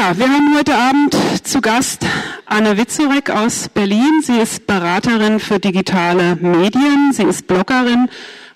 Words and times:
Ja, 0.00 0.16
wir 0.16 0.30
haben 0.30 0.56
heute 0.56 0.74
Abend 0.74 1.14
zu 1.46 1.60
Gast 1.60 2.06
Anne 2.46 2.78
Witzorek 2.78 3.28
aus 3.28 3.68
Berlin. 3.68 4.22
Sie 4.24 4.38
ist 4.38 4.66
Beraterin 4.66 5.38
für 5.38 5.58
digitale 5.58 6.36
Medien. 6.36 7.12
Sie 7.12 7.24
ist 7.24 7.46
Bloggerin 7.46 8.08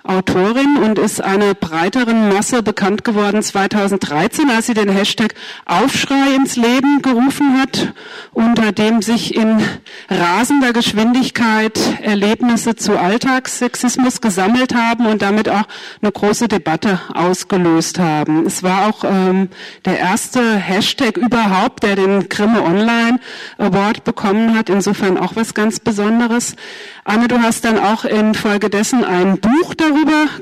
Autorin 0.06 0.76
und 0.84 0.98
ist 0.98 1.22
einer 1.22 1.54
breiteren 1.54 2.28
Masse 2.28 2.62
bekannt 2.62 3.04
geworden 3.04 3.42
2013, 3.42 4.50
als 4.50 4.66
sie 4.66 4.74
den 4.74 4.90
Hashtag 4.90 5.34
Aufschrei 5.64 6.34
ins 6.36 6.56
Leben 6.56 7.00
gerufen 7.00 7.58
hat, 7.58 7.94
unter 8.32 8.72
dem 8.72 9.00
sich 9.00 9.34
in 9.34 9.62
rasender 10.10 10.74
Geschwindigkeit 10.74 11.80
Erlebnisse 12.02 12.76
zu 12.76 12.98
Alltagssexismus 12.98 14.20
gesammelt 14.20 14.74
haben 14.74 15.06
und 15.06 15.22
damit 15.22 15.48
auch 15.48 15.64
eine 16.02 16.12
große 16.12 16.48
Debatte 16.48 17.00
ausgelöst 17.14 17.98
haben. 17.98 18.44
Es 18.44 18.62
war 18.62 18.88
auch 18.88 19.04
ähm, 19.04 19.48
der 19.86 19.98
erste 19.98 20.56
Hashtag 20.56 21.16
überhaupt, 21.16 21.82
der 21.82 21.96
den 21.96 22.28
Grimme 22.28 22.62
Online 22.62 23.20
Award 23.56 24.04
bekommen 24.04 24.54
hat. 24.54 24.68
Insofern 24.68 25.16
auch 25.16 25.34
was 25.34 25.54
ganz 25.54 25.80
Besonderes. 25.80 26.56
Anne, 27.04 27.26
du 27.28 27.40
hast 27.40 27.64
dann 27.64 27.78
auch 27.78 28.04
infolgedessen 28.04 29.02
ein 29.02 29.38
Buch 29.38 29.72
darüber 29.74 29.93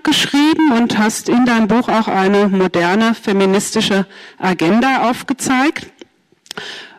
geschrieben 0.03 0.73
und 0.73 0.99
hast 0.99 1.29
in 1.29 1.45
deinem 1.47 1.69
Buch 1.69 1.89
auch 1.89 2.09
eine 2.09 2.49
moderne 2.49 3.15
feministische 3.15 4.07
Agenda 4.39 5.11
aufgezeigt. 5.11 5.87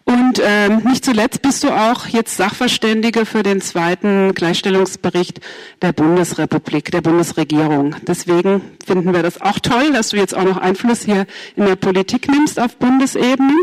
Und 0.05 0.41
ähm, 0.43 0.81
nicht 0.83 1.05
zuletzt 1.05 1.41
bist 1.41 1.63
du 1.63 1.69
auch 1.69 2.07
jetzt 2.07 2.35
Sachverständige 2.35 3.25
für 3.25 3.41
den 3.41 3.61
zweiten 3.61 4.33
Gleichstellungsbericht 4.33 5.39
der 5.81 5.93
Bundesrepublik, 5.93 6.91
der 6.91 7.01
Bundesregierung. 7.01 7.95
Deswegen 8.05 8.61
finden 8.85 9.13
wir 9.13 9.23
das 9.23 9.39
auch 9.39 9.59
toll, 9.59 9.93
dass 9.93 10.09
du 10.09 10.17
jetzt 10.17 10.35
auch 10.35 10.43
noch 10.43 10.57
Einfluss 10.57 11.03
hier 11.03 11.25
in 11.55 11.65
der 11.65 11.77
Politik 11.77 12.29
nimmst 12.29 12.59
auf 12.59 12.75
Bundesebene. 12.75 13.55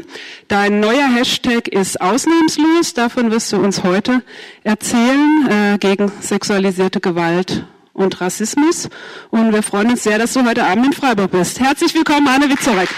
Dein 0.48 0.80
neuer 0.80 1.08
Hashtag 1.14 1.68
ist 1.68 2.00
ausnahmslos. 2.00 2.94
Davon 2.94 3.30
wirst 3.30 3.52
du 3.52 3.58
uns 3.58 3.84
heute 3.84 4.22
erzählen 4.64 5.46
äh, 5.46 5.78
gegen 5.78 6.10
sexualisierte 6.22 7.00
Gewalt 7.00 7.66
und 7.92 8.20
Rassismus. 8.20 8.88
Und 9.30 9.52
wir 9.52 9.62
freuen 9.62 9.90
uns 9.90 10.02
sehr, 10.02 10.18
dass 10.18 10.32
du 10.32 10.44
heute 10.44 10.64
Abend 10.64 10.86
in 10.86 10.92
Freiburg 10.92 11.30
bist. 11.30 11.60
Herzlich 11.60 11.94
willkommen, 11.94 12.28
Anne 12.28 12.48
Witzorek. 12.48 12.88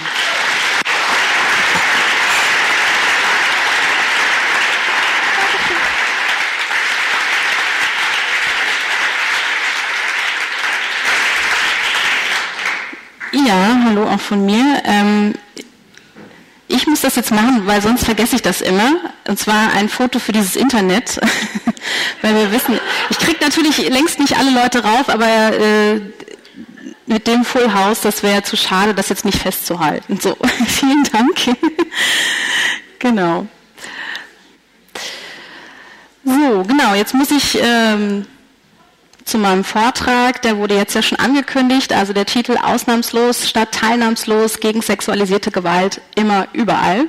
Ja, 13.33 13.83
hallo 13.87 14.05
auch 14.05 14.21
von 14.21 14.45
mir. 14.45 14.83
Ähm, 14.85 15.35
ich 16.73 16.87
muss 16.87 17.03
das 17.03 17.17
jetzt 17.17 17.31
machen, 17.31 17.67
weil 17.67 17.83
sonst 17.83 18.05
vergesse 18.05 18.37
ich 18.37 18.43
das 18.43 18.61
immer. 18.61 18.97
Und 19.29 19.39
zwar 19.39 19.73
ein 19.73 19.89
Foto 19.89 20.19
für 20.19 20.33
dieses 20.33 20.57
Internet, 20.57 21.21
weil 22.23 22.35
wir 22.35 22.53
wissen, 22.53 22.81
ich 23.11 23.19
kriege 23.19 23.39
natürlich 23.45 23.89
längst 23.89 24.19
nicht 24.19 24.37
alle 24.37 24.51
Leute 24.51 24.83
rauf, 24.83 25.09
aber 25.09 25.27
äh, 25.27 26.01
mit 27.07 27.27
dem 27.27 27.45
Full 27.45 27.75
House, 27.75 28.01
das 28.01 28.23
wäre 28.23 28.43
zu 28.43 28.57
schade, 28.57 28.95
das 28.95 29.09
jetzt 29.09 29.25
nicht 29.25 29.39
festzuhalten. 29.39 30.19
So, 30.21 30.37
vielen 30.67 31.05
Dank. 31.05 31.35
genau. 32.99 33.47
So, 36.25 36.63
genau, 36.63 36.95
jetzt 36.95 37.15
muss 37.15 37.31
ich 37.31 37.59
ähm, 37.61 38.27
zu 39.25 39.39
meinem 39.39 39.65
Vortrag, 39.65 40.43
der 40.43 40.59
wurde 40.59 40.75
jetzt 40.77 40.95
ja 40.95 41.03
schon 41.03 41.19
angekündigt, 41.19 41.93
also 41.93 42.13
der 42.13 42.27
Titel 42.27 42.57
Ausnahmslos 42.63 43.49
statt 43.49 43.73
teilnahmslos 43.73 44.61
gegen 44.61 44.83
sexualisierte 44.83 45.51
Gewalt 45.51 46.01
immer 46.15 46.49
überall. 46.53 47.07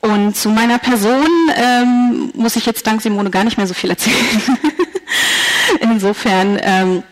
Und 0.00 0.36
zu 0.36 0.50
meiner 0.50 0.78
Person 0.78 1.26
ähm, 1.56 2.30
muss 2.34 2.56
ich 2.56 2.66
jetzt 2.66 2.86
dank 2.86 3.02
Simone 3.02 3.30
gar 3.30 3.44
nicht 3.44 3.56
mehr 3.56 3.66
so 3.66 3.74
viel 3.74 3.90
erzählen. 3.90 4.16
Insofern 5.80 6.58
ähm, 6.62 7.02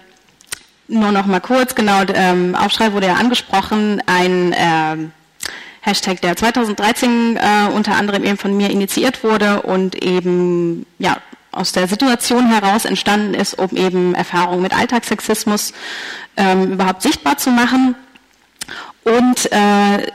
nur 0.87 1.11
noch 1.11 1.27
mal 1.27 1.41
kurz, 1.41 1.75
genau, 1.75 2.03
ähm, 2.15 2.55
Aufschrei 2.55 2.93
wurde 2.93 3.07
ja 3.07 3.15
angesprochen, 3.15 4.03
ein 4.07 4.53
äh, 4.53 4.97
Hashtag, 5.81 6.21
der 6.21 6.37
2013 6.37 7.37
äh, 7.37 7.41
unter 7.75 7.97
anderem 7.97 8.25
eben 8.25 8.39
von 8.39 8.57
mir 8.57 8.71
initiiert 8.71 9.25
wurde 9.25 9.63
und 9.63 10.03
eben 10.03 10.87
ja 10.99 11.19
aus 11.55 11.73
der 11.73 11.89
Situation 11.89 12.49
heraus 12.49 12.85
entstanden 12.85 13.35
ist, 13.35 13.59
um 13.59 13.71
eben 13.77 14.15
Erfahrungen 14.15 14.63
mit 14.63 14.77
Alltagssexismus 14.77 15.73
ähm, 16.37 16.73
überhaupt 16.73 17.03
sichtbar 17.03 17.39
zu 17.39 17.51
machen. 17.51 17.95
Und 19.05 19.53
äh, 19.53 20.07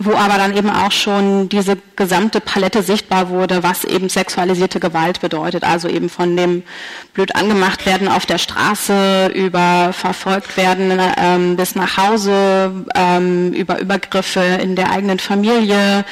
wo 0.00 0.12
aber 0.12 0.38
dann 0.38 0.56
eben 0.56 0.70
auch 0.70 0.92
schon 0.92 1.48
diese 1.48 1.76
gesamte 1.96 2.40
Palette 2.40 2.84
sichtbar 2.84 3.30
wurde, 3.30 3.64
was 3.64 3.82
eben 3.82 4.08
sexualisierte 4.08 4.78
Gewalt 4.78 5.20
bedeutet. 5.20 5.64
Also 5.64 5.88
eben 5.88 6.08
von 6.08 6.36
dem 6.36 6.62
blöd 7.14 7.34
angemacht 7.34 7.84
werden 7.84 8.06
auf 8.06 8.24
der 8.24 8.38
Straße, 8.38 9.32
über 9.34 9.92
verfolgt 9.92 10.56
werden 10.56 11.00
ähm, 11.16 11.56
bis 11.56 11.74
nach 11.74 11.96
Hause, 11.96 12.86
ähm, 12.94 13.52
über 13.52 13.80
Übergriffe 13.80 14.40
in 14.40 14.76
der 14.76 14.92
eigenen 14.92 15.18
Familie, 15.18 16.04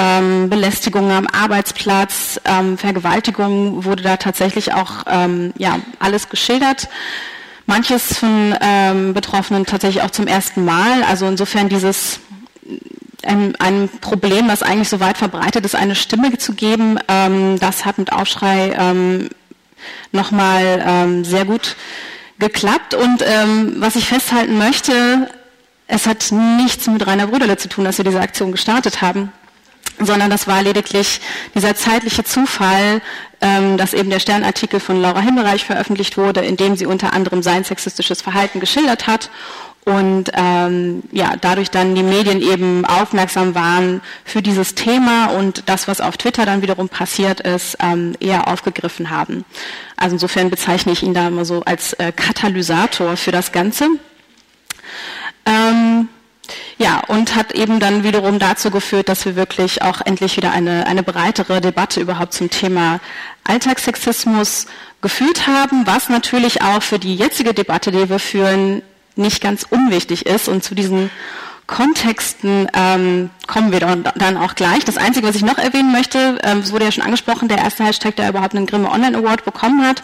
ähm, 0.00 0.48
Belästigung 0.48 1.10
am 1.10 1.26
Arbeitsplatz, 1.26 2.40
ähm, 2.46 2.78
Vergewaltigung 2.78 3.84
wurde 3.84 4.02
da 4.02 4.16
tatsächlich 4.16 4.72
auch 4.72 5.04
ähm, 5.06 5.52
ja, 5.58 5.78
alles 5.98 6.30
geschildert. 6.30 6.88
Manches 7.66 8.18
von 8.18 8.54
ähm, 8.60 9.12
Betroffenen 9.12 9.66
tatsächlich 9.66 10.02
auch 10.02 10.10
zum 10.10 10.26
ersten 10.26 10.64
Mal. 10.64 11.02
Also 11.02 11.26
insofern 11.26 11.68
dieses 11.68 12.20
ein, 13.22 13.54
ein 13.56 13.90
Problem, 14.00 14.48
das 14.48 14.62
eigentlich 14.62 14.88
so 14.88 15.00
weit 15.00 15.18
verbreitet 15.18 15.66
ist, 15.66 15.74
eine 15.74 15.94
Stimme 15.94 16.36
zu 16.38 16.54
geben, 16.54 16.98
ähm, 17.08 17.58
das 17.60 17.84
hat 17.84 17.98
mit 17.98 18.12
Aufschrei 18.12 18.74
ähm, 18.78 19.28
nochmal 20.12 20.82
ähm, 20.86 21.24
sehr 21.24 21.44
gut 21.44 21.76
geklappt. 22.38 22.94
Und 22.94 23.22
ähm, 23.22 23.74
was 23.76 23.96
ich 23.96 24.08
festhalten 24.08 24.56
möchte, 24.56 25.28
es 25.86 26.06
hat 26.06 26.32
nichts 26.32 26.86
mit 26.86 27.06
Rainer 27.06 27.26
Brüderle 27.26 27.58
zu 27.58 27.68
tun, 27.68 27.84
dass 27.84 27.98
wir 27.98 28.04
diese 28.06 28.20
Aktion 28.20 28.50
gestartet 28.50 29.02
haben 29.02 29.30
sondern 30.00 30.30
das 30.30 30.46
war 30.46 30.62
lediglich 30.62 31.20
dieser 31.54 31.74
zeitliche 31.74 32.24
Zufall, 32.24 33.00
ähm, 33.40 33.76
dass 33.76 33.94
eben 33.94 34.10
der 34.10 34.20
Sternartikel 34.20 34.80
von 34.80 35.00
Laura 35.00 35.20
Himmelreich 35.20 35.64
veröffentlicht 35.64 36.16
wurde, 36.16 36.40
in 36.40 36.56
dem 36.56 36.76
sie 36.76 36.86
unter 36.86 37.12
anderem 37.12 37.42
sein 37.42 37.64
sexistisches 37.64 38.20
Verhalten 38.22 38.60
geschildert 38.60 39.06
hat 39.06 39.30
und 39.84 40.30
ähm, 40.34 41.02
ja 41.10 41.34
dadurch 41.40 41.70
dann 41.70 41.94
die 41.94 42.02
Medien 42.02 42.42
eben 42.42 42.84
aufmerksam 42.84 43.54
waren 43.54 44.02
für 44.24 44.42
dieses 44.42 44.74
Thema 44.74 45.26
und 45.26 45.64
das, 45.66 45.88
was 45.88 46.00
auf 46.00 46.16
Twitter 46.16 46.44
dann 46.44 46.62
wiederum 46.62 46.88
passiert 46.88 47.40
ist, 47.40 47.78
ähm, 47.80 48.14
eher 48.20 48.48
aufgegriffen 48.48 49.10
haben. 49.10 49.44
Also 49.96 50.16
insofern 50.16 50.50
bezeichne 50.50 50.92
ich 50.92 51.02
ihn 51.02 51.14
da 51.14 51.28
immer 51.28 51.44
so 51.44 51.62
als 51.64 51.94
äh, 51.94 52.12
Katalysator 52.12 53.16
für 53.16 53.32
das 53.32 53.52
Ganze. 53.52 53.86
Ähm, 55.46 56.08
ja, 56.78 57.02
und 57.08 57.36
hat 57.36 57.52
eben 57.52 57.80
dann 57.80 58.04
wiederum 58.04 58.38
dazu 58.38 58.70
geführt, 58.70 59.08
dass 59.08 59.24
wir 59.24 59.36
wirklich 59.36 59.82
auch 59.82 60.00
endlich 60.00 60.36
wieder 60.36 60.52
eine, 60.52 60.86
eine 60.86 61.02
breitere 61.02 61.60
Debatte 61.60 62.00
überhaupt 62.00 62.32
zum 62.32 62.50
Thema 62.50 63.00
Alltagssexismus 63.44 64.66
geführt 65.00 65.46
haben, 65.46 65.86
was 65.86 66.08
natürlich 66.08 66.62
auch 66.62 66.82
für 66.82 66.98
die 66.98 67.14
jetzige 67.14 67.54
Debatte, 67.54 67.90
die 67.90 68.08
wir 68.08 68.18
führen, 68.18 68.82
nicht 69.16 69.42
ganz 69.42 69.66
unwichtig 69.68 70.26
ist. 70.26 70.48
Und 70.48 70.62
zu 70.62 70.74
diesen 70.74 71.10
Kontexten 71.66 72.68
ähm, 72.74 73.30
kommen 73.46 73.70
wir 73.70 73.80
dann 73.80 74.36
auch 74.36 74.54
gleich. 74.54 74.84
Das 74.84 74.96
Einzige, 74.96 75.28
was 75.28 75.36
ich 75.36 75.42
noch 75.42 75.58
erwähnen 75.58 75.92
möchte, 75.92 76.38
ähm, 76.42 76.58
es 76.58 76.72
wurde 76.72 76.84
ja 76.84 76.92
schon 76.92 77.04
angesprochen, 77.04 77.48
der 77.48 77.58
erste 77.58 77.84
Hashtag, 77.84 78.16
der 78.16 78.30
überhaupt 78.30 78.56
einen 78.56 78.66
Grimme 78.66 78.90
Online 78.90 79.16
Award 79.18 79.44
bekommen 79.44 79.86
hat. 79.86 80.02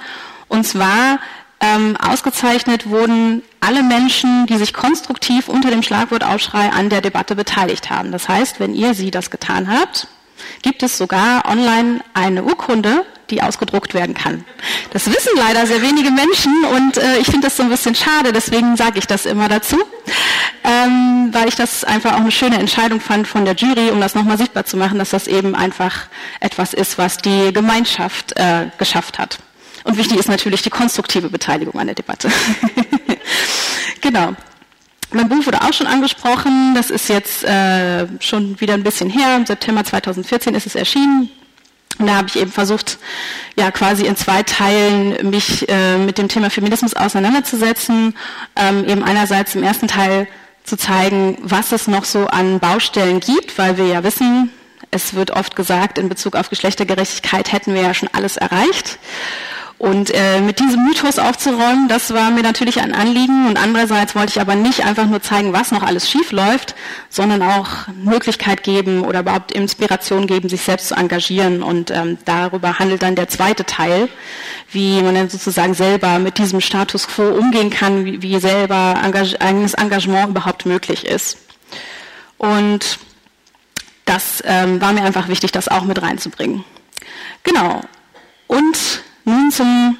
Und 0.48 0.64
zwar 0.64 1.18
ähm, 1.60 1.96
ausgezeichnet 1.96 2.88
wurden 2.88 3.42
alle 3.60 3.82
Menschen, 3.82 4.46
die 4.46 4.58
sich 4.58 4.74
konstruktiv 4.74 5.48
unter 5.48 5.70
dem 5.70 5.82
Schlagwort 5.82 6.24
Aufschrei 6.24 6.70
an 6.70 6.90
der 6.90 7.00
Debatte 7.00 7.34
beteiligt 7.34 7.90
haben. 7.90 8.12
Das 8.12 8.28
heißt, 8.28 8.60
wenn 8.60 8.74
ihr 8.74 8.94
sie 8.94 9.10
das 9.10 9.30
getan 9.30 9.70
habt, 9.70 10.08
gibt 10.62 10.82
es 10.82 10.98
sogar 10.98 11.48
online 11.48 12.00
eine 12.12 12.44
Urkunde, 12.44 13.06
die 13.30 13.42
ausgedruckt 13.42 13.94
werden 13.94 14.14
kann. 14.14 14.44
Das 14.92 15.06
wissen 15.06 15.32
leider 15.36 15.66
sehr 15.66 15.82
wenige 15.82 16.10
Menschen 16.10 16.52
und 16.64 16.98
äh, 16.98 17.18
ich 17.18 17.26
finde 17.26 17.48
das 17.48 17.56
so 17.56 17.62
ein 17.62 17.70
bisschen 17.70 17.94
schade, 17.94 18.32
deswegen 18.32 18.76
sage 18.76 18.98
ich 18.98 19.06
das 19.06 19.26
immer 19.26 19.48
dazu, 19.48 19.82
ähm, 20.62 21.30
weil 21.32 21.48
ich 21.48 21.56
das 21.56 21.82
einfach 21.84 22.12
auch 22.12 22.20
eine 22.20 22.30
schöne 22.30 22.58
Entscheidung 22.58 23.00
fand 23.00 23.26
von 23.26 23.44
der 23.44 23.54
Jury, 23.54 23.90
um 23.90 24.00
das 24.00 24.14
nochmal 24.14 24.38
sichtbar 24.38 24.64
zu 24.64 24.76
machen, 24.76 24.98
dass 24.98 25.10
das 25.10 25.26
eben 25.26 25.54
einfach 25.54 26.06
etwas 26.40 26.72
ist, 26.72 26.98
was 26.98 27.16
die 27.16 27.52
Gemeinschaft 27.52 28.36
äh, 28.36 28.66
geschafft 28.78 29.18
hat. 29.18 29.38
Und 29.86 29.96
wichtig 29.96 30.18
ist 30.18 30.28
natürlich 30.28 30.62
die 30.62 30.70
konstruktive 30.70 31.28
Beteiligung 31.28 31.78
an 31.78 31.86
der 31.86 31.94
Debatte. 31.94 32.28
genau. 34.00 34.34
Mein 35.12 35.28
Buch 35.28 35.46
wurde 35.46 35.62
auch 35.62 35.72
schon 35.72 35.86
angesprochen. 35.86 36.74
Das 36.74 36.90
ist 36.90 37.08
jetzt 37.08 37.44
äh, 37.44 38.08
schon 38.18 38.60
wieder 38.60 38.74
ein 38.74 38.82
bisschen 38.82 39.08
her. 39.08 39.36
Im 39.36 39.46
September 39.46 39.84
2014 39.84 40.56
ist 40.56 40.66
es 40.66 40.74
erschienen. 40.74 41.30
Und 42.00 42.08
da 42.08 42.16
habe 42.16 42.26
ich 42.26 42.36
eben 42.36 42.50
versucht, 42.50 42.98
ja 43.54 43.70
quasi 43.70 44.06
in 44.06 44.16
zwei 44.16 44.42
Teilen 44.42 45.30
mich 45.30 45.68
äh, 45.68 45.98
mit 45.98 46.18
dem 46.18 46.26
Thema 46.26 46.50
Feminismus 46.50 46.94
auseinanderzusetzen. 46.94 48.16
Ähm, 48.56 48.88
eben 48.88 49.04
einerseits 49.04 49.54
im 49.54 49.62
ersten 49.62 49.86
Teil 49.86 50.26
zu 50.64 50.76
zeigen, 50.76 51.38
was 51.42 51.70
es 51.70 51.86
noch 51.86 52.04
so 52.04 52.26
an 52.26 52.58
Baustellen 52.58 53.20
gibt, 53.20 53.56
weil 53.56 53.78
wir 53.78 53.86
ja 53.86 54.02
wissen, 54.02 54.50
es 54.90 55.14
wird 55.14 55.30
oft 55.30 55.54
gesagt, 55.54 55.96
in 55.96 56.08
Bezug 56.08 56.34
auf 56.34 56.50
Geschlechtergerechtigkeit 56.50 57.52
hätten 57.52 57.72
wir 57.72 57.82
ja 57.82 57.94
schon 57.94 58.08
alles 58.12 58.36
erreicht. 58.36 58.98
Und 59.78 60.10
äh, 60.14 60.40
mit 60.40 60.58
diesem 60.58 60.84
Mythos 60.84 61.18
aufzuräumen, 61.18 61.86
das 61.88 62.14
war 62.14 62.30
mir 62.30 62.42
natürlich 62.42 62.80
ein 62.80 62.94
Anliegen. 62.94 63.46
Und 63.46 63.58
andererseits 63.62 64.14
wollte 64.14 64.30
ich 64.30 64.40
aber 64.40 64.54
nicht 64.54 64.84
einfach 64.84 65.04
nur 65.04 65.20
zeigen, 65.20 65.52
was 65.52 65.70
noch 65.70 65.82
alles 65.82 66.10
schief 66.10 66.32
läuft, 66.32 66.74
sondern 67.10 67.42
auch 67.42 67.86
Möglichkeit 67.88 68.62
geben 68.62 69.04
oder 69.04 69.20
überhaupt 69.20 69.52
Inspiration 69.52 70.26
geben, 70.26 70.48
sich 70.48 70.62
selbst 70.62 70.88
zu 70.88 70.94
engagieren. 70.94 71.62
Und 71.62 71.90
ähm, 71.90 72.16
darüber 72.24 72.78
handelt 72.78 73.02
dann 73.02 73.16
der 73.16 73.28
zweite 73.28 73.66
Teil, 73.66 74.08
wie 74.70 75.02
man 75.02 75.14
dann 75.14 75.28
sozusagen 75.28 75.74
selber 75.74 76.18
mit 76.20 76.38
diesem 76.38 76.62
Status 76.62 77.06
quo 77.06 77.28
umgehen 77.28 77.68
kann, 77.68 78.06
wie, 78.06 78.22
wie 78.22 78.40
selber 78.40 78.98
Engage 79.04 79.38
eigenes 79.42 79.74
Engagement 79.74 80.30
überhaupt 80.30 80.64
möglich 80.64 81.04
ist. 81.04 81.36
Und 82.38 82.98
das 84.06 84.42
ähm, 84.46 84.80
war 84.80 84.94
mir 84.94 85.02
einfach 85.02 85.28
wichtig, 85.28 85.52
das 85.52 85.68
auch 85.68 85.84
mit 85.84 86.00
reinzubringen. 86.00 86.64
Genau. 87.42 87.82
Und 88.46 89.02
nun 89.26 89.50
zum 89.50 89.98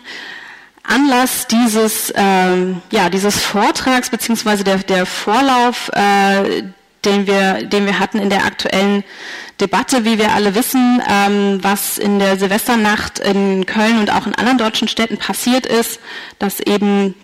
Anlass 0.82 1.46
dieses, 1.48 2.12
ähm, 2.16 2.80
ja, 2.90 3.10
dieses 3.10 3.42
Vortrags 3.42 4.10
beziehungsweise 4.10 4.64
der, 4.64 4.78
der 4.78 5.04
Vorlauf, 5.04 5.90
äh, 5.92 6.62
den, 7.04 7.26
wir, 7.26 7.64
den 7.64 7.86
wir 7.86 7.98
hatten 7.98 8.18
in 8.18 8.30
der 8.30 8.44
aktuellen 8.44 9.04
Debatte, 9.60 10.04
wie 10.04 10.18
wir 10.18 10.32
alle 10.32 10.54
wissen, 10.54 11.02
ähm, 11.08 11.58
was 11.62 11.98
in 11.98 12.18
der 12.18 12.36
Silvesternacht 12.36 13.18
in 13.18 13.66
Köln 13.66 13.98
und 13.98 14.12
auch 14.12 14.26
in 14.26 14.34
anderen 14.34 14.58
deutschen 14.58 14.88
Städten 14.88 15.18
passiert 15.18 15.66
ist, 15.66 16.00
dass 16.38 16.60
eben 16.60 17.14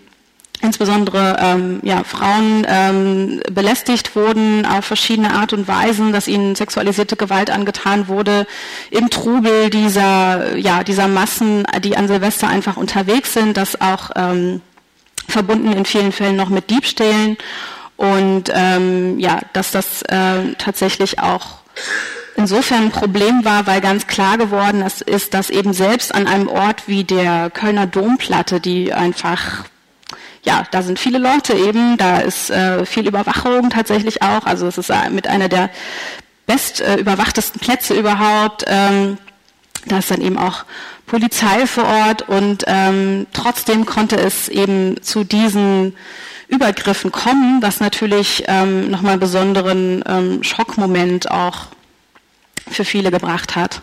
insbesondere 0.62 1.36
ähm, 1.40 1.80
ja, 1.82 2.04
Frauen 2.04 2.64
ähm, 2.68 3.40
belästigt 3.52 4.14
wurden 4.14 4.64
auf 4.64 4.84
verschiedene 4.84 5.34
Art 5.34 5.52
und 5.52 5.66
Weisen, 5.66 6.12
dass 6.12 6.28
ihnen 6.28 6.54
sexualisierte 6.54 7.16
Gewalt 7.16 7.50
angetan 7.50 8.08
wurde, 8.08 8.46
im 8.90 9.10
Trubel 9.10 9.70
dieser, 9.70 10.56
ja, 10.56 10.84
dieser 10.84 11.08
Massen, 11.08 11.64
die 11.82 11.96
an 11.96 12.06
Silvester 12.06 12.48
einfach 12.48 12.76
unterwegs 12.76 13.34
sind, 13.34 13.56
das 13.56 13.80
auch 13.80 14.10
ähm, 14.14 14.60
verbunden 15.28 15.72
in 15.72 15.84
vielen 15.84 16.12
Fällen 16.12 16.36
noch 16.36 16.48
mit 16.48 16.70
Diebstählen. 16.70 17.36
Und 17.96 18.44
ähm, 18.54 19.18
ja, 19.18 19.40
dass 19.52 19.72
das 19.72 20.02
äh, 20.02 20.54
tatsächlich 20.58 21.18
auch 21.18 21.62
insofern 22.36 22.84
ein 22.84 22.90
Problem 22.90 23.44
war, 23.44 23.66
weil 23.66 23.80
ganz 23.80 24.06
klar 24.06 24.38
geworden 24.38 24.82
ist, 24.82 25.34
dass 25.34 25.50
eben 25.50 25.72
selbst 25.72 26.14
an 26.14 26.26
einem 26.26 26.48
Ort 26.48 26.84
wie 26.86 27.04
der 27.04 27.50
Kölner 27.50 27.86
Domplatte, 27.86 28.60
die 28.60 28.92
einfach 28.92 29.64
ja, 30.42 30.64
da 30.70 30.82
sind 30.82 30.98
viele 30.98 31.18
Leute 31.18 31.54
eben, 31.54 31.96
da 31.96 32.18
ist 32.18 32.50
äh, 32.50 32.84
viel 32.84 33.06
Überwachung 33.06 33.70
tatsächlich 33.70 34.22
auch, 34.22 34.44
also 34.44 34.66
es 34.66 34.76
ist 34.76 34.90
äh, 34.90 35.10
mit 35.10 35.26
einer 35.26 35.48
der 35.48 35.70
best 36.46 36.80
äh, 36.80 36.96
überwachtesten 36.96 37.60
Plätze 37.60 37.94
überhaupt. 37.94 38.64
Ähm, 38.66 39.18
da 39.86 39.98
ist 39.98 40.10
dann 40.10 40.20
eben 40.20 40.38
auch 40.38 40.64
Polizei 41.06 41.66
vor 41.66 41.84
Ort 41.84 42.22
und 42.22 42.64
ähm, 42.66 43.26
trotzdem 43.32 43.86
konnte 43.86 44.16
es 44.16 44.48
eben 44.48 45.00
zu 45.02 45.24
diesen 45.24 45.96
Übergriffen 46.48 47.12
kommen, 47.12 47.62
was 47.62 47.80
natürlich 47.80 48.44
ähm, 48.46 48.90
nochmal 48.90 49.12
einen 49.12 49.20
besonderen 49.20 50.04
ähm, 50.06 50.42
Schockmoment 50.42 51.30
auch 51.30 51.66
für 52.70 52.84
viele 52.84 53.10
gebracht 53.10 53.56
hat. 53.56 53.82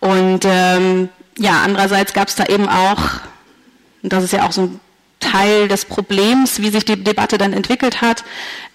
Und 0.00 0.40
ähm, 0.44 1.08
ja, 1.38 1.62
andererseits 1.64 2.12
gab 2.12 2.28
es 2.28 2.34
da 2.34 2.44
eben 2.46 2.68
auch, 2.68 3.20
und 4.02 4.12
das 4.12 4.24
ist 4.24 4.32
ja 4.32 4.46
auch 4.46 4.52
so 4.52 4.62
ein 4.62 4.80
Teil 5.22 5.68
des 5.68 5.86
Problems, 5.86 6.60
wie 6.60 6.68
sich 6.68 6.84
die 6.84 7.02
Debatte 7.02 7.38
dann 7.38 7.52
entwickelt 7.54 8.02
hat, 8.02 8.24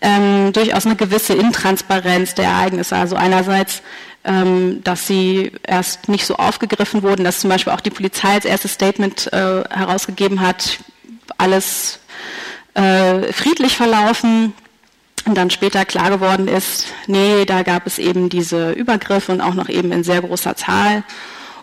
ähm, 0.01 0.51
durchaus 0.53 0.85
eine 0.85 0.95
gewisse 0.95 1.33
Intransparenz 1.33 2.33
der 2.33 2.45
Ereignisse. 2.45 2.95
Also 2.95 3.15
einerseits, 3.15 3.83
ähm, 4.23 4.83
dass 4.83 5.05
sie 5.05 5.51
erst 5.63 6.09
nicht 6.09 6.25
so 6.25 6.37
aufgegriffen 6.37 7.03
wurden, 7.03 7.23
dass 7.23 7.39
zum 7.39 7.49
Beispiel 7.49 7.73
auch 7.73 7.81
die 7.81 7.91
Polizei 7.91 8.29
als 8.29 8.45
erstes 8.45 8.73
Statement 8.73 9.31
äh, 9.31 9.63
herausgegeben 9.69 10.41
hat, 10.41 10.79
alles 11.37 11.99
äh, 12.73 13.31
friedlich 13.33 13.75
verlaufen. 13.75 14.53
Und 15.25 15.35
dann 15.35 15.49
später 15.49 15.83
klar 15.83 16.09
geworden 16.09 16.47
ist, 16.47 16.85
nee, 17.05 17.43
da 17.43 17.63
gab 17.63 17.85
es 17.85 17.99
eben 17.99 18.29
diese 18.29 18.71
Übergriffe 18.71 19.33
und 19.33 19.41
auch 19.41 19.55
noch 19.55 19.67
eben 19.67 19.91
in 19.91 20.05
sehr 20.05 20.21
großer 20.21 20.55
Zahl. 20.55 21.03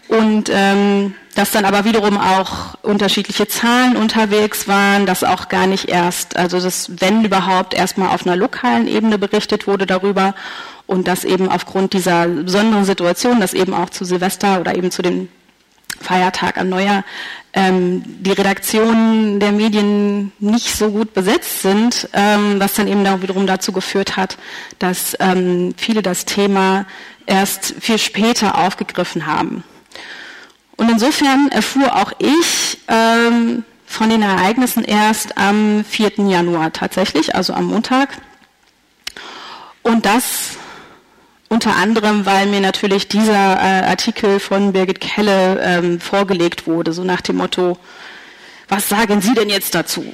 Und 0.09 0.51
ähm, 0.53 1.15
dass 1.35 1.51
dann 1.51 1.65
aber 1.65 1.85
wiederum 1.85 2.19
auch 2.19 2.75
unterschiedliche 2.83 3.49
Zahlen 3.49 3.97
unterwegs 3.97 4.69
waren, 4.69 5.06
dass 5.06 5.25
auch 5.25 5.49
gar 5.49 5.67
nicht 5.67 5.89
erst, 5.89 6.37
also 6.37 6.61
dass 6.61 6.91
wenn 7.01 7.25
überhaupt 7.25 7.75
erstmal 7.75 8.09
auf 8.09 8.27
einer 8.27 8.37
lokalen 8.37 8.87
Ebene 8.87 9.19
berichtet 9.19 9.67
wurde 9.67 9.87
darüber 9.87 10.35
und 10.87 11.09
dass 11.09 11.25
eben 11.25 11.49
aufgrund 11.49 11.93
dieser 11.93 12.29
besonderen 12.29 12.85
Situation, 12.85 13.41
dass 13.41 13.55
eben 13.55 13.75
auch 13.75 13.91
zu 13.91 14.05
Silvester 14.05 14.61
oder 14.61 14.77
eben 14.77 14.91
zu 14.91 15.03
dem 15.03 15.29
Feiertag 16.01 16.59
am 16.59 16.69
Neujahr 16.69 17.05
ähm, 17.53 18.03
die 18.05 18.33
Redaktionen 18.33 19.41
der 19.41 19.53
Medien 19.53 20.33
nicht 20.39 20.75
so 20.75 20.91
gut 20.91 21.15
besetzt 21.15 21.62
sind, 21.62 22.09
ähm, 22.12 22.56
was 22.59 22.75
dann 22.75 22.89
eben 22.89 23.05
da 23.05 23.23
wiederum 23.23 23.47
dazu 23.47 23.73
geführt 23.73 24.17
hat, 24.17 24.37
dass 24.79 25.17
ähm, 25.21 25.75
viele 25.77 26.03
das 26.03 26.25
Thema 26.25 26.85
erst 27.27 27.75
viel 27.81 27.99
später 27.99 28.59
aufgegriffen 28.59 29.27
haben. 29.27 29.65
Und 30.76 30.91
insofern 30.91 31.49
erfuhr 31.50 31.94
auch 31.94 32.12
ich 32.19 32.79
ähm, 32.88 33.65
von 33.87 34.11
den 34.11 34.23
Ereignissen 34.23 34.85
erst 34.85 35.38
am 35.38 35.85
4. 35.85 36.12
Januar 36.29 36.73
tatsächlich, 36.73 37.35
also 37.35 37.53
am 37.53 37.67
Montag. 37.67 38.09
Und 39.82 40.06
das 40.06 40.56
unter 41.49 41.76
anderem, 41.76 42.26
weil 42.26 42.47
mir 42.47 42.61
natürlich 42.61 43.06
dieser 43.06 43.32
äh, 43.32 43.87
Artikel 43.87 44.41
von 44.41 44.73
Birgit 44.73 45.00
Kelle 45.00 45.61
ähm, 45.62 46.00
vorgelegt 46.00 46.67
wurde, 46.67 46.93
so 46.93 47.05
nach 47.05 47.20
dem 47.20 47.37
Motto, 47.37 47.79
was 48.69 48.88
sagen 48.88 49.20
Sie 49.20 49.35
denn 49.35 49.50
jetzt 49.50 49.75
dazu? 49.75 50.05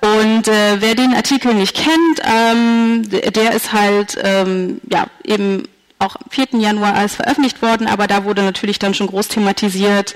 Und 0.00 0.48
äh, 0.48 0.80
wer 0.80 0.96
den 0.96 1.14
Artikel 1.14 1.54
nicht 1.54 1.76
kennt, 1.76 2.20
ähm, 2.24 3.08
der 3.08 3.52
ist 3.52 3.72
halt 3.72 4.18
ähm, 4.20 4.80
ja 4.90 5.06
eben 5.22 5.68
auch 6.04 6.16
am 6.16 6.30
4. 6.30 6.60
Januar 6.60 6.94
alles 6.94 7.14
veröffentlicht 7.14 7.62
worden, 7.62 7.86
aber 7.86 8.06
da 8.06 8.24
wurde 8.24 8.42
natürlich 8.42 8.78
dann 8.78 8.94
schon 8.94 9.06
groß 9.06 9.28
thematisiert, 9.28 10.14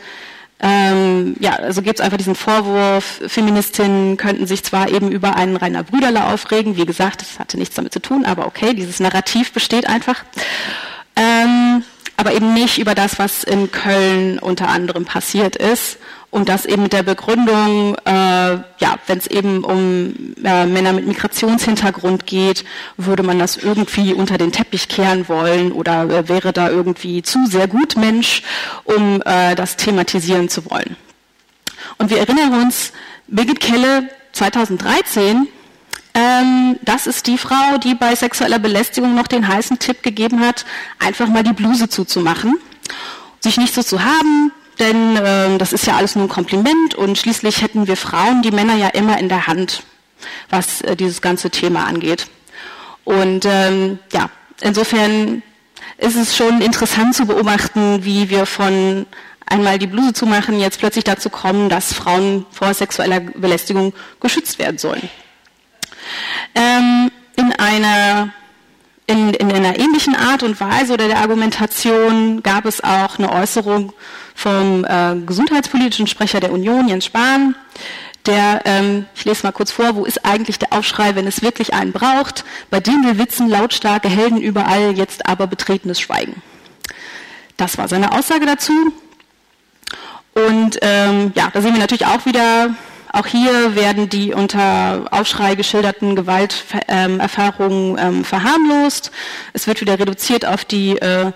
ähm, 0.58 1.36
ja, 1.38 1.52
also 1.52 1.82
gibt 1.82 1.98
es 1.98 2.04
einfach 2.04 2.16
diesen 2.16 2.34
Vorwurf, 2.34 3.20
Feministinnen 3.26 4.16
könnten 4.16 4.46
sich 4.46 4.64
zwar 4.64 4.88
eben 4.88 5.10
über 5.12 5.36
einen 5.36 5.56
Rainer 5.56 5.82
Brüderle 5.82 6.24
aufregen, 6.24 6.76
wie 6.76 6.86
gesagt, 6.86 7.20
das 7.20 7.38
hatte 7.38 7.58
nichts 7.58 7.74
damit 7.74 7.92
zu 7.92 8.00
tun, 8.00 8.24
aber 8.24 8.46
okay, 8.46 8.72
dieses 8.72 8.98
Narrativ 8.98 9.52
besteht 9.52 9.86
einfach. 9.86 10.24
Ähm, 11.14 11.84
aber 12.16 12.32
eben 12.32 12.54
nicht 12.54 12.78
über 12.78 12.94
das, 12.94 13.18
was 13.18 13.44
in 13.44 13.70
Köln 13.70 14.38
unter 14.38 14.68
anderem 14.68 15.04
passiert 15.04 15.56
ist. 15.56 15.98
Und 16.30 16.48
das 16.48 16.66
eben 16.66 16.82
mit 16.82 16.92
der 16.92 17.02
Begründung, 17.02 17.94
äh, 18.04 18.10
ja, 18.10 18.98
wenn 19.06 19.18
es 19.18 19.26
eben 19.26 19.64
um 19.64 20.34
äh, 20.44 20.66
Männer 20.66 20.92
mit 20.92 21.06
Migrationshintergrund 21.06 22.26
geht, 22.26 22.64
würde 22.96 23.22
man 23.22 23.38
das 23.38 23.56
irgendwie 23.56 24.12
unter 24.12 24.36
den 24.36 24.52
Teppich 24.52 24.88
kehren 24.88 25.28
wollen 25.28 25.72
oder 25.72 26.04
äh, 26.10 26.28
wäre 26.28 26.52
da 26.52 26.68
irgendwie 26.68 27.22
zu 27.22 27.46
sehr 27.46 27.68
gut 27.68 27.96
Mensch, 27.96 28.42
um 28.84 29.22
äh, 29.24 29.54
das 29.54 29.76
thematisieren 29.76 30.48
zu 30.48 30.68
wollen. 30.70 30.96
Und 31.98 32.10
wir 32.10 32.18
erinnern 32.18 32.62
uns, 32.62 32.92
Birgit 33.28 33.60
Kelle 33.60 34.08
2013 34.32 35.48
ähm, 36.16 36.78
das 36.80 37.06
ist 37.06 37.26
die 37.26 37.36
Frau, 37.36 37.76
die 37.76 37.94
bei 37.94 38.14
sexueller 38.14 38.58
Belästigung 38.58 39.14
noch 39.14 39.26
den 39.26 39.46
heißen 39.46 39.78
Tipp 39.78 40.02
gegeben 40.02 40.40
hat, 40.40 40.64
einfach 40.98 41.28
mal 41.28 41.42
die 41.42 41.52
Bluse 41.52 41.90
zuzumachen, 41.90 42.58
sich 43.40 43.58
nicht 43.58 43.74
so 43.74 43.82
zu 43.82 44.02
haben, 44.02 44.50
denn 44.78 45.16
äh, 45.16 45.58
das 45.58 45.74
ist 45.74 45.86
ja 45.86 45.96
alles 45.96 46.16
nur 46.16 46.24
ein 46.24 46.30
Kompliment 46.30 46.94
und 46.94 47.18
schließlich 47.18 47.60
hätten 47.60 47.86
wir 47.86 47.98
Frauen 47.98 48.40
die 48.40 48.50
Männer 48.50 48.76
ja 48.76 48.88
immer 48.88 49.18
in 49.18 49.28
der 49.28 49.46
Hand, 49.46 49.82
was 50.48 50.80
äh, 50.80 50.96
dieses 50.96 51.20
ganze 51.20 51.50
Thema 51.50 51.84
angeht. 51.84 52.28
Und 53.04 53.44
ähm, 53.44 53.98
ja, 54.10 54.30
insofern 54.62 55.42
ist 55.98 56.16
es 56.16 56.34
schon 56.34 56.62
interessant 56.62 57.14
zu 57.14 57.26
beobachten, 57.26 58.06
wie 58.06 58.30
wir 58.30 58.46
von 58.46 59.04
einmal 59.44 59.78
die 59.78 59.86
Bluse 59.86 60.14
zu 60.14 60.24
machen, 60.24 60.58
jetzt 60.58 60.78
plötzlich 60.78 61.04
dazu 61.04 61.28
kommen, 61.28 61.68
dass 61.68 61.92
Frauen 61.92 62.46
vor 62.50 62.72
sexueller 62.72 63.20
Belästigung 63.20 63.92
geschützt 64.18 64.58
werden 64.58 64.78
sollen. 64.78 65.10
Ähm, 66.54 67.10
in 67.36 67.52
einer 67.52 68.32
in, 69.06 69.32
in 69.34 69.52
einer 69.52 69.78
ähnlichen 69.78 70.16
Art 70.16 70.42
und 70.42 70.60
Weise 70.60 70.94
oder 70.94 71.06
der 71.06 71.18
Argumentation 71.18 72.42
gab 72.42 72.64
es 72.64 72.82
auch 72.82 73.18
eine 73.18 73.32
Äußerung 73.32 73.92
vom 74.34 74.84
äh, 74.84 75.14
gesundheitspolitischen 75.24 76.08
Sprecher 76.08 76.40
der 76.40 76.52
Union, 76.52 76.88
Jens 76.88 77.04
Spahn, 77.04 77.54
der, 78.26 78.62
ähm, 78.64 79.06
ich 79.14 79.24
lese 79.24 79.44
mal 79.44 79.52
kurz 79.52 79.70
vor, 79.70 79.94
wo 79.94 80.04
ist 80.04 80.24
eigentlich 80.24 80.58
der 80.58 80.72
Aufschrei, 80.72 81.14
wenn 81.14 81.28
es 81.28 81.42
wirklich 81.42 81.74
einen 81.74 81.92
braucht? 81.92 82.44
Bei 82.70 82.80
Dingelwitzen 82.80 83.48
lautstarke 83.48 84.08
Helden 84.08 84.40
überall, 84.40 84.96
jetzt 84.96 85.26
aber 85.26 85.46
betretenes 85.46 86.00
Schweigen. 86.00 86.42
Das 87.56 87.78
war 87.78 87.86
seine 87.88 88.12
Aussage 88.12 88.44
dazu. 88.44 88.72
Und 90.34 90.78
ähm, 90.82 91.32
ja, 91.34 91.48
da 91.52 91.62
sehen 91.62 91.72
wir 91.72 91.80
natürlich 91.80 92.06
auch 92.06 92.26
wieder 92.26 92.74
Auch 93.16 93.26
hier 93.26 93.74
werden 93.74 94.10
die 94.10 94.34
unter 94.34 95.06
Aufschrei 95.10 95.54
geschilderten 95.54 96.16
Gewalterfahrungen 96.16 97.96
ähm, 97.98 98.24
verharmlost. 98.26 99.10
Es 99.54 99.66
wird 99.66 99.80
wieder 99.80 99.98
reduziert 99.98 100.44
auf 100.44 100.66
die 100.66 100.98
äh, 100.98 101.32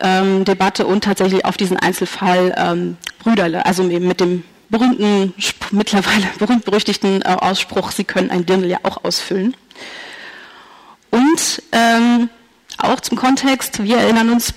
ähm, 0.00 0.44
Debatte 0.44 0.88
und 0.88 1.04
tatsächlich 1.04 1.44
auf 1.44 1.56
diesen 1.56 1.76
Einzelfall 1.76 2.52
ähm, 2.58 2.96
Brüderle, 3.20 3.64
also 3.64 3.88
eben 3.88 4.08
mit 4.08 4.18
dem 4.18 4.42
berühmten, 4.70 5.32
mittlerweile 5.70 6.26
berühmt-berüchtigten 6.40 7.22
äh, 7.22 7.28
Ausspruch, 7.28 7.92
Sie 7.92 8.02
können 8.02 8.32
ein 8.32 8.44
Dirndl 8.44 8.68
ja 8.68 8.78
auch 8.82 9.04
ausfüllen. 9.04 9.54
Und 11.10 11.62
ähm, 11.70 12.28
auch 12.76 12.98
zum 12.98 13.16
Kontext, 13.16 13.84
wir 13.84 13.98
erinnern 13.98 14.30
uns, 14.30 14.52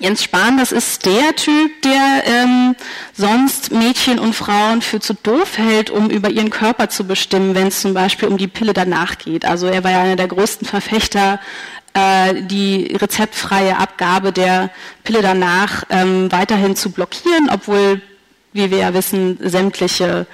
Jens 0.00 0.22
Spahn, 0.22 0.58
das 0.58 0.70
ist 0.70 1.06
der 1.06 1.34
Typ, 1.34 1.82
der 1.82 2.22
ähm, 2.24 2.76
sonst 3.14 3.72
Mädchen 3.72 4.20
und 4.20 4.32
Frauen 4.32 4.80
für 4.80 5.00
zu 5.00 5.14
doof 5.14 5.58
hält, 5.58 5.90
um 5.90 6.08
über 6.08 6.30
ihren 6.30 6.50
Körper 6.50 6.88
zu 6.88 7.04
bestimmen, 7.04 7.56
wenn 7.56 7.66
es 7.66 7.80
zum 7.80 7.94
Beispiel 7.94 8.28
um 8.28 8.36
die 8.36 8.46
Pille 8.46 8.72
danach 8.72 9.18
geht. 9.18 9.44
Also 9.44 9.66
er 9.66 9.82
war 9.82 9.90
ja 9.90 10.02
einer 10.02 10.16
der 10.16 10.28
größten 10.28 10.68
Verfechter, 10.68 11.40
äh, 11.94 12.42
die 12.42 12.96
rezeptfreie 12.96 13.76
Abgabe 13.76 14.32
der 14.32 14.70
Pille 15.02 15.20
danach 15.20 15.84
ähm, 15.90 16.30
weiterhin 16.30 16.76
zu 16.76 16.92
blockieren, 16.92 17.50
obwohl, 17.52 18.00
wie 18.52 18.70
wir 18.70 18.78
ja 18.78 18.94
wissen, 18.94 19.38
sämtliche 19.40 20.26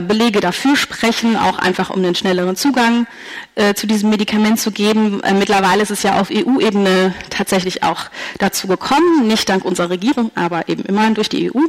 Belege 0.00 0.40
dafür 0.40 0.76
sprechen, 0.76 1.36
auch 1.36 1.58
einfach 1.58 1.90
um 1.90 2.02
den 2.02 2.14
schnelleren 2.14 2.56
Zugang 2.56 3.06
äh, 3.54 3.74
zu 3.74 3.86
diesem 3.86 4.08
Medikament 4.08 4.58
zu 4.58 4.70
geben. 4.70 5.22
Äh, 5.22 5.34
mittlerweile 5.34 5.82
ist 5.82 5.90
es 5.90 6.02
ja 6.02 6.18
auf 6.18 6.30
EU-Ebene 6.30 7.14
tatsächlich 7.28 7.82
auch 7.82 8.06
dazu 8.38 8.66
gekommen, 8.66 9.26
nicht 9.26 9.46
dank 9.50 9.62
unserer 9.62 9.90
Regierung, 9.90 10.30
aber 10.34 10.70
eben 10.70 10.84
immerhin 10.84 11.12
durch 11.12 11.28
die 11.28 11.50
EU. 11.50 11.60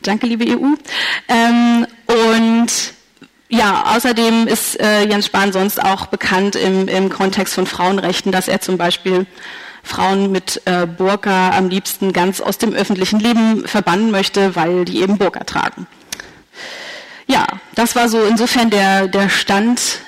Danke, 0.00 0.26
liebe 0.26 0.46
EU. 0.46 0.64
Ähm, 1.28 1.86
und 2.06 2.68
ja, 3.50 3.94
außerdem 3.94 4.46
ist 4.46 4.80
äh, 4.80 5.06
Jens 5.06 5.26
Spahn 5.26 5.52
sonst 5.52 5.82
auch 5.82 6.06
bekannt 6.06 6.56
im, 6.56 6.88
im 6.88 7.10
Kontext 7.10 7.52
von 7.52 7.66
Frauenrechten, 7.66 8.32
dass 8.32 8.48
er 8.48 8.62
zum 8.62 8.78
Beispiel 8.78 9.26
Frauen 9.82 10.32
mit 10.32 10.62
äh, 10.64 10.86
Burka 10.86 11.50
am 11.50 11.68
liebsten 11.68 12.14
ganz 12.14 12.40
aus 12.40 12.56
dem 12.56 12.72
öffentlichen 12.72 13.20
Leben 13.20 13.68
verbannen 13.68 14.10
möchte, 14.10 14.56
weil 14.56 14.86
die 14.86 15.02
eben 15.02 15.18
Burka 15.18 15.44
tragen 15.44 15.86
ja, 17.28 17.46
das 17.74 17.94
war 17.94 18.08
so 18.08 18.24
insofern 18.24 18.70
der, 18.70 19.06
der 19.06 19.28
Stand, 19.28 20.00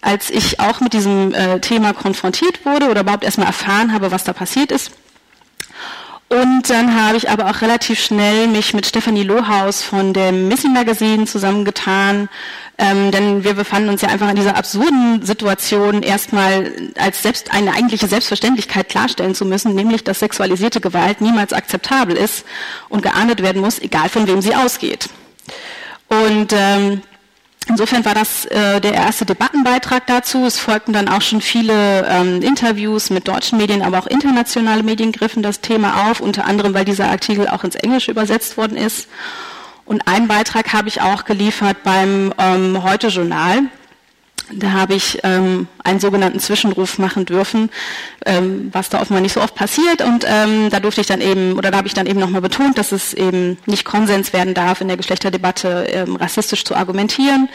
als 0.00 0.30
ich 0.30 0.58
auch 0.58 0.80
mit 0.80 0.94
diesem 0.94 1.34
äh, 1.34 1.60
Thema 1.60 1.92
konfrontiert 1.92 2.64
wurde 2.64 2.90
oder 2.90 3.02
überhaupt 3.02 3.24
erstmal 3.24 3.46
erfahren 3.46 3.92
habe, 3.92 4.10
was 4.10 4.24
da 4.24 4.32
passiert 4.32 4.72
ist. 4.72 4.90
Und 6.28 6.70
dann 6.70 7.00
habe 7.00 7.16
ich 7.16 7.30
aber 7.30 7.48
auch 7.48 7.60
relativ 7.60 8.00
schnell 8.02 8.48
mich 8.48 8.74
mit 8.74 8.84
Stefanie 8.84 9.22
Lohaus 9.22 9.84
von 9.84 10.12
dem 10.12 10.48
Missing 10.48 10.72
Magazine 10.72 11.24
zusammengetan, 11.26 12.28
ähm, 12.78 13.12
denn 13.12 13.44
wir 13.44 13.54
befanden 13.54 13.90
uns 13.90 14.02
ja 14.02 14.08
einfach 14.08 14.28
in 14.28 14.34
dieser 14.34 14.56
absurden 14.56 15.24
Situation, 15.24 16.02
erstmal 16.02 16.72
als 16.98 17.22
selbst 17.22 17.52
eine 17.54 17.74
eigentliche 17.74 18.08
Selbstverständlichkeit 18.08 18.88
klarstellen 18.88 19.36
zu 19.36 19.44
müssen, 19.44 19.74
nämlich 19.74 20.02
dass 20.02 20.18
sexualisierte 20.18 20.80
Gewalt 20.80 21.20
niemals 21.20 21.52
akzeptabel 21.52 22.16
ist 22.16 22.44
und 22.88 23.02
geahndet 23.02 23.40
werden 23.40 23.62
muss, 23.62 23.78
egal 23.78 24.08
von 24.08 24.26
wem 24.26 24.42
sie 24.42 24.54
ausgeht. 24.54 25.08
Und 26.08 26.52
ähm, 26.52 27.02
insofern 27.68 28.04
war 28.04 28.14
das 28.14 28.44
äh, 28.46 28.80
der 28.80 28.94
erste 28.94 29.26
Debattenbeitrag 29.26 30.06
dazu. 30.06 30.44
Es 30.46 30.58
folgten 30.58 30.92
dann 30.92 31.08
auch 31.08 31.22
schon 31.22 31.40
viele 31.40 32.06
ähm, 32.08 32.42
Interviews 32.42 33.10
mit 33.10 33.26
deutschen 33.28 33.58
Medien, 33.58 33.82
aber 33.82 33.98
auch 33.98 34.06
internationale 34.06 34.82
Medien 34.82 35.12
griffen 35.12 35.42
das 35.42 35.60
Thema 35.60 36.10
auf, 36.10 36.20
unter 36.20 36.44
anderem, 36.44 36.74
weil 36.74 36.84
dieser 36.84 37.08
Artikel 37.08 37.48
auch 37.48 37.64
ins 37.64 37.74
Englische 37.74 38.10
übersetzt 38.10 38.56
worden 38.56 38.76
ist. 38.76 39.08
Und 39.84 40.08
einen 40.08 40.26
Beitrag 40.26 40.72
habe 40.72 40.88
ich 40.88 41.00
auch 41.00 41.24
geliefert 41.24 41.82
beim 41.84 42.34
ähm, 42.38 42.82
Heute-Journal. 42.82 43.62
Da 44.52 44.72
habe 44.72 44.94
ich 44.94 45.18
ähm, 45.24 45.66
einen 45.82 45.98
sogenannten 45.98 46.38
Zwischenruf 46.38 46.98
machen 46.98 47.24
dürfen, 47.24 47.68
ähm, 48.24 48.68
was 48.72 48.88
da 48.88 49.00
offenbar 49.00 49.20
nicht 49.20 49.32
so 49.32 49.40
oft 49.40 49.56
passiert. 49.56 50.02
Und 50.02 50.24
ähm, 50.26 50.70
da 50.70 50.78
durfte 50.78 51.00
ich 51.00 51.08
dann 51.08 51.20
eben, 51.20 51.54
oder 51.54 51.72
da 51.72 51.78
habe 51.78 51.88
ich 51.88 51.94
dann 51.94 52.06
eben 52.06 52.20
nochmal 52.20 52.40
betont, 52.40 52.78
dass 52.78 52.92
es 52.92 53.12
eben 53.12 53.58
nicht 53.66 53.84
Konsens 53.84 54.32
werden 54.32 54.54
darf, 54.54 54.80
in 54.80 54.88
der 54.88 54.96
Geschlechterdebatte 54.96 55.88
ähm, 55.90 56.14
rassistisch 56.14 56.64
zu 56.64 56.76
argumentieren. 56.76 57.48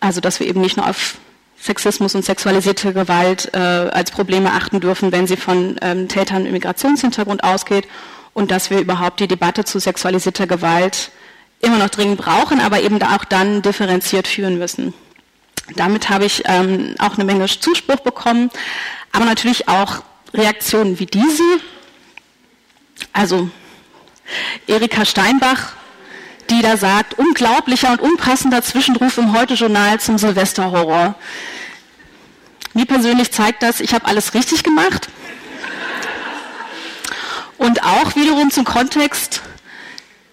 Also 0.00 0.20
dass 0.20 0.40
wir 0.40 0.48
eben 0.48 0.60
nicht 0.60 0.76
nur 0.76 0.88
auf 0.88 1.16
Sexismus 1.60 2.14
und 2.14 2.24
sexualisierte 2.24 2.92
Gewalt 2.92 3.50
äh, 3.54 3.58
als 3.58 4.10
Probleme 4.10 4.52
achten 4.52 4.80
dürfen, 4.80 5.12
wenn 5.12 5.26
sie 5.26 5.36
von 5.36 5.76
ähm, 5.80 6.08
Tätern 6.08 6.42
mit 6.42 6.52
Migrationshintergrund 6.52 7.44
ausgeht 7.44 7.86
und 8.34 8.50
dass 8.50 8.70
wir 8.70 8.80
überhaupt 8.80 9.20
die 9.20 9.28
Debatte 9.28 9.64
zu 9.64 9.78
sexualisierter 9.78 10.46
Gewalt 10.46 11.10
immer 11.60 11.78
noch 11.78 11.88
dringend 11.88 12.18
brauchen, 12.18 12.60
aber 12.60 12.82
eben 12.82 13.02
auch 13.02 13.24
dann 13.24 13.62
differenziert 13.62 14.28
führen 14.28 14.58
müssen. 14.58 14.92
Damit 15.74 16.08
habe 16.08 16.24
ich 16.24 16.42
ähm, 16.46 16.94
auch 16.98 17.14
eine 17.14 17.24
Menge 17.24 17.46
Zuspruch 17.46 18.00
bekommen, 18.00 18.50
aber 19.12 19.24
natürlich 19.24 19.68
auch 19.68 20.02
Reaktionen 20.32 20.98
wie 20.98 21.06
diese. 21.06 21.42
Also 23.12 23.50
Erika 24.66 25.04
Steinbach, 25.04 25.72
die 26.50 26.62
da 26.62 26.76
sagt, 26.76 27.18
unglaublicher 27.18 27.90
und 27.90 28.00
unpassender 28.00 28.62
Zwischenruf 28.62 29.18
im 29.18 29.36
Heute-Journal 29.36 29.98
zum 30.00 30.18
Silvesterhorror. 30.18 31.16
Mir 32.72 32.86
persönlich 32.86 33.32
zeigt 33.32 33.62
das, 33.62 33.80
ich 33.80 33.94
habe 33.94 34.06
alles 34.06 34.34
richtig 34.34 34.62
gemacht. 34.62 35.08
Und 37.58 37.82
auch 37.82 38.14
wiederum 38.16 38.50
zum 38.50 38.64
Kontext, 38.64 39.42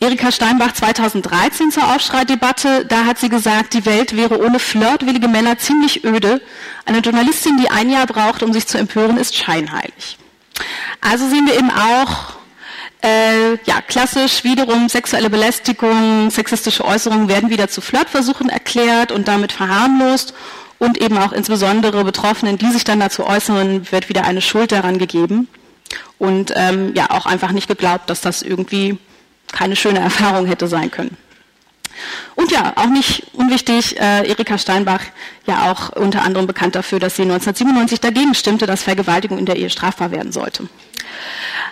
Erika 0.04 0.34
Steinbach 0.34 0.74
2013 0.74 1.72
zur 1.72 1.96
Aufschreidebatte, 1.96 2.86
da 2.86 3.06
hat 3.06 3.20
sie 3.20 3.30
gesagt, 3.30 3.74
die 3.74 3.86
Welt 3.86 4.18
wäre 4.18 4.38
ohne 4.38 4.60
flirtwillige 4.60 5.30
Männer 5.30 5.58
ziemlich 5.58 6.04
öde. 6.04 6.42
Eine 6.84 7.00
Journalistin, 7.00 7.56
die 7.58 7.70
ein 7.70 7.90
Jahr 7.90 8.06
braucht, 8.06 8.44
um 8.44 8.52
sich 8.52 8.68
zu 8.68 8.78
empören, 8.78 9.16
ist 9.16 9.34
scheinheilig. 9.34 10.18
Also 11.00 11.30
sehen 11.30 11.48
wir 11.48 11.58
eben 11.58 11.72
auch, 11.72 12.34
äh, 13.02 13.54
ja, 13.64 13.82
klassisch 13.88 14.44
wiederum 14.44 14.90
sexuelle 14.90 15.30
Belästigung, 15.30 16.30
sexistische 16.30 16.84
Äußerungen 16.84 17.30
werden 17.30 17.50
wieder 17.50 17.70
zu 17.70 17.80
Flirtversuchen 17.80 18.50
erklärt 18.50 19.14
und 19.14 19.30
damit 19.30 19.54
verharmlost 19.54 20.34
und 20.80 20.98
eben 20.98 21.18
auch 21.18 21.32
insbesondere 21.32 22.04
Betroffenen, 22.04 22.58
die 22.58 22.72
sich 22.72 22.84
dann 22.84 23.00
dazu 23.00 23.26
äußern, 23.26 23.90
wird 23.90 24.10
wieder 24.10 24.26
eine 24.26 24.42
Schuld 24.42 24.74
daran 24.74 24.98
gegeben 24.98 25.48
und 26.20 26.52
ähm, 26.58 26.94
ja 26.94 27.10
auch 27.12 27.26
einfach 27.26 27.54
nicht 27.54 27.70
geglaubt, 27.70 28.10
dass 28.10 28.20
das 28.20 28.42
irgendwie 28.42 28.98
keine 29.54 29.78
schöne 29.78 30.00
Erfahrung 30.00 30.46
hätte 30.46 30.68
sein 30.68 30.92
können. 30.92 31.16
Und 32.36 32.52
ja, 32.52 32.74
auch 32.76 32.88
nicht 32.88 33.24
unwichtig, 33.34 34.00
äh, 34.00 34.28
Erika 34.28 34.58
Steinbach, 34.58 35.02
ja 35.46 35.72
auch 35.72 35.90
unter 35.90 36.24
anderem 36.24 36.48
bekannt 36.48 36.76
dafür, 36.76 37.00
dass 37.00 37.16
sie 37.16 37.22
1997 37.22 38.02
dagegen 38.02 38.34
stimmte, 38.34 38.66
dass 38.66 38.84
Vergewaltigung 38.84 39.38
in 39.38 39.46
der 39.46 39.56
Ehe 39.56 39.70
strafbar 39.70 40.12
werden 40.12 40.32
sollte. 40.32 40.68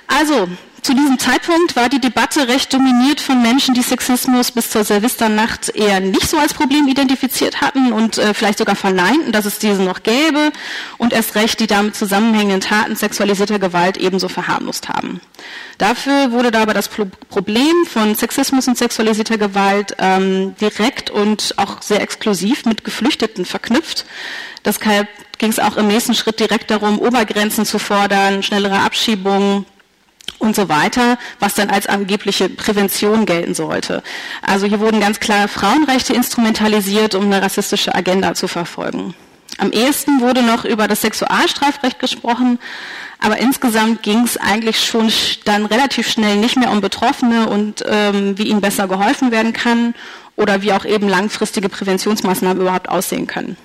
Also, 0.08 0.48
zu 0.82 0.96
diesem 0.96 1.20
Zeitpunkt 1.20 1.76
war 1.76 1.90
die 1.90 2.02
Debatte 2.02 2.48
recht 2.48 2.74
dominiert 2.74 3.22
von 3.22 3.40
Menschen, 3.44 3.76
die 3.76 3.84
Sexismus 3.84 4.52
bis 4.52 4.72
zur 4.72 4.84
Silvesternacht 4.84 5.70
eher 5.70 6.00
nicht 6.00 6.28
so 6.28 6.40
als 6.40 6.56
Problem 6.56 6.88
identifiziert 6.88 7.62
hatten 7.62 7.94
und 7.94 8.18
äh, 8.18 8.34
vielleicht 8.34 8.58
sogar 8.58 8.76
verneinten, 8.76 9.32
dass 9.32 9.46
es 9.46 9.60
diesen 9.60 9.86
noch 9.86 10.02
gäbe 10.02 10.52
und 10.98 11.14
erst 11.14 11.36
recht 11.36 11.60
die 11.60 11.68
damit 11.68 11.96
zusammenhängenden 11.96 12.62
Taten 12.62 12.96
sexualisierter 12.96 13.60
Gewalt 13.60 13.98
ebenso 13.98 14.28
verharmlost 14.28 14.90
haben. 14.90 15.22
Dafür 15.78 16.32
wurde 16.32 16.50
dabei 16.50 16.74
das 16.74 16.90
Problem 16.90 17.86
von 17.88 18.16
Sexismus 18.16 18.68
und 18.68 18.76
sexualisierter 18.76 19.38
Gewalt 19.38 19.96
ähm, 20.00 20.56
direkt 20.60 21.12
und 21.12 21.54
auch 21.58 21.84
sehr 21.84 22.02
exklusiv 22.02 22.66
mit 22.66 22.84
Geflüchteten 22.84 23.46
verknüpft. 23.46 24.06
Deshalb 24.66 25.08
ging 25.38 25.52
es 25.52 25.60
auch 25.60 25.78
im 25.78 25.88
nächsten 25.88 26.16
Schritt 26.16 26.40
direkt 26.40 26.72
darum, 26.72 26.98
Obergrenzen 26.98 27.66
zu 27.66 27.78
fordern, 27.78 28.42
schnellere 28.42 28.80
Abschiebungen, 28.80 29.66
und 30.42 30.56
so 30.56 30.70
weiter, 30.70 31.18
was 31.40 31.54
dann 31.54 31.70
als 31.70 31.88
angebliche 31.88 32.50
Prävention 32.50 33.26
gelten 33.26 33.54
sollte. 33.54 34.04
Also 34.42 34.66
hier 34.66 34.80
wurden 34.80 35.00
ganz 35.00 35.20
klar 35.20 35.48
Frauenrechte 35.48 36.14
instrumentalisiert, 36.14 37.16
um 37.16 37.26
eine 37.26 37.42
rassistische 37.42 37.94
Agenda 37.94 38.34
zu 38.34 38.48
verfolgen. 38.48 39.14
Am 39.58 39.72
ehesten 39.72 40.22
wurde 40.22 40.42
noch 40.42 40.66
über 40.66 40.88
das 40.88 41.02
Sexualstrafrecht 41.02 42.00
gesprochen, 42.00 42.58
aber 43.20 43.38
insgesamt 43.38 44.02
ging 44.02 44.24
es 44.24 44.38
eigentlich 44.38 44.84
schon 44.84 45.12
dann 45.46 45.68
relativ 45.68 46.10
schnell 46.10 46.38
nicht 46.38 46.58
mehr 46.58 46.72
um 46.72 46.82
Betroffene 46.82 47.48
und 47.48 47.84
ähm, 47.86 48.38
wie 48.38 48.48
ihnen 48.48 48.62
besser 48.62 48.88
geholfen 48.88 49.30
werden 49.32 49.54
kann 49.54 49.94
oder 50.36 50.64
wie 50.64 50.74
auch 50.74 50.86
eben 50.86 51.08
langfristige 51.08 51.70
Präventionsmaßnahmen 51.70 52.62
überhaupt 52.62 52.90
aussehen 52.90 53.28
können. 53.28 53.58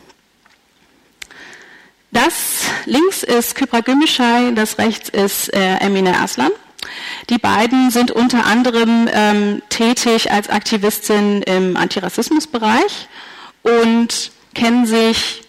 Das 2.13 2.65
links 2.85 3.23
ist 3.23 3.55
Kypra 3.55 3.81
Gümüşay, 3.81 4.53
das 4.55 4.79
rechts 4.79 5.09
ist 5.09 5.53
äh, 5.55 5.77
Emine 5.79 6.19
Aslan. 6.21 6.51
Die 7.31 7.39
beiden 7.39 7.91
sind 7.91 8.11
unter 8.11 8.47
anderem 8.47 9.09
ähm, 9.13 9.63
tätig 9.69 10.31
als 10.31 10.49
Aktivistin 10.49 11.43
im 11.43 11.77
Antirassismusbereich 11.77 13.09
und 13.63 14.31
kennen 14.55 14.87
sich 14.87 15.43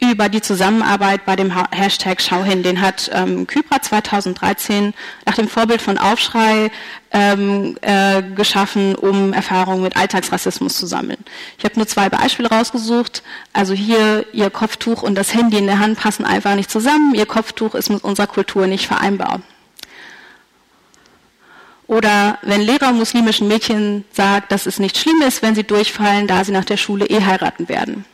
über 0.00 0.28
die 0.30 0.40
Zusammenarbeit 0.40 1.26
bei 1.26 1.36
dem 1.36 1.52
Hashtag 1.70 2.22
Schau 2.22 2.42
hin. 2.42 2.62
Den 2.62 2.80
hat 2.80 3.10
ähm, 3.12 3.46
Kypra 3.46 3.82
2013 3.82 4.94
nach 5.26 5.34
dem 5.34 5.46
Vorbild 5.46 5.82
von 5.82 5.98
Aufschrei 5.98 6.70
ähm, 7.12 7.76
äh, 7.82 8.22
geschaffen, 8.22 8.94
um 8.94 9.32
Erfahrungen 9.32 9.82
mit 9.82 9.96
Alltagsrassismus 9.96 10.76
zu 10.76 10.86
sammeln. 10.86 11.18
Ich 11.58 11.64
habe 11.64 11.76
nur 11.76 11.86
zwei 11.86 12.08
Beispiele 12.08 12.48
rausgesucht. 12.48 13.22
Also 13.52 13.74
hier 13.74 14.24
Ihr 14.32 14.48
Kopftuch 14.48 15.02
und 15.02 15.16
das 15.16 15.34
Handy 15.34 15.58
in 15.58 15.66
der 15.66 15.80
Hand 15.80 15.98
passen 15.98 16.24
einfach 16.24 16.54
nicht 16.54 16.70
zusammen. 16.70 17.14
Ihr 17.14 17.26
Kopftuch 17.26 17.74
ist 17.74 17.90
mit 17.90 18.02
unserer 18.02 18.26
Kultur 18.26 18.66
nicht 18.66 18.86
vereinbar. 18.86 19.40
Oder 21.90 22.38
wenn 22.42 22.60
Lehrer 22.60 22.92
muslimischen 22.92 23.48
Mädchen 23.48 24.04
sagt, 24.12 24.52
dass 24.52 24.66
es 24.66 24.78
nicht 24.78 24.96
schlimm 24.96 25.22
ist, 25.26 25.42
wenn 25.42 25.56
sie 25.56 25.64
durchfallen, 25.64 26.28
da 26.28 26.44
sie 26.44 26.52
nach 26.52 26.64
der 26.64 26.76
Schule 26.76 27.04
eh 27.06 27.24
heiraten 27.24 27.68
werden. 27.68 28.04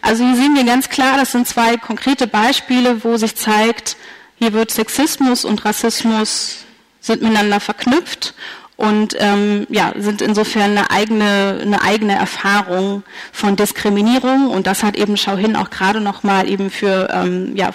Also 0.00 0.24
hier 0.24 0.36
sehen 0.36 0.56
wir 0.56 0.64
ganz 0.64 0.88
klar, 0.88 1.18
das 1.18 1.32
sind 1.32 1.46
zwei 1.46 1.76
konkrete 1.76 2.26
Beispiele, 2.26 3.04
wo 3.04 3.18
sich 3.18 3.36
zeigt, 3.36 3.98
hier 4.38 4.54
wird 4.54 4.70
Sexismus 4.70 5.44
und 5.44 5.66
Rassismus 5.66 6.64
sind 7.00 7.20
miteinander 7.20 7.60
verknüpft 7.60 8.32
und 8.76 9.14
ähm, 9.18 9.66
ja, 9.68 9.92
sind 9.98 10.22
insofern 10.22 10.70
eine 10.70 10.90
eigene, 10.90 11.58
eine 11.60 11.82
eigene 11.82 12.14
Erfahrung 12.14 13.02
von 13.32 13.54
Diskriminierung 13.54 14.48
und 14.48 14.66
das 14.66 14.82
hat 14.82 14.96
eben 14.96 15.18
Schau 15.18 15.36
hin 15.36 15.56
auch 15.56 15.68
gerade 15.68 16.00
nochmal 16.00 16.48
eben 16.48 16.70
für 16.70 17.10
ähm, 17.12 17.54
ja, 17.54 17.68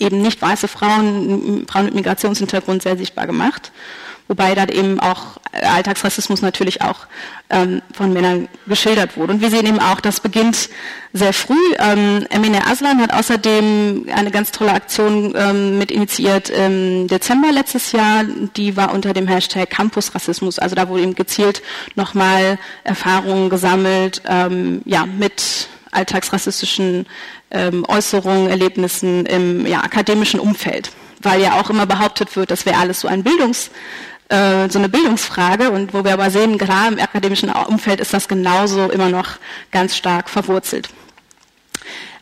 eben 0.00 0.22
nicht 0.22 0.42
weiße 0.42 0.66
Frauen, 0.66 1.66
Frauen 1.68 1.84
mit 1.84 1.94
Migrationshintergrund 1.94 2.82
sehr 2.82 2.96
sichtbar 2.96 3.28
gemacht 3.28 3.70
wobei 4.28 4.54
dann 4.54 4.68
eben 4.68 5.00
auch 5.00 5.38
Alltagsrassismus 5.52 6.42
natürlich 6.42 6.82
auch 6.82 7.06
ähm, 7.50 7.82
von 7.92 8.12
Männern 8.12 8.48
geschildert 8.66 9.16
wurde. 9.16 9.34
Und 9.34 9.40
wir 9.40 9.50
sehen 9.50 9.66
eben 9.66 9.78
auch, 9.78 10.00
das 10.00 10.20
beginnt 10.20 10.68
sehr 11.12 11.32
früh. 11.32 11.54
Ähm, 11.78 12.26
Emine 12.30 12.66
Aslan 12.66 13.00
hat 13.00 13.12
außerdem 13.12 14.06
eine 14.12 14.30
ganz 14.30 14.50
tolle 14.50 14.72
Aktion 14.72 15.34
ähm, 15.36 15.78
mit 15.78 15.90
initiiert 15.90 16.50
im 16.50 17.06
Dezember 17.06 17.52
letztes 17.52 17.92
Jahr. 17.92 18.24
Die 18.56 18.76
war 18.76 18.92
unter 18.92 19.12
dem 19.12 19.28
Hashtag 19.28 19.70
Campusrassismus. 19.70 20.58
Also 20.58 20.74
da 20.74 20.88
wurde 20.88 21.02
eben 21.02 21.14
gezielt 21.14 21.62
nochmal 21.94 22.58
Erfahrungen 22.82 23.50
gesammelt, 23.50 24.22
ähm, 24.26 24.82
ja, 24.84 25.06
mit 25.06 25.68
alltagsrassistischen 25.92 27.06
ähm, 27.50 27.84
Äußerungen, 27.86 28.48
Erlebnissen 28.48 29.26
im 29.26 29.66
ja, 29.66 29.84
akademischen 29.84 30.40
Umfeld 30.40 30.90
weil 31.24 31.40
ja 31.40 31.58
auch 31.58 31.70
immer 31.70 31.86
behauptet 31.86 32.36
wird, 32.36 32.50
das 32.50 32.66
wäre 32.66 32.76
alles 32.76 33.00
so 33.00 33.08
ein 33.08 33.22
Bildungs, 33.22 33.70
äh, 34.28 34.68
so 34.68 34.78
eine 34.78 34.88
Bildungsfrage 34.88 35.70
und 35.70 35.94
wo 35.94 36.04
wir 36.04 36.14
aber 36.14 36.30
sehen, 36.30 36.58
klar 36.58 36.88
im 36.88 36.98
akademischen 36.98 37.50
Umfeld 37.50 38.00
ist 38.00 38.14
das 38.14 38.28
genauso 38.28 38.90
immer 38.90 39.10
noch 39.10 39.32
ganz 39.70 39.96
stark 39.96 40.30
verwurzelt. 40.30 40.88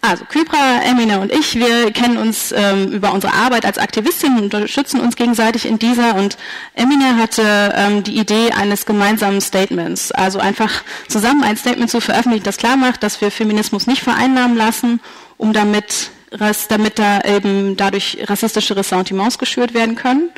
Also 0.04 0.24
Kypra, 0.24 0.82
Emine 0.84 1.20
und 1.20 1.30
ich, 1.30 1.54
wir 1.54 1.92
kennen 1.92 2.16
uns 2.16 2.50
ähm, 2.50 2.90
über 2.90 3.12
unsere 3.12 3.34
Arbeit 3.34 3.64
als 3.64 3.78
Aktivistin 3.78 4.36
und 4.36 4.52
unterstützen 4.52 4.98
uns 4.98 5.14
gegenseitig 5.14 5.64
in 5.64 5.78
dieser. 5.78 6.16
Und 6.16 6.36
Emine 6.74 7.18
hatte 7.18 7.72
ähm, 7.76 8.02
die 8.02 8.18
Idee 8.18 8.50
eines 8.50 8.84
gemeinsamen 8.84 9.40
Statements, 9.40 10.10
also 10.10 10.40
einfach 10.40 10.82
zusammen 11.06 11.44
ein 11.44 11.56
Statement 11.56 11.88
zu 11.88 12.00
veröffentlichen, 12.00 12.42
das 12.42 12.56
klar 12.56 12.76
macht, 12.76 13.04
dass 13.04 13.20
wir 13.20 13.30
Feminismus 13.30 13.86
nicht 13.86 14.02
vereinnahmen 14.02 14.56
lassen, 14.56 14.98
um 15.36 15.52
damit, 15.52 16.10
damit 16.68 16.98
da 16.98 17.20
eben 17.20 17.76
dadurch 17.76 18.18
rassistische 18.24 18.74
Ressentiments 18.74 19.38
geschürt 19.38 19.72
werden 19.72 19.94
können. 19.94 20.30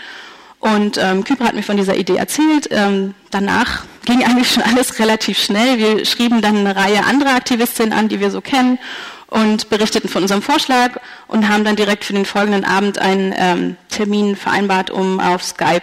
Und 0.64 0.97
ähm, 0.97 1.25
Kypra 1.25 1.49
hat 1.49 1.54
mir 1.54 1.62
von 1.62 1.76
dieser 1.76 1.94
Idee 1.94 2.16
erzählt. 2.16 2.68
Ähm, 2.71 3.14
danach 3.30 3.85
ging 4.06 4.25
eigentlich 4.25 4.50
schon 4.50 4.62
alles 4.62 4.99
relativ 4.99 5.38
schnell. 5.38 5.76
Wir 5.76 6.06
schrieben 6.06 6.40
dann 6.40 6.56
eine 6.56 6.75
Reihe 6.75 7.04
anderer 7.04 7.35
Aktivistinnen 7.35 7.92
an, 7.92 8.09
die 8.09 8.18
wir 8.18 8.30
so 8.30 8.40
kennen 8.40 8.78
und 9.26 9.68
berichteten 9.68 10.09
von 10.09 10.23
unserem 10.23 10.40
Vorschlag 10.40 10.92
und 11.26 11.50
haben 11.50 11.64
dann 11.64 11.76
direkt 11.76 12.06
für 12.06 12.14
den 12.14 12.25
folgenden 12.25 12.64
Abend 12.64 12.99
einen 12.99 13.35
ähm, 13.37 13.76
Termin 13.90 14.37
vereinbart, 14.37 14.90
um 14.90 15.21
auf 15.21 15.44
Skype 15.44 15.83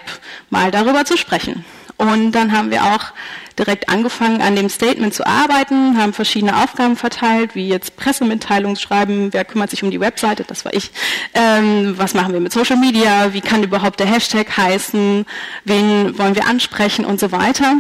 mal 0.50 0.72
darüber 0.72 1.06
zu 1.06 1.16
sprechen. 1.16 1.64
Und 1.98 2.32
dann 2.32 2.52
haben 2.52 2.72
wir 2.72 2.84
auch 2.84 3.14
direkt 3.62 3.90
angefangen, 3.90 4.42
an 4.42 4.56
dem 4.56 4.70
Statement 4.70 5.14
zu 5.14 5.26
arbeiten, 5.26 5.96
haben 5.98 6.14
verschiedene 6.14 6.64
Aufgaben 6.64 6.98
verteilt, 6.98 7.54
wie 7.54 7.70
jetzt 7.70 7.96
Pressemitteilungen 7.96 8.76
schreiben, 8.76 9.32
wer 9.34 9.46
kümmert 9.46 9.70
sich 9.70 9.84
um 9.84 9.92
die 9.92 10.00
Webseite, 10.00 10.44
das 10.44 10.66
war 10.66 10.74
ich, 10.74 10.92
ähm, 11.36 11.94
was 11.96 12.16
machen 12.16 12.34
wir 12.34 12.40
mit 12.40 12.52
Social 12.52 12.78
Media, 12.78 13.34
wie 13.34 13.42
kann 13.42 13.64
überhaupt 13.64 14.00
der 14.00 14.08
Hashtag 14.08 14.58
heißen, 14.58 15.26
wen 15.64 16.18
wollen 16.18 16.36
wir 16.36 16.48
ansprechen 16.48 17.06
und 17.06 17.20
so 17.20 17.32
weiter. 17.32 17.76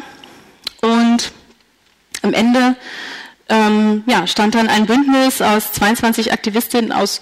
Und 0.81 1.31
am 2.21 2.33
Ende 2.33 2.75
ähm, 3.49 4.03
ja, 4.05 4.27
stand 4.27 4.53
dann 4.53 4.69
ein 4.69 4.85
Bündnis 4.85 5.41
aus 5.41 5.73
22 5.73 6.31
Aktivistinnen 6.31 6.91
aus 6.91 7.21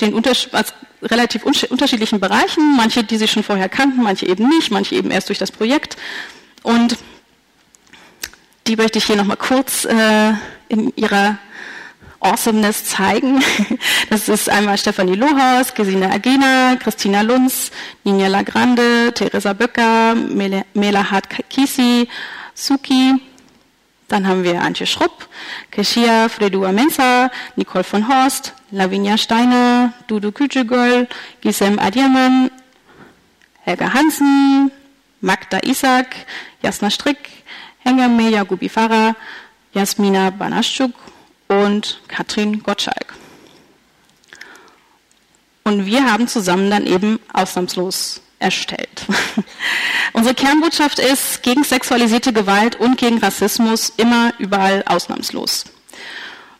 den 0.00 0.14
aus 0.14 0.74
relativ 1.02 1.44
unterschiedlichen 1.44 2.20
Bereichen, 2.20 2.76
manche, 2.76 3.04
die 3.04 3.16
sich 3.16 3.30
schon 3.30 3.42
vorher 3.42 3.68
kannten, 3.68 4.02
manche 4.02 4.26
eben 4.26 4.48
nicht, 4.48 4.70
manche 4.70 4.94
eben 4.96 5.10
erst 5.10 5.28
durch 5.28 5.38
das 5.38 5.52
Projekt. 5.52 5.96
Und 6.62 6.98
die 8.66 8.76
möchte 8.76 8.98
ich 8.98 9.04
hier 9.04 9.16
nochmal 9.16 9.36
kurz 9.36 9.84
äh, 9.84 10.32
in 10.68 10.92
ihrer 10.96 11.38
Awesomeness 12.20 12.84
zeigen. 12.84 13.42
Das 14.10 14.28
ist 14.28 14.50
einmal 14.50 14.76
Stefanie 14.76 15.14
Lohaus, 15.14 15.72
Gesine 15.74 16.10
Agena, 16.10 16.76
Christina 16.76 17.20
Lunz, 17.22 17.70
Ninja 18.02 18.26
Lagrande, 18.26 19.12
Teresa 19.14 19.52
Böcker, 19.52 20.14
Melahat 20.14 21.28
Kisi, 21.48 22.08
Suki. 22.54 23.14
Dann 24.08 24.26
haben 24.26 24.42
wir 24.42 24.60
Antje 24.60 24.86
Schrupp, 24.86 25.28
Keshia 25.70 26.28
Fredua 26.28 26.72
Mensa, 26.72 27.30
Nicole 27.54 27.84
von 27.84 28.08
Horst, 28.08 28.54
Lavinia 28.72 29.16
Steiner, 29.16 29.92
Dudu 30.08 30.32
Kücegöl, 30.32 31.06
Gisem 31.40 31.78
Adiaman, 31.78 32.50
Helga 33.60 33.94
Hansen, 33.94 34.72
Magda 35.20 35.60
Isak, 35.62 36.16
Jasna 36.62 36.90
Strick, 36.90 37.39
Hengame 37.80 38.30
Jagubi 38.30 38.68
Farah, 38.68 39.14
Jasmina 39.72 40.30
Banaschuk 40.30 40.92
und 41.48 42.00
Katrin 42.08 42.62
Gottschalk. 42.62 43.14
Und 45.64 45.86
wir 45.86 46.10
haben 46.10 46.26
zusammen 46.28 46.70
dann 46.70 46.86
eben 46.86 47.20
ausnahmslos 47.32 48.22
erstellt. 48.38 49.06
Unsere 50.12 50.34
Kernbotschaft 50.34 50.98
ist 50.98 51.42
gegen 51.42 51.62
sexualisierte 51.62 52.32
Gewalt 52.32 52.76
und 52.76 52.96
gegen 52.96 53.18
Rassismus 53.18 53.92
immer 53.96 54.32
überall 54.38 54.82
ausnahmslos. 54.86 55.64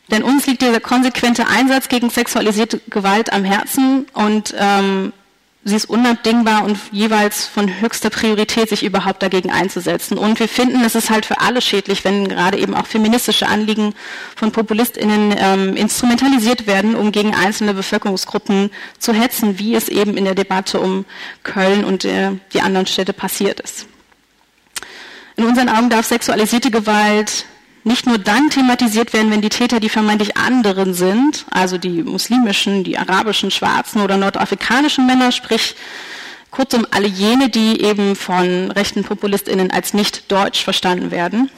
Denn 0.09 0.23
uns 0.23 0.45
liegt 0.45 0.61
dieser 0.61 0.79
konsequente 0.79 1.47
Einsatz 1.47 1.87
gegen 1.87 2.09
sexualisierte 2.09 2.81
Gewalt 2.89 3.33
am 3.33 3.43
Herzen 3.43 4.05
und 4.13 4.53
ähm, 4.57 5.13
sie 5.63 5.75
ist 5.75 5.89
unabdingbar 5.89 6.63
und 6.63 6.77
jeweils 6.91 7.45
von 7.45 7.81
höchster 7.81 8.09
Priorität, 8.09 8.69
sich 8.69 8.83
überhaupt 8.83 9.21
dagegen 9.21 9.51
einzusetzen. 9.51 10.17
Und 10.17 10.39
wir 10.39 10.47
finden, 10.47 10.83
es 10.83 10.95
ist 10.95 11.09
halt 11.09 11.25
für 11.25 11.39
alle 11.39 11.61
schädlich, 11.61 12.03
wenn 12.03 12.27
gerade 12.27 12.57
eben 12.57 12.73
auch 12.73 12.87
feministische 12.87 13.47
Anliegen 13.47 13.93
von 14.35 14.51
PopulistInnen 14.51 15.35
ähm, 15.37 15.75
instrumentalisiert 15.75 16.65
werden, 16.65 16.95
um 16.95 17.11
gegen 17.11 17.35
einzelne 17.35 17.73
Bevölkerungsgruppen 17.73 18.71
zu 18.97 19.13
hetzen, 19.13 19.59
wie 19.59 19.75
es 19.75 19.87
eben 19.87 20.17
in 20.17 20.25
der 20.25 20.35
Debatte 20.35 20.79
um 20.79 21.05
Köln 21.43 21.85
und 21.85 22.05
äh, 22.05 22.31
die 22.53 22.61
anderen 22.61 22.87
Städte 22.87 23.13
passiert 23.13 23.59
ist. 23.59 23.85
In 25.35 25.45
unseren 25.45 25.69
Augen 25.69 25.89
darf 25.89 26.07
sexualisierte 26.07 26.71
Gewalt 26.71 27.45
nicht 27.83 28.05
nur 28.05 28.17
dann 28.17 28.49
thematisiert 28.49 29.13
werden, 29.13 29.31
wenn 29.31 29.41
die 29.41 29.49
Täter 29.49 29.79
die 29.79 29.89
vermeintlich 29.89 30.37
anderen 30.37 30.93
sind, 30.93 31.45
also 31.49 31.77
die 31.77 32.03
muslimischen, 32.03 32.83
die 32.83 32.97
arabischen, 32.97 33.51
schwarzen 33.51 34.01
oder 34.01 34.17
nordafrikanischen 34.17 35.05
Männer, 35.07 35.31
sprich 35.31 35.75
kurzum 36.51 36.85
alle 36.91 37.07
jene, 37.07 37.49
die 37.49 37.81
eben 37.81 38.15
von 38.15 38.71
rechten 38.71 39.03
Populistinnen 39.03 39.71
als 39.71 39.93
nicht 39.93 40.31
deutsch 40.31 40.63
verstanden 40.63 41.11
werden. 41.11 41.49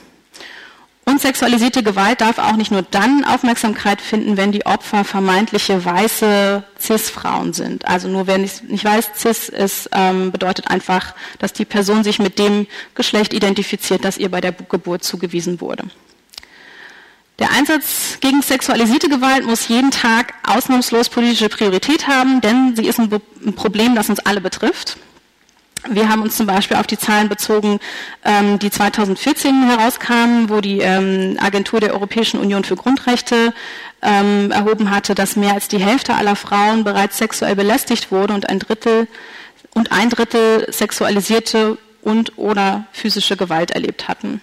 Und 1.06 1.20
sexualisierte 1.20 1.82
Gewalt 1.82 2.22
darf 2.22 2.38
auch 2.38 2.56
nicht 2.56 2.70
nur 2.70 2.80
dann 2.80 3.26
Aufmerksamkeit 3.26 4.00
finden, 4.00 4.38
wenn 4.38 4.52
die 4.52 4.64
Opfer 4.64 5.04
vermeintliche 5.04 5.84
weiße 5.84 6.64
Cis-Frauen 6.80 7.52
sind. 7.52 7.86
Also 7.86 8.08
nur 8.08 8.26
wer 8.26 8.38
nicht, 8.38 8.64
nicht 8.64 8.84
weiß, 8.84 9.10
Cis 9.14 9.50
ist, 9.50 9.90
ähm, 9.92 10.32
bedeutet 10.32 10.70
einfach, 10.70 11.14
dass 11.38 11.52
die 11.52 11.66
Person 11.66 12.04
sich 12.04 12.20
mit 12.20 12.38
dem 12.38 12.66
Geschlecht 12.94 13.34
identifiziert, 13.34 14.02
das 14.02 14.16
ihr 14.16 14.30
bei 14.30 14.40
der 14.40 14.52
Geburt 14.52 15.04
zugewiesen 15.04 15.60
wurde. 15.60 15.84
Der 17.40 17.50
Einsatz 17.50 18.18
gegen 18.20 18.42
sexualisierte 18.42 19.08
Gewalt 19.08 19.44
muss 19.44 19.66
jeden 19.66 19.90
Tag 19.90 20.34
ausnahmslos 20.44 21.08
politische 21.08 21.48
Priorität 21.48 22.06
haben, 22.06 22.40
denn 22.40 22.76
sie 22.76 22.86
ist 22.86 23.00
ein, 23.00 23.10
Problem, 23.56 23.96
das 23.96 24.08
uns 24.08 24.20
alle 24.20 24.40
betrifft. 24.40 24.96
Wir 25.88 26.08
haben 26.08 26.22
uns 26.22 26.36
zum 26.36 26.46
Beispiel 26.46 26.76
auf 26.76 26.86
die 26.86 26.96
Zahlen 26.96 27.28
bezogen, 27.28 27.78
ähm, 28.24 28.58
die 28.58 28.70
2014 28.70 29.64
herauskamen, 29.68 30.48
wo 30.48 30.60
die 30.60 30.78
ähm, 30.78 31.36
Agentur 31.40 31.80
der 31.80 31.92
Europäischen 31.92 32.40
Union 32.40 32.64
für 32.64 32.76
Grundrechte 32.76 33.52
ähm, 34.00 34.50
erhoben 34.50 34.90
hatte, 34.90 35.14
dass 35.14 35.36
mehr 35.36 35.52
als 35.52 35.68
die 35.68 35.78
Hälfte 35.78 36.14
aller 36.14 36.36
Frauen 36.36 36.84
bereits 36.84 37.18
sexuell 37.18 37.56
belästigt 37.56 38.12
wurde 38.12 38.32
und 38.32 38.48
ein 38.48 38.60
Drittel 38.60 39.08
und 39.74 39.92
ein 39.92 40.08
Drittel 40.08 40.72
sexualisierte 40.72 41.76
und 42.00 42.38
oder 42.38 42.86
physische 42.92 43.36
Gewalt 43.36 43.72
erlebt 43.72 44.08
hatten. 44.08 44.40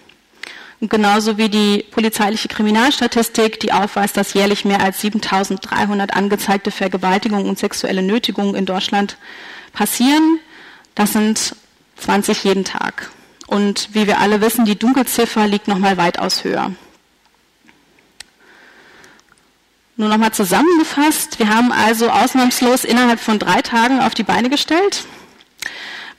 Genauso 0.90 1.38
wie 1.38 1.48
die 1.48 1.84
polizeiliche 1.90 2.48
Kriminalstatistik, 2.48 3.60
die 3.60 3.72
aufweist, 3.72 4.16
dass 4.16 4.34
jährlich 4.34 4.64
mehr 4.64 4.80
als 4.80 5.00
7300 5.00 6.14
angezeigte 6.14 6.70
Vergewaltigungen 6.70 7.48
und 7.48 7.58
sexuelle 7.58 8.02
Nötigungen 8.02 8.54
in 8.54 8.66
Deutschland 8.66 9.16
passieren. 9.72 10.40
Das 10.94 11.12
sind 11.12 11.54
20 11.98 12.44
jeden 12.44 12.64
Tag. 12.64 13.10
Und 13.46 13.90
wie 13.92 14.06
wir 14.06 14.18
alle 14.18 14.40
wissen, 14.40 14.64
die 14.64 14.78
Dunkelziffer 14.78 15.46
liegt 15.46 15.68
nochmal 15.68 15.96
weitaus 15.96 16.42
höher. 16.42 16.72
Nur 19.96 20.08
nochmal 20.08 20.32
zusammengefasst, 20.32 21.38
wir 21.38 21.48
haben 21.48 21.70
also 21.70 22.10
ausnahmslos 22.10 22.84
innerhalb 22.84 23.20
von 23.20 23.38
drei 23.38 23.60
Tagen 23.62 24.00
auf 24.00 24.14
die 24.14 24.22
Beine 24.22 24.48
gestellt. 24.48 25.04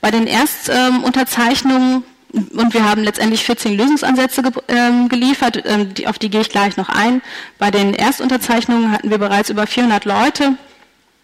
Bei 0.00 0.10
den 0.10 0.26
Erstunterzeichnungen 0.26 2.04
und 2.34 2.74
wir 2.74 2.84
haben 2.84 3.04
letztendlich 3.04 3.44
14 3.44 3.76
Lösungsansätze 3.76 4.42
ge 4.42 4.52
ähm, 4.68 5.08
geliefert, 5.08 5.62
ähm, 5.64 5.94
die, 5.94 6.06
auf 6.06 6.18
die 6.18 6.30
gehe 6.30 6.40
ich 6.40 6.50
gleich 6.50 6.76
noch 6.76 6.88
ein. 6.88 7.22
Bei 7.58 7.70
den 7.70 7.94
Erstunterzeichnungen 7.94 8.90
hatten 8.90 9.10
wir 9.10 9.18
bereits 9.18 9.50
über 9.50 9.66
400 9.66 10.04
Leute. 10.04 10.54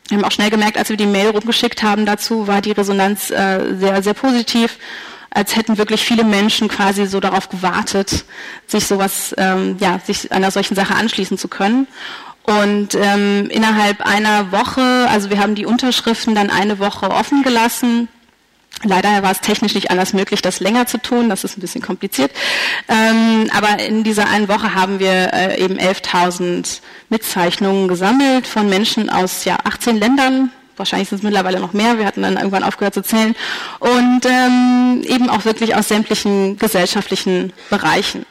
Wir 0.08 0.18
haben 0.18 0.24
auch 0.24 0.32
schnell 0.32 0.50
gemerkt, 0.50 0.76
als 0.76 0.88
wir 0.88 0.96
die 0.96 1.06
Mail 1.06 1.30
rumgeschickt 1.30 1.82
haben 1.82 2.06
dazu, 2.06 2.46
war 2.46 2.60
die 2.60 2.72
Resonanz 2.72 3.30
äh, 3.30 3.74
sehr, 3.76 4.02
sehr 4.02 4.14
positiv, 4.14 4.78
als 5.30 5.54
hätten 5.56 5.78
wirklich 5.78 6.04
viele 6.04 6.24
Menschen 6.24 6.68
quasi 6.68 7.06
so 7.06 7.20
darauf 7.20 7.48
gewartet, 7.48 8.24
sich 8.66 8.86
sowas, 8.86 9.34
ähm, 9.38 9.76
ja, 9.78 10.00
sich 10.04 10.32
einer 10.32 10.50
solchen 10.50 10.74
Sache 10.74 10.94
anschließen 10.94 11.38
zu 11.38 11.48
können. 11.48 11.86
Und 12.42 12.94
ähm, 12.94 13.48
innerhalb 13.50 14.00
einer 14.00 14.50
Woche, 14.50 15.06
also 15.08 15.30
wir 15.30 15.38
haben 15.38 15.54
die 15.54 15.66
Unterschriften 15.66 16.34
dann 16.34 16.50
eine 16.50 16.78
Woche 16.78 17.10
offen 17.10 17.42
gelassen, 17.42 18.08
Leider 18.82 19.22
war 19.22 19.30
es 19.30 19.40
technisch 19.40 19.74
nicht 19.74 19.90
anders 19.90 20.14
möglich, 20.14 20.40
das 20.40 20.60
länger 20.60 20.86
zu 20.86 20.98
tun. 20.98 21.28
Das 21.28 21.44
ist 21.44 21.58
ein 21.58 21.60
bisschen 21.60 21.82
kompliziert. 21.82 22.32
Ähm, 22.88 23.50
aber 23.54 23.82
in 23.82 24.04
dieser 24.04 24.28
einen 24.28 24.48
Woche 24.48 24.74
haben 24.74 24.98
wir 25.00 25.32
äh, 25.34 25.62
eben 25.62 25.78
11.000 25.78 26.80
Mitzeichnungen 27.10 27.88
gesammelt 27.88 28.46
von 28.46 28.70
Menschen 28.70 29.10
aus 29.10 29.44
ja, 29.44 29.58
18 29.64 29.98
Ländern. 29.98 30.50
Wahrscheinlich 30.76 31.10
sind 31.10 31.18
es 31.18 31.24
mittlerweile 31.24 31.60
noch 31.60 31.74
mehr. 31.74 31.98
Wir 31.98 32.06
hatten 32.06 32.22
dann 32.22 32.38
irgendwann 32.38 32.64
aufgehört 32.64 32.94
zu 32.94 33.02
zählen. 33.02 33.36
Und 33.80 34.24
ähm, 34.24 35.02
eben 35.04 35.28
auch 35.28 35.44
wirklich 35.44 35.74
aus 35.74 35.88
sämtlichen 35.88 36.58
gesellschaftlichen 36.58 37.52
Bereichen. 37.68 38.24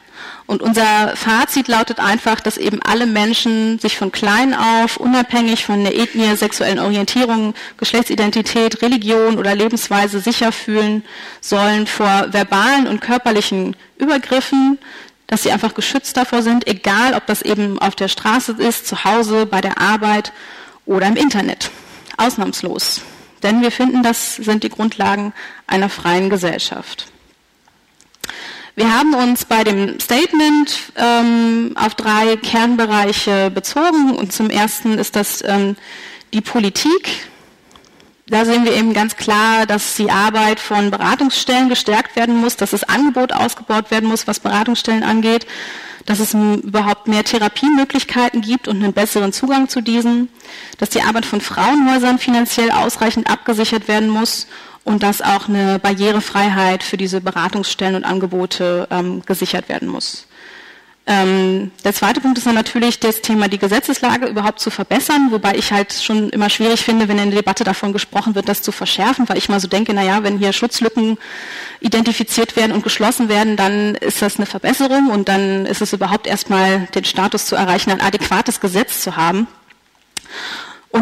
Und 0.50 0.62
unser 0.62 1.14
Fazit 1.14 1.68
lautet 1.68 2.00
einfach, 2.00 2.40
dass 2.40 2.56
eben 2.56 2.82
alle 2.82 3.06
Menschen 3.06 3.78
sich 3.78 3.96
von 3.96 4.10
klein 4.10 4.52
auf, 4.52 4.96
unabhängig 4.96 5.64
von 5.64 5.84
der 5.84 5.96
Ethnie, 5.96 6.34
sexuellen 6.34 6.80
Orientierung, 6.80 7.54
Geschlechtsidentität, 7.76 8.82
Religion 8.82 9.38
oder 9.38 9.54
Lebensweise 9.54 10.18
sicher 10.18 10.50
fühlen 10.50 11.04
sollen 11.40 11.86
vor 11.86 12.26
verbalen 12.32 12.88
und 12.88 13.00
körperlichen 13.00 13.76
Übergriffen, 13.96 14.80
dass 15.28 15.44
sie 15.44 15.52
einfach 15.52 15.72
geschützt 15.72 16.16
davor 16.16 16.42
sind, 16.42 16.66
egal 16.66 17.14
ob 17.14 17.26
das 17.26 17.42
eben 17.42 17.78
auf 17.78 17.94
der 17.94 18.08
Straße 18.08 18.56
ist, 18.58 18.88
zu 18.88 19.04
Hause, 19.04 19.46
bei 19.46 19.60
der 19.60 19.80
Arbeit 19.80 20.32
oder 20.84 21.06
im 21.06 21.14
Internet. 21.14 21.70
Ausnahmslos. 22.16 23.02
Denn 23.44 23.62
wir 23.62 23.70
finden, 23.70 24.02
das 24.02 24.34
sind 24.34 24.64
die 24.64 24.68
Grundlagen 24.68 25.32
einer 25.68 25.88
freien 25.88 26.28
Gesellschaft. 26.28 27.09
Wir 28.80 28.96
haben 28.96 29.12
uns 29.12 29.44
bei 29.44 29.62
dem 29.62 30.00
Statement 30.00 30.74
ähm, 30.96 31.72
auf 31.74 31.94
drei 31.96 32.38
Kernbereiche 32.38 33.50
bezogen 33.50 34.16
und 34.16 34.32
zum 34.32 34.48
ersten 34.48 34.96
ist 34.96 35.16
das 35.16 35.44
ähm, 35.46 35.76
die 36.32 36.40
Politik. 36.40 37.28
Da 38.26 38.46
sehen 38.46 38.64
wir 38.64 38.72
eben 38.72 38.94
ganz 38.94 39.18
klar, 39.18 39.66
dass 39.66 39.96
die 39.96 40.10
Arbeit 40.10 40.60
von 40.60 40.90
Beratungsstellen 40.90 41.68
gestärkt 41.68 42.16
werden 42.16 42.36
muss, 42.36 42.56
dass 42.56 42.70
das 42.70 42.84
Angebot 42.84 43.34
ausgebaut 43.34 43.90
werden 43.90 44.08
muss, 44.08 44.26
was 44.26 44.40
Beratungsstellen 44.40 45.02
angeht, 45.02 45.46
dass 46.06 46.18
es 46.18 46.32
überhaupt 46.32 47.06
mehr 47.06 47.22
Therapiemöglichkeiten 47.22 48.40
gibt 48.40 48.66
und 48.66 48.82
einen 48.82 48.94
besseren 48.94 49.34
Zugang 49.34 49.68
zu 49.68 49.82
diesen, 49.82 50.30
dass 50.78 50.88
die 50.88 51.02
Arbeit 51.02 51.26
von 51.26 51.42
Frauenhäusern 51.42 52.18
finanziell 52.18 52.70
ausreichend 52.70 53.28
abgesichert 53.28 53.88
werden 53.88 54.08
muss 54.08 54.46
und 54.84 55.02
dass 55.02 55.22
auch 55.22 55.48
eine 55.48 55.78
Barrierefreiheit 55.78 56.82
für 56.82 56.96
diese 56.96 57.20
Beratungsstellen 57.20 57.96
und 57.96 58.04
Angebote 58.04 58.88
ähm, 58.90 59.22
gesichert 59.26 59.68
werden 59.68 59.88
muss. 59.88 60.26
Ähm, 61.06 61.72
der 61.82 61.92
zweite 61.92 62.20
Punkt 62.20 62.38
ist 62.38 62.46
dann 62.46 62.54
natürlich 62.54 63.00
das 63.00 63.20
Thema, 63.20 63.48
die 63.48 63.58
Gesetzeslage 63.58 64.26
überhaupt 64.26 64.60
zu 64.60 64.70
verbessern, 64.70 65.28
wobei 65.30 65.56
ich 65.56 65.72
halt 65.72 65.92
schon 65.92 66.30
immer 66.30 66.50
schwierig 66.50 66.82
finde, 66.82 67.08
wenn 67.08 67.18
in 67.18 67.30
der 67.30 67.40
Debatte 67.40 67.64
davon 67.64 67.92
gesprochen 67.92 68.34
wird, 68.34 68.48
das 68.48 68.62
zu 68.62 68.70
verschärfen, 68.70 69.28
weil 69.28 69.38
ich 69.38 69.48
mal 69.48 69.58
so 69.58 69.66
denke, 69.66 69.92
na 69.92 70.04
ja, 70.04 70.22
wenn 70.22 70.38
hier 70.38 70.52
Schutzlücken 70.52 71.18
identifiziert 71.80 72.54
werden 72.54 72.72
und 72.72 72.84
geschlossen 72.84 73.28
werden, 73.28 73.56
dann 73.56 73.96
ist 73.96 74.22
das 74.22 74.36
eine 74.36 74.46
Verbesserung 74.46 75.10
und 75.10 75.28
dann 75.28 75.66
ist 75.66 75.80
es 75.80 75.92
überhaupt 75.92 76.28
erstmal 76.28 76.86
den 76.94 77.04
Status 77.04 77.46
zu 77.46 77.56
erreichen, 77.56 77.90
ein 77.90 78.00
adäquates 78.00 78.60
Gesetz 78.60 79.02
zu 79.02 79.16
haben. 79.16 79.48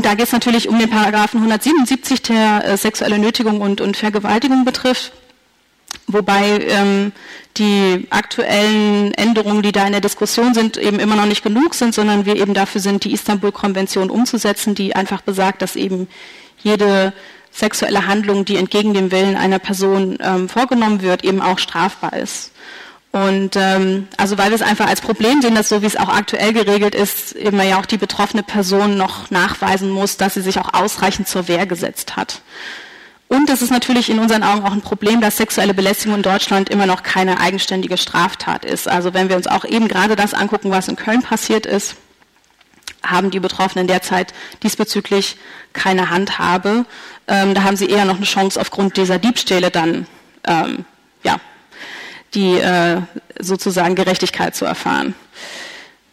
Da 0.09 0.15
geht 0.15 0.25
es 0.25 0.33
natürlich 0.33 0.71
um 0.71 0.79
den 0.79 0.89
Paragraphen 0.89 1.37
177, 1.37 2.23
der 2.23 2.65
äh, 2.65 2.77
sexuelle 2.79 3.19
Nötigung 3.19 3.61
und, 3.61 3.83
und 3.83 3.95
Vergewaltigung 3.95 4.65
betrifft. 4.65 5.13
Wobei 6.07 6.67
ähm, 6.67 7.13
die 7.59 8.07
aktuellen 8.09 9.13
Änderungen, 9.13 9.61
die 9.61 9.71
da 9.71 9.85
in 9.85 9.93
der 9.93 10.01
Diskussion 10.01 10.55
sind, 10.55 10.79
eben 10.79 10.99
immer 10.99 11.15
noch 11.15 11.27
nicht 11.27 11.43
genug 11.43 11.75
sind, 11.75 11.95
sondern 11.95 12.25
wir 12.25 12.37
eben 12.37 12.55
dafür 12.55 12.81
sind, 12.81 13.05
die 13.05 13.13
Istanbul-Konvention 13.13 14.09
umzusetzen, 14.09 14.75
die 14.75 14.97
einfach 14.97 15.21
besagt, 15.21 15.61
dass 15.61 15.77
eben 15.77 16.09
jede 16.57 17.13
sexuelle 17.53 18.07
Handlung, 18.07 18.47
die 18.47 18.57
entgegen 18.57 18.95
dem 18.95 19.13
Willen 19.13 19.37
einer 19.37 19.59
Person 19.59 20.17
ähm, 20.23 20.49
vorgenommen 20.49 21.03
wird, 21.03 21.23
eben 21.23 21.43
auch 21.43 21.59
strafbar 21.59 22.15
ist. 22.15 22.53
Und 23.11 23.57
ähm, 23.57 24.07
also 24.19 24.37
weil 24.37 24.51
wir 24.51 24.55
es 24.55 24.63
einfach 24.63 24.87
als 24.87 25.01
Problem 25.01 25.41
sehen, 25.41 25.55
dass 25.55 25.71
so 25.71 25.81
wie 25.81 25.87
es 25.87 25.97
auch 25.97 26.09
aktuell 26.09 26.53
geregelt 26.53 26.95
ist, 26.95 27.33
immer 27.33 27.65
ja 27.65 27.81
auch 27.81 27.87
die 27.87 27.97
betroffene 27.97 28.43
Person 28.43 28.97
noch 28.99 29.31
nachweisen 29.31 29.91
muss, 29.91 30.19
dass 30.19 30.35
sie 30.35 30.43
sich 30.43 30.59
auch 30.59 30.75
ausreichend 30.75 31.27
zur 31.27 31.49
Wehr 31.49 31.67
gesetzt 31.67 32.17
hat. 32.17 32.43
Und 33.29 33.51
es 33.51 33.61
ist 33.61 33.71
natürlich 33.71 34.09
in 34.09 34.19
unseren 34.19 34.43
Augen 34.43 34.65
auch 34.65 34.73
ein 34.73 34.81
Problem, 34.81 35.21
dass 35.21 35.37
sexuelle 35.37 35.75
Belästigung 35.75 36.17
in 36.17 36.23
Deutschland 36.23 36.71
immer 36.71 36.87
noch 36.87 37.03
keine 37.03 37.41
eigenständige 37.41 37.99
Straftat 37.99 38.65
ist. 38.65 38.89
Also 38.89 39.13
wenn 39.13 39.29
wir 39.29 39.37
uns 39.37 39.47
auch 39.47 39.65
eben 39.65 39.89
gerade 39.89 40.17
das 40.17 40.33
angucken, 40.33 40.71
was 40.71 40.89
in 40.89 40.97
Köln 40.97 41.23
passiert 41.23 41.67
ist, 41.67 41.97
haben 43.03 43.31
die 43.31 43.41
Betroffenen 43.41 43.87
derzeit 43.87 44.33
diesbezüglich 44.63 45.37
keine 45.73 46.11
Handhabe. 46.11 46.85
Ähm, 47.27 47.55
da 47.55 47.63
haben 47.63 47.77
sie 47.77 47.89
eher 47.89 48.07
noch 48.07 48.17
eine 48.17 48.25
Chance 48.25 48.61
aufgrund 48.61 48.97
dieser 48.97 49.19
Diebstähle 49.19 49.71
dann 49.71 50.07
ähm, 50.45 50.85
ja, 51.23 51.37
die 52.35 52.59
äh, 52.59 53.01
sozusagen 53.41 53.95
Gerechtigkeit 53.95 54.55
zu 54.55 54.65
erfahren. 54.65 55.15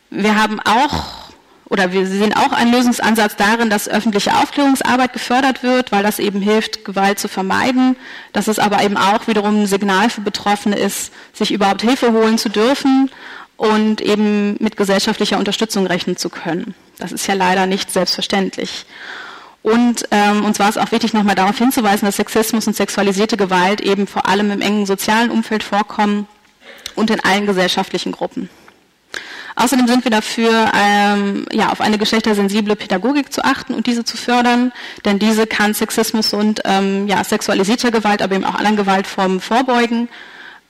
Wir 0.10 0.42
haben 0.42 0.60
auch 0.62 1.26
oder 1.68 1.92
wir 1.92 2.06
sehen 2.06 2.34
auch 2.34 2.52
einen 2.52 2.72
Lösungsansatz 2.72 3.36
darin, 3.38 3.70
dass 3.70 3.90
öffentliche 3.90 4.36
Aufklärungsarbeit 4.36 5.14
gefördert 5.14 5.64
wird, 5.64 5.92
weil 5.92 6.04
das 6.04 6.20
eben 6.20 6.42
hilft, 6.42 6.86
Gewalt 6.86 7.20
zu 7.20 7.28
vermeiden, 7.28 7.96
dass 8.34 8.48
es 8.48 8.60
aber 8.60 8.84
eben 8.84 8.98
auch 8.98 9.28
wiederum 9.28 9.64
ein 9.64 9.66
Signal 9.66 10.10
für 10.10 10.22
Betroffene 10.22 10.78
ist, 10.78 11.12
sich 11.34 11.52
überhaupt 11.52 11.82
Hilfe 11.82 12.12
holen 12.12 12.38
zu 12.38 12.50
dürfen 12.50 13.10
und 13.58 14.02
eben 14.02 14.58
mit 14.60 14.78
gesellschaftlicher 14.78 15.40
Unterstützung 15.40 15.88
rechnen 15.88 16.18
zu 16.18 16.30
können. 16.30 16.76
Das 17.00 17.12
ist 17.12 17.28
ja 17.28 17.34
leider 17.34 17.66
nicht 17.66 17.92
selbstverständlich. 17.92 18.86
Und 19.66 20.08
ähm, 20.12 20.46
uns 20.46 20.60
war 20.60 20.70
es 20.70 20.78
auch 20.78 20.92
wichtig, 20.92 21.14
nochmal 21.14 21.34
darauf 21.34 21.58
hinzuweisen, 21.58 22.06
dass 22.06 22.18
Sexismus 22.18 22.68
und 22.68 22.76
sexualisierte 22.76 23.36
Gewalt 23.36 23.82
eben 23.82 24.06
vor 24.06 24.28
allem 24.28 24.52
im 24.52 24.62
engen 24.62 24.86
sozialen 24.86 25.32
Umfeld 25.32 25.64
vorkommen 25.64 26.28
und 26.94 27.10
in 27.10 27.20
allen 27.22 27.48
gesellschaftlichen 27.48 28.12
Gruppen. 28.12 28.48
Außerdem 29.56 29.88
sind 29.88 30.04
wir 30.04 30.12
dafür, 30.12 30.72
ähm, 30.78 31.48
ja, 31.52 31.72
auf 31.72 31.82
eine 31.82 31.98
geschlechtersensible 31.98 32.76
Pädagogik 32.76 33.34
zu 33.34 33.44
achten 33.44 33.74
und 33.74 33.88
diese 33.88 34.04
zu 34.04 34.18
fördern, 34.18 34.72
denn 35.04 35.18
diese 35.18 35.48
kann 35.48 35.74
Sexismus 35.74 36.34
und 36.34 36.62
ähm, 36.66 37.08
ja, 37.08 37.24
sexualisierter 37.24 37.90
Gewalt, 37.90 38.22
aber 38.22 38.36
eben 38.36 38.46
auch 38.46 38.54
anderen 38.54 38.78
Gewaltformen 38.78 39.42
vorbeugen 39.42 40.10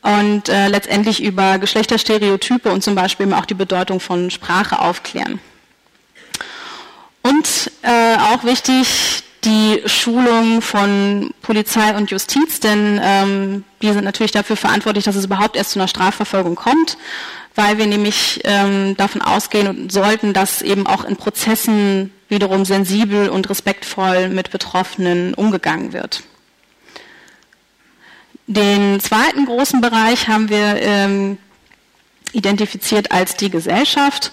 und 0.04 0.48
äh, 0.48 0.70
letztendlich 0.70 1.22
über 1.22 1.60
Geschlechterstereotype 1.60 2.72
und 2.72 2.82
zum 2.82 2.96
Beispiel 2.96 3.26
eben 3.26 3.36
auch 3.36 3.46
die 3.46 3.56
Bedeutung 3.56 4.00
von 4.00 4.32
Sprache 4.32 4.80
aufklären. 4.80 5.42
Und 7.26 7.72
äh, 7.82 8.18
auch 8.18 8.44
wichtig, 8.44 9.24
die 9.46 9.82
Schulung 9.88 10.62
von 10.62 11.32
Polizei 11.42 11.96
und 11.96 12.12
Justiz, 12.12 12.60
denn 12.60 13.00
ähm, 13.02 13.64
die 13.82 13.92
sind 13.92 14.04
natürlich 14.04 14.32
dafür 14.32 14.56
verantwortlich, 14.56 15.06
dass 15.06 15.16
es 15.16 15.26
überhaupt 15.26 15.56
erst 15.56 15.72
zu 15.72 15.80
einer 15.80 15.88
Strafverfolgung 15.88 16.54
kommt, 16.54 17.00
weil 17.56 17.80
wir 17.80 17.88
nämlich 17.88 18.42
ähm, 18.44 18.96
davon 18.96 19.24
ausgehen 19.24 19.90
sollten, 19.90 20.34
dass 20.34 20.62
eben 20.62 20.86
auch 20.86 21.04
in 21.04 21.16
Prozessen 21.16 22.14
wiederum 22.30 22.64
sensibel 22.64 23.30
und 23.30 23.50
respektvoll 23.50 24.30
mit 24.30 24.52
Betroffenen 24.52 25.34
umgegangen 25.34 25.94
wird. 25.94 26.22
Den 28.46 29.00
zweiten 29.00 29.48
großen 29.48 29.82
Bereich 29.82 30.28
haben 30.28 30.50
wir 30.50 30.76
ähm, 30.80 31.40
identifiziert 32.34 33.12
als 33.12 33.36
die 33.36 33.50
Gesellschaft. 33.50 34.32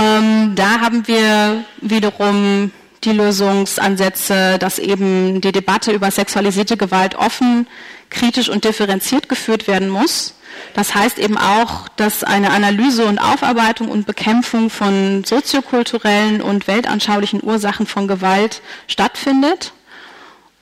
Ähm, 0.00 0.54
da 0.54 0.80
haben 0.80 1.06
wir 1.06 1.64
wiederum 1.82 2.72
die 3.04 3.12
Lösungsansätze, 3.12 4.58
dass 4.58 4.78
eben 4.78 5.40
die 5.42 5.52
Debatte 5.52 5.92
über 5.92 6.10
sexualisierte 6.10 6.76
Gewalt 6.78 7.14
offen, 7.14 7.66
kritisch 8.08 8.48
und 8.48 8.64
differenziert 8.64 9.28
geführt 9.28 9.68
werden 9.68 9.90
muss. 9.90 10.34
Das 10.74 10.94
heißt 10.94 11.18
eben 11.18 11.36
auch, 11.36 11.88
dass 11.96 12.24
eine 12.24 12.50
Analyse 12.50 13.04
und 13.04 13.18
Aufarbeitung 13.18 13.88
und 13.88 14.06
Bekämpfung 14.06 14.70
von 14.70 15.22
soziokulturellen 15.24 16.40
und 16.42 16.66
weltanschaulichen 16.66 17.42
Ursachen 17.42 17.86
von 17.86 18.08
Gewalt 18.08 18.62
stattfindet 18.88 19.72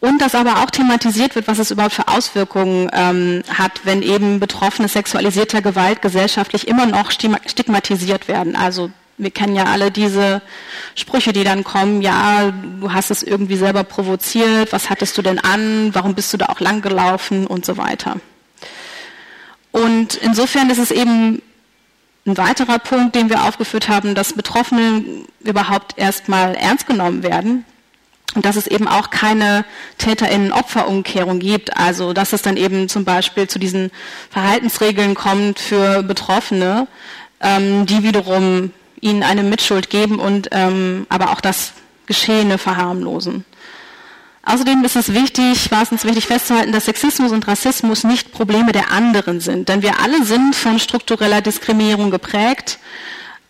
und 0.01 0.21
dass 0.21 0.35
aber 0.35 0.63
auch 0.63 0.71
thematisiert 0.71 1.35
wird, 1.35 1.49
was 1.49 1.59
es 1.59 1.71
überhaupt 1.71 1.95
für 1.95 2.09
Auswirkungen 2.09 2.91
ähm, 2.93 3.43
hat, 3.53 3.81
wenn 3.85 4.03
eben 4.03 4.41
Betroffene 4.41 4.89
sexualisierter 4.89 5.63
Gewalt 5.63 6.03
gesellschaftlich 6.03 6.69
immer 6.69 6.87
noch 6.87 7.11
stigmatisiert 7.11 8.29
werden. 8.29 8.55
Also 8.55 8.91
wir 9.19 9.31
kennen 9.31 9.57
ja 9.57 9.65
alle 9.65 9.91
diese 9.91 10.41
Sprüche, 10.95 11.33
die 11.33 11.45
dann 11.45 11.65
kommen, 11.65 12.01
ja, 12.03 12.53
du 12.81 12.93
hast 12.93 13.11
es 13.11 13.23
irgendwie 13.23 13.57
selber 13.57 13.85
provoziert, 13.85 14.73
was 14.73 14.89
hattest 14.91 15.19
du 15.19 15.23
denn 15.23 15.39
an, 15.39 15.95
warum 15.95 16.15
bist 16.15 16.33
du 16.33 16.37
da 16.37 16.47
auch 16.47 16.61
lang 16.61 16.81
gelaufen 16.81 17.47
und 17.47 17.67
so 17.67 17.77
weiter. 17.77 18.17
Und 19.73 20.15
insofern 20.15 20.71
ist 20.71 20.79
es 20.79 20.91
eben 20.91 21.43
ein 22.27 22.37
weiterer 22.37 22.79
Punkt, 22.79 23.15
den 23.15 23.29
wir 23.29 23.45
aufgeführt 23.45 23.89
haben, 23.89 24.15
dass 24.15 24.35
Betroffene 24.35 25.05
überhaupt 25.41 25.99
erstmal 25.99 26.55
ernst 26.55 26.87
genommen 26.87 27.23
werden 27.23 27.65
und 28.35 28.45
dass 28.45 28.57
es 28.57 28.67
eben 28.67 28.87
auch 28.87 29.11
keine 29.11 29.65
Täterinnen-Opferumkehrung 29.99 31.39
gibt. 31.39 31.77
Also 31.77 32.13
dass 32.13 32.33
es 32.33 32.43
dann 32.43 32.57
eben 32.57 32.89
zum 32.89 33.05
Beispiel 33.05 33.49
zu 33.49 33.59
diesen 33.59 33.91
Verhaltensregeln 34.31 35.15
kommt 35.15 35.59
für 35.59 36.03
Betroffene, 36.03 36.87
ähm, 37.41 37.87
die 37.87 38.03
wiederum 38.03 38.73
ihnen 39.01 39.23
eine 39.23 39.43
Mitschuld 39.43 39.91
geben 39.91 40.19
und 40.19 40.49
ähm, 40.53 41.07
aber 41.09 41.33
auch 41.33 41.41
das 41.41 41.73
Geschehene 42.07 42.59
verharmlosen. 42.59 43.45
Außerdem 44.43 44.83
ist 44.83 44.97
es 44.97 45.13
wichtig, 45.13 45.71
war 45.71 45.83
es 45.83 45.93
uns 45.93 46.05
wichtig 46.05 46.27
festzuhalten, 46.27 46.73
dass 46.73 46.87
Sexismus 46.87 47.33
und 47.33 47.47
Rassismus 47.47 48.05
nicht 48.05 48.33
Probleme 48.33 48.73
der 48.73 48.91
anderen 48.91 49.41
sind, 49.41 49.69
denn 49.69 49.83
wir 49.83 50.01
alle 50.01 50.25
sind 50.25 50.57
von 50.57 50.79
struktureller 50.79 51.43
Diskriminierung 51.43 52.11
geprägt. 52.11 52.79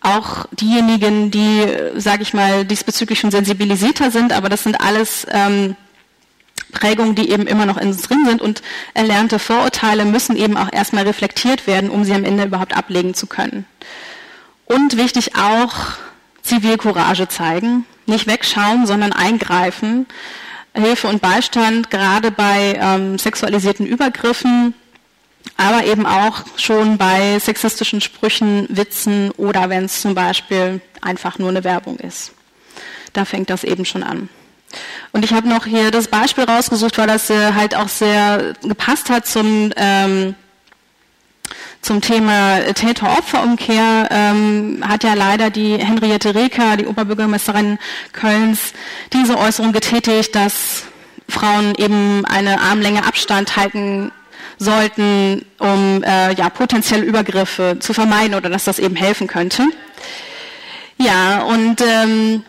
Auch 0.01 0.45
diejenigen, 0.51 1.31
die, 1.31 1.65
sage 1.95 2.23
ich 2.23 2.33
mal, 2.33 2.65
diesbezüglich 2.65 3.19
schon 3.19 3.31
sensibilisierter 3.31 4.11
sind, 4.11 4.33
aber 4.33 4.49
das 4.49 4.63
sind 4.63 4.81
alles 4.81 5.25
ähm, 5.31 5.77
Prägungen, 6.73 7.15
die 7.15 7.29
eben 7.29 7.47
immer 7.47 7.65
noch 7.65 7.77
in 7.77 7.89
uns 7.89 8.01
drin 8.01 8.25
sind 8.25 8.41
und 8.41 8.61
erlernte 8.93 9.39
Vorurteile 9.39 10.03
müssen 10.03 10.35
eben 10.35 10.57
auch 10.57 10.71
erstmal 10.71 11.03
reflektiert 11.03 11.65
werden, 11.65 11.89
um 11.89 12.03
sie 12.03 12.13
am 12.13 12.25
Ende 12.25 12.43
überhaupt 12.43 12.75
ablegen 12.75 13.13
zu 13.13 13.25
können. 13.25 13.65
Und 14.69 14.97
wichtig 14.97 15.35
auch, 15.35 15.73
Zivilcourage 16.43 17.27
zeigen, 17.27 17.85
nicht 18.05 18.27
wegschauen, 18.27 18.85
sondern 18.85 19.11
eingreifen. 19.11 20.05
Hilfe 20.75 21.07
und 21.07 21.21
Beistand, 21.21 21.89
gerade 21.89 22.29
bei 22.29 22.77
ähm, 22.79 23.17
sexualisierten 23.17 23.87
Übergriffen, 23.87 24.75
aber 25.57 25.85
eben 25.85 26.05
auch 26.05 26.43
schon 26.55 26.99
bei 26.99 27.39
sexistischen 27.39 27.99
Sprüchen, 27.99 28.67
Witzen 28.69 29.31
oder 29.31 29.69
wenn 29.69 29.85
es 29.85 30.01
zum 30.01 30.13
Beispiel 30.13 30.81
einfach 31.01 31.39
nur 31.39 31.49
eine 31.49 31.63
Werbung 31.63 31.97
ist. 31.97 32.33
Da 33.13 33.25
fängt 33.25 33.49
das 33.49 33.63
eben 33.63 33.85
schon 33.85 34.03
an. 34.03 34.29
Und 35.11 35.25
ich 35.25 35.33
habe 35.33 35.49
noch 35.49 35.65
hier 35.65 35.89
das 35.89 36.07
Beispiel 36.07 36.43
rausgesucht, 36.43 36.99
weil 36.99 37.07
das 37.07 37.31
äh, 37.31 37.53
halt 37.53 37.75
auch 37.75 37.89
sehr 37.89 38.53
gepasst 38.61 39.09
hat 39.09 39.25
zum 39.25 39.73
ähm, 39.75 40.35
zum 41.81 42.01
Thema 42.01 42.59
Täter-Opfer-Umkehr 42.73 44.09
ähm, 44.11 44.83
hat 44.85 45.03
ja 45.03 45.13
leider 45.13 45.49
die 45.49 45.77
Henriette 45.77 46.35
Reker, 46.35 46.77
die 46.77 46.85
Oberbürgermeisterin 46.85 47.79
Kölns, 48.11 48.73
diese 49.13 49.37
Äußerung 49.37 49.71
getätigt, 49.71 50.35
dass 50.35 50.83
Frauen 51.29 51.75
eben 51.75 52.25
eine 52.25 52.59
Armlänge 52.59 53.05
Abstand 53.05 53.55
halten 53.55 54.11
sollten, 54.57 55.45
um 55.59 56.03
äh, 56.03 56.33
ja, 56.33 56.49
potenzielle 56.49 57.05
Übergriffe 57.05 57.77
zu 57.79 57.93
vermeiden 57.93 58.35
oder 58.35 58.49
dass 58.49 58.65
das 58.65 58.77
eben 58.77 58.95
helfen 58.95 59.27
könnte. 59.27 59.63
Ja, 60.97 61.43
und 61.43 61.81
ähm, 61.81 62.43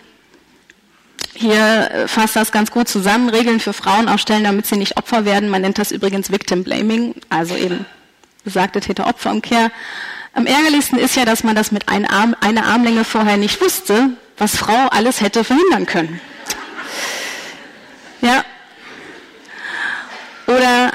hier 1.35 2.07
fasst 2.07 2.35
das 2.35 2.51
ganz 2.51 2.73
gut 2.73 2.89
zusammen. 2.89 3.29
Regeln 3.29 3.61
für 3.61 3.73
Frauen 3.73 4.09
aufstellen, 4.09 4.43
damit 4.43 4.67
sie 4.67 4.77
nicht 4.77 4.97
Opfer 4.97 5.25
werden. 5.25 5.49
Man 5.49 5.63
nennt 5.63 5.79
das 5.79 5.93
übrigens 5.93 6.33
Victim 6.33 6.65
Blaming, 6.65 7.15
also 7.29 7.55
eben 7.55 7.87
besagte 8.43 8.81
Täter-Opfer-Umkehr. 8.81 9.71
Am 10.33 10.47
ärgerlichsten 10.47 10.99
ist 10.99 11.17
ja, 11.17 11.25
dass 11.25 11.43
man 11.43 11.57
das 11.57 11.73
mit 11.73 11.89
einer, 11.89 12.11
Arm, 12.11 12.37
einer 12.41 12.67
Armlänge 12.67 13.05
vorher 13.05 13.37
nicht 13.37 13.61
wusste, 13.61 14.11
was 14.39 14.57
Frau 14.57 14.89
alles 14.89 15.21
hätte 15.21 15.45
verhindern 15.45 15.87
können. 15.87 16.21
Ja. 18.21 18.45
Oder 20.47 20.93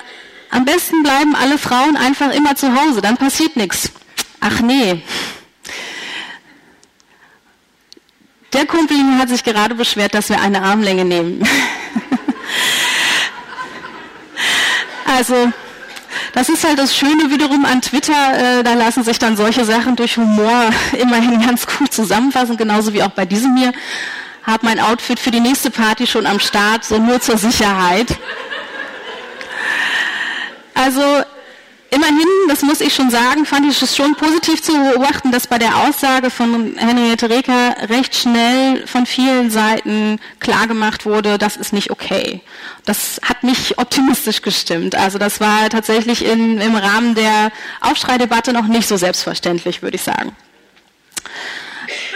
am 0.50 0.66
besten 0.66 1.04
bleiben 1.04 1.36
alle 1.36 1.58
Frauen 1.58 1.98
einfach 1.98 2.32
immer 2.34 2.56
zu 2.56 2.74
Hause, 2.74 3.02
dann 3.02 3.18
passiert 3.18 3.56
nichts. 3.56 3.92
Ach 4.40 4.62
nee. 4.62 5.02
Der 8.54 8.66
Kumpel 8.66 8.98
hat 9.18 9.28
sich 9.28 9.44
gerade 9.44 9.76
beschwert, 9.76 10.14
dass 10.14 10.30
wir 10.30 10.40
eine 10.40 10.62
Armlänge 10.62 11.04
nehmen. 11.04 11.46
also, 15.06 15.52
das 16.36 16.50
ist 16.50 16.66
halt 16.66 16.78
das 16.78 16.96
Schöne 16.96 17.32
wiederum 17.32 17.66
an 17.66 17.82
Twitter, 17.82 18.60
äh, 18.60 18.64
da 18.64 18.74
lassen 18.74 19.04
sich 19.04 19.18
dann 19.18 19.38
solche 19.38 19.64
Sachen 19.64 19.96
durch 19.96 20.18
Humor 20.18 20.70
immerhin 21.00 21.42
ganz 21.42 21.66
gut 21.66 21.92
zusammenfassen, 21.92 22.58
genauso 22.58 22.94
wie 22.94 23.02
auch 23.02 23.10
bei 23.10 23.26
diesem 23.26 23.56
hier. 23.56 23.72
Hab 24.44 24.62
mein 24.62 24.80
Outfit 24.80 25.20
für 25.20 25.32
die 25.32 25.40
nächste 25.40 25.72
Party 25.72 26.06
schon 26.06 26.28
am 26.28 26.40
Start, 26.40 26.84
so 26.84 27.00
nur 27.00 27.20
zur 27.20 27.38
Sicherheit. 27.38 28.08
Also 30.76 31.02
Immerhin, 31.96 32.28
das 32.50 32.62
muss 32.62 32.82
ich 32.82 32.94
schon 32.94 33.10
sagen, 33.10 33.46
fand 33.46 33.72
ich 33.72 33.82
es 33.82 33.96
schon 33.96 34.16
positiv 34.16 34.62
zu 34.62 34.74
beobachten, 34.74 35.32
dass 35.32 35.48
bei 35.48 35.58
der 35.58 35.78
Aussage 35.78 36.30
von 36.30 36.76
Henriette 36.78 37.30
Reker 37.30 37.74
recht 37.88 38.14
schnell 38.16 38.86
von 38.86 39.06
vielen 39.06 39.50
Seiten 39.50 40.20
klargemacht 40.42 41.06
wurde, 41.06 41.38
das 41.38 41.56
ist 41.56 41.72
nicht 41.72 41.92
okay. 41.92 42.42
Das 42.84 43.22
hat 43.24 43.44
mich 43.44 43.78
optimistisch 43.78 44.42
gestimmt. 44.42 44.94
Also 44.96 45.18
das 45.18 45.40
war 45.40 45.70
tatsächlich 45.70 46.26
in, 46.26 46.60
im 46.60 46.76
Rahmen 46.76 47.16
der 47.16 47.54
Aufschreidebatte 47.80 48.52
noch 48.52 48.68
nicht 48.68 48.90
so 48.90 48.98
selbstverständlich, 48.98 49.82
würde 49.82 49.96
ich 49.96 50.04
sagen. 50.04 50.36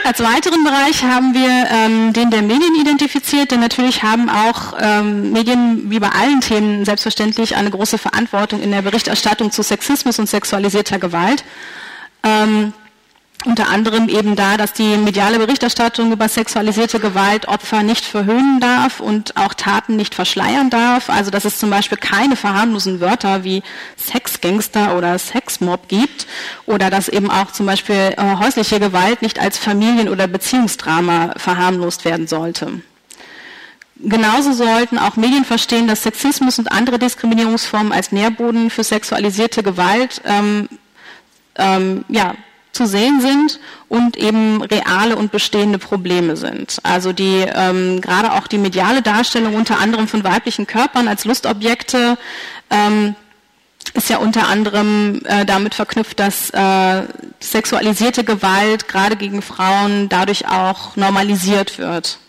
Als 0.05 0.19
weiteren 0.21 0.63
Bereich 0.63 1.03
haben 1.03 1.33
wir 1.33 1.67
ähm, 1.69 2.13
den 2.13 2.31
der 2.31 2.41
Medien 2.41 2.75
identifiziert, 2.75 3.51
denn 3.51 3.59
natürlich 3.59 4.01
haben 4.01 4.29
auch 4.29 4.73
ähm, 4.79 5.31
Medien 5.31 5.91
wie 5.91 5.99
bei 5.99 6.09
allen 6.09 6.41
Themen 6.41 6.85
selbstverständlich 6.85 7.55
eine 7.55 7.69
große 7.69 7.97
Verantwortung 7.97 8.61
in 8.61 8.71
der 8.71 8.81
Berichterstattung 8.81 9.51
zu 9.51 9.61
Sexismus 9.61 10.17
und 10.17 10.27
sexualisierter 10.27 10.99
Gewalt. 10.99 11.43
Ähm, 12.23 12.73
unter 13.45 13.69
anderem 13.69 14.09
eben 14.09 14.35
da, 14.35 14.57
dass 14.57 14.73
die 14.73 14.97
mediale 14.97 15.39
Berichterstattung 15.39 16.11
über 16.11 16.27
sexualisierte 16.27 16.99
Gewalt 16.99 17.47
Opfer 17.47 17.83
nicht 17.83 18.03
verhöhnen 18.03 18.59
darf 18.59 18.99
und 18.99 19.37
auch 19.37 19.53
Taten 19.53 19.95
nicht 19.95 20.13
verschleiern 20.13 20.69
darf. 20.69 21.09
Also 21.09 21.31
dass 21.31 21.45
es 21.45 21.57
zum 21.57 21.69
Beispiel 21.69 21.97
keine 21.97 22.35
verharmlosen 22.35 22.99
Wörter 22.99 23.43
wie 23.45 23.63
Sexgangster 23.97 24.97
oder 24.97 25.17
Sexmob 25.17 25.87
gibt 25.87 26.27
oder 26.65 26.89
dass 26.89 27.07
eben 27.07 27.31
auch 27.31 27.51
zum 27.51 27.65
Beispiel 27.65 28.13
äh, 28.17 28.35
häusliche 28.39 28.79
Gewalt 28.79 29.21
nicht 29.21 29.39
als 29.39 29.57
Familien- 29.57 30.09
oder 30.09 30.27
Beziehungsdrama 30.27 31.33
verharmlost 31.37 32.03
werden 32.03 32.27
sollte. 32.27 32.81
Genauso 34.01 34.53
sollten 34.53 34.97
auch 34.97 35.17
Medien 35.17 35.43
verstehen, 35.43 35.87
dass 35.87 36.03
Sexismus 36.03 36.57
und 36.59 36.71
andere 36.71 36.99
Diskriminierungsformen 36.99 37.91
als 37.91 38.11
Nährboden 38.11 38.69
für 38.69 38.83
sexualisierte 38.83 39.61
Gewalt 39.61 40.21
ähm, 40.25 40.69
ähm, 41.55 42.05
ja, 42.07 42.35
zu 42.79 42.87
sehen 42.87 43.19
sind 43.19 43.59
und 43.89 44.15
eben 44.15 44.61
reale 44.61 45.17
und 45.17 45.33
bestehende 45.33 45.79
Probleme 45.79 46.37
sind. 46.37 46.79
Also 46.83 47.11
die 47.11 47.45
ähm, 47.53 47.99
gerade 47.99 48.31
auch 48.31 48.47
die 48.47 48.57
mediale 48.57 49.01
Darstellung 49.01 49.55
unter 49.55 49.79
anderem 49.79 50.07
von 50.07 50.23
weiblichen 50.23 50.65
Körpern 50.65 51.09
als 51.09 51.25
Lustobjekte 51.25 52.17
ähm, 52.69 53.15
ist 53.93 54.09
ja 54.09 54.17
unter 54.19 54.47
anderem 54.47 55.21
äh, 55.25 55.43
damit 55.45 55.75
verknüpft, 55.75 56.21
dass 56.21 56.51
äh, 56.51 57.03
sexualisierte 57.41 58.23
Gewalt 58.23 58.87
gerade 58.87 59.17
gegen 59.17 59.41
Frauen 59.41 60.07
dadurch 60.07 60.47
auch 60.47 60.95
normalisiert 60.95 61.79
wird. 61.79 62.19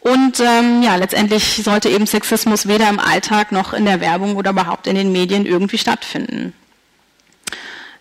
Und 0.00 0.40
ähm, 0.40 0.82
ja, 0.82 0.96
letztendlich 0.96 1.60
sollte 1.62 1.90
eben 1.90 2.06
Sexismus 2.06 2.66
weder 2.68 2.88
im 2.88 3.00
Alltag 3.00 3.52
noch 3.52 3.74
in 3.74 3.84
der 3.84 4.00
Werbung 4.00 4.36
oder 4.36 4.52
überhaupt 4.52 4.86
in 4.86 4.94
den 4.94 5.12
Medien 5.12 5.44
irgendwie 5.44 5.76
stattfinden. 5.76 6.54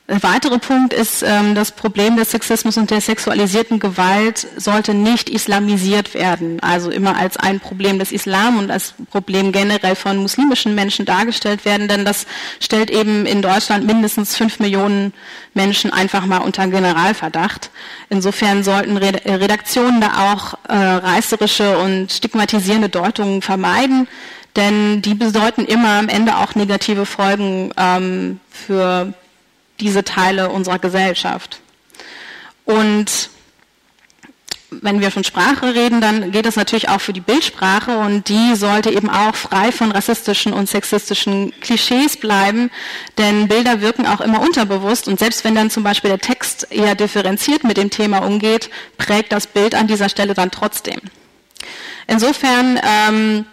Ein 0.10 0.24
weiterer 0.24 0.58
Punkt 0.58 0.94
ist, 0.94 1.22
ähm, 1.22 1.54
das 1.54 1.74
Problem 1.74 2.16
des 2.16 2.32
Sexismus 2.32 2.78
und 2.78 2.92
der 2.92 3.02
sexualisierten 3.02 3.78
Gewalt 3.78 4.48
sollte 4.56 4.94
nicht 4.94 5.30
islamisiert 5.30 6.14
werden, 6.14 6.62
also 6.62 6.90
immer 6.90 7.18
als 7.18 7.36
ein 7.36 7.60
Problem 7.60 8.00
des 8.00 8.14
Islam 8.14 8.58
und 8.58 8.72
als 8.72 8.94
Problem 9.12 9.52
generell 9.52 9.96
von 9.96 10.16
muslimischen 10.16 10.76
Menschen 10.76 11.06
dargestellt 11.06 11.66
werden, 11.66 11.90
denn 11.90 12.06
das 12.06 12.26
stellt 12.62 12.90
eben 12.90 13.26
in 13.26 13.42
Deutschland 13.42 13.86
mindestens 13.86 14.38
fünf 14.38 14.60
Millionen 14.60 15.12
Menschen 15.54 15.92
einfach 15.92 16.26
mal 16.26 16.38
unter 16.38 16.66
Generalverdacht. 16.68 17.70
Insofern 18.10 18.64
sollten 18.64 18.96
Redaktionen 18.96 20.00
da 20.00 20.32
auch 20.32 20.54
äh, 20.70 20.74
reißerische 20.74 21.80
und 21.80 22.14
stigmatisierende 22.14 22.88
Deutungen 22.88 23.42
vermeiden, 23.42 24.08
denn 24.56 25.02
die 25.02 25.16
bedeuten 25.16 25.66
immer 25.66 26.00
am 26.00 26.08
Ende 26.08 26.38
auch 26.38 26.56
negative 26.56 27.06
Folgen 27.06 27.74
ähm, 27.78 28.40
für 28.50 29.14
diese 29.80 30.04
Teile 30.04 30.50
unserer 30.50 30.80
Gesellschaft. 30.80 31.60
Und 32.66 33.30
wenn 34.70 35.00
wir 35.00 35.12
von 35.12 35.24
Sprache 35.24 35.74
reden, 35.76 36.02
dann 36.02 36.32
geht 36.32 36.46
es 36.46 36.58
natürlich 36.58 36.90
auch 36.90 37.00
für 37.00 37.14
die 37.14 37.22
Bildsprache 37.22 37.98
und 37.98 38.28
die 38.28 38.56
sollte 38.56 38.92
eben 38.92 39.10
auch 39.10 39.34
frei 39.34 39.72
von 39.72 39.92
rassistischen 39.92 40.52
und 40.52 40.68
sexistischen 40.68 41.54
Klischees 41.62 42.18
bleiben, 42.18 42.70
denn 43.18 43.48
Bilder 43.48 43.80
wirken 43.80 44.06
auch 44.06 44.20
immer 44.20 44.42
unterbewusst 44.42 45.08
und 45.08 45.20
selbst 45.20 45.46
wenn 45.46 45.56
dann 45.56 45.70
zum 45.70 45.84
Beispiel 45.84 46.10
der 46.10 46.20
Text 46.20 46.68
eher 46.70 46.96
differenziert 46.96 47.64
mit 47.64 47.78
dem 47.78 47.90
Thema 47.90 48.20
umgeht, 48.20 48.70
prägt 48.98 49.32
das 49.32 49.48
Bild 49.48 49.74
an 49.74 49.88
dieser 49.88 50.10
Stelle 50.10 50.34
dann 50.34 50.52
trotzdem. 50.52 51.00
Insofern 52.08 52.80
ähm, 52.84 53.46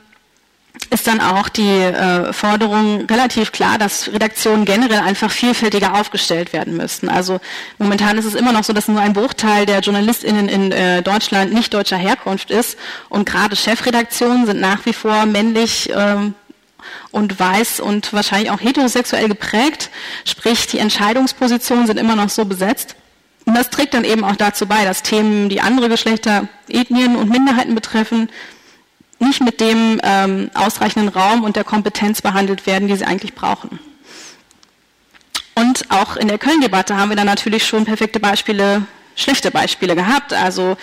ist 0.91 1.07
dann 1.07 1.21
auch 1.21 1.49
die 1.49 1.63
äh, 1.63 2.33
Forderung 2.33 3.07
relativ 3.07 3.53
klar, 3.53 3.79
dass 3.79 4.13
Redaktionen 4.13 4.65
generell 4.65 5.01
einfach 5.01 5.31
vielfältiger 5.31 5.95
aufgestellt 5.95 6.53
werden 6.53 6.77
müssten. 6.77 7.09
Also 7.09 7.41
momentan 7.79 8.19
ist 8.19 8.25
es 8.25 8.35
immer 8.35 8.53
noch 8.53 8.65
so, 8.65 8.73
dass 8.73 8.89
nur 8.89 9.01
ein 9.01 9.13
Bruchteil 9.13 9.67
der 9.67 9.81
JournalistInnen 9.81 10.49
in 10.49 10.73
äh, 10.73 11.03
Deutschland 11.03 11.53
nicht 11.53 11.75
deutscher 11.75 11.97
Herkunft 11.97 12.51
ist 12.51 12.79
und 13.09 13.27
gerade 13.29 13.57
Chefredaktionen 13.57 14.47
sind 14.47 14.61
nach 14.61 14.85
wie 14.85 14.93
vor 14.93 15.27
männlich 15.27 15.91
ähm, 15.95 16.35
und 17.11 17.39
weiß 17.39 17.81
und 17.81 18.13
wahrscheinlich 18.13 18.51
auch 18.51 18.61
heterosexuell 18.61 19.29
geprägt, 19.29 19.91
sprich 20.25 20.67
die 20.67 20.79
Entscheidungspositionen 20.79 21.87
sind 21.87 21.99
immer 21.99 22.17
noch 22.17 22.29
so 22.29 22.45
besetzt. 22.45 22.97
Und 23.47 23.55
das 23.55 23.71
trägt 23.71 23.95
dann 23.95 24.05
eben 24.05 24.25
auch 24.25 24.37
dazu 24.37 24.67
bei, 24.67 24.85
dass 24.85 25.03
Themen, 25.03 25.49
die 25.49 25.61
andere 25.61 25.89
Geschlechter, 25.89 26.49
Ethnien 26.69 27.17
und 27.17 27.31
Minderheiten 27.31 27.75
betreffen, 27.75 28.29
nicht 29.19 29.41
mit 29.41 29.61
dem 29.61 30.01
ähm, 30.03 30.51
ausreichenden 30.55 31.09
Raum 31.09 31.45
und 31.45 31.57
der 31.57 31.65
Kompetenz 31.65 32.23
behandelt 32.23 32.67
werden, 32.67 32.89
die 32.89 32.97
sie 32.97 33.05
eigentlich 33.05 33.35
brauchen. 33.35 33.79
Und 35.55 35.91
auch 35.91 36.17
in 36.17 36.29
der 36.29 36.39
Köln-Debatte 36.39 36.97
haben 36.97 37.11
wir 37.11 37.17
dann 37.17 37.27
natürlich 37.27 37.65
schon 37.65 37.85
perfekte 37.85 38.19
Beispiele, 38.19 38.83
schlechte 39.15 39.51
Beispiele 39.51 39.95
gehabt. 39.95 40.33
Also 40.33 40.77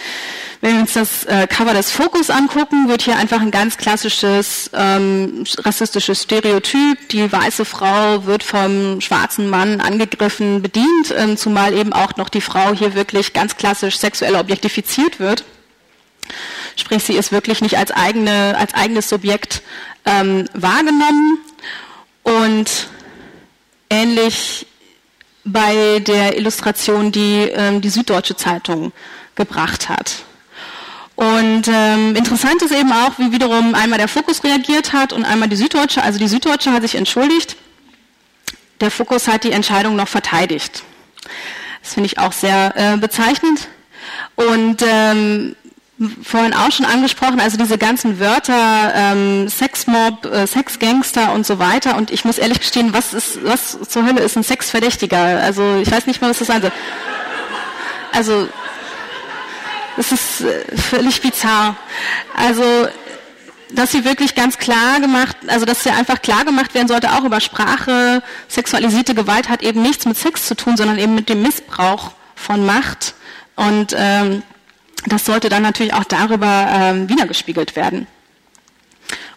wenn 0.62 0.76
wir 0.76 0.82
uns 0.82 0.94
das 0.94 1.26
äh, 1.26 1.48
Cover 1.48 1.74
des 1.74 1.92
Fokus 1.92 2.30
angucken, 2.30 2.88
wird 2.88 3.02
hier 3.02 3.18
einfach 3.18 3.42
ein 3.42 3.52
ganz 3.52 3.78
klassisches 3.78 4.70
ähm, 4.74 5.44
rassistisches 5.58 6.24
Stereotyp. 6.24 7.10
Die 7.10 7.30
weiße 7.30 7.66
Frau 7.66 8.26
wird 8.26 8.44
vom 8.44 9.02
schwarzen 9.02 9.50
Mann 9.50 9.82
angegriffen, 9.82 10.62
bedient, 10.62 11.14
ähm, 11.18 11.36
zumal 11.36 11.74
eben 11.74 11.92
auch 11.92 12.16
noch 12.16 12.30
die 12.30 12.42
Frau 12.42 12.74
hier 12.74 12.94
wirklich 12.94 13.34
ganz 13.34 13.58
klassisch 13.58 13.98
sexuell 13.98 14.36
objektifiziert 14.36 15.20
wird. 15.20 15.44
Sprich, 16.82 17.04
sie 17.04 17.14
ist 17.14 17.32
wirklich 17.32 17.62
nicht 17.62 17.78
als, 17.78 17.92
eigene, 17.92 18.58
als 18.58 18.74
eigenes 18.74 19.08
Subjekt 19.08 19.62
ähm, 20.04 20.50
wahrgenommen. 20.54 21.38
Und 22.24 22.88
ähnlich 23.92 24.66
bei 25.44 26.00
der 26.00 26.38
Illustration, 26.38 27.12
die 27.12 27.52
ähm, 27.54 27.82
die 27.82 27.90
Süddeutsche 27.90 28.36
Zeitung 28.36 28.94
gebracht 29.36 29.90
hat. 29.90 30.24
Und 31.16 31.68
ähm, 31.68 32.16
interessant 32.16 32.64
ist 32.64 32.74
eben 32.74 32.92
auch, 32.92 33.20
wie 33.20 33.32
wiederum 33.32 33.76
einmal 33.76 34.00
der 34.00 34.08
Fokus 34.08 34.44
reagiert 34.44 34.92
hat 34.92 35.14
und 35.14 35.24
einmal 35.24 35.50
die 35.50 35.56
Süddeutsche. 35.56 36.02
Also 36.02 36.18
die 36.18 36.28
Süddeutsche 36.28 36.72
hat 36.72 36.82
sich 36.82 36.96
entschuldigt. 36.96 37.58
Der 38.80 38.90
Fokus 38.90 39.28
hat 39.28 39.44
die 39.44 39.52
Entscheidung 39.52 39.96
noch 39.96 40.08
verteidigt. 40.08 40.82
Das 41.84 41.94
finde 41.94 42.08
ich 42.08 42.18
auch 42.18 42.32
sehr 42.32 42.74
äh, 42.76 42.98
bezeichnend. 42.98 43.68
Und 44.36 44.82
ähm, 44.82 45.56
vorhin 46.24 46.54
auch 46.54 46.72
schon 46.72 46.86
angesprochen, 46.86 47.40
also 47.40 47.58
diese 47.58 47.78
ganzen 47.78 48.20
Wörter, 48.20 48.94
ähm, 48.96 49.50
Sexmob, 49.50 50.26
äh, 50.26 50.48
Sexgangster 50.48 51.34
und 51.34 51.46
so 51.46 51.60
weiter. 51.60 51.98
Und 51.98 52.12
ich 52.12 52.26
muss 52.26 52.38
ehrlich 52.38 52.60
gestehen, 52.60 52.94
was 52.94 53.14
ist, 53.14 53.44
was 53.44 53.78
zur 53.88 54.06
Hölle 54.06 54.22
ist 54.22 54.36
ein 54.36 54.44
Sexverdächtiger? 54.44 55.42
Also 55.42 55.78
ich 55.82 55.92
weiß 55.92 56.08
nicht 56.08 56.22
mal, 56.22 56.30
was 56.30 56.40
das 56.40 56.48
sein 56.48 56.62
soll. 56.62 56.72
Also 58.12 58.48
es 59.98 60.12
ist 60.12 60.42
äh, 60.42 60.78
völlig 60.78 61.22
bizarr. 61.22 61.76
Also 62.36 62.88
dass 63.74 63.92
sie 63.92 64.04
wirklich 64.04 64.36
ganz 64.36 64.58
klar 64.58 65.00
gemacht, 65.00 65.38
also 65.48 65.66
dass 65.66 65.84
sie 65.84 65.92
einfach 65.92 66.22
klar 66.22 66.46
gemacht 66.46 66.74
werden 66.74 66.88
sollte, 66.88 67.14
auch 67.14 67.24
über 67.24 67.40
Sprache, 67.40 68.22
sexualisierte 68.48 69.16
Gewalt 69.16 69.50
hat 69.50 69.62
eben 69.64 69.82
nichts 69.82 70.06
mit 70.06 70.18
Sex 70.18 70.46
zu 70.46 70.56
tun, 70.56 70.76
sondern 70.78 70.98
eben 70.98 71.16
mit 71.16 71.30
dem 71.30 71.42
Missbrauch 71.42 72.12
von 72.36 72.66
Macht. 72.66 73.16
Und 73.56 73.96
ähm, 73.98 74.44
das 75.08 75.26
sollte 75.26 75.50
dann 75.50 75.64
natürlich 75.64 75.94
auch 75.94 76.04
darüber 76.04 76.68
ähm, 76.72 77.10
wiedergespiegelt 77.10 77.76
werden. 77.76 78.08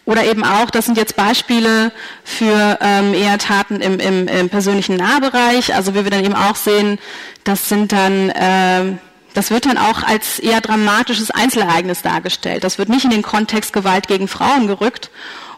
Oder 0.05 0.23
eben 0.25 0.43
auch, 0.43 0.69
das 0.69 0.85
sind 0.85 0.97
jetzt 0.97 1.15
Beispiele 1.15 1.91
für 2.23 2.77
ähm, 2.79 3.15
eher 3.15 3.39
Taten 3.39 3.81
im, 3.81 3.99
im, 3.99 4.27
im 4.27 4.49
persönlichen 4.49 4.97
Nahbereich. 4.97 5.73
Also 5.73 5.95
wie 5.95 6.03
wir 6.03 6.11
dann 6.11 6.23
eben 6.23 6.35
auch 6.35 6.55
sehen, 6.55 6.99
das 7.43 7.69
sind 7.69 7.91
dann, 7.91 8.29
äh, 8.29 8.97
das 9.33 9.49
wird 9.49 9.65
dann 9.65 9.79
auch 9.79 10.03
als 10.03 10.37
eher 10.37 10.61
dramatisches 10.61 11.31
Einzelereignis 11.31 12.03
dargestellt. 12.03 12.63
Das 12.63 12.77
wird 12.77 12.89
nicht 12.89 13.03
in 13.03 13.09
den 13.09 13.23
Kontext 13.23 13.73
Gewalt 13.73 14.07
gegen 14.07 14.27
Frauen 14.27 14.67
gerückt 14.67 15.09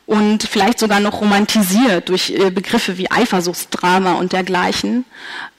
und 0.06 0.44
vielleicht 0.44 0.80
sogar 0.80 1.02
noch 1.02 1.20
romantisiert 1.20 2.08
durch 2.08 2.30
äh, 2.30 2.50
Begriffe 2.50 2.98
wie 2.98 3.12
Eifersuchtsdrama 3.12 4.14
und 4.14 4.32
dergleichen. 4.32 5.04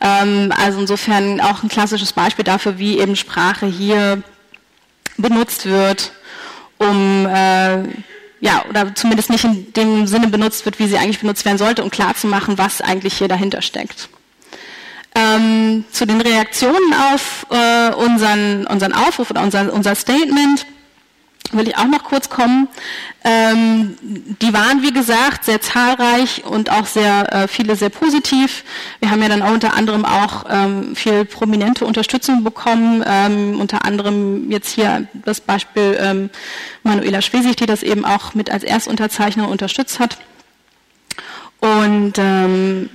Ähm, 0.00 0.50
also 0.58 0.80
insofern 0.80 1.42
auch 1.42 1.62
ein 1.62 1.68
klassisches 1.68 2.14
Beispiel 2.14 2.46
dafür, 2.46 2.78
wie 2.78 2.98
eben 2.98 3.16
Sprache 3.16 3.66
hier 3.66 4.22
benutzt 5.18 5.66
wird, 5.66 6.12
um 6.78 7.26
äh, 7.26 7.82
ja 8.40 8.64
oder 8.68 8.94
zumindest 8.94 9.30
nicht 9.30 9.44
in 9.44 9.72
dem 9.72 10.06
Sinne 10.06 10.28
benutzt 10.28 10.64
wird, 10.64 10.78
wie 10.78 10.86
sie 10.86 10.96
eigentlich 10.96 11.20
benutzt 11.20 11.44
werden 11.44 11.58
sollte, 11.58 11.82
um 11.82 11.90
klarzumachen, 11.90 12.56
was 12.56 12.80
eigentlich 12.80 13.18
hier 13.18 13.28
dahinter 13.28 13.60
steckt. 13.62 14.08
Ähm, 15.14 15.84
zu 15.90 16.06
den 16.06 16.20
Reaktionen 16.20 16.94
auf 17.12 17.46
äh, 17.50 17.92
unseren, 17.94 18.66
unseren 18.66 18.92
Aufruf 18.92 19.30
oder 19.30 19.42
unser, 19.42 19.72
unser 19.72 19.94
Statement 19.94 20.66
will 21.52 21.68
ich 21.68 21.76
auch 21.76 21.86
noch 21.86 22.04
kurz 22.04 22.28
kommen. 22.28 22.68
Ähm, 23.24 23.96
die 24.02 24.52
waren, 24.52 24.82
wie 24.82 24.92
gesagt, 24.92 25.44
sehr 25.44 25.60
zahlreich 25.60 26.44
und 26.44 26.70
auch 26.70 26.86
sehr 26.86 27.32
äh, 27.32 27.48
viele 27.48 27.76
sehr 27.76 27.88
positiv. 27.88 28.64
Wir 29.00 29.10
haben 29.10 29.22
ja 29.22 29.28
dann 29.28 29.42
auch 29.42 29.52
unter 29.52 29.74
anderem 29.74 30.04
auch 30.04 30.44
ähm, 30.48 30.94
viel 30.94 31.24
prominente 31.24 31.84
Unterstützung 31.86 32.44
bekommen, 32.44 33.02
ähm, 33.06 33.60
unter 33.60 33.84
anderem 33.84 34.50
jetzt 34.50 34.70
hier 34.70 35.08
das 35.14 35.40
Beispiel 35.40 35.98
ähm, 36.00 36.30
Manuela 36.82 37.22
Schwesig, 37.22 37.56
die 37.56 37.66
das 37.66 37.82
eben 37.82 38.04
auch 38.04 38.34
mit 38.34 38.50
als 38.50 38.62
Erstunterzeichner 38.62 39.48
unterstützt 39.48 40.00
hat. 40.00 40.18
Und 41.60 42.14
ähm, 42.18 42.90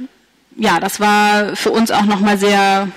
ja, 0.55 0.79
das 0.79 0.99
war 0.99 1.55
für 1.55 1.71
uns 1.71 1.91
auch 1.91 2.03
nochmal 2.05 2.37
sehr 2.37 2.87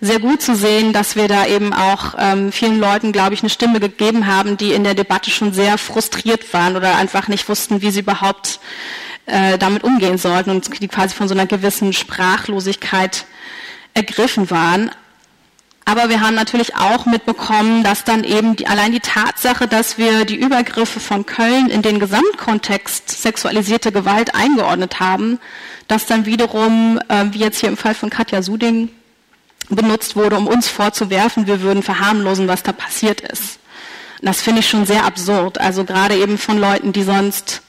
sehr 0.00 0.20
gut 0.20 0.42
zu 0.42 0.54
sehen, 0.54 0.92
dass 0.92 1.16
wir 1.16 1.28
da 1.28 1.46
eben 1.46 1.72
auch 1.72 2.14
ähm, 2.18 2.52
vielen 2.52 2.78
Leuten, 2.78 3.12
glaube 3.12 3.34
ich, 3.34 3.40
eine 3.40 3.50
Stimme 3.50 3.80
gegeben 3.80 4.26
haben, 4.26 4.56
die 4.56 4.72
in 4.72 4.84
der 4.84 4.94
Debatte 4.94 5.30
schon 5.30 5.52
sehr 5.52 5.78
frustriert 5.78 6.52
waren 6.52 6.76
oder 6.76 6.96
einfach 6.96 7.28
nicht 7.28 7.48
wussten, 7.48 7.82
wie 7.82 7.90
sie 7.90 8.00
überhaupt 8.00 8.60
äh, 9.26 9.58
damit 9.58 9.84
umgehen 9.84 10.18
sollten 10.18 10.50
und 10.50 10.80
die 10.80 10.88
quasi 10.88 11.14
von 11.14 11.28
so 11.28 11.34
einer 11.34 11.46
gewissen 11.46 11.92
Sprachlosigkeit 11.92 13.26
ergriffen 13.94 14.50
waren. 14.50 14.90
Aber 15.88 16.08
wir 16.08 16.20
haben 16.20 16.34
natürlich 16.34 16.74
auch 16.74 17.06
mitbekommen, 17.06 17.84
dass 17.84 18.02
dann 18.02 18.24
eben 18.24 18.56
die, 18.56 18.66
allein 18.66 18.90
die 18.90 19.00
Tatsache, 19.00 19.68
dass 19.68 19.98
wir 19.98 20.24
die 20.24 20.34
Übergriffe 20.34 20.98
von 20.98 21.26
Köln 21.26 21.70
in 21.70 21.80
den 21.80 22.00
Gesamtkontext 22.00 23.08
sexualisierte 23.22 23.92
Gewalt 23.92 24.34
eingeordnet 24.34 24.98
haben, 24.98 25.38
dass 25.86 26.06
dann 26.06 26.26
wiederum, 26.26 26.98
äh, 27.08 27.26
wie 27.30 27.38
jetzt 27.38 27.60
hier 27.60 27.68
im 27.68 27.76
Fall 27.76 27.94
von 27.94 28.10
Katja 28.10 28.42
Suding, 28.42 28.90
benutzt 29.68 30.16
wurde, 30.16 30.36
um 30.36 30.46
uns 30.46 30.68
vorzuwerfen, 30.68 31.46
wir 31.46 31.60
würden 31.60 31.82
verharmlosen, 31.82 32.48
was 32.48 32.62
da 32.62 32.72
passiert 32.72 33.20
ist. 33.20 33.58
Das 34.22 34.42
finde 34.42 34.60
ich 34.60 34.68
schon 34.68 34.86
sehr 34.86 35.04
absurd. 35.04 35.58
Also 35.58 35.84
gerade 35.84 36.16
eben 36.16 36.38
von 36.38 36.58
Leuten, 36.58 36.92
die 36.92 37.02
sonst 37.02 37.62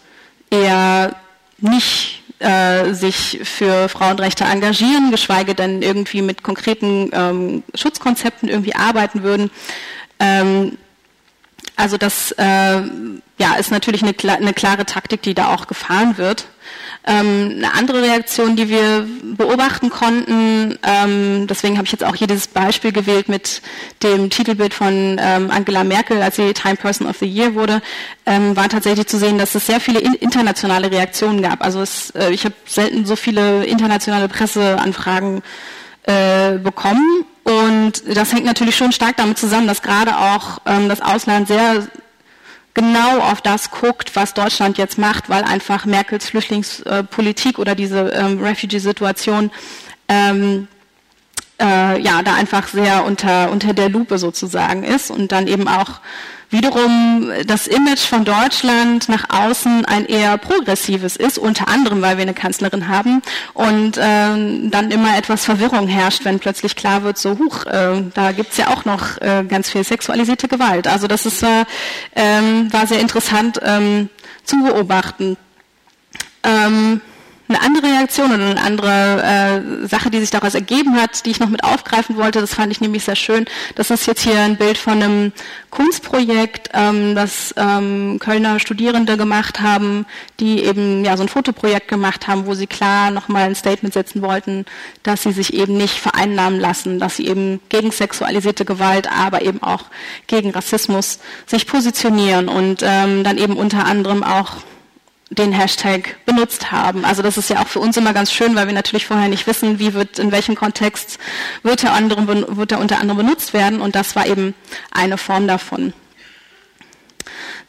eher 0.50 1.16
nicht 1.58 2.24
äh, 2.40 2.94
sich 2.94 3.40
für 3.44 3.90
Frauenrechte 3.90 4.44
engagieren, 4.44 5.12
geschweige 5.12 5.56
denn 5.56 5.82
irgendwie 5.82 6.22
mit 6.22 6.44
konkreten 6.44 7.10
ähm, 7.14 7.64
Schutzkonzepten 7.74 8.48
irgendwie 8.48 8.76
arbeiten 8.76 9.24
würden. 9.24 9.50
Ähm, 10.20 10.78
also 11.76 11.98
das 11.98 12.32
äh, 12.34 12.82
ja, 13.40 13.56
ist 13.60 13.72
natürlich 13.72 14.04
eine, 14.04 14.16
eine 14.34 14.54
klare 14.54 14.86
Taktik, 14.86 15.22
die 15.22 15.34
da 15.34 15.54
auch 15.54 15.68
gefahren 15.68 16.18
wird. 16.18 16.46
Ähm, 17.10 17.54
eine 17.56 17.74
andere 17.74 18.02
Reaktion, 18.02 18.58
die 18.58 18.68
wir 18.68 19.08
beobachten 19.24 19.90
konnten, 19.90 20.78
ähm, 20.84 21.48
deswegen 21.48 21.78
habe 21.78 21.86
ich 21.86 21.94
jetzt 21.94 22.04
auch 22.04 22.16
hier 22.16 22.28
dieses 22.28 22.48
Beispiel 22.48 22.92
gewählt 22.92 23.30
mit 23.30 23.62
dem 24.04 24.30
Titelbild 24.30 24.74
von 24.74 25.18
ähm, 25.18 25.50
Angela 25.50 25.86
Merkel, 25.86 26.22
als 26.22 26.36
sie 26.36 26.54
Time 26.54 26.76
Person 26.76 27.08
of 27.08 27.18
the 27.20 27.26
Year 27.26 27.56
wurde, 27.56 27.82
ähm, 28.26 28.58
war 28.58 28.68
tatsächlich 28.68 29.08
zu 29.08 29.18
sehen, 29.18 29.38
dass 29.38 29.56
es 29.56 29.66
sehr 29.68 29.80
viele 29.80 30.00
in 30.00 30.16
internationale 30.16 30.92
Reaktionen 30.92 31.42
gab. 31.42 31.64
Also 31.64 31.82
es, 31.82 32.10
äh, 32.10 32.32
ich 32.32 32.44
habe 32.44 32.56
selten 32.66 33.06
so 33.06 33.16
viele 33.16 33.64
internationale 33.64 34.28
Presseanfragen 34.28 35.44
äh, 36.04 36.58
bekommen 36.58 37.24
und 37.46 38.04
das 38.14 38.34
hängt 38.34 38.44
natürlich 38.44 38.76
schon 38.76 38.92
stark 38.92 39.16
damit 39.16 39.38
zusammen, 39.38 39.68
dass 39.68 39.82
gerade 39.82 40.18
auch 40.18 40.60
ähm, 40.66 40.90
das 40.90 41.00
Ausland 41.00 41.48
sehr 41.48 41.88
genau 42.78 43.20
auf 43.20 43.42
das 43.42 43.72
guckt, 43.72 44.16
was 44.16 44.36
Deutschland 44.36 44.78
jetzt 44.78 45.00
macht, 45.00 45.30
weil 45.30 45.44
einfach 45.44 45.86
Merkels 45.86 46.30
Flüchtlingspolitik 46.30 47.58
oder 47.58 47.74
diese 47.74 48.10
ähm, 48.10 48.40
Refugee-Situation 48.40 49.50
ähm, 50.08 50.68
äh, 51.60 52.00
ja 52.00 52.22
da 52.22 52.36
einfach 52.36 52.68
sehr 52.68 53.04
unter 53.04 53.50
unter 53.50 53.74
der 53.74 53.90
Lupe 53.90 54.20
sozusagen 54.20 54.84
ist 54.84 55.10
und 55.10 55.32
dann 55.32 55.48
eben 55.48 55.68
auch 55.68 56.02
wiederum 56.50 57.32
das 57.46 57.68
Image 57.68 58.00
von 58.00 58.24
Deutschland 58.24 59.10
nach 59.10 59.26
außen 59.30 59.86
ein 59.86 60.06
eher 60.06 60.38
progressives 60.38 61.16
ist, 61.16 61.38
unter 61.38 61.68
anderem, 61.68 62.02
weil 62.02 62.18
wir 62.18 62.22
eine 62.22 62.34
Kanzlerin 62.34 62.88
haben 62.88 63.22
und 63.54 63.98
äh, 63.98 64.02
dann 64.02 64.92
immer 64.92 65.18
etwas 65.18 65.46
Verwirrung 65.46 65.88
herrscht, 65.88 66.24
wenn 66.24 66.40
plötzlich 66.40 66.76
klar 66.76 67.04
wird, 67.04 67.18
so 67.18 67.38
huch, 67.38 67.66
äh, 67.66 68.04
da 68.14 68.32
gibt's 68.32 68.58
ja 68.58 68.70
auch 68.70 68.86
noch 68.86 69.18
äh, 69.22 69.44
ganz 69.48 69.70
viel 69.70 69.84
sexualisierte 69.84 70.48
Gewalt. 70.48 70.88
Also 70.88 71.08
das 71.08 71.26
ist, 71.26 71.44
äh, 71.44 71.66
ähm, 72.16 72.72
war 72.72 72.88
sehr 72.88 73.00
interessant 73.00 73.60
ähm, 73.64 74.10
zu 74.44 74.64
beobachten. 74.64 75.38
Ähm, 76.44 77.02
eine 77.48 77.62
andere 77.62 77.88
Reaktion 77.88 78.32
und 78.32 78.42
eine 78.42 78.62
andere 78.62 79.84
äh, 79.84 79.88
Sache, 79.88 80.10
die 80.10 80.20
sich 80.20 80.30
daraus 80.30 80.54
ergeben 80.54 81.00
hat, 81.02 81.26
die 81.26 81.32
ich 81.32 81.40
noch 81.40 81.50
mit 81.50 81.64
aufgreifen 81.64 82.18
wollte, 82.18 82.42
das 82.42 82.54
fand 82.54 82.72
ich 82.72 82.82
nämlich 82.82 83.04
sehr 83.04 83.16
schön. 83.16 83.46
Das 83.76 83.90
ist 83.90 84.06
jetzt 84.06 84.24
hier 84.24 84.40
ein 84.40 84.58
Bild 84.58 84.78
von 84.78 85.02
einem 85.02 85.32
Kunstprojekt, 85.70 86.70
ähm, 86.74 87.16
das 87.16 87.54
ähm, 87.58 88.18
Kölner 88.20 88.60
Studierende 88.60 89.18
gemacht 89.18 89.62
haben, 89.62 90.06
die 90.40 90.64
eben 90.64 91.06
ja 91.06 91.16
so 91.16 91.24
ein 91.24 91.30
Fotoprojekt 91.30 91.88
gemacht 91.88 92.28
haben, 92.28 92.46
wo 92.46 92.54
sie 92.54 92.68
klar 92.68 93.12
nochmal 93.12 93.44
ein 93.44 93.56
Statement 93.56 93.94
setzen 93.94 94.22
wollten, 94.22 94.66
dass 95.04 95.24
sie 95.24 95.32
sich 95.32 95.54
eben 95.54 95.78
nicht 95.78 95.96
vereinnahmen 96.00 96.60
lassen, 96.60 97.00
dass 97.00 97.16
sie 97.16 97.28
eben 97.28 97.60
gegen 97.70 97.92
sexualisierte 97.92 98.66
Gewalt, 98.66 99.10
aber 99.12 99.42
eben 99.42 99.64
auch 99.64 99.86
gegen 100.28 100.52
Rassismus 100.52 101.20
sich 101.46 101.68
positionieren 101.68 102.50
und 102.50 102.82
ähm, 102.84 103.24
dann 103.24 103.38
eben 103.38 103.56
unter 103.56 103.86
anderem 103.86 104.24
auch 104.24 104.58
den 105.30 105.52
Hashtag 105.52 106.16
benutzt 106.26 106.72
haben. 106.72 107.04
Also 107.04 107.22
das 107.22 107.38
ist 107.38 107.50
ja 107.50 107.62
auch 107.62 107.68
für 107.68 107.80
uns 107.80 107.98
immer 107.98 108.14
ganz 108.14 108.32
schön, 108.32 108.56
weil 108.56 108.68
wir 108.68 108.74
natürlich 108.74 109.06
vorher 109.06 109.28
nicht 109.28 109.46
wissen, 109.46 109.80
wie 109.80 109.94
wird, 109.94 110.20
in 110.20 110.32
welchem 110.32 110.56
Kontext 110.56 111.20
wird 111.64 111.84
er, 111.84 111.94
anderem, 111.94 112.28
wird 112.28 112.72
er 112.72 112.80
unter 112.80 113.00
anderem 113.00 113.18
benutzt 113.18 113.54
werden 113.54 113.82
und 113.82 113.96
das 113.96 114.16
war 114.16 114.26
eben 114.26 114.54
eine 114.92 115.18
Form 115.18 115.48
davon. 115.48 115.94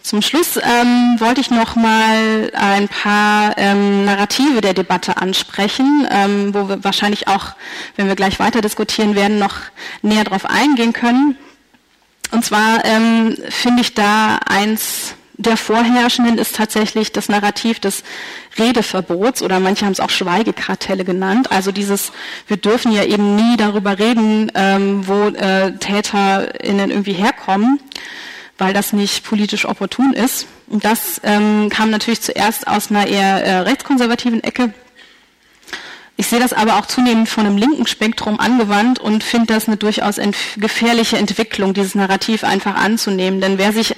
Zum 0.00 0.22
Schluss 0.22 0.56
ähm, 0.56 1.16
wollte 1.18 1.40
ich 1.40 1.50
noch 1.50 1.74
mal 1.74 2.50
ein 2.54 2.88
paar 2.88 3.58
ähm, 3.58 4.04
Narrative 4.04 4.60
der 4.60 4.72
Debatte 4.72 5.16
ansprechen, 5.16 6.06
ähm, 6.10 6.54
wo 6.54 6.68
wir 6.68 6.84
wahrscheinlich 6.84 7.28
auch, 7.28 7.54
wenn 7.96 8.06
wir 8.06 8.14
gleich 8.14 8.38
weiter 8.38 8.60
diskutieren 8.60 9.16
werden, 9.16 9.38
noch 9.38 9.56
näher 10.00 10.24
darauf 10.24 10.46
eingehen 10.46 10.92
können. 10.92 11.36
Und 12.30 12.44
zwar 12.44 12.84
ähm, 12.84 13.36
finde 13.50 13.82
ich 13.82 13.94
da 13.94 14.38
eins 14.46 15.14
der 15.38 15.56
vorherrschenden 15.56 16.36
ist 16.36 16.56
tatsächlich 16.56 17.12
das 17.12 17.28
Narrativ 17.28 17.78
des 17.78 18.02
Redeverbots 18.58 19.40
oder 19.40 19.60
manche 19.60 19.86
haben 19.86 19.92
es 19.92 20.00
auch 20.00 20.10
Schweigekartelle 20.10 21.04
genannt. 21.04 21.52
Also 21.52 21.70
dieses, 21.70 22.12
wir 22.48 22.56
dürfen 22.56 22.92
ja 22.92 23.04
eben 23.04 23.36
nie 23.36 23.56
darüber 23.56 24.00
reden, 24.00 24.50
ähm, 24.54 25.06
wo 25.06 25.28
äh, 25.28 25.72
TäterInnen 25.78 26.90
irgendwie 26.90 27.12
herkommen, 27.12 27.78
weil 28.58 28.74
das 28.74 28.92
nicht 28.92 29.24
politisch 29.24 29.64
opportun 29.64 30.12
ist. 30.12 30.48
Und 30.66 30.84
das 30.84 31.20
ähm, 31.22 31.68
kam 31.70 31.90
natürlich 31.90 32.20
zuerst 32.20 32.66
aus 32.66 32.90
einer 32.90 33.06
eher 33.06 33.44
äh, 33.44 33.58
rechtskonservativen 33.60 34.42
Ecke. 34.42 34.74
Ich 36.20 36.26
sehe 36.26 36.40
das 36.40 36.52
aber 36.52 36.78
auch 36.78 36.86
zunehmend 36.86 37.28
von 37.28 37.46
einem 37.46 37.56
linken 37.56 37.86
Spektrum 37.86 38.40
angewandt 38.40 38.98
und 38.98 39.22
finde 39.22 39.54
das 39.54 39.68
eine 39.68 39.76
durchaus 39.76 40.18
gefährliche 40.56 41.16
Entwicklung, 41.16 41.74
dieses 41.74 41.94
Narrativ 41.94 42.42
einfach 42.42 42.74
anzunehmen. 42.74 43.40
Denn 43.40 43.56
wer 43.56 43.72
sich 43.72 43.94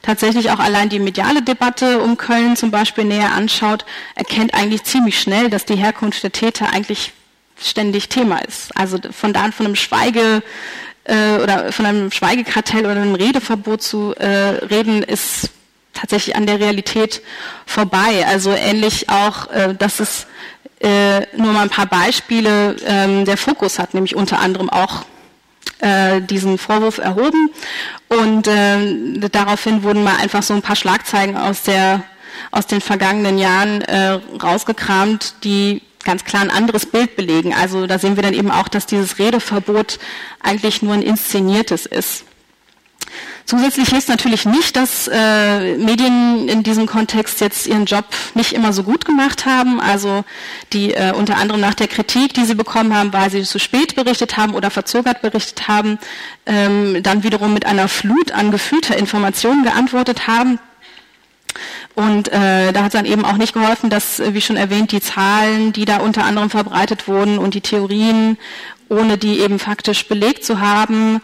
tatsächlich 0.00 0.52
auch 0.52 0.60
allein 0.60 0.88
die 0.88 1.00
mediale 1.00 1.42
Debatte 1.42 2.00
um 2.00 2.16
Köln 2.16 2.54
zum 2.54 2.70
Beispiel 2.70 3.02
näher 3.02 3.32
anschaut, 3.32 3.84
erkennt 4.14 4.54
eigentlich 4.54 4.84
ziemlich 4.84 5.18
schnell, 5.18 5.50
dass 5.50 5.64
die 5.64 5.74
Herkunft 5.74 6.22
der 6.22 6.30
Täter 6.30 6.72
eigentlich 6.72 7.12
ständig 7.60 8.08
Thema 8.08 8.38
ist. 8.38 8.70
Also 8.76 8.98
von 9.10 9.32
da 9.32 9.42
an 9.42 9.52
von 9.52 9.66
einem 9.66 9.74
Schweige 9.74 10.44
äh, 11.02 11.38
oder 11.42 11.72
von 11.72 11.86
einem 11.86 12.12
Schweigekartell 12.12 12.86
oder 12.86 13.02
einem 13.02 13.16
Redeverbot 13.16 13.82
zu 13.82 14.14
äh, 14.14 14.28
reden, 14.64 15.02
ist 15.02 15.50
tatsächlich 15.92 16.36
an 16.36 16.46
der 16.46 16.60
Realität 16.60 17.20
vorbei. 17.66 18.24
Also 18.28 18.52
ähnlich 18.52 19.08
auch, 19.08 19.50
äh, 19.50 19.74
dass 19.74 19.98
es 19.98 20.28
äh, 20.84 21.26
nur 21.36 21.52
mal 21.52 21.62
ein 21.62 21.70
paar 21.70 21.86
Beispiele. 21.86 22.76
Ähm, 22.86 23.24
der 23.24 23.36
Fokus 23.36 23.78
hat 23.78 23.94
nämlich 23.94 24.14
unter 24.14 24.38
anderem 24.38 24.68
auch 24.68 25.04
äh, 25.78 26.20
diesen 26.20 26.58
Vorwurf 26.58 26.98
erhoben 26.98 27.50
und 28.08 28.46
äh, 28.46 29.28
daraufhin 29.30 29.82
wurden 29.82 30.04
mal 30.04 30.16
einfach 30.16 30.42
so 30.42 30.52
ein 30.54 30.62
paar 30.62 30.76
Schlagzeilen 30.76 31.36
aus 31.36 31.62
der 31.62 32.02
aus 32.50 32.66
den 32.66 32.80
vergangenen 32.80 33.38
Jahren 33.38 33.80
äh, 33.82 34.18
rausgekramt, 34.42 35.34
die 35.44 35.82
ganz 36.04 36.24
klar 36.24 36.42
ein 36.42 36.50
anderes 36.50 36.84
Bild 36.84 37.16
belegen. 37.16 37.54
Also 37.54 37.86
da 37.86 37.98
sehen 37.98 38.16
wir 38.16 38.22
dann 38.22 38.34
eben 38.34 38.50
auch, 38.50 38.68
dass 38.68 38.86
dieses 38.86 39.18
Redeverbot 39.18 39.98
eigentlich 40.42 40.82
nur 40.82 40.94
ein 40.94 41.02
inszeniertes 41.02 41.86
ist. 41.86 42.24
Zusätzlich 43.46 43.90
hilft 43.90 44.08
natürlich 44.08 44.46
nicht, 44.46 44.74
dass 44.74 45.06
äh, 45.06 45.76
Medien 45.76 46.48
in 46.48 46.62
diesem 46.62 46.86
Kontext 46.86 47.42
jetzt 47.42 47.66
ihren 47.66 47.84
Job 47.84 48.06
nicht 48.34 48.52
immer 48.52 48.72
so 48.72 48.82
gut 48.82 49.04
gemacht 49.04 49.44
haben. 49.44 49.80
Also 49.80 50.24
die 50.72 50.94
äh, 50.94 51.12
unter 51.12 51.36
anderem 51.36 51.60
nach 51.60 51.74
der 51.74 51.88
Kritik, 51.88 52.32
die 52.32 52.46
sie 52.46 52.54
bekommen 52.54 52.96
haben, 52.96 53.12
weil 53.12 53.30
sie 53.30 53.42
zu 53.42 53.58
spät 53.58 53.96
berichtet 53.96 54.38
haben 54.38 54.54
oder 54.54 54.70
verzögert 54.70 55.20
berichtet 55.20 55.68
haben, 55.68 55.98
ähm, 56.46 57.02
dann 57.02 57.22
wiederum 57.22 57.52
mit 57.52 57.66
einer 57.66 57.88
Flut 57.88 58.32
an 58.32 58.50
gefühlter 58.50 58.96
Informationen 58.96 59.62
geantwortet 59.62 60.26
haben. 60.26 60.58
Und 61.94 62.28
äh, 62.32 62.72
da 62.72 62.84
hat 62.84 62.94
dann 62.94 63.04
eben 63.04 63.26
auch 63.26 63.36
nicht 63.36 63.52
geholfen, 63.52 63.90
dass, 63.90 64.20
wie 64.20 64.40
schon 64.40 64.56
erwähnt, 64.56 64.90
die 64.90 65.00
Zahlen, 65.00 65.72
die 65.72 65.84
da 65.84 65.98
unter 65.98 66.24
anderem 66.24 66.48
verbreitet 66.48 67.06
wurden 67.08 67.38
und 67.38 67.54
die 67.54 67.60
Theorien, 67.60 68.38
ohne 68.88 69.18
die 69.18 69.40
eben 69.40 69.58
faktisch 69.58 70.08
belegt 70.08 70.44
zu 70.44 70.60
haben, 70.60 71.20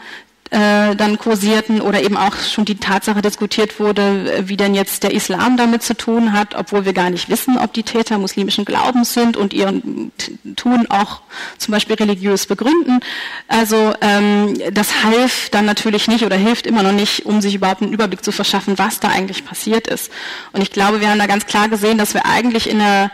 äh, 0.51 0.97
dann 0.97 1.17
kursierten 1.17 1.81
oder 1.81 2.03
eben 2.03 2.17
auch 2.17 2.35
schon 2.37 2.65
die 2.65 2.77
Tatsache 2.77 3.23
diskutiert 3.23 3.79
wurde, 3.79 4.43
wie 4.47 4.57
denn 4.57 4.75
jetzt 4.75 5.05
der 5.05 5.15
Islam 5.15 5.57
damit 5.57 5.85
zu 5.85 5.97
tun 5.97 6.33
hat, 6.33 6.57
obwohl 6.57 6.85
wir 6.85 6.93
gar 6.93 7.09
nicht 7.09 7.29
wissen, 7.29 7.57
ob 7.57 7.73
die 7.73 7.85
Täter 7.85 8.19
muslimischen 8.19 8.65
Glaubens 8.65 9.15
sind 9.15 9.37
und 9.37 9.55
ihren 9.55 10.11
Tun 10.57 10.87
auch 10.89 11.21
zum 11.59 11.71
Beispiel 11.71 11.95
religiös 11.95 12.47
begründen. 12.47 12.99
Also 13.47 13.95
ähm, 14.01 14.59
das 14.73 15.05
half 15.05 15.51
dann 15.51 15.67
natürlich 15.67 16.09
nicht 16.09 16.25
oder 16.25 16.37
hilft 16.37 16.67
immer 16.67 16.83
noch 16.83 16.93
nicht, 16.93 17.27
um 17.27 17.41
sich 17.41 17.55
überhaupt 17.55 17.83
einen 17.83 17.93
Überblick 17.93 18.25
zu 18.25 18.33
verschaffen, 18.33 18.77
was 18.77 18.99
da 18.99 19.09
eigentlich 19.09 19.45
passiert 19.45 19.87
ist. 19.87 20.11
Und 20.53 20.63
ich 20.63 20.73
glaube, 20.73 21.01
wir 21.01 21.11
haben 21.11 21.21
da 21.21 21.27
ganz 21.27 21.47
klar 21.47 21.69
gesehen, 21.69 21.97
dass 21.97 22.13
wir 22.13 22.27
eigentlich 22.27 22.69
in 22.69 22.81
einer, 22.81 23.13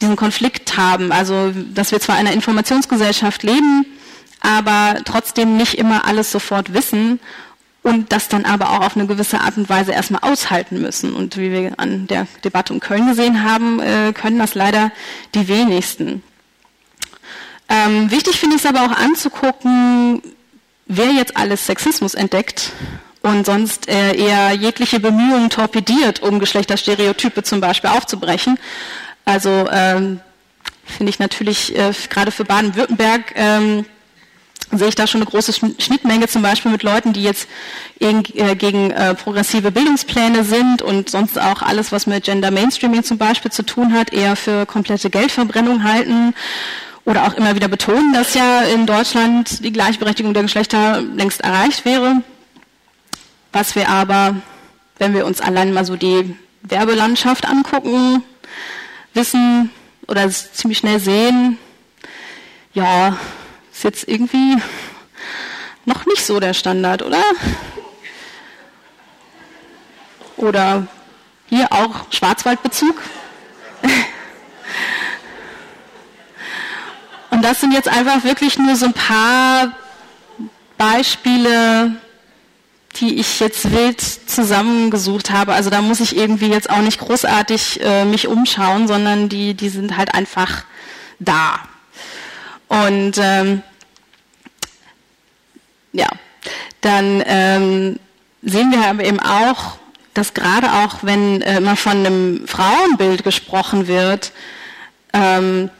diesen 0.00 0.16
Konflikt 0.16 0.78
haben, 0.78 1.12
also 1.12 1.52
dass 1.74 1.92
wir 1.92 2.00
zwar 2.00 2.18
in 2.18 2.26
einer 2.26 2.34
Informationsgesellschaft 2.34 3.42
leben, 3.42 3.84
aber 4.40 5.00
trotzdem 5.04 5.56
nicht 5.56 5.78
immer 5.78 6.06
alles 6.06 6.32
sofort 6.32 6.72
wissen 6.72 7.20
und 7.82 8.12
das 8.12 8.28
dann 8.28 8.44
aber 8.44 8.70
auch 8.70 8.80
auf 8.80 8.96
eine 8.96 9.06
gewisse 9.06 9.40
Art 9.40 9.56
und 9.56 9.68
Weise 9.68 9.92
erstmal 9.92 10.22
aushalten 10.22 10.80
müssen. 10.80 11.14
Und 11.14 11.36
wie 11.36 11.50
wir 11.50 11.72
an 11.78 12.06
der 12.06 12.26
Debatte 12.44 12.72
um 12.72 12.80
Köln 12.80 13.06
gesehen 13.06 13.42
haben, 13.42 13.80
äh, 13.80 14.12
können 14.12 14.38
das 14.38 14.54
leider 14.54 14.90
die 15.34 15.48
wenigsten. 15.48 16.22
Ähm, 17.68 18.10
wichtig 18.10 18.38
finde 18.38 18.56
ich 18.56 18.64
es 18.64 18.68
aber 18.68 18.84
auch 18.84 18.96
anzugucken, 18.96 20.22
wer 20.86 21.12
jetzt 21.12 21.36
alles 21.36 21.66
Sexismus 21.66 22.14
entdeckt 22.14 22.72
und 23.22 23.46
sonst 23.46 23.88
äh, 23.88 24.14
eher 24.14 24.52
jegliche 24.52 24.98
Bemühungen 24.98 25.50
torpediert, 25.50 26.20
um 26.20 26.40
Geschlechterstereotype 26.40 27.42
zum 27.44 27.60
Beispiel 27.60 27.90
aufzubrechen. 27.90 28.58
Also 29.24 29.68
ähm, 29.70 30.20
finde 30.84 31.10
ich 31.10 31.18
natürlich 31.18 31.76
äh, 31.76 31.92
gerade 32.10 32.32
für 32.32 32.44
Baden-Württemberg 32.44 33.32
ähm, 33.36 33.86
sehe 34.72 34.88
ich 34.88 34.94
da 34.94 35.06
schon 35.06 35.20
eine 35.20 35.30
große 35.30 35.52
Schnittmenge 35.52 36.28
zum 36.28 36.42
Beispiel 36.42 36.70
mit 36.70 36.82
Leuten, 36.82 37.12
die 37.12 37.22
jetzt 37.22 37.48
äh, 37.98 38.22
gegen 38.54 38.90
äh, 38.90 39.14
progressive 39.14 39.72
Bildungspläne 39.72 40.44
sind 40.44 40.82
und 40.82 41.10
sonst 41.10 41.38
auch 41.40 41.62
alles, 41.62 41.92
was 41.92 42.06
mit 42.06 42.24
Gender 42.24 42.50
Mainstreaming 42.50 43.02
zum 43.02 43.18
Beispiel 43.18 43.50
zu 43.50 43.64
tun 43.64 43.92
hat, 43.92 44.12
eher 44.12 44.36
für 44.36 44.66
komplette 44.66 45.10
Geldverbrennung 45.10 45.82
halten 45.84 46.34
oder 47.04 47.26
auch 47.26 47.34
immer 47.34 47.54
wieder 47.54 47.68
betonen, 47.68 48.12
dass 48.12 48.34
ja 48.34 48.62
in 48.62 48.86
Deutschland 48.86 49.64
die 49.64 49.72
Gleichberechtigung 49.72 50.34
der 50.34 50.44
Geschlechter 50.44 51.00
längst 51.00 51.40
erreicht 51.40 51.84
wäre. 51.84 52.22
Was 53.52 53.74
wir 53.74 53.88
aber, 53.88 54.36
wenn 54.98 55.14
wir 55.14 55.26
uns 55.26 55.40
allein 55.40 55.72
mal 55.72 55.84
so 55.84 55.96
die 55.96 56.36
Werbelandschaft 56.62 57.46
angucken, 57.46 58.22
wissen 59.14 59.70
oder 60.06 60.30
ziemlich 60.30 60.78
schnell 60.78 61.00
sehen, 61.00 61.58
ja, 62.72 63.16
ist 63.80 63.84
jetzt 63.84 64.08
irgendwie 64.08 64.58
noch 65.86 66.04
nicht 66.04 66.26
so 66.26 66.38
der 66.38 66.52
Standard, 66.52 67.00
oder? 67.00 67.22
Oder 70.36 70.86
hier 71.48 71.72
auch 71.72 72.12
Schwarzwaldbezug. 72.12 73.00
Und 77.30 77.42
das 77.42 77.62
sind 77.62 77.72
jetzt 77.72 77.88
einfach 77.88 78.22
wirklich 78.22 78.58
nur 78.58 78.76
so 78.76 78.84
ein 78.84 78.92
paar 78.92 79.72
Beispiele, 80.76 81.96
die 82.96 83.18
ich 83.18 83.40
jetzt 83.40 83.72
wild 83.72 84.02
zusammengesucht 84.02 85.30
habe. 85.30 85.54
Also 85.54 85.70
da 85.70 85.80
muss 85.80 86.00
ich 86.00 86.14
irgendwie 86.14 86.48
jetzt 86.48 86.68
auch 86.68 86.82
nicht 86.82 87.00
großartig 87.00 87.80
äh, 87.82 88.04
mich 88.04 88.28
umschauen, 88.28 88.86
sondern 88.88 89.30
die, 89.30 89.54
die 89.54 89.70
sind 89.70 89.96
halt 89.96 90.12
einfach 90.12 90.64
da. 91.18 91.60
Und 92.68 93.14
ähm, 93.18 93.62
ja, 95.92 96.08
dann 96.80 97.22
ähm, 97.26 97.98
sehen 98.42 98.72
wir 98.72 98.86
aber 98.86 99.04
eben 99.04 99.20
auch, 99.20 99.76
dass 100.14 100.34
gerade 100.34 100.72
auch, 100.72 100.98
wenn 101.02 101.42
äh, 101.42 101.58
immer 101.58 101.76
von 101.76 101.98
einem 101.98 102.46
Frauenbild 102.46 103.24
gesprochen 103.24 103.86
wird, 103.86 104.32
ähm, 105.12 105.70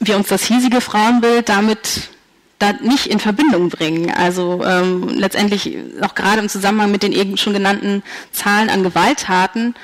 wir 0.00 0.16
uns 0.16 0.28
das 0.28 0.44
hiesige 0.44 0.80
Frauenbild 0.80 1.48
damit 1.48 2.10
da 2.58 2.72
nicht 2.72 3.06
in 3.06 3.20
Verbindung 3.20 3.68
bringen. 3.68 4.10
Also 4.10 4.64
ähm, 4.64 5.08
letztendlich 5.10 5.76
auch 6.02 6.14
gerade 6.14 6.40
im 6.40 6.48
Zusammenhang 6.48 6.90
mit 6.90 7.02
den 7.02 7.12
eben 7.12 7.36
schon 7.36 7.52
genannten 7.52 8.02
Zahlen 8.32 8.68
an 8.68 8.82
Gewalttaten 8.82 9.74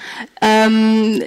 ähm, 0.41 1.23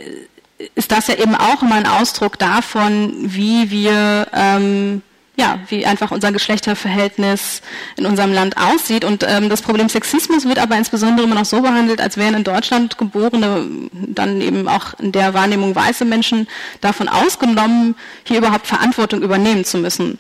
ist 0.76 0.92
das 0.92 1.08
ja 1.08 1.16
eben 1.16 1.36
auch 1.36 1.62
immer 1.62 1.76
ein 1.76 1.88
Ausdruck 1.88 2.40
davon, 2.40 3.14
wie 3.18 3.70
wir 3.70 4.28
ähm, 4.34 5.02
ja, 5.40 5.60
wie 5.70 5.86
einfach 5.86 6.10
unser 6.10 6.32
Geschlechterverhältnis 6.32 7.62
in 7.96 8.08
unserem 8.08 8.34
Land 8.34 8.58
aussieht. 8.58 9.06
Und 9.06 9.24
ähm, 9.28 9.50
das 9.50 9.62
Problem 9.62 9.88
Sexismus 9.88 10.46
wird 10.46 10.58
aber 10.58 10.76
insbesondere 10.76 11.28
immer 11.28 11.36
noch 11.36 11.46
so 11.46 11.62
behandelt, 11.62 12.02
als 12.02 12.18
wären 12.18 12.34
in 12.34 12.44
Deutschland 12.44 12.98
geborene, 12.98 13.68
dann 13.92 14.42
eben 14.42 14.68
auch 14.68 14.96
in 15.00 15.12
der 15.12 15.36
Wahrnehmung 15.36 15.76
weiße 15.76 16.06
Menschen 16.06 16.48
davon 16.82 17.08
ausgenommen, 17.08 17.96
hier 18.24 18.40
überhaupt 18.40 18.66
Verantwortung 18.66 19.22
übernehmen 19.22 19.64
zu 19.64 19.78
müssen. 19.78 20.18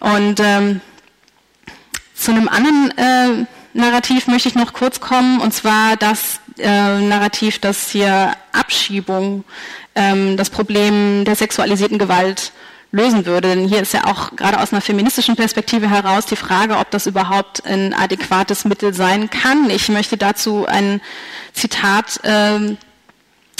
Und 0.00 0.40
ähm, 0.40 0.80
zu 2.16 2.32
einem 2.32 2.48
anderen 2.48 2.92
äh, 2.98 3.46
Narrativ 3.72 4.26
möchte 4.26 4.48
ich 4.48 4.56
noch 4.56 4.72
kurz 4.72 4.98
kommen, 4.98 5.40
und 5.40 5.54
zwar 5.54 5.96
das 5.96 6.40
äh, 6.58 7.00
Narrativ, 7.00 7.60
dass 7.60 7.88
hier 7.88 8.32
Abschiebung 8.50 9.44
ähm, 9.94 10.36
das 10.36 10.50
Problem 10.50 11.24
der 11.24 11.36
sexualisierten 11.36 11.98
Gewalt 11.98 12.52
lösen 12.92 13.26
würde. 13.26 13.48
Denn 13.48 13.68
hier 13.68 13.80
ist 13.80 13.92
ja 13.92 14.06
auch 14.06 14.36
gerade 14.36 14.60
aus 14.60 14.72
einer 14.72 14.80
feministischen 14.80 15.36
Perspektive 15.36 15.88
heraus 15.88 16.26
die 16.26 16.36
Frage, 16.36 16.78
ob 16.78 16.90
das 16.90 17.06
überhaupt 17.06 17.64
ein 17.66 17.94
adäquates 17.94 18.64
Mittel 18.64 18.94
sein 18.94 19.30
kann. 19.30 19.70
Ich 19.70 19.88
möchte 19.88 20.16
dazu 20.16 20.66
ein 20.66 21.00
Zitat 21.52 22.20
ähm, 22.24 22.78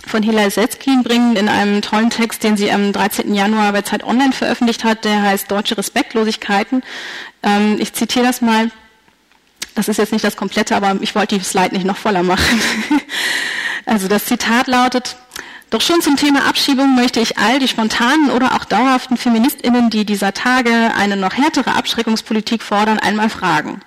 von 0.07 0.22
Hilal 0.22 0.51
Setzkin 0.51 1.03
bringen 1.03 1.37
in 1.37 1.49
einem 1.49 1.83
tollen 1.83 2.11
Text, 2.11 2.43
den 2.43 2.57
sie 2.57 2.72
am 2.72 2.93
13. 2.93 3.35
Januar 3.35 3.72
bei 3.72 3.83
Zeit 3.83 4.03
Online 4.03 4.33
veröffentlicht 4.33 4.85
hat, 4.85 5.05
der 5.05 5.22
heißt 5.22 5.51
Deutsche 5.51 5.76
Respektlosigkeiten. 5.76 6.83
Ähm, 7.43 7.76
ich 7.78 7.93
zitiere 7.93 8.24
das 8.24 8.41
mal. 8.41 8.70
Das 9.74 9.89
ist 9.89 9.99
jetzt 9.99 10.12
nicht 10.12 10.24
das 10.24 10.37
komplette, 10.37 10.74
aber 10.74 10.97
ich 11.01 11.14
wollte 11.14 11.39
die 11.39 11.45
Slide 11.45 11.74
nicht 11.74 11.87
noch 11.87 11.97
voller 11.97 12.22
machen. 12.22 12.61
also 13.87 14.09
das 14.09 14.24
Zitat 14.24 14.66
lautet, 14.66 15.16
doch 15.71 15.81
schon 15.81 16.01
zum 16.01 16.16
Thema 16.16 16.47
Abschiebung 16.47 16.97
möchte 16.97 17.21
ich 17.21 17.39
all 17.39 17.61
die 17.61 17.68
spontanen 17.68 18.31
oder 18.31 18.57
auch 18.57 18.64
dauerhaften 18.64 19.16
Feministinnen, 19.16 19.89
die 19.89 20.05
dieser 20.05 20.35
Tage 20.35 20.93
eine 20.97 21.16
noch 21.16 21.35
härtere 21.35 21.75
Abschreckungspolitik 21.75 22.62
fordern, 22.62 22.99
einmal 22.99 23.31
fragen. 23.31 23.81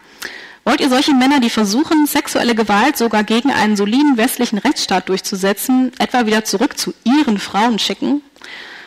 Wollt 0.64 0.80
ihr 0.80 0.90
solche 0.90 1.14
Männer, 1.14 1.42
die 1.42 1.50
versuchen, 1.50 2.06
sexuelle 2.06 2.56
Gewalt 2.56 2.96
sogar 2.98 3.26
gegen 3.26 3.52
einen 3.52 3.76
soliden 3.76 4.16
westlichen 4.16 4.60
Rechtsstaat 4.60 5.10
durchzusetzen, 5.10 5.92
etwa 6.00 6.26
wieder 6.26 6.46
zurück 6.46 6.78
zu 6.78 6.94
ihren 7.04 7.38
Frauen 7.38 7.80
schicken? 7.80 8.22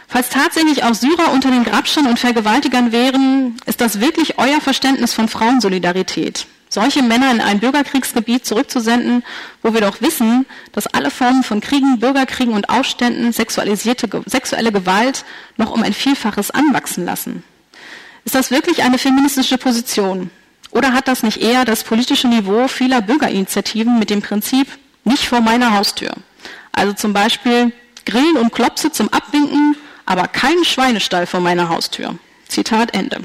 Falls 0.08 0.30
tatsächlich 0.30 0.84
auch 0.84 0.94
Syrer 0.94 1.32
unter 1.32 1.50
den 1.50 1.64
Grabschern 1.64 2.06
und 2.06 2.18
Vergewaltigern 2.18 2.92
wären, 2.92 3.58
ist 3.66 3.82
das 3.82 4.00
wirklich 4.00 4.38
euer 4.38 4.60
Verständnis 4.62 5.12
von 5.12 5.28
Frauensolidarität? 5.28 6.46
Solche 6.76 7.02
Männer 7.02 7.30
in 7.30 7.40
ein 7.40 7.58
Bürgerkriegsgebiet 7.58 8.44
zurückzusenden, 8.44 9.24
wo 9.62 9.72
wir 9.72 9.80
doch 9.80 10.02
wissen, 10.02 10.44
dass 10.72 10.86
alle 10.86 11.10
Formen 11.10 11.42
von 11.42 11.62
Kriegen, 11.62 11.98
Bürgerkriegen 12.00 12.52
und 12.52 12.68
Aufständen 12.68 13.32
sexualisierte, 13.32 14.10
sexuelle 14.26 14.72
Gewalt 14.72 15.24
noch 15.56 15.70
um 15.70 15.82
ein 15.82 15.94
Vielfaches 15.94 16.50
anwachsen 16.50 17.06
lassen. 17.06 17.42
Ist 18.26 18.34
das 18.34 18.50
wirklich 18.50 18.82
eine 18.82 18.98
feministische 18.98 19.56
Position? 19.56 20.30
Oder 20.70 20.92
hat 20.92 21.08
das 21.08 21.22
nicht 21.22 21.38
eher 21.38 21.64
das 21.64 21.82
politische 21.82 22.28
Niveau 22.28 22.68
vieler 22.68 23.00
Bürgerinitiativen 23.00 23.98
mit 23.98 24.10
dem 24.10 24.20
Prinzip 24.20 24.68
nicht 25.04 25.24
vor 25.24 25.40
meiner 25.40 25.72
Haustür? 25.72 26.12
Also 26.72 26.92
zum 26.92 27.14
Beispiel 27.14 27.72
Grillen 28.04 28.36
und 28.36 28.52
Klopse 28.52 28.92
zum 28.92 29.08
Abwinken, 29.08 29.76
aber 30.04 30.28
kein 30.28 30.62
Schweinestall 30.62 31.26
vor 31.26 31.40
meiner 31.40 31.70
Haustür. 31.70 32.18
Zitat 32.48 32.94
Ende. 32.94 33.22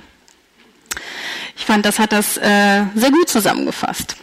Ich 1.61 1.67
fand, 1.67 1.85
das 1.85 1.99
hat 1.99 2.11
das 2.11 2.37
äh, 2.37 2.85
sehr 2.95 3.11
gut 3.11 3.29
zusammengefasst. 3.29 4.15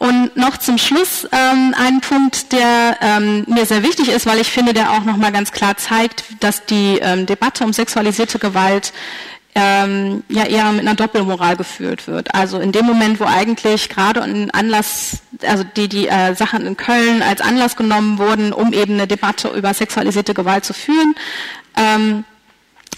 Und 0.00 0.36
noch 0.36 0.56
zum 0.56 0.76
Schluss 0.76 1.24
ähm, 1.30 1.72
ein 1.78 2.00
Punkt, 2.00 2.50
der 2.50 2.96
ähm, 3.00 3.44
mir 3.46 3.64
sehr 3.64 3.84
wichtig 3.84 4.08
ist, 4.08 4.26
weil 4.26 4.40
ich 4.40 4.50
finde, 4.50 4.74
der 4.74 4.90
auch 4.90 5.04
nochmal 5.04 5.30
ganz 5.30 5.52
klar 5.52 5.76
zeigt, 5.76 6.24
dass 6.40 6.66
die 6.66 6.98
ähm, 7.00 7.26
Debatte 7.26 7.62
um 7.62 7.72
sexualisierte 7.72 8.40
Gewalt 8.40 8.92
ähm, 9.54 10.24
ja 10.28 10.46
eher 10.46 10.72
mit 10.72 10.80
einer 10.80 10.96
Doppelmoral 10.96 11.56
geführt 11.56 12.08
wird. 12.08 12.34
Also 12.34 12.58
in 12.58 12.72
dem 12.72 12.86
Moment, 12.86 13.20
wo 13.20 13.24
eigentlich 13.24 13.88
gerade 13.88 14.20
ein 14.24 14.50
Anlass, 14.50 15.18
also 15.46 15.62
die, 15.62 15.88
die 15.88 16.08
äh, 16.08 16.34
Sachen 16.34 16.66
in 16.66 16.76
Köln 16.76 17.22
als 17.22 17.40
Anlass 17.40 17.76
genommen 17.76 18.18
wurden, 18.18 18.52
um 18.52 18.72
eben 18.72 18.94
eine 18.94 19.06
Debatte 19.06 19.46
über 19.50 19.72
sexualisierte 19.74 20.34
Gewalt 20.34 20.64
zu 20.64 20.72
führen, 20.72 21.14
ähm, 21.76 22.24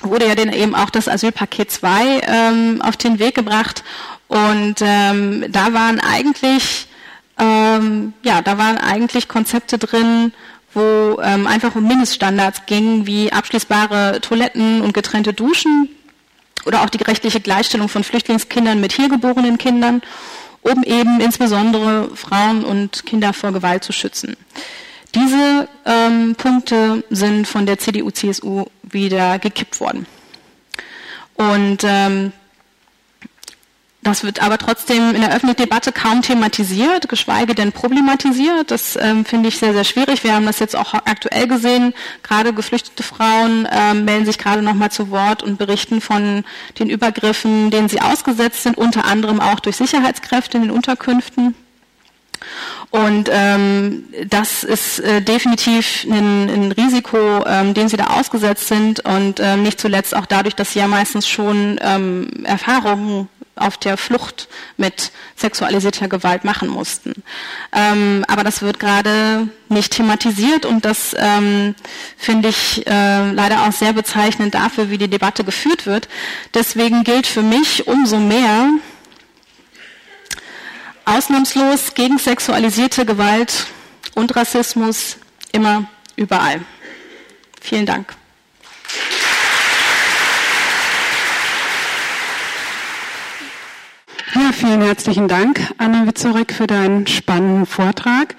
wurde 0.02 0.26
ja 0.26 0.34
dann 0.34 0.52
eben 0.52 0.74
auch 0.74 0.90
das 0.90 1.08
Asylpaket 1.08 1.70
2 1.70 2.20
ähm, 2.22 2.82
auf 2.82 2.96
den 2.96 3.18
Weg 3.18 3.34
gebracht. 3.34 3.84
Und 4.28 4.76
ähm, 4.80 5.46
da 5.50 5.72
waren 5.72 6.00
eigentlich, 6.00 6.86
ähm, 7.38 8.12
ja, 8.22 8.42
da 8.42 8.58
waren 8.58 8.78
eigentlich 8.78 9.28
Konzepte 9.28 9.78
drin, 9.78 10.32
wo 10.72 11.20
ähm, 11.22 11.46
einfach 11.46 11.74
um 11.74 11.86
Mindeststandards 11.86 12.66
ging, 12.66 13.06
wie 13.06 13.32
abschließbare 13.32 14.20
Toiletten 14.20 14.82
und 14.82 14.94
getrennte 14.94 15.32
Duschen 15.32 15.88
oder 16.64 16.82
auch 16.82 16.90
die 16.90 17.02
rechtliche 17.02 17.40
Gleichstellung 17.40 17.88
von 17.88 18.04
Flüchtlingskindern 18.04 18.80
mit 18.80 18.92
hier 18.92 19.08
geborenen 19.08 19.58
Kindern, 19.58 20.02
um 20.62 20.82
eben 20.84 21.20
insbesondere 21.20 22.14
Frauen 22.14 22.64
und 22.64 23.04
Kinder 23.06 23.32
vor 23.32 23.52
Gewalt 23.52 23.82
zu 23.82 23.92
schützen. 23.92 24.36
Diese 25.14 25.68
ähm, 25.86 26.36
Punkte 26.36 27.02
sind 27.10 27.48
von 27.48 27.66
der 27.66 27.78
CDU-CSU 27.78 28.66
wieder 28.92 29.38
gekippt 29.38 29.80
worden. 29.80 30.06
Und 31.34 31.84
ähm, 31.84 32.32
das 34.02 34.24
wird 34.24 34.42
aber 34.42 34.56
trotzdem 34.56 35.14
in 35.14 35.20
der 35.20 35.30
öffentlichen 35.30 35.68
Debatte 35.68 35.92
kaum 35.92 36.22
thematisiert, 36.22 37.08
geschweige 37.10 37.54
denn 37.54 37.72
problematisiert. 37.72 38.70
Das 38.70 38.96
ähm, 38.96 39.26
finde 39.26 39.50
ich 39.50 39.58
sehr, 39.58 39.74
sehr 39.74 39.84
schwierig. 39.84 40.24
Wir 40.24 40.34
haben 40.34 40.46
das 40.46 40.58
jetzt 40.58 40.74
auch 40.74 40.94
aktuell 40.94 41.46
gesehen. 41.46 41.92
Gerade 42.22 42.54
geflüchtete 42.54 43.02
Frauen 43.02 43.68
ähm, 43.70 44.06
melden 44.06 44.24
sich 44.24 44.38
gerade 44.38 44.62
nochmal 44.62 44.90
zu 44.90 45.10
Wort 45.10 45.42
und 45.42 45.58
berichten 45.58 46.00
von 46.00 46.44
den 46.78 46.88
Übergriffen, 46.88 47.70
denen 47.70 47.90
sie 47.90 48.00
ausgesetzt 48.00 48.62
sind, 48.62 48.78
unter 48.78 49.04
anderem 49.04 49.38
auch 49.38 49.60
durch 49.60 49.76
Sicherheitskräfte 49.76 50.56
in 50.56 50.64
den 50.64 50.72
Unterkünften. 50.72 51.54
Und 52.90 53.28
ähm, 53.30 54.04
das 54.26 54.64
ist 54.64 54.98
äh, 55.00 55.22
definitiv 55.22 56.04
ein, 56.10 56.48
ein 56.48 56.72
Risiko, 56.72 57.44
ähm, 57.46 57.74
dem 57.74 57.88
sie 57.88 57.96
da 57.96 58.08
ausgesetzt 58.08 58.68
sind 58.68 59.00
und 59.00 59.38
ähm, 59.40 59.62
nicht 59.62 59.80
zuletzt 59.80 60.14
auch 60.14 60.26
dadurch, 60.26 60.56
dass 60.56 60.72
sie 60.72 60.80
ja 60.80 60.88
meistens 60.88 61.28
schon 61.28 61.78
ähm, 61.82 62.28
Erfahrungen 62.44 63.28
auf 63.60 63.76
der 63.76 63.96
Flucht 63.96 64.48
mit 64.76 65.12
sexualisierter 65.36 66.08
Gewalt 66.08 66.44
machen 66.44 66.68
mussten. 66.68 67.22
Ähm, 67.72 68.24
aber 68.26 68.42
das 68.42 68.62
wird 68.62 68.80
gerade 68.80 69.48
nicht 69.68 69.92
thematisiert 69.92 70.64
und 70.64 70.84
das 70.84 71.14
ähm, 71.18 71.74
finde 72.16 72.48
ich 72.48 72.86
äh, 72.86 73.30
leider 73.32 73.62
auch 73.62 73.72
sehr 73.72 73.92
bezeichnend 73.92 74.54
dafür, 74.54 74.90
wie 74.90 74.98
die 74.98 75.08
Debatte 75.08 75.44
geführt 75.44 75.86
wird. 75.86 76.08
Deswegen 76.54 77.04
gilt 77.04 77.26
für 77.26 77.42
mich 77.42 77.86
umso 77.86 78.18
mehr, 78.18 78.70
Ausnahmslos 81.10 81.94
gegen 81.94 82.18
sexualisierte 82.18 83.04
Gewalt 83.04 83.66
und 84.14 84.36
Rassismus 84.36 85.16
immer 85.50 85.88
überall. 86.14 86.60
Vielen 87.60 87.84
Dank. 87.84 88.14
Ja, 94.36 94.52
vielen 94.52 94.82
herzlichen 94.82 95.26
Dank, 95.26 95.60
Anna 95.78 96.06
Witzorek, 96.06 96.52
für 96.52 96.68
deinen 96.68 97.08
spannenden 97.08 97.66
Vortrag. 97.66 98.36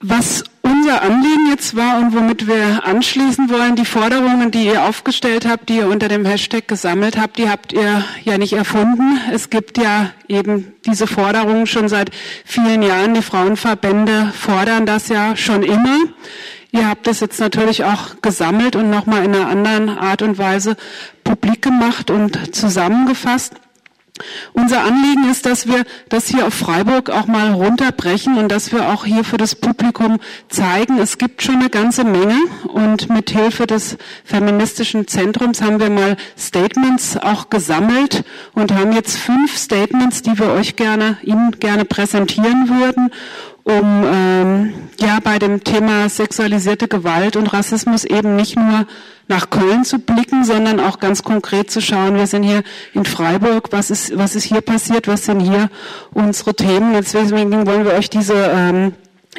Was 0.00 0.44
unser 0.70 1.02
Anliegen 1.02 1.48
jetzt 1.50 1.76
war 1.76 1.98
und 1.98 2.14
womit 2.14 2.46
wir 2.46 2.84
anschließen 2.84 3.50
wollen, 3.50 3.76
die 3.76 3.84
Forderungen, 3.84 4.50
die 4.50 4.66
ihr 4.66 4.84
aufgestellt 4.84 5.46
habt, 5.46 5.68
die 5.68 5.78
ihr 5.78 5.88
unter 5.88 6.08
dem 6.08 6.24
Hashtag 6.24 6.68
gesammelt 6.68 7.18
habt, 7.18 7.38
die 7.38 7.48
habt 7.48 7.72
ihr 7.72 8.04
ja 8.22 8.38
nicht 8.38 8.52
erfunden. 8.52 9.18
Es 9.32 9.50
gibt 9.50 9.78
ja 9.78 10.12
eben 10.28 10.72
diese 10.86 11.06
Forderungen 11.06 11.66
schon 11.66 11.88
seit 11.88 12.10
vielen 12.44 12.82
Jahren. 12.82 13.14
Die 13.14 13.22
Frauenverbände 13.22 14.32
fordern 14.38 14.86
das 14.86 15.08
ja 15.08 15.36
schon 15.36 15.62
immer. 15.62 15.98
Ihr 16.72 16.88
habt 16.88 17.08
es 17.08 17.18
jetzt 17.18 17.40
natürlich 17.40 17.84
auch 17.84 18.20
gesammelt 18.22 18.76
und 18.76 18.90
nochmal 18.90 19.24
in 19.24 19.34
einer 19.34 19.48
anderen 19.48 19.88
Art 19.88 20.22
und 20.22 20.38
Weise 20.38 20.76
publik 21.24 21.62
gemacht 21.62 22.10
und 22.10 22.54
zusammengefasst. 22.54 23.54
Unser 24.52 24.84
Anliegen 24.84 25.30
ist, 25.30 25.46
dass 25.46 25.66
wir 25.66 25.84
das 26.08 26.28
hier 26.28 26.46
auf 26.46 26.54
Freiburg 26.54 27.10
auch 27.10 27.26
mal 27.26 27.52
runterbrechen 27.52 28.36
und 28.38 28.48
dass 28.48 28.72
wir 28.72 28.88
auch 28.88 29.04
hier 29.04 29.24
für 29.24 29.36
das 29.36 29.54
Publikum 29.54 30.18
zeigen, 30.48 30.98
es 30.98 31.18
gibt 31.18 31.42
schon 31.42 31.56
eine 31.56 31.70
ganze 31.70 32.04
Menge 32.04 32.36
und 32.68 33.10
mit 33.10 33.30
Hilfe 33.30 33.66
des 33.66 33.96
feministischen 34.24 35.06
Zentrums 35.08 35.62
haben 35.62 35.80
wir 35.80 35.90
mal 35.90 36.16
Statements 36.38 37.16
auch 37.16 37.50
gesammelt 37.50 38.24
und 38.54 38.72
haben 38.72 38.92
jetzt 38.92 39.16
fünf 39.16 39.56
Statements, 39.56 40.22
die 40.22 40.38
wir 40.38 40.50
euch 40.52 40.76
gerne, 40.76 41.18
Ihnen 41.22 41.52
gerne 41.58 41.84
präsentieren 41.84 42.68
würden 42.68 43.10
um 43.78 44.04
ähm, 44.04 44.72
ja 44.98 45.18
bei 45.22 45.38
dem 45.38 45.62
Thema 45.62 46.08
sexualisierte 46.08 46.88
Gewalt 46.88 47.36
und 47.36 47.52
Rassismus 47.52 48.04
eben 48.04 48.36
nicht 48.36 48.56
nur 48.56 48.86
nach 49.28 49.48
Köln 49.48 49.84
zu 49.84 50.00
blicken, 50.00 50.44
sondern 50.44 50.80
auch 50.80 50.98
ganz 50.98 51.22
konkret 51.22 51.70
zu 51.70 51.80
schauen, 51.80 52.16
wir 52.16 52.26
sind 52.26 52.42
hier 52.42 52.62
in 52.94 53.04
Freiburg, 53.04 53.68
was 53.70 53.90
ist, 53.90 54.16
was 54.18 54.34
ist 54.34 54.44
hier 54.44 54.60
passiert, 54.60 55.06
was 55.06 55.24
sind 55.24 55.40
hier 55.40 55.70
unsere 56.12 56.54
Themen. 56.54 56.92
Deswegen 56.92 57.66
wollen 57.66 57.84
wir 57.84 57.92
euch 57.92 58.10
diese 58.10 58.34
ähm, 58.34 58.92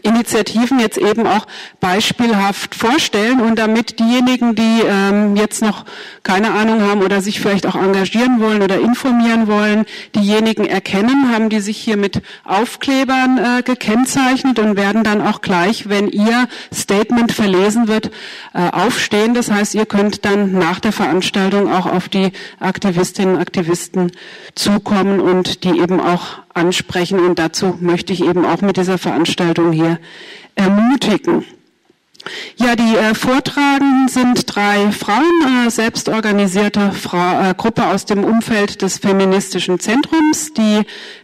Initiativen 0.03 0.79
jetzt 0.79 0.97
eben 0.97 1.27
auch 1.27 1.45
beispielhaft 1.81 2.75
vorstellen 2.75 3.41
und 3.41 3.59
damit 3.59 3.99
diejenigen, 3.99 4.55
die 4.55 4.81
ähm, 4.87 5.35
jetzt 5.35 5.61
noch 5.61 5.83
keine 6.23 6.53
Ahnung 6.53 6.81
haben 6.81 7.01
oder 7.01 7.21
sich 7.21 7.41
vielleicht 7.41 7.67
auch 7.67 7.75
engagieren 7.75 8.39
wollen 8.39 8.63
oder 8.63 8.79
informieren 8.79 9.47
wollen, 9.47 9.85
diejenigen 10.15 10.65
erkennen, 10.65 11.31
haben 11.33 11.49
die 11.49 11.59
sich 11.59 11.77
hier 11.77 11.97
mit 11.97 12.21
Aufklebern 12.45 13.37
äh, 13.37 13.63
gekennzeichnet 13.63 14.59
und 14.59 14.77
werden 14.77 15.03
dann 15.03 15.21
auch 15.21 15.41
gleich, 15.41 15.89
wenn 15.89 16.07
ihr 16.07 16.47
Statement 16.73 17.33
verlesen 17.33 17.89
wird, 17.89 18.11
äh, 18.53 18.69
aufstehen. 18.71 19.33
Das 19.33 19.51
heißt, 19.51 19.75
ihr 19.75 19.85
könnt 19.85 20.23
dann 20.23 20.53
nach 20.53 20.79
der 20.79 20.93
Veranstaltung 20.93 21.71
auch 21.71 21.85
auf 21.85 22.07
die 22.07 22.31
Aktivistinnen 22.61 23.35
und 23.35 23.41
Aktivisten 23.41 24.13
zukommen 24.55 25.19
und 25.19 25.65
die 25.65 25.81
eben 25.81 25.99
auch 25.99 26.39
ansprechen. 26.53 27.19
Und 27.19 27.39
dazu 27.39 27.77
möchte 27.79 28.13
ich 28.13 28.23
eben 28.23 28.45
auch 28.45 28.61
mit 28.61 28.77
dieser 28.77 28.97
Veranstaltung 28.97 29.71
hier 29.71 29.99
ermutigen. 30.55 31.45
Ja, 32.57 32.75
die 32.75 32.95
äh, 32.95 33.15
Vortragenden 33.15 34.07
sind 34.07 34.55
drei 34.55 34.91
Frauen, 34.91 35.65
äh, 35.65 35.69
selbstorganisierte 35.71 36.91
Frau, 36.91 37.41
äh, 37.41 37.53
Gruppe 37.55 37.87
aus 37.87 38.05
dem 38.05 38.23
Umfeld 38.23 38.81
des 38.81 38.99
feministischen 38.99 39.79
Zentrums, 39.79 40.53
die 40.53 40.81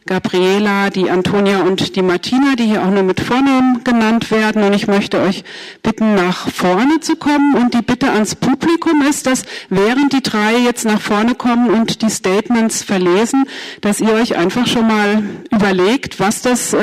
Gabriela, 0.08 0.90
die 0.90 1.10
Antonia 1.10 1.62
und 1.62 1.96
die 1.96 2.02
Martina, 2.02 2.56
die 2.56 2.64
hier 2.64 2.82
auch 2.82 2.90
nur 2.90 3.04
mit 3.04 3.20
Vornamen 3.20 3.84
genannt 3.84 4.32
werden. 4.32 4.64
Und 4.64 4.74
ich 4.74 4.88
möchte 4.88 5.20
euch 5.20 5.44
bitten, 5.84 6.16
nach 6.16 6.50
vorne 6.50 7.02
zu 7.02 7.18
kommen. 7.18 7.56
Und 7.56 7.74
die 7.74 7.82
Bitte 7.82 8.10
ans 8.12 8.34
Publikum 8.36 9.04
ist, 9.08 9.28
dass 9.28 9.44
während 9.70 10.14
die 10.14 10.24
drei 10.24 10.58
jetzt 10.58 10.86
nach 10.86 11.02
vorne 11.02 11.36
kommen 11.36 11.70
und 11.70 12.02
die 12.02 12.10
Statements 12.10 12.84
verlesen, 12.84 13.46
dass 13.82 14.00
ihr 14.00 14.14
euch 14.14 14.38
einfach 14.38 14.66
schon 14.66 14.88
mal 14.88 15.24
überlegt, 15.52 16.20
was 16.20 16.42
das, 16.42 16.74
äh, 16.74 16.80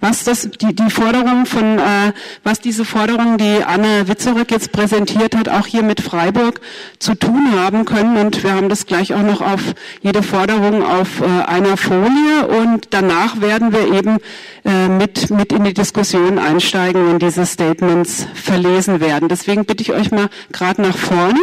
was 0.00 0.24
das, 0.24 0.50
die, 0.60 0.74
die 0.74 0.90
Forderung 0.90 1.46
von, 1.46 1.78
äh, 1.78 2.12
was 2.44 2.60
diese 2.60 2.84
Forderungen, 2.84 3.38
die 3.38 3.47
Anne 3.66 4.08
Witzorek 4.08 4.50
jetzt 4.50 4.72
präsentiert 4.72 5.36
hat, 5.36 5.48
auch 5.48 5.66
hier 5.66 5.82
mit 5.82 6.00
Freiburg 6.00 6.60
zu 6.98 7.14
tun 7.14 7.52
haben 7.56 7.84
können. 7.84 8.16
Und 8.16 8.42
wir 8.42 8.52
haben 8.52 8.68
das 8.68 8.86
gleich 8.86 9.14
auch 9.14 9.22
noch 9.22 9.40
auf 9.40 9.60
jede 10.00 10.22
Forderung 10.22 10.82
auf 10.82 11.20
äh, 11.20 11.24
einer 11.24 11.76
Folie 11.76 12.46
und 12.48 12.88
danach 12.90 13.40
werden 13.40 13.72
wir 13.72 13.92
eben 13.92 14.18
äh, 14.64 14.88
mit, 14.88 15.30
mit 15.30 15.52
in 15.52 15.64
die 15.64 15.74
Diskussion 15.74 16.38
einsteigen, 16.38 17.08
wenn 17.08 17.18
diese 17.18 17.46
Statements 17.46 18.26
verlesen 18.34 19.00
werden. 19.00 19.28
Deswegen 19.28 19.64
bitte 19.64 19.82
ich 19.82 19.92
euch 19.92 20.10
mal 20.10 20.28
gerade 20.52 20.82
nach 20.82 20.96
vorne. 20.96 21.40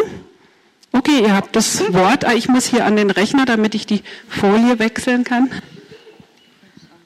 Okay, 0.91 1.23
ihr 1.23 1.35
habt 1.35 1.55
das 1.55 1.93
Wort. 1.93 2.25
Ah, 2.25 2.33
ich 2.33 2.47
muss 2.47 2.65
hier 2.65 2.85
an 2.85 2.95
den 2.95 3.11
Rechner, 3.11 3.45
damit 3.45 3.75
ich 3.75 3.85
die 3.85 4.01
Folie 4.29 4.79
wechseln 4.79 5.23
kann. 5.25 5.49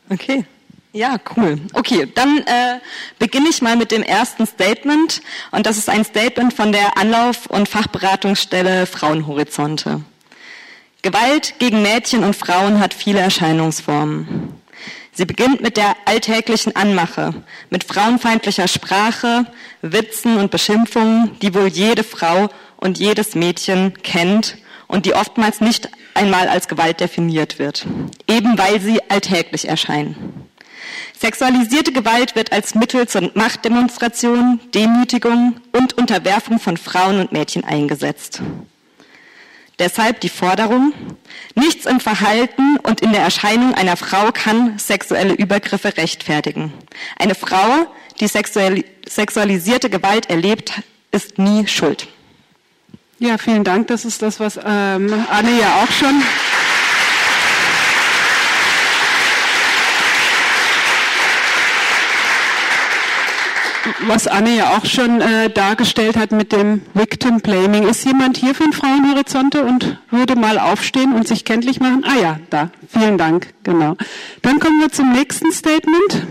Okay. 0.10 0.46
Ja, 0.92 1.18
cool. 1.36 1.60
Okay, 1.74 2.08
dann 2.16 2.40
äh, 2.40 2.80
beginne 3.20 3.50
ich 3.50 3.62
mal 3.62 3.76
mit 3.76 3.92
dem 3.92 4.02
ersten 4.02 4.48
Statement 4.48 5.22
und 5.52 5.68
das 5.68 5.78
ist 5.78 5.88
ein 5.88 6.04
Statement 6.04 6.52
von 6.54 6.72
der 6.72 6.98
Anlauf- 6.98 7.46
und 7.46 7.70
Fachberatungsstelle 7.70 8.88
Frauenhorizonte. 8.88 10.02
Gewalt 11.04 11.60
gegen 11.60 11.84
Mädchen 11.84 12.24
und 12.24 12.36
Frauen 12.36 12.80
hat 12.80 12.96
viele 12.96 13.20
Erscheinungsformen. 13.20 14.56
Sie 15.14 15.26
beginnt 15.26 15.62
mit 15.62 15.78
der 15.78 15.96
alltäglichen 16.06 16.76
Anmache, 16.76 17.36
mit 17.70 17.84
frauenfeindlicher 17.84 18.68
Sprache, 18.68 19.46
Witzen 19.82 20.38
und 20.38 20.50
Beschimpfungen, 20.50 21.38
die 21.42 21.54
wohl 21.54 21.68
jede 21.68 22.04
Frau 22.04 22.50
und 22.78 22.98
jedes 22.98 23.36
Mädchen 23.36 23.94
kennt 24.02 24.58
und 24.88 25.06
die 25.06 25.14
oftmals 25.14 25.62
nicht 25.62 25.90
einmal 26.16 26.48
als 26.48 26.68
Gewalt 26.68 27.00
definiert 27.00 27.60
wird, 27.60 27.86
eben 28.28 28.58
weil 28.58 28.82
sie 28.82 29.00
alltäglich 29.10 29.68
erscheinen. 29.68 30.50
Sexualisierte 31.20 31.92
Gewalt 31.92 32.36
wird 32.36 32.52
als 32.52 32.76
Mittel 32.76 33.08
zur 33.08 33.32
Machtdemonstration, 33.34 34.60
Demütigung 34.74 35.60
und 35.72 35.98
Unterwerfung 35.98 36.60
von 36.60 36.78
Frauen 36.78 37.20
und 37.20 37.32
Mädchen 37.32 37.64
eingesetzt. 37.64 38.42
Deshalb 39.80 40.20
die 40.20 40.30
Forderung, 40.30 40.94
nichts 41.56 41.86
im 41.86 42.02
Verhalten 42.02 42.78
und 42.84 43.00
in 43.00 43.14
der 43.14 43.22
Erscheinung 43.22 43.74
einer 43.74 43.96
Frau 43.96 44.32
kann 44.34 44.78
sexuelle 44.78 45.34
Übergriffe 45.34 45.96
rechtfertigen. 45.96 46.74
Eine 47.18 47.34
Frau, 47.34 47.88
die 48.20 48.28
sexualisierte 48.28 49.90
Gewalt 49.90 50.30
erlebt, 50.30 50.74
ist 51.12 51.38
nie 51.38 51.66
schuld. 51.68 52.08
Ja, 53.20 53.38
vielen 53.38 53.64
Dank. 53.64 53.88
Das 53.88 54.06
ist 54.06 54.22
das, 54.22 54.40
was 54.40 54.58
ähm, 54.58 55.26
Anne 55.30 55.60
ja 55.60 55.84
auch 55.84 55.92
schon 55.92 56.22
was 64.08 64.28
Anne 64.28 64.56
ja 64.56 64.78
auch 64.78 64.86
schon 64.86 65.22
äh, 65.22 65.50
dargestellt 65.50 66.18
hat 66.18 66.32
mit 66.32 66.52
dem 66.52 66.82
Victim 66.94 67.40
Blaming. 67.42 67.88
Ist 67.88 68.06
jemand 68.06 68.38
hier 68.38 68.56
von 68.56 68.74
Frauenhorizonte 68.74 69.64
und 69.64 70.00
würde 70.10 70.36
mal 70.36 70.58
aufstehen 70.60 71.14
und 71.14 71.28
sich 71.28 71.46
kenntlich 71.46 71.80
machen? 71.80 72.04
Ah 72.06 72.20
ja, 72.20 72.40
da. 72.50 72.72
Vielen 72.88 73.18
Dank. 73.18 73.54
Genau. 73.64 73.96
Dann 74.42 74.60
kommen 74.60 74.80
wir 74.80 74.90
zum 74.90 75.12
nächsten 75.12 75.52
Statement. 75.52 76.28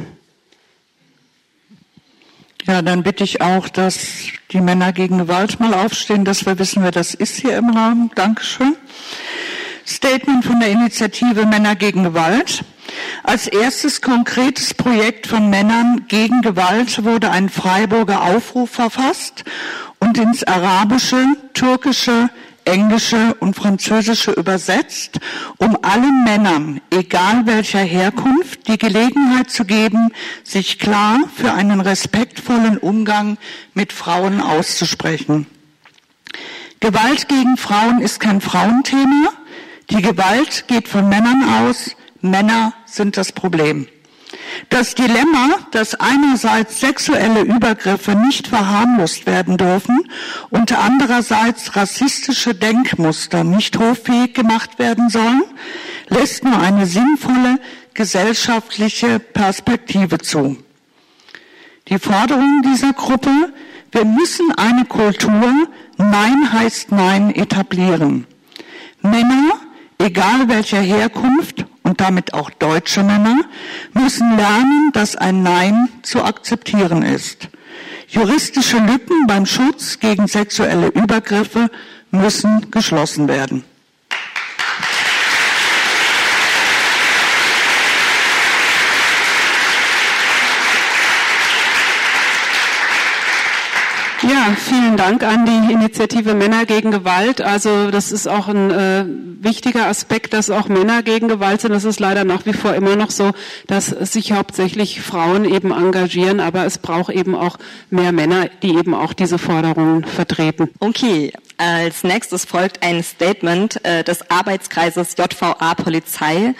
Ja, 2.66 2.82
dann 2.82 3.02
bitte 3.02 3.24
ich 3.24 3.40
auch, 3.40 3.68
dass 3.68 4.26
die 4.52 4.60
Männer 4.60 4.92
gegen 4.92 5.18
Gewalt 5.18 5.58
mal 5.58 5.72
aufstehen, 5.72 6.24
dass 6.24 6.44
wir 6.44 6.58
wissen, 6.58 6.82
wer 6.82 6.90
das 6.90 7.14
ist 7.14 7.36
hier 7.36 7.56
im 7.56 7.70
Raum. 7.70 8.10
Dankeschön. 8.14 8.76
Statement 9.86 10.44
von 10.44 10.60
der 10.60 10.68
Initiative 10.68 11.46
Männer 11.46 11.76
gegen 11.76 12.04
Gewalt. 12.04 12.64
Als 13.22 13.46
erstes 13.46 14.00
konkretes 14.00 14.74
Projekt 14.74 15.26
von 15.26 15.50
Männern 15.50 16.04
gegen 16.08 16.42
Gewalt 16.42 17.04
wurde 17.04 17.30
ein 17.30 17.48
Freiburger 17.48 18.22
Aufruf 18.22 18.70
verfasst 18.70 19.44
und 19.98 20.18
ins 20.18 20.44
Arabische, 20.44 21.24
Türkische, 21.54 22.30
Englische 22.64 23.34
und 23.40 23.54
Französische 23.54 24.32
übersetzt, 24.32 25.18
um 25.56 25.78
allen 25.82 26.24
Männern, 26.24 26.80
egal 26.90 27.46
welcher 27.46 27.80
Herkunft, 27.80 28.68
die 28.68 28.76
Gelegenheit 28.76 29.50
zu 29.50 29.64
geben, 29.64 30.12
sich 30.44 30.78
klar 30.78 31.18
für 31.34 31.52
einen 31.52 31.80
respektvollen 31.80 32.76
Umgang 32.76 33.38
mit 33.72 33.92
Frauen 33.92 34.40
auszusprechen. 34.40 35.46
Gewalt 36.80 37.28
gegen 37.28 37.56
Frauen 37.56 38.00
ist 38.00 38.20
kein 38.20 38.40
Frauenthema. 38.40 39.32
Die 39.90 40.02
Gewalt 40.02 40.68
geht 40.68 40.88
von 40.88 41.08
Männern 41.08 41.42
aus, 41.66 41.96
Männer 42.20 42.74
sind 42.90 43.16
das 43.16 43.32
Problem. 43.32 43.86
Das 44.68 44.94
Dilemma, 44.94 45.58
dass 45.70 45.94
einerseits 45.94 46.80
sexuelle 46.80 47.42
Übergriffe 47.42 48.14
nicht 48.14 48.48
verharmlost 48.48 49.26
werden 49.26 49.56
dürfen 49.56 49.98
und 50.50 50.72
andererseits 50.72 51.76
rassistische 51.76 52.54
Denkmuster 52.54 53.44
nicht 53.44 53.78
hoffähig 53.78 54.34
gemacht 54.34 54.78
werden 54.78 55.08
sollen, 55.08 55.44
lässt 56.08 56.44
nur 56.44 56.58
eine 56.58 56.86
sinnvolle 56.86 57.58
gesellschaftliche 57.94 59.18
Perspektive 59.18 60.18
zu. 60.18 60.58
Die 61.88 61.98
Forderung 61.98 62.62
dieser 62.62 62.92
Gruppe, 62.92 63.30
wir 63.92 64.04
müssen 64.04 64.52
eine 64.56 64.84
Kultur 64.84 65.68
Nein 65.96 66.52
heißt 66.52 66.92
Nein 66.92 67.34
etablieren. 67.34 68.26
Männer, 69.00 69.54
egal 69.98 70.48
welcher 70.48 70.80
Herkunft 70.80 71.64
und 71.88 72.02
damit 72.02 72.34
auch 72.34 72.50
deutsche 72.50 73.02
Männer, 73.02 73.40
müssen 73.94 74.36
lernen, 74.36 74.90
dass 74.92 75.16
ein 75.16 75.42
Nein 75.42 75.88
zu 76.02 76.22
akzeptieren 76.22 77.02
ist. 77.02 77.48
Juristische 78.08 78.78
Lücken 78.78 79.26
beim 79.26 79.46
Schutz 79.46 79.98
gegen 79.98 80.26
sexuelle 80.28 80.88
Übergriffe 80.88 81.70
müssen 82.10 82.70
geschlossen 82.70 83.26
werden. 83.26 83.64
Ja, 94.22 94.47
vielen 94.58 94.96
Dank 94.96 95.22
an 95.22 95.46
die 95.46 95.72
Initiative 95.72 96.34
Männer 96.34 96.66
gegen 96.66 96.90
Gewalt. 96.90 97.40
Also 97.40 97.90
das 97.90 98.12
ist 98.12 98.26
auch 98.26 98.48
ein 98.48 98.70
äh, 98.70 99.04
wichtiger 99.40 99.86
Aspekt, 99.86 100.32
dass 100.32 100.50
auch 100.50 100.68
Männer 100.68 101.02
gegen 101.02 101.28
Gewalt 101.28 101.60
sind. 101.60 101.72
Das 101.72 101.84
ist 101.84 102.00
leider 102.00 102.24
nach 102.24 102.46
wie 102.46 102.52
vor 102.52 102.74
immer 102.74 102.96
noch 102.96 103.10
so, 103.10 103.32
dass 103.66 103.86
sich 103.86 104.32
hauptsächlich 104.32 105.00
Frauen 105.00 105.44
eben 105.44 105.70
engagieren, 105.70 106.40
aber 106.40 106.64
es 106.64 106.78
braucht 106.78 107.12
eben 107.12 107.34
auch 107.34 107.58
mehr 107.90 108.12
Männer, 108.12 108.48
die 108.62 108.76
eben 108.76 108.94
auch 108.94 109.12
diese 109.12 109.38
Forderungen 109.38 110.04
vertreten. 110.04 110.68
Okay, 110.80 111.32
als 111.56 112.04
nächstes 112.04 112.44
folgt 112.44 112.82
ein 112.82 113.02
Statement 113.02 113.84
äh, 113.84 114.04
des 114.04 114.30
Arbeitskreises 114.30 115.14
JVA 115.18 115.74
Polizei 115.74 116.54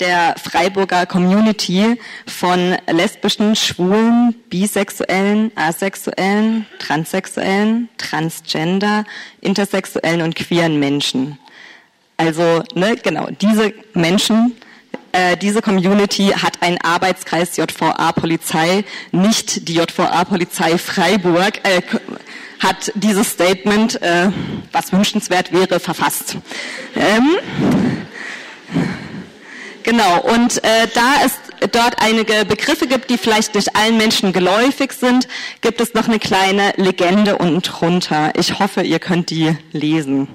der 0.00 0.34
Freiburger 0.42 1.06
Community 1.06 2.00
von 2.26 2.76
lesbischen, 2.90 3.54
schwulen, 3.54 4.34
bisexuellen, 4.48 5.52
asexuellen, 5.54 6.66
transsexuellen, 6.78 7.88
transgender, 7.98 9.04
intersexuellen 9.40 10.22
und 10.22 10.34
queeren 10.34 10.80
Menschen. 10.80 11.38
Also, 12.16 12.62
ne, 12.74 12.96
genau, 12.96 13.28
diese 13.40 13.72
Menschen, 13.94 14.56
äh, 15.12 15.36
diese 15.36 15.62
Community 15.62 16.28
hat 16.28 16.62
einen 16.62 16.78
Arbeitskreis 16.82 17.56
JVA 17.56 18.12
Polizei, 18.12 18.84
nicht 19.12 19.68
die 19.68 19.74
JVA 19.74 20.24
Polizei 20.24 20.76
Freiburg, 20.78 21.60
äh, 21.64 21.82
hat 22.60 22.92
dieses 22.94 23.30
Statement, 23.30 24.00
äh, 24.02 24.30
was 24.70 24.92
wünschenswert 24.92 25.52
wäre, 25.52 25.80
verfasst. 25.80 26.36
Ähm, 26.94 27.36
Genau, 29.82 30.20
und 30.20 30.62
äh, 30.62 30.86
da 30.94 31.24
es 31.24 31.32
dort 31.72 32.02
einige 32.02 32.44
Begriffe 32.44 32.86
gibt, 32.86 33.10
die 33.10 33.18
vielleicht 33.18 33.54
nicht 33.54 33.74
allen 33.76 33.96
Menschen 33.96 34.32
geläufig 34.32 34.92
sind, 34.92 35.28
gibt 35.60 35.80
es 35.80 35.94
noch 35.94 36.08
eine 36.08 36.18
kleine 36.18 36.72
Legende 36.76 37.38
unten 37.38 37.62
drunter. 37.62 38.32
Ich 38.36 38.58
hoffe, 38.58 38.82
ihr 38.82 38.98
könnt 38.98 39.30
die 39.30 39.56
lesen. 39.72 40.28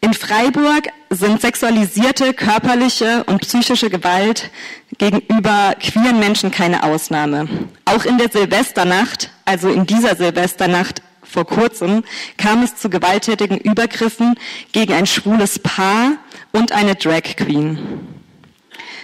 In 0.00 0.14
Freiburg 0.14 0.88
sind 1.10 1.40
sexualisierte, 1.40 2.34
körperliche 2.34 3.22
und 3.24 3.42
psychische 3.42 3.88
Gewalt 3.88 4.50
gegenüber 4.98 5.76
queeren 5.80 6.18
Menschen 6.18 6.50
keine 6.50 6.82
Ausnahme. 6.82 7.48
Auch 7.84 8.04
in 8.04 8.18
der 8.18 8.28
Silvesternacht, 8.28 9.30
also 9.44 9.68
in 9.70 9.86
dieser 9.86 10.16
Silvesternacht 10.16 11.02
vor 11.22 11.46
kurzem, 11.46 12.02
kam 12.36 12.64
es 12.64 12.76
zu 12.76 12.90
gewalttätigen 12.90 13.58
Übergriffen 13.58 14.34
gegen 14.72 14.92
ein 14.92 15.06
schwules 15.06 15.60
Paar 15.60 16.14
und 16.50 16.72
eine 16.72 16.96
Drag 16.96 17.36
Queen. 17.36 18.21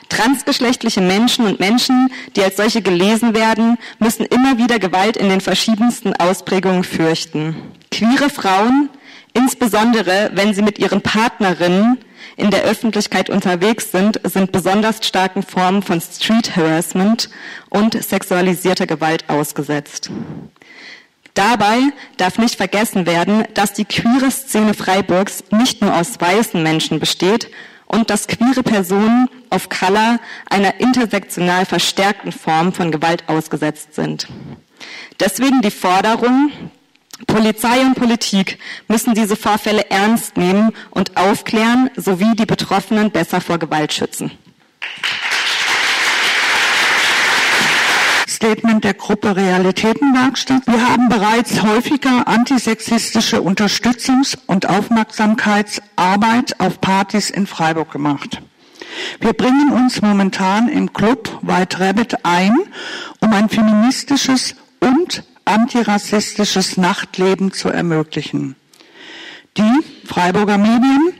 Transgeschlechtliche 0.09 1.01
Menschen 1.01 1.47
und 1.47 1.61
Menschen, 1.61 2.11
die 2.35 2.43
als 2.43 2.57
solche 2.57 2.83
gelesen 2.83 3.35
werden, 3.35 3.79
müssen 3.99 4.25
immer 4.27 4.59
wieder 4.59 4.79
Gewalt 4.79 5.17
in 5.17 5.29
den 5.29 5.41
verschiedensten 5.41 6.15
Ausprägungen 6.15 6.85
fürchten. 6.85 7.57
Queere 7.91 8.31
Frauen, 8.31 8.89
insbesondere 9.35 10.31
wenn 10.35 10.55
sie 10.55 10.63
mit 10.63 10.79
ihren 10.79 11.03
Partnerinnen 11.03 11.99
in 12.37 12.51
der 12.51 12.63
Öffentlichkeit 12.63 13.31
unterwegs 13.31 13.91
sind, 13.91 14.21
sind 14.25 14.53
besonders 14.53 15.07
starken 15.07 15.43
Formen 15.43 15.83
von 15.83 16.01
Street 16.01 16.57
Harassment 16.57 17.29
und 17.69 18.03
sexualisierter 18.03 18.87
Gewalt 18.87 19.29
ausgesetzt. 19.29 20.11
Dabei 21.35 21.79
darf 22.17 22.39
nicht 22.39 22.57
vergessen 22.57 23.07
werden, 23.07 23.45
dass 23.55 23.73
die 23.73 23.85
queere 23.85 24.31
Szene 24.31 24.75
Freiburgs 24.75 25.45
nicht 25.51 25.83
nur 25.83 25.95
aus 25.95 26.21
weißen 26.21 26.61
Menschen 26.63 26.99
besteht, 26.99 27.49
und 27.89 28.11
dass 28.11 28.29
queere 28.29 28.63
Personen 28.63 29.29
of 29.51 29.69
Color 29.69 30.21
einer 30.49 30.79
intersektional 30.81 31.67
verstärkten 31.67 32.33
Form 32.33 32.73
von 32.73 32.93
Gewalt 32.93 33.29
ausgesetzt 33.29 33.95
sind. 33.95 34.29
Deswegen 35.19 35.63
die 35.63 35.71
Forderung, 35.71 36.53
Polizei 37.27 37.81
und 37.81 37.95
Politik 37.95 38.59
müssen 38.87 39.15
diese 39.15 39.35
Vorfälle 39.35 39.91
ernst 39.91 40.37
nehmen 40.37 40.73
und 40.91 41.17
aufklären 41.17 41.91
sowie 41.97 42.37
die 42.37 42.47
Betroffenen 42.47 43.11
besser 43.11 43.41
vor 43.41 43.59
Gewalt 43.59 43.93
schützen. 43.93 44.31
Statement 48.39 48.85
der 48.85 48.95
Gruppe 48.95 49.35
Realitätenwerkstatt. 49.35 50.65
Wir 50.69 50.89
haben 50.89 51.09
bereits 51.09 51.61
häufiger 51.61 52.29
antisexistische 52.29 53.39
Unterstützungs- 53.39 54.39
und 54.47 54.69
Aufmerksamkeitsarbeit 54.69 56.61
auf 56.61 56.81
Partys 56.81 57.31
in 57.31 57.49
Freiburg 57.49 57.91
gemacht. 57.91 58.41
Wir 59.19 59.33
bringen 59.33 59.73
uns 59.73 60.03
momentan 60.03 60.69
im 60.69 60.93
Club 60.93 61.37
White 61.43 61.81
Rabbit 61.81 62.25
ein, 62.25 62.55
um 63.19 63.33
ein 63.33 63.49
feministisches 63.49 64.55
und 64.79 65.25
antirassistisches 65.45 66.77
Nachtleben 66.77 67.51
zu 67.51 67.71
ermöglichen. 67.71 68.55
Die 69.59 70.07
Freiburger 70.07 70.57
Medien 70.57 71.15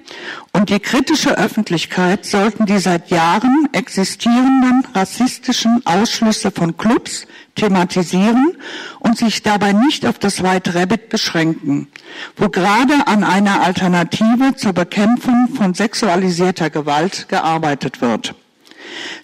und 0.53 0.71
die 0.71 0.79
kritische 0.79 1.37
Öffentlichkeit 1.37 2.25
sollten 2.25 2.67
die 2.67 2.79
seit 2.79 3.11
Jahren 3.11 3.69
existierenden 3.73 4.85
rassistischen 4.95 5.83
Ausschlüsse 5.85 6.53
von 6.53 6.77
Clubs 6.77 7.27
thematisieren 7.57 8.57
und 9.01 9.19
sich 9.19 9.43
dabei 9.43 9.73
nicht 9.73 10.07
auf 10.07 10.21
das 10.21 10.41
White 10.45 10.77
Rabbit 10.77 11.09
beschränken, 11.09 11.89
wo 12.37 12.49
gerade 12.49 13.09
an 13.09 13.25
einer 13.25 13.61
Alternative 13.63 14.55
zur 14.55 14.73
Bekämpfung 14.73 15.49
von 15.57 15.75
sexualisierter 15.75 16.71
Gewalt 16.71 17.29
gearbeitet 17.29 18.01
wird. 18.01 18.37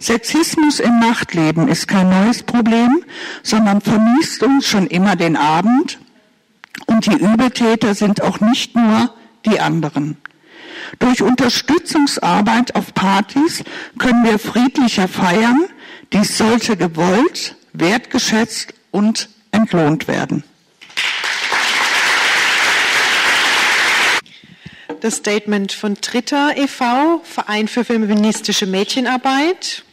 Sexismus 0.00 0.80
im 0.80 0.98
Nachtleben 0.98 1.68
ist 1.68 1.86
kein 1.86 2.10
neues 2.10 2.42
Problem, 2.42 3.04
sondern 3.44 3.80
vermisst 3.80 4.42
uns 4.42 4.66
schon 4.66 4.88
immer 4.88 5.14
den 5.14 5.36
Abend 5.36 5.98
und 6.86 7.06
die 7.06 7.16
Übeltäter 7.16 7.94
sind 7.94 8.22
auch 8.22 8.40
nicht 8.40 8.74
nur 8.74 9.14
die 9.44 9.60
anderen. 9.60 10.18
Durch 10.98 11.22
Unterstützungsarbeit 11.22 12.74
auf 12.74 12.94
Partys 12.94 13.64
können 13.98 14.24
wir 14.24 14.38
friedlicher 14.38 15.08
feiern. 15.08 15.64
Dies 16.12 16.38
sollte 16.38 16.76
gewollt, 16.76 17.56
wertgeschätzt 17.72 18.74
und 18.90 19.28
entlohnt 19.50 20.08
werden. 20.08 20.44
Das 25.00 25.16
Statement 25.16 25.72
von 25.72 26.00
Tritter 26.00 26.56
e.V., 26.56 27.20
Verein 27.24 27.68
für 27.68 27.84
feministische 27.84 28.66
Mädchenarbeit. 28.66 29.83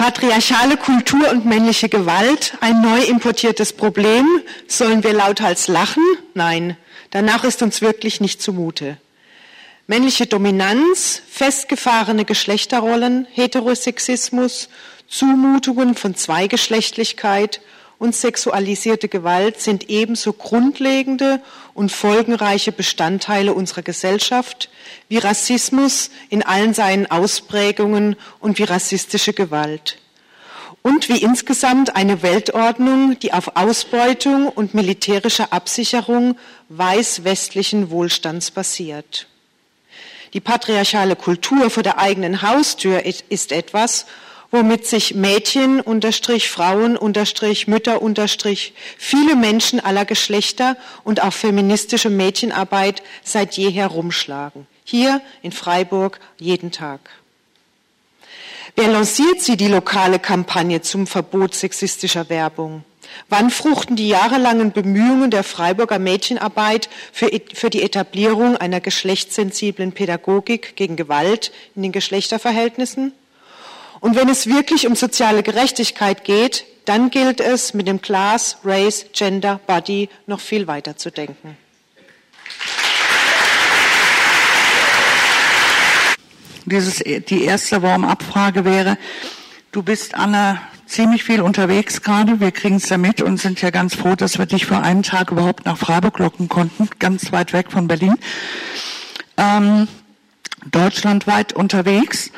Patriarchale 0.00 0.78
Kultur 0.78 1.30
und 1.30 1.44
männliche 1.44 1.90
Gewalt, 1.90 2.54
ein 2.62 2.80
neu 2.80 3.02
importiertes 3.02 3.74
Problem. 3.74 4.26
Sollen 4.66 5.04
wir 5.04 5.12
lauthals 5.12 5.68
lachen? 5.68 6.02
Nein, 6.32 6.78
danach 7.10 7.44
ist 7.44 7.60
uns 7.60 7.82
wirklich 7.82 8.18
nicht 8.18 8.40
zumute. 8.40 8.96
Männliche 9.86 10.24
Dominanz, 10.24 11.20
festgefahrene 11.30 12.24
Geschlechterrollen, 12.24 13.26
Heterosexismus, 13.30 14.70
Zumutungen 15.06 15.94
von 15.94 16.14
Zweigeschlechtlichkeit 16.14 17.60
und 18.00 18.16
sexualisierte 18.16 19.08
Gewalt 19.08 19.60
sind 19.60 19.90
ebenso 19.90 20.32
grundlegende 20.32 21.38
und 21.74 21.92
folgenreiche 21.92 22.72
Bestandteile 22.72 23.52
unserer 23.52 23.82
Gesellschaft 23.82 24.70
wie 25.10 25.18
Rassismus 25.18 26.10
in 26.30 26.42
allen 26.42 26.72
seinen 26.72 27.10
Ausprägungen 27.10 28.16
und 28.40 28.58
wie 28.58 28.64
rassistische 28.64 29.34
Gewalt. 29.34 29.98
Und 30.80 31.10
wie 31.10 31.18
insgesamt 31.18 31.94
eine 31.94 32.22
Weltordnung, 32.22 33.18
die 33.18 33.34
auf 33.34 33.54
Ausbeutung 33.54 34.48
und 34.48 34.72
militärischer 34.72 35.52
Absicherung 35.52 36.38
weiß-westlichen 36.70 37.90
Wohlstands 37.90 38.50
basiert. 38.50 39.26
Die 40.32 40.40
patriarchale 40.40 41.16
Kultur 41.16 41.68
vor 41.68 41.82
der 41.82 41.98
eigenen 41.98 42.40
Haustür 42.40 43.04
ist 43.04 43.52
etwas, 43.52 44.06
womit 44.50 44.86
sich 44.86 45.14
Mädchen 45.14 45.80
unterstrich 45.80 46.50
Frauen 46.50 46.96
unterstrich 46.96 47.68
Mütter 47.68 48.02
unterstrich 48.02 48.74
viele 48.98 49.36
Menschen 49.36 49.80
aller 49.80 50.04
Geschlechter 50.04 50.76
und 51.04 51.22
auch 51.22 51.32
feministische 51.32 52.10
Mädchenarbeit 52.10 53.02
seit 53.22 53.56
jeher 53.56 53.86
rumschlagen. 53.86 54.66
Hier 54.84 55.20
in 55.42 55.52
Freiburg 55.52 56.18
jeden 56.38 56.72
Tag. 56.72 57.00
Wer 58.76 58.88
lanciert 58.88 59.40
sie, 59.40 59.56
die 59.56 59.68
lokale 59.68 60.18
Kampagne 60.18 60.80
zum 60.80 61.06
Verbot 61.06 61.54
sexistischer 61.54 62.28
Werbung? 62.28 62.84
Wann 63.28 63.50
fruchten 63.50 63.96
die 63.96 64.08
jahrelangen 64.08 64.72
Bemühungen 64.72 65.30
der 65.30 65.42
Freiburger 65.42 65.98
Mädchenarbeit 65.98 66.88
für, 67.12 67.28
für, 67.52 67.70
die 67.70 67.82
Etablierung 67.82 68.56
einer 68.56 68.80
geschlechtssensiblen 68.80 69.92
Pädagogik 69.92 70.76
gegen 70.76 70.96
Gewalt 70.96 71.52
in 71.74 71.82
den 71.82 71.92
Geschlechterverhältnissen? 71.92 73.12
Und 74.00 74.16
wenn 74.16 74.28
es 74.28 74.46
wirklich 74.46 74.86
um 74.86 74.96
soziale 74.96 75.42
Gerechtigkeit 75.42 76.24
geht, 76.24 76.64
dann 76.86 77.10
gilt 77.10 77.40
es, 77.40 77.74
mit 77.74 77.86
dem 77.86 78.00
Class, 78.00 78.56
Race, 78.64 79.06
Gender, 79.12 79.60
Body 79.66 80.08
noch 80.26 80.40
viel 80.40 80.66
weiter 80.66 80.96
zu 80.96 81.10
denken. 81.10 81.56
Dieses, 86.64 86.98
die 86.98 87.44
erste 87.44 87.82
Warm-up-Frage 87.82 88.64
wäre, 88.64 88.96
du 89.72 89.82
bist 89.82 90.14
Anne 90.14 90.60
ziemlich 90.86 91.24
viel 91.24 91.40
unterwegs 91.40 92.02
gerade. 92.02 92.40
Wir 92.40 92.52
kriegen 92.52 92.76
es 92.76 92.88
ja 92.88 92.98
mit 92.98 93.22
und 93.22 93.38
sind 93.38 93.60
ja 93.60 93.70
ganz 93.70 93.94
froh, 93.94 94.14
dass 94.14 94.38
wir 94.38 94.46
dich 94.46 94.66
für 94.66 94.78
einen 94.78 95.02
Tag 95.02 95.30
überhaupt 95.30 95.64
nach 95.66 95.78
Freiburg 95.78 96.18
locken 96.18 96.48
konnten, 96.48 96.88
ganz 96.98 97.32
weit 97.32 97.52
weg 97.52 97.70
von 97.70 97.86
Berlin. 97.86 98.16
Ähm, 99.36 99.88
deutschlandweit 100.70 101.52
unterwegs. 101.52 102.30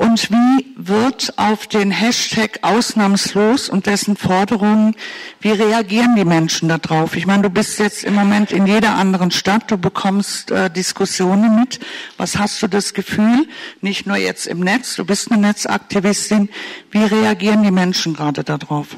Und 0.00 0.30
wie 0.30 0.66
wird 0.76 1.34
auf 1.36 1.66
den 1.66 1.90
Hashtag 1.90 2.60
ausnahmslos 2.62 3.68
und 3.68 3.84
dessen 3.84 4.16
Forderungen, 4.16 4.96
wie 5.42 5.50
reagieren 5.50 6.16
die 6.16 6.24
Menschen 6.24 6.70
darauf? 6.70 7.16
Ich 7.16 7.26
meine, 7.26 7.42
du 7.42 7.50
bist 7.50 7.78
jetzt 7.78 8.04
im 8.04 8.14
Moment 8.14 8.50
in 8.50 8.66
jeder 8.66 8.94
anderen 8.94 9.30
Stadt, 9.30 9.70
du 9.70 9.76
bekommst 9.76 10.52
äh, 10.52 10.70
Diskussionen 10.70 11.60
mit. 11.60 11.80
Was 12.16 12.38
hast 12.38 12.62
du 12.62 12.66
das 12.66 12.94
Gefühl? 12.94 13.46
Nicht 13.82 14.06
nur 14.06 14.16
jetzt 14.16 14.46
im 14.46 14.60
Netz, 14.60 14.96
du 14.96 15.04
bist 15.04 15.30
eine 15.30 15.48
Netzaktivistin. 15.48 16.48
Wie 16.90 17.04
reagieren 17.04 17.62
die 17.62 17.70
Menschen 17.70 18.14
gerade 18.14 18.42
darauf? 18.42 18.96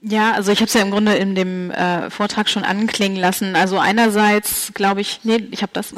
Ja, 0.00 0.32
also 0.32 0.50
ich 0.50 0.60
habe 0.60 0.68
es 0.68 0.72
ja 0.72 0.80
im 0.80 0.90
Grunde 0.90 1.12
in 1.12 1.34
dem 1.34 1.70
äh, 1.70 2.08
Vortrag 2.08 2.48
schon 2.48 2.64
anklingen 2.64 3.18
lassen. 3.18 3.54
Also 3.54 3.78
einerseits 3.78 4.72
glaube 4.72 5.02
ich, 5.02 5.20
nee, 5.24 5.46
ich 5.50 5.60
habe 5.60 5.72
das. 5.74 5.92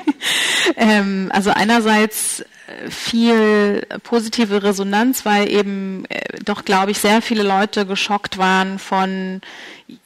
ähm, 0.76 1.30
also 1.32 1.48
einerseits 1.48 2.44
viel 2.88 3.86
positive 4.02 4.62
Resonanz, 4.62 5.24
weil 5.24 5.50
eben 5.50 6.04
äh, 6.08 6.20
doch, 6.44 6.64
glaube 6.64 6.90
ich, 6.90 6.98
sehr 6.98 7.22
viele 7.22 7.42
Leute 7.42 7.86
geschockt 7.86 8.38
waren 8.38 8.78
von, 8.78 9.40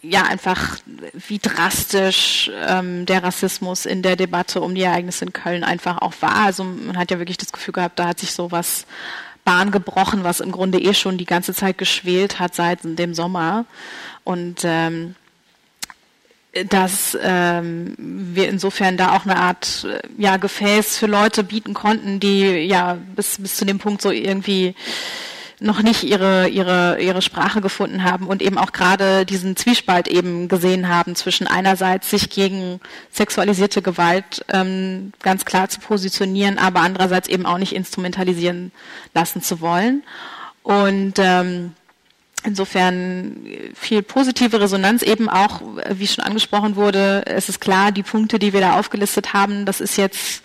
ja, 0.03 0.23
einfach 0.25 0.79
wie 1.13 1.39
drastisch 1.39 2.51
ähm, 2.67 3.07
der 3.07 3.23
Rassismus 3.23 3.87
in 3.87 4.03
der 4.03 4.17
Debatte 4.17 4.61
um 4.61 4.75
die 4.75 4.83
Ereignisse 4.83 5.25
in 5.25 5.33
Köln 5.33 5.65
einfach 5.65 5.99
auch 5.99 6.15
war. 6.21 6.45
Also 6.45 6.65
man 6.65 6.97
hat 6.97 7.11
ja 7.11 7.19
wirklich 7.19 7.39
das 7.39 7.53
Gefühl 7.53 7.73
gehabt, 7.75 7.99
da 7.99 8.09
hat 8.09 8.21
sich 8.21 8.33
sowas 8.33 8.87
Bahn 9.45 9.71
gebrochen, 9.71 10.25
was 10.25 10.41
im 10.41 10.53
Grunde 10.53 10.79
eh 10.79 10.95
schon 10.95 11.17
die 11.17 11.25
ganze 11.25 11.55
Zeit 11.55 11.79
geschwelt 11.79 12.39
hat 12.39 12.55
seit 12.55 12.81
dem 12.83 13.15
Sommer. 13.15 13.65
Und 14.25 14.61
ähm, 14.65 15.15
dass 16.67 17.17
ähm, 17.21 17.95
wir 17.99 18.49
insofern 18.49 18.97
da 18.97 19.17
auch 19.17 19.25
eine 19.25 19.37
Art 19.37 19.87
äh, 19.89 20.01
ja, 20.17 20.37
Gefäß 20.37 20.99
für 20.99 21.07
Leute 21.07 21.45
bieten 21.45 21.75
konnten, 21.75 22.21
die 22.21 22.45
ja 22.67 22.99
bis, 23.15 23.39
bis 23.41 23.57
zu 23.57 23.65
dem 23.65 23.79
Punkt 23.79 24.03
so 24.03 24.11
irgendwie 24.11 24.75
noch 25.61 25.83
nicht 25.83 26.05
ihre, 26.05 26.49
ihre, 26.49 27.01
ihre 27.01 27.23
Sprache 27.23 27.61
gefunden 27.61 28.05
haben 28.05 28.27
und 28.27 28.43
eben 28.43 28.59
auch 28.59 28.73
gerade 28.73 29.27
diesen 29.27 29.57
Zwiespalt 29.57 30.07
eben 30.09 30.49
gesehen 30.49 30.89
haben 30.89 31.17
zwischen 31.17 31.47
einerseits 31.47 32.11
sich 32.11 32.31
gegen 32.31 32.81
sexualisierte 33.11 33.83
Gewalt 33.83 34.45
ähm, 34.49 35.13
ganz 35.21 35.45
klar 35.45 35.69
zu 35.69 35.81
positionieren, 35.81 36.59
aber 36.59 36.81
andererseits 36.81 37.29
eben 37.29 37.47
auch 37.47 37.59
nicht 37.59 37.75
instrumentalisieren 37.75 38.71
lassen 39.15 39.43
zu 39.43 39.61
wollen. 39.61 40.05
Und 40.63 41.15
ähm, 41.19 41.73
Insofern 42.45 43.47
viel 43.75 44.03
positive 44.03 44.61
Resonanz 44.61 45.03
eben 45.03 45.29
auch, 45.29 45.61
wie 45.91 46.07
schon 46.07 46.25
angesprochen 46.25 46.77
wurde. 46.77 47.25
Es 47.27 47.49
ist 47.49 47.61
klar, 47.61 47.93
die 47.93 48.03
Punkte, 48.03 48.39
die 48.39 48.53
wir 48.53 48.61
da 48.61 48.79
aufgelistet 48.79 49.33
haben, 49.33 49.67
das 49.67 49.81
ist 49.81 49.97
jetzt 49.97 50.43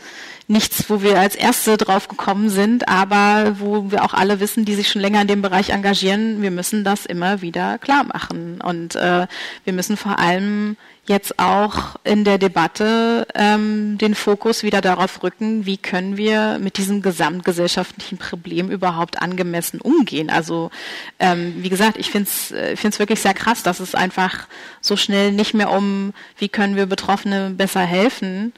nichts, 0.48 0.90
wo 0.90 1.02
wir 1.02 1.20
als 1.20 1.36
Erste 1.36 1.78
drauf 1.78 2.08
gekommen 2.08 2.50
sind, 2.50 2.88
aber 2.88 3.56
wo 3.60 3.92
wir 3.92 4.04
auch 4.04 4.14
alle 4.14 4.40
wissen, 4.40 4.66
die 4.66 4.76
sich 4.76 4.90
schon 4.90 5.02
länger 5.02 5.22
in 5.22 5.28
dem 5.28 5.42
Bereich 5.42 5.70
engagieren, 5.70 6.42
wir 6.42 6.52
müssen 6.52 6.84
das 6.84 7.06
immer 7.06 7.42
wieder 7.42 7.78
klar 7.78 8.04
machen. 8.04 8.60
Und 8.62 8.96
äh, 8.96 9.28
wir 9.64 9.74
müssen 9.74 9.98
vor 9.98 10.20
allem 10.20 10.76
jetzt 11.06 11.38
auch 11.38 11.96
in 12.06 12.24
der 12.24 12.38
Debatte 12.38 13.28
ähm, 13.36 13.98
den 13.98 14.16
Fokus 14.16 14.64
wieder 14.64 14.80
darauf 14.80 15.22
rücken, 15.22 15.66
wie 15.66 15.78
können 15.78 16.16
wir 16.16 16.60
mit 16.60 16.78
diesem 16.78 17.02
gesamtgesellschaftlichen 17.02 18.18
Problem 18.18 18.70
überhaupt 18.70 19.22
angemessen 19.22 19.82
umgehen. 19.82 20.30
Also 20.30 20.72
ähm, 21.20 21.56
wie 21.58 21.70
gesagt, 21.70 21.98
ich 21.98 22.10
finde 22.10 22.30
es 22.30 22.52
äh, 22.52 22.78
find's 22.78 23.00
wirklich 23.00 23.20
sehr 23.20 23.34
krass, 23.34 23.64
dass 23.64 23.82
es 23.82 23.96
einfach 23.96 24.48
so 24.80 24.96
schnell 24.96 25.34
nicht 25.34 25.54
mehr 25.54 25.72
um, 25.72 26.14
wie 26.38 26.48
können 26.48 26.78
wir 26.78 26.86
Betroffene 26.86 27.50
besser 27.50 27.82
helfen, 27.82 28.54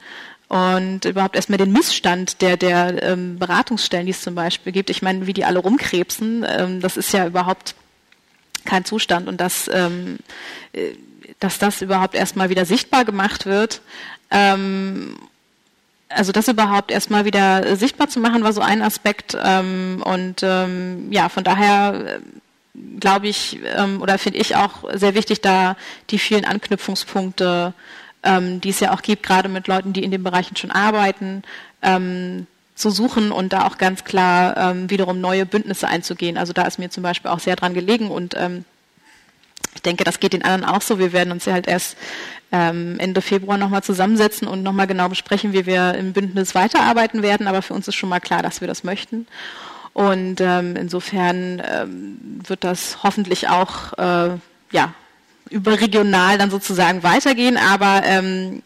und 0.48 1.04
überhaupt 1.04 1.34
erstmal 1.34 1.58
den 1.58 1.72
Missstand 1.72 2.40
der, 2.40 2.56
der 2.56 3.02
ähm, 3.02 3.36
Beratungsstellen, 3.38 4.06
die 4.06 4.12
es 4.12 4.20
zum 4.20 4.36
Beispiel 4.36 4.72
gibt. 4.72 4.90
Ich 4.90 5.02
meine, 5.02 5.26
wie 5.26 5.32
die 5.32 5.44
alle 5.44 5.58
rumkrebsen, 5.58 6.46
ähm, 6.48 6.80
das 6.80 6.96
ist 6.96 7.12
ja 7.12 7.26
überhaupt 7.26 7.74
kein 8.64 8.84
Zustand 8.84 9.28
und 9.28 9.40
das 9.40 9.68
ähm, 9.72 10.18
äh, 10.72 10.92
dass 11.40 11.58
das 11.58 11.82
überhaupt 11.82 12.14
erstmal 12.14 12.50
wieder 12.50 12.64
sichtbar 12.64 13.04
gemacht 13.04 13.46
wird. 13.46 13.80
Ähm, 14.30 15.16
also 16.08 16.32
das 16.32 16.48
überhaupt 16.48 16.90
erstmal 16.90 17.24
wieder 17.24 17.76
sichtbar 17.76 18.08
zu 18.08 18.20
machen, 18.20 18.44
war 18.44 18.52
so 18.52 18.60
ein 18.60 18.82
Aspekt. 18.82 19.36
Ähm, 19.42 20.02
und 20.04 20.42
ähm, 20.42 21.10
ja, 21.10 21.28
von 21.28 21.44
daher 21.44 21.94
äh, 21.94 22.20
glaube 23.00 23.28
ich 23.28 23.58
ähm, 23.76 24.00
oder 24.00 24.18
finde 24.18 24.38
ich 24.38 24.56
auch 24.56 24.84
sehr 24.94 25.14
wichtig, 25.14 25.40
da 25.40 25.76
die 26.10 26.18
vielen 26.18 26.44
Anknüpfungspunkte, 26.44 27.74
ähm, 28.22 28.60
die 28.60 28.70
es 28.70 28.80
ja 28.80 28.92
auch 28.94 29.02
gibt, 29.02 29.24
gerade 29.24 29.48
mit 29.48 29.66
Leuten, 29.66 29.92
die 29.92 30.04
in 30.04 30.10
den 30.10 30.22
Bereichen 30.22 30.56
schon 30.56 30.70
arbeiten, 30.70 31.42
ähm, 31.82 32.46
zu 32.74 32.90
suchen 32.90 33.32
und 33.32 33.52
da 33.52 33.66
auch 33.66 33.78
ganz 33.78 34.04
klar 34.04 34.56
ähm, 34.56 34.90
wiederum 34.90 35.20
neue 35.20 35.46
Bündnisse 35.46 35.88
einzugehen. 35.88 36.36
Also 36.36 36.52
da 36.52 36.62
ist 36.62 36.78
mir 36.78 36.90
zum 36.90 37.02
Beispiel 37.02 37.30
auch 37.30 37.40
sehr 37.40 37.56
dran 37.56 37.74
gelegen 37.74 38.10
und 38.10 38.34
ähm, 38.36 38.64
ich 39.74 39.82
denke, 39.82 40.04
das 40.04 40.20
geht 40.20 40.32
den 40.32 40.42
anderen 40.42 40.64
auch 40.64 40.82
so. 40.82 40.98
Wir 40.98 41.12
werden 41.12 41.32
uns 41.32 41.44
ja 41.44 41.52
halt 41.52 41.66
erst 41.66 41.96
ähm, 42.50 42.98
Ende 42.98 43.20
Februar 43.20 43.58
nochmal 43.58 43.82
zusammensetzen 43.82 44.48
und 44.48 44.62
nochmal 44.62 44.86
genau 44.86 45.08
besprechen, 45.08 45.52
wie 45.52 45.66
wir 45.66 45.94
im 45.94 46.12
Bündnis 46.12 46.54
weiterarbeiten 46.54 47.22
werden. 47.22 47.46
Aber 47.46 47.62
für 47.62 47.74
uns 47.74 47.86
ist 47.86 47.94
schon 47.94 48.08
mal 48.08 48.20
klar, 48.20 48.42
dass 48.42 48.60
wir 48.60 48.68
das 48.68 48.84
möchten. 48.84 49.26
Und 49.92 50.40
ähm, 50.40 50.76
insofern 50.76 51.62
ähm, 51.66 52.40
wird 52.46 52.64
das 52.64 53.02
hoffentlich 53.02 53.48
auch 53.48 53.92
äh, 53.94 54.36
ja, 54.70 54.92
überregional 55.50 56.38
dann 56.38 56.50
sozusagen 56.50 57.02
weitergehen. 57.02 57.56
Aber 57.56 58.02
ähm, 58.04 58.62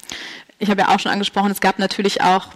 ich 0.58 0.70
habe 0.70 0.82
ja 0.82 0.88
auch 0.88 1.00
schon 1.00 1.12
angesprochen, 1.12 1.50
es 1.50 1.60
gab 1.60 1.78
natürlich 1.78 2.22
auch 2.22 2.48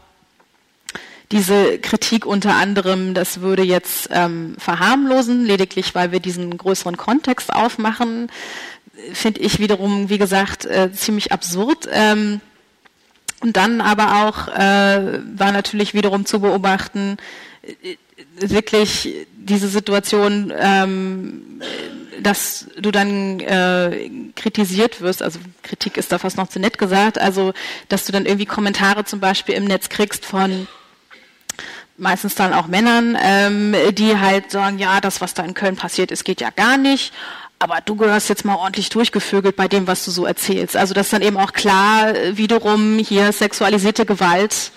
diese 1.34 1.80
Kritik 1.80 2.26
unter 2.26 2.54
anderem, 2.54 3.12
das 3.12 3.40
würde 3.40 3.64
jetzt 3.64 4.08
ähm, 4.12 4.54
verharmlosen, 4.56 5.44
lediglich 5.44 5.92
weil 5.92 6.12
wir 6.12 6.20
diesen 6.20 6.56
größeren 6.56 6.96
Kontext 6.96 7.52
aufmachen, 7.52 8.30
finde 9.12 9.40
ich 9.40 9.58
wiederum, 9.58 10.08
wie 10.08 10.18
gesagt, 10.18 10.64
äh, 10.64 10.92
ziemlich 10.92 11.32
absurd. 11.32 11.88
Ähm, 11.90 12.40
und 13.40 13.56
dann 13.56 13.80
aber 13.80 14.28
auch 14.28 14.46
äh, 14.46 15.18
war 15.36 15.50
natürlich 15.50 15.92
wiederum 15.92 16.24
zu 16.24 16.38
beobachten, 16.38 17.16
äh, 17.62 17.96
wirklich 18.38 19.26
diese 19.36 19.66
Situation, 19.66 20.52
ähm, 20.56 21.60
dass 22.22 22.68
du 22.78 22.92
dann 22.92 23.40
äh, 23.40 24.08
kritisiert 24.36 25.00
wirst, 25.00 25.20
also 25.20 25.40
Kritik 25.64 25.96
ist 25.96 26.12
da 26.12 26.18
fast 26.18 26.36
noch 26.36 26.46
zu 26.46 26.60
nett 26.60 26.78
gesagt, 26.78 27.20
also 27.20 27.52
dass 27.88 28.04
du 28.04 28.12
dann 28.12 28.24
irgendwie 28.24 28.46
Kommentare 28.46 29.04
zum 29.04 29.18
Beispiel 29.18 29.56
im 29.56 29.64
Netz 29.64 29.88
kriegst 29.88 30.24
von 30.24 30.68
meistens 31.96 32.34
dann 32.34 32.52
auch 32.52 32.66
Männern, 32.66 33.16
ähm, 33.20 33.74
die 33.92 34.18
halt 34.18 34.50
sagen, 34.50 34.78
ja, 34.78 35.00
das, 35.00 35.20
was 35.20 35.34
da 35.34 35.44
in 35.44 35.54
Köln 35.54 35.76
passiert 35.76 36.10
ist, 36.10 36.24
geht 36.24 36.40
ja 36.40 36.50
gar 36.50 36.76
nicht. 36.76 37.12
Aber 37.58 37.78
du 37.80 37.96
gehörst 37.96 38.28
jetzt 38.28 38.44
mal 38.44 38.56
ordentlich 38.56 38.88
durchgevögelt 38.88 39.56
bei 39.56 39.68
dem, 39.68 39.86
was 39.86 40.04
du 40.04 40.10
so 40.10 40.26
erzählst. 40.26 40.76
Also 40.76 40.92
das 40.92 41.06
ist 41.06 41.12
dann 41.12 41.22
eben 41.22 41.36
auch 41.36 41.52
klar 41.52 42.14
äh, 42.14 42.36
wiederum 42.36 42.98
hier 42.98 43.32
sexualisierte 43.32 44.04
Gewalt 44.04 44.72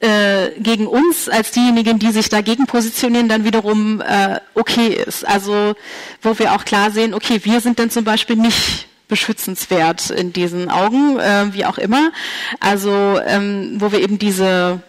äh, 0.00 0.50
gegen 0.58 0.86
uns 0.86 1.28
als 1.28 1.52
diejenigen, 1.52 1.98
die 1.98 2.10
sich 2.10 2.28
dagegen 2.28 2.66
positionieren, 2.66 3.28
dann 3.28 3.44
wiederum 3.44 4.00
äh, 4.00 4.40
okay 4.54 4.88
ist. 4.88 5.26
Also 5.26 5.74
wo 6.22 6.38
wir 6.38 6.54
auch 6.54 6.64
klar 6.64 6.90
sehen, 6.90 7.14
okay, 7.14 7.40
wir 7.44 7.60
sind 7.60 7.78
dann 7.78 7.90
zum 7.90 8.04
Beispiel 8.04 8.36
nicht 8.36 8.88
beschützenswert 9.08 10.10
in 10.10 10.32
diesen 10.32 10.70
Augen, 10.70 11.18
äh, 11.18 11.52
wie 11.52 11.66
auch 11.66 11.78
immer. 11.78 12.12
Also 12.60 13.20
ähm, 13.26 13.76
wo 13.78 13.92
wir 13.92 14.00
eben 14.00 14.18
diese 14.18 14.80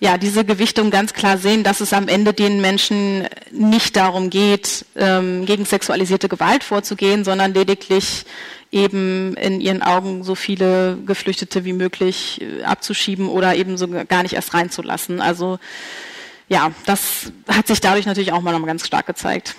ja, 0.00 0.16
diese 0.16 0.44
Gewichtung 0.44 0.90
ganz 0.90 1.12
klar 1.12 1.38
sehen, 1.38 1.64
dass 1.64 1.80
es 1.80 1.92
am 1.92 2.06
Ende 2.08 2.32
den 2.32 2.60
Menschen 2.60 3.26
nicht 3.50 3.96
darum 3.96 4.30
geht, 4.30 4.84
ähm, 4.96 5.44
gegen 5.44 5.64
sexualisierte 5.64 6.28
Gewalt 6.28 6.62
vorzugehen, 6.62 7.24
sondern 7.24 7.52
lediglich 7.52 8.24
eben 8.70 9.34
in 9.36 9.60
ihren 9.60 9.82
Augen 9.82 10.22
so 10.22 10.34
viele 10.34 10.98
Geflüchtete 11.04 11.64
wie 11.64 11.72
möglich 11.72 12.40
äh, 12.40 12.62
abzuschieben 12.62 13.28
oder 13.28 13.56
eben 13.56 13.76
so 13.76 13.88
gar 13.88 14.22
nicht 14.22 14.34
erst 14.34 14.54
reinzulassen. 14.54 15.20
Also 15.20 15.58
ja, 16.48 16.70
das 16.86 17.32
hat 17.48 17.66
sich 17.66 17.80
dadurch 17.80 18.06
natürlich 18.06 18.32
auch 18.32 18.40
mal 18.40 18.58
ganz 18.62 18.86
stark 18.86 19.06
gezeigt. 19.06 19.56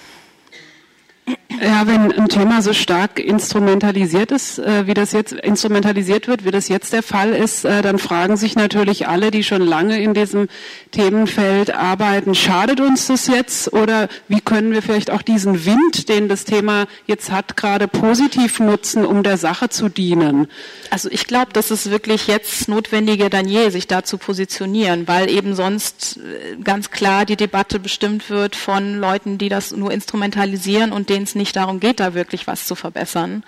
Ja, 1.61 1.87
wenn 1.87 2.11
ein 2.11 2.29
Thema 2.29 2.61
so 2.61 2.73
stark 2.73 3.19
instrumentalisiert 3.19 4.31
ist, 4.31 4.59
äh, 4.59 4.87
wie 4.87 4.93
das 4.93 5.11
jetzt 5.11 5.33
instrumentalisiert 5.33 6.27
wird, 6.27 6.45
wie 6.45 6.51
das 6.51 6.69
jetzt 6.69 6.93
der 6.93 7.03
Fall 7.03 7.33
ist, 7.33 7.65
äh, 7.65 7.81
dann 7.81 7.99
fragen 7.99 8.37
sich 8.37 8.55
natürlich 8.55 9.07
alle, 9.07 9.29
die 9.29 9.43
schon 9.43 9.61
lange 9.61 10.01
in 10.01 10.13
diesem 10.13 10.47
Themenfeld 10.91 11.73
arbeiten, 11.73 12.33
schadet 12.33 12.79
uns 12.79 13.07
das 13.07 13.27
jetzt 13.27 13.73
oder 13.73 14.07
wie 14.29 14.39
können 14.39 14.71
wir 14.71 14.81
vielleicht 14.81 15.11
auch 15.11 15.21
diesen 15.21 15.65
Wind, 15.65 16.07
den 16.07 16.29
das 16.29 16.45
Thema 16.45 16.85
jetzt 17.07 17.31
hat, 17.31 17.57
gerade 17.57 17.87
positiv 17.87 18.59
nutzen, 18.59 19.05
um 19.05 19.21
der 19.21 19.37
Sache 19.37 19.69
zu 19.69 19.89
dienen? 19.89 20.47
Also 20.91 21.09
ich 21.11 21.27
glaube, 21.27 21.51
dass 21.51 21.71
es 21.71 21.89
wirklich 21.89 22.27
jetzt 22.27 22.69
notwendiger 22.69 23.29
denn 23.29 23.47
je, 23.47 23.69
sich 23.69 23.87
da 23.87 24.03
zu 24.03 24.17
positionieren, 24.17 25.07
weil 25.07 25.29
eben 25.29 25.55
sonst 25.55 26.17
äh, 26.17 26.55
ganz 26.63 26.89
klar 26.89 27.25
die 27.25 27.35
Debatte 27.35 27.79
bestimmt 27.79 28.29
wird 28.29 28.55
von 28.55 28.97
Leuten, 28.97 29.37
die 29.37 29.49
das 29.49 29.71
nur 29.71 29.91
instrumentalisieren 29.91 30.93
und 30.93 31.09
denen 31.19 31.25
es 31.25 31.35
nicht 31.35 31.55
darum 31.55 31.79
geht, 31.79 31.99
da 31.99 32.13
wirklich 32.13 32.47
was 32.47 32.65
zu 32.65 32.75
verbessern. 32.75 33.43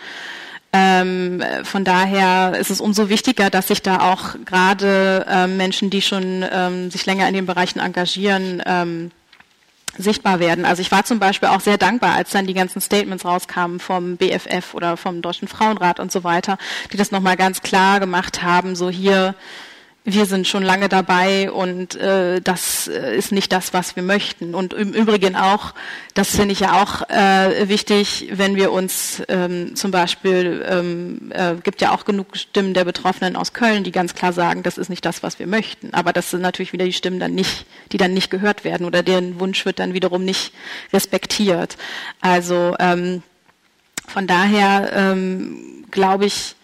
Ähm, 0.74 1.42
von 1.64 1.84
daher 1.84 2.58
ist 2.58 2.70
es 2.70 2.80
umso 2.80 3.10
wichtiger, 3.10 3.50
dass 3.50 3.70
sich 3.70 3.82
da 3.82 4.12
auch 4.12 4.36
gerade 4.46 5.26
ähm, 5.30 5.58
Menschen, 5.58 5.90
die 5.90 6.02
schon 6.02 6.46
ähm, 6.50 6.92
sich 6.92 7.06
länger 7.06 7.28
in 7.28 7.34
den 7.34 7.46
Bereichen 7.46 7.80
engagieren, 7.80 8.62
ähm, 8.66 9.12
sichtbar 9.98 10.40
werden. 10.40 10.64
Also 10.64 10.82
ich 10.82 10.92
war 10.92 11.04
zum 11.04 11.20
Beispiel 11.20 11.50
auch 11.50 11.60
sehr 11.60 11.78
dankbar, 11.78 12.16
als 12.16 12.32
dann 12.32 12.48
die 12.48 12.54
ganzen 12.54 12.80
Statements 12.80 13.26
rauskamen 13.26 13.82
vom 13.82 14.16
BFF 14.16 14.74
oder 14.74 14.96
vom 14.96 15.22
Deutschen 15.22 15.50
Frauenrat 15.50 16.00
und 16.00 16.12
so 16.12 16.24
weiter, 16.24 16.58
die 16.94 16.98
das 16.98 17.12
nochmal 17.12 17.36
ganz 17.36 17.62
klar 17.62 18.00
gemacht 18.00 18.42
haben, 18.42 18.78
so 18.78 18.90
hier 18.90 19.36
wir 20.04 20.26
sind 20.26 20.48
schon 20.48 20.64
lange 20.64 20.90
dabei 20.90 21.52
und 21.52 21.94
äh, 21.96 22.42
das 22.42 22.88
äh, 22.88 23.16
ist 23.16 23.32
nicht 23.32 23.52
das, 23.52 23.72
was 23.72 23.96
wir 23.96 24.02
möchten. 24.02 24.56
Und 24.56 24.74
im 24.74 24.94
Übrigen 24.94 25.36
auch, 25.36 25.76
das 26.16 26.36
finde 26.36 26.54
ich 26.54 26.62
ja 26.62 26.82
auch 26.82 27.08
äh, 27.10 27.70
wichtig, 27.70 28.30
wenn 28.32 28.56
wir 28.56 28.72
uns 28.72 29.22
ähm, 29.28 29.76
zum 29.76 29.92
Beispiel, 29.92 30.66
ähm, 30.68 31.32
äh, 31.32 31.54
gibt 31.62 31.82
ja 31.82 31.92
auch 31.92 32.04
genug 32.04 32.36
Stimmen 32.36 32.74
der 32.74 32.86
Betroffenen 32.86 33.36
aus 33.36 33.54
Köln, 33.54 33.84
die 33.84 33.92
ganz 33.92 34.16
klar 34.16 34.34
sagen, 34.34 34.64
das 34.64 34.80
ist 34.80 34.90
nicht 34.90 35.06
das, 35.06 35.22
was 35.22 35.38
wir 35.38 35.46
möchten. 35.46 35.94
Aber 35.94 36.14
das 36.14 36.32
sind 36.32 36.42
natürlich 36.42 36.74
wieder 36.74 36.86
die 36.86 36.94
Stimmen 36.94 37.20
dann 37.20 37.36
nicht, 37.36 37.68
die 37.92 37.98
dann 37.98 38.16
nicht 38.16 38.32
gehört 38.32 38.64
werden 38.64 38.88
oder 38.88 39.04
deren 39.04 39.40
Wunsch 39.40 39.66
wird 39.66 39.78
dann 39.78 39.94
wiederum 39.94 40.26
nicht 40.26 40.52
respektiert. 40.92 41.78
Also 42.22 42.76
ähm, 42.80 43.22
von 44.08 44.26
daher 44.26 44.92
ähm, 44.96 45.86
glaube 45.92 46.26
ich, 46.26 46.56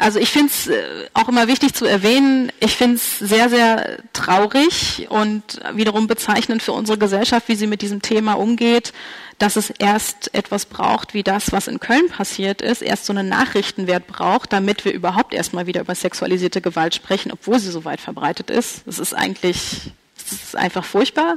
also 0.00 0.18
ich 0.18 0.30
finde 0.30 0.48
es 0.48 0.66
äh, 0.66 1.08
auch 1.12 1.28
immer 1.28 1.46
wichtig 1.46 1.74
zu 1.74 1.84
erwähnen, 1.84 2.50
ich 2.58 2.74
finde 2.74 2.96
es 2.96 3.18
sehr, 3.18 3.50
sehr 3.50 3.98
traurig 4.14 5.06
und 5.10 5.60
wiederum 5.74 6.06
bezeichnend 6.06 6.62
für 6.62 6.72
unsere 6.72 6.96
Gesellschaft, 6.96 7.48
wie 7.48 7.54
sie 7.54 7.66
mit 7.66 7.82
diesem 7.82 8.00
Thema 8.00 8.32
umgeht, 8.32 8.94
dass 9.38 9.56
es 9.56 9.68
erst 9.68 10.34
etwas 10.34 10.64
braucht, 10.64 11.12
wie 11.12 11.22
das, 11.22 11.52
was 11.52 11.68
in 11.68 11.80
Köln 11.80 12.08
passiert 12.08 12.62
ist, 12.62 12.80
erst 12.80 13.04
so 13.04 13.12
einen 13.12 13.28
Nachrichtenwert 13.28 14.06
braucht, 14.06 14.54
damit 14.54 14.86
wir 14.86 14.92
überhaupt 14.92 15.34
erstmal 15.34 15.66
wieder 15.66 15.82
über 15.82 15.94
sexualisierte 15.94 16.62
Gewalt 16.62 16.94
sprechen, 16.94 17.30
obwohl 17.30 17.58
sie 17.58 17.70
so 17.70 17.84
weit 17.84 18.00
verbreitet 18.00 18.48
ist. 18.48 18.82
Das 18.86 18.98
ist 18.98 19.12
eigentlich, 19.12 19.92
das 20.16 20.32
ist 20.32 20.56
einfach 20.56 20.84
furchtbar. 20.84 21.36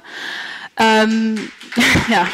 Ähm, 0.77 1.51
ja. 2.09 2.27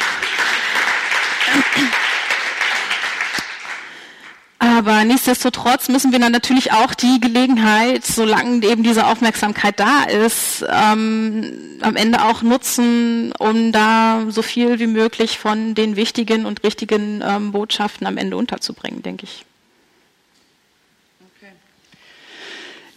Aber 4.80 5.04
nichtsdestotrotz 5.04 5.90
müssen 5.90 6.10
wir 6.10 6.18
dann 6.20 6.32
natürlich 6.32 6.72
auch 6.72 6.94
die 6.94 7.20
Gelegenheit, 7.20 8.06
solange 8.06 8.66
eben 8.66 8.82
diese 8.82 9.08
Aufmerksamkeit 9.08 9.78
da 9.78 10.04
ist, 10.04 10.64
ähm, 10.70 11.44
am 11.82 11.96
Ende 11.96 12.24
auch 12.24 12.40
nutzen, 12.40 13.30
um 13.38 13.72
da 13.72 14.22
so 14.30 14.40
viel 14.40 14.78
wie 14.78 14.86
möglich 14.86 15.38
von 15.38 15.74
den 15.74 15.96
wichtigen 15.96 16.46
und 16.46 16.64
richtigen 16.64 17.22
ähm, 17.22 17.52
Botschaften 17.52 18.06
am 18.06 18.16
Ende 18.16 18.38
unterzubringen, 18.38 19.02
denke 19.02 19.24
ich. 19.24 19.44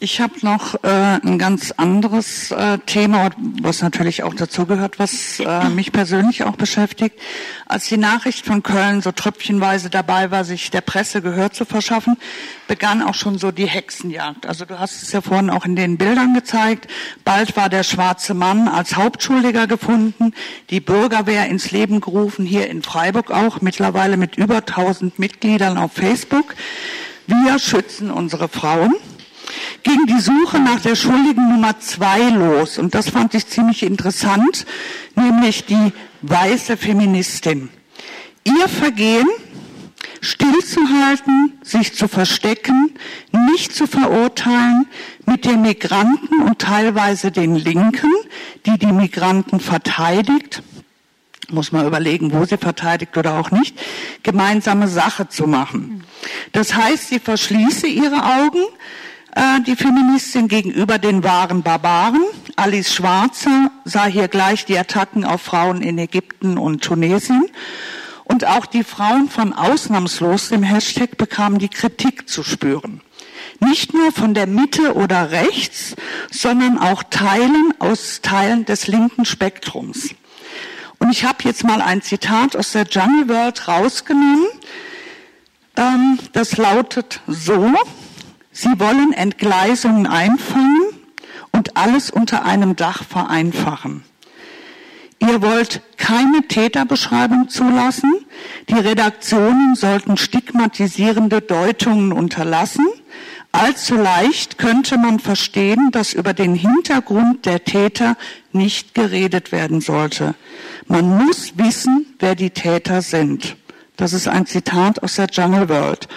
Ich 0.03 0.19
habe 0.19 0.33
noch 0.41 0.83
äh, 0.83 0.87
ein 1.23 1.39
ganz 1.39 1.71
anderes 1.71 2.51
äh, 2.51 2.77
Thema, 2.79 3.29
was 3.61 3.81
natürlich 3.81 4.23
auch 4.23 4.33
dazugehört, 4.33 4.99
was 4.99 5.39
äh, 5.39 5.69
mich 5.69 5.93
persönlich 5.93 6.43
auch 6.43 6.57
beschäftigt. 6.57 7.17
Als 7.67 7.87
die 7.87 7.95
Nachricht 7.95 8.45
von 8.45 8.63
Köln 8.63 9.01
so 9.01 9.13
tröpfchenweise 9.13 9.89
dabei 9.89 10.29
war, 10.29 10.43
sich 10.43 10.71
der 10.71 10.81
Presse 10.81 11.21
Gehör 11.21 11.53
zu 11.53 11.63
verschaffen, 11.63 12.17
begann 12.67 13.01
auch 13.01 13.13
schon 13.13 13.37
so 13.37 13.51
die 13.51 13.65
Hexenjagd. 13.65 14.45
Also 14.45 14.65
du 14.65 14.77
hast 14.77 15.03
es 15.03 15.13
ja 15.13 15.21
vorhin 15.21 15.49
auch 15.49 15.63
in 15.63 15.77
den 15.77 15.97
Bildern 15.97 16.33
gezeigt. 16.33 16.87
Bald 17.23 17.55
war 17.55 17.69
der 17.69 17.83
schwarze 17.83 18.33
Mann 18.33 18.67
als 18.67 18.97
Hauptschuldiger 18.97 19.67
gefunden, 19.67 20.33
die 20.69 20.81
Bürgerwehr 20.81 21.47
ins 21.47 21.71
Leben 21.71 22.01
gerufen, 22.01 22.45
hier 22.45 22.69
in 22.69 22.81
Freiburg 22.81 23.31
auch, 23.31 23.61
mittlerweile 23.61 24.17
mit 24.17 24.35
über 24.35 24.57
1000 24.57 25.17
Mitgliedern 25.17 25.77
auf 25.77 25.93
Facebook. 25.93 26.55
Wir 27.25 27.57
schützen 27.57 28.11
unsere 28.11 28.49
Frauen 28.49 28.95
ging 29.83 30.05
die 30.05 30.19
Suche 30.19 30.59
nach 30.59 30.81
der 30.81 30.95
Schuldigen 30.95 31.49
Nummer 31.49 31.79
zwei 31.79 32.29
los. 32.29 32.77
Und 32.77 32.95
das 32.95 33.09
fand 33.09 33.33
ich 33.33 33.47
ziemlich 33.47 33.83
interessant, 33.83 34.65
nämlich 35.15 35.65
die 35.65 35.91
weiße 36.21 36.77
Feministin. 36.77 37.69
Ihr 38.43 38.67
Vergehen 38.67 39.27
stillzuhalten, 40.21 41.53
sich 41.63 41.93
zu 41.95 42.07
verstecken, 42.07 42.91
nicht 43.51 43.75
zu 43.75 43.87
verurteilen, 43.87 44.87
mit 45.25 45.45
den 45.45 45.61
Migranten 45.61 46.41
und 46.41 46.59
teilweise 46.59 47.31
den 47.31 47.55
Linken, 47.55 48.11
die 48.65 48.77
die 48.77 48.91
Migranten 48.91 49.59
verteidigt, 49.59 50.63
muss 51.49 51.71
man 51.71 51.85
überlegen, 51.85 52.31
wo 52.33 52.45
sie 52.45 52.57
verteidigt 52.57 53.17
oder 53.17 53.37
auch 53.37 53.51
nicht, 53.51 53.77
gemeinsame 54.23 54.87
Sache 54.87 55.27
zu 55.27 55.45
machen. 55.45 56.03
Das 56.53 56.73
heißt, 56.73 57.09
sie 57.09 57.19
verschließe 57.19 57.87
ihre 57.87 58.23
Augen, 58.23 58.63
äh, 59.35 59.61
die 59.61 59.75
Feministin 59.75 60.47
gegenüber 60.47 60.99
den 60.99 61.23
wahren 61.23 61.63
Barbaren. 61.63 62.23
Alice 62.55 62.93
Schwarzer 62.93 63.71
sah 63.83 64.05
hier 64.05 64.27
gleich 64.27 64.65
die 64.65 64.77
Attacken 64.77 65.25
auf 65.25 65.41
Frauen 65.41 65.81
in 65.81 65.97
Ägypten 65.97 66.57
und 66.57 66.83
Tunesien. 66.83 67.45
Und 68.25 68.45
auch 68.45 68.65
die 68.65 68.83
Frauen 68.83 69.29
von 69.29 69.53
ausnahmslos 69.53 70.49
dem 70.49 70.63
Hashtag 70.63 71.17
bekamen 71.17 71.59
die 71.59 71.69
Kritik 71.69 72.29
zu 72.29 72.43
spüren. 72.43 73.01
Nicht 73.59 73.93
nur 73.93 74.11
von 74.11 74.33
der 74.33 74.47
Mitte 74.47 74.93
oder 74.95 75.31
rechts, 75.31 75.95
sondern 76.31 76.77
auch 76.77 77.03
Teilen 77.03 77.73
aus 77.79 78.21
Teilen 78.21 78.65
des 78.65 78.87
linken 78.87 79.25
Spektrums. 79.25 80.15
Und 80.99 81.11
ich 81.11 81.25
habe 81.25 81.39
jetzt 81.43 81.63
mal 81.63 81.81
ein 81.81 82.01
Zitat 82.01 82.55
aus 82.55 82.71
der 82.71 82.83
Jungle 82.83 83.27
World 83.27 83.67
rausgenommen. 83.67 84.47
Ähm, 85.75 86.19
das 86.31 86.57
lautet 86.57 87.19
so, 87.27 87.73
Sie 88.53 88.79
wollen 88.79 89.13
Entgleisungen 89.13 90.05
einfangen 90.05 90.85
und 91.51 91.75
alles 91.75 92.11
unter 92.11 92.45
einem 92.45 92.75
Dach 92.75 93.03
vereinfachen. 93.03 94.03
Ihr 95.19 95.41
wollt 95.41 95.81
keine 95.97 96.47
Täterbeschreibung 96.47 97.49
zulassen. 97.49 98.13
Die 98.69 98.73
Redaktionen 98.73 99.75
sollten 99.75 100.17
stigmatisierende 100.17 101.41
Deutungen 101.41 102.11
unterlassen. 102.11 102.85
Allzu 103.51 103.95
leicht 103.95 104.57
könnte 104.57 104.97
man 104.97 105.19
verstehen, 105.19 105.91
dass 105.91 106.13
über 106.13 106.33
den 106.33 106.55
Hintergrund 106.55 107.45
der 107.45 107.63
Täter 107.63 108.17
nicht 108.51 108.93
geredet 108.93 109.51
werden 109.51 109.79
sollte. 109.79 110.35
Man 110.87 111.07
muss 111.25 111.53
wissen, 111.57 112.05
wer 112.19 112.35
die 112.35 112.49
Täter 112.49 113.01
sind. 113.01 113.55
Das 113.95 114.11
ist 114.13 114.27
ein 114.27 114.45
Zitat 114.45 115.01
aus 115.01 115.15
der 115.15 115.27
Jungle 115.31 115.69
World. 115.69 116.07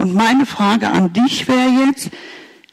Und 0.00 0.14
meine 0.14 0.46
Frage 0.46 0.88
an 0.88 1.12
dich 1.12 1.46
wäre 1.46 1.68
jetzt, 1.86 2.08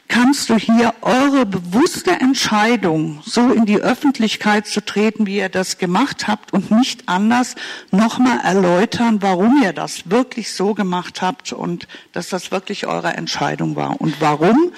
kannst 0.08 0.48
du 0.48 0.56
hier 0.56 0.94
eure 1.02 1.44
bewusste 1.44 2.12
Entscheidung, 2.12 3.20
so 3.22 3.52
in 3.52 3.66
die 3.66 3.76
Öffentlichkeit 3.76 4.66
zu 4.66 4.82
treten, 4.82 5.26
wie 5.26 5.36
ihr 5.36 5.50
das 5.50 5.76
gemacht 5.76 6.26
habt 6.26 6.54
und 6.54 6.70
nicht 6.70 7.06
anders, 7.06 7.54
nochmal 7.90 8.40
erläutern, 8.42 9.20
warum 9.20 9.62
ihr 9.62 9.74
das 9.74 10.10
wirklich 10.10 10.54
so 10.54 10.72
gemacht 10.72 11.20
habt 11.20 11.52
und 11.52 11.86
dass 12.12 12.30
das 12.30 12.50
wirklich 12.50 12.86
eure 12.86 13.12
Entscheidung 13.12 13.76
war? 13.76 14.00
Und 14.00 14.22
warum 14.22 14.72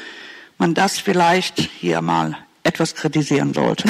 man 0.58 0.74
das 0.74 0.98
vielleicht 0.98 1.60
hier 1.60 2.02
mal 2.02 2.36
etwas 2.62 2.94
kritisieren 2.94 3.54
sollte? 3.54 3.88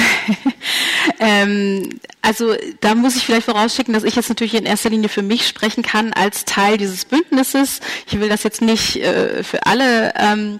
ähm, 1.19 1.89
also 2.21 2.55
da 2.79 2.95
muss 2.95 3.15
ich 3.15 3.25
vielleicht 3.25 3.45
vorausschicken, 3.45 3.93
dass 3.93 4.03
ich 4.03 4.15
jetzt 4.15 4.29
natürlich 4.29 4.53
in 4.53 4.65
erster 4.65 4.89
Linie 4.89 5.09
für 5.09 5.21
mich 5.21 5.47
sprechen 5.47 5.83
kann 5.83 6.13
als 6.13 6.45
Teil 6.45 6.77
dieses 6.77 7.05
Bündnisses. 7.05 7.79
Ich 8.07 8.19
will 8.19 8.29
das 8.29 8.43
jetzt 8.43 8.61
nicht 8.61 8.97
äh, 8.97 9.43
für 9.43 9.65
alle 9.65 10.13
ähm, 10.15 10.59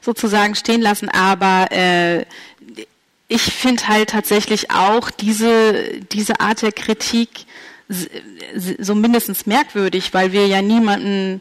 sozusagen 0.00 0.54
stehen 0.54 0.82
lassen, 0.82 1.08
aber 1.08 1.68
äh, 1.70 2.24
ich 3.28 3.42
finde 3.42 3.88
halt 3.88 4.10
tatsächlich 4.10 4.70
auch 4.70 5.10
diese, 5.10 6.00
diese 6.12 6.40
Art 6.40 6.62
der 6.62 6.72
Kritik 6.72 7.46
so 7.88 8.94
mindestens 8.94 9.46
merkwürdig, 9.46 10.12
weil 10.12 10.32
wir 10.32 10.46
ja 10.46 10.62
niemanden 10.62 11.40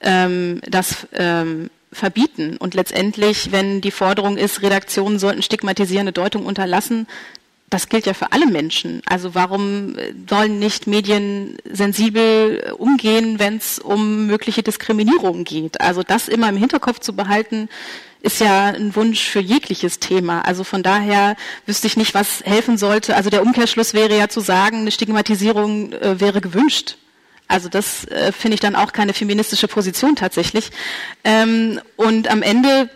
ähm, 0.00 0.60
das 0.66 1.06
ähm, 1.12 1.70
verbieten. 1.96 2.56
Und 2.58 2.74
letztendlich, 2.74 3.50
wenn 3.52 3.80
die 3.80 3.90
Forderung 3.90 4.36
ist, 4.36 4.62
Redaktionen 4.62 5.18
sollten 5.18 5.42
stigmatisierende 5.42 6.12
Deutung 6.12 6.46
unterlassen, 6.46 7.06
das 7.68 7.88
gilt 7.88 8.06
ja 8.06 8.14
für 8.14 8.30
alle 8.30 8.46
Menschen. 8.46 9.02
Also 9.06 9.34
warum 9.34 9.96
sollen 10.28 10.60
nicht 10.60 10.86
Medien 10.86 11.56
sensibel 11.68 12.72
umgehen, 12.78 13.40
wenn 13.40 13.56
es 13.56 13.80
um 13.80 14.26
mögliche 14.26 14.62
Diskriminierung 14.62 15.42
geht? 15.42 15.80
Also 15.80 16.02
das 16.02 16.28
immer 16.28 16.48
im 16.48 16.56
Hinterkopf 16.56 17.00
zu 17.00 17.16
behalten, 17.16 17.68
ist 18.20 18.40
ja 18.40 18.66
ein 18.66 18.94
Wunsch 18.94 19.22
für 19.28 19.40
jegliches 19.40 19.98
Thema. 19.98 20.42
Also 20.42 20.64
von 20.64 20.82
daher 20.82 21.36
wüsste 21.66 21.86
ich 21.86 21.96
nicht, 21.96 22.14
was 22.14 22.42
helfen 22.44 22.76
sollte. 22.78 23.16
Also 23.16 23.30
der 23.30 23.42
Umkehrschluss 23.42 23.94
wäre 23.94 24.16
ja 24.16 24.28
zu 24.28 24.40
sagen, 24.40 24.78
eine 24.78 24.90
Stigmatisierung 24.90 25.92
äh, 25.92 26.20
wäre 26.20 26.40
gewünscht. 26.40 26.96
Also 27.48 27.68
das 27.68 28.06
äh, 28.06 28.32
finde 28.32 28.54
ich 28.54 28.60
dann 28.60 28.76
auch 28.76 28.92
keine 28.92 29.14
feministische 29.14 29.68
Position 29.68 30.16
tatsächlich. 30.16 30.70
Ähm, 31.24 31.80
und 31.96 32.28
am 32.28 32.42
Ende 32.42 32.90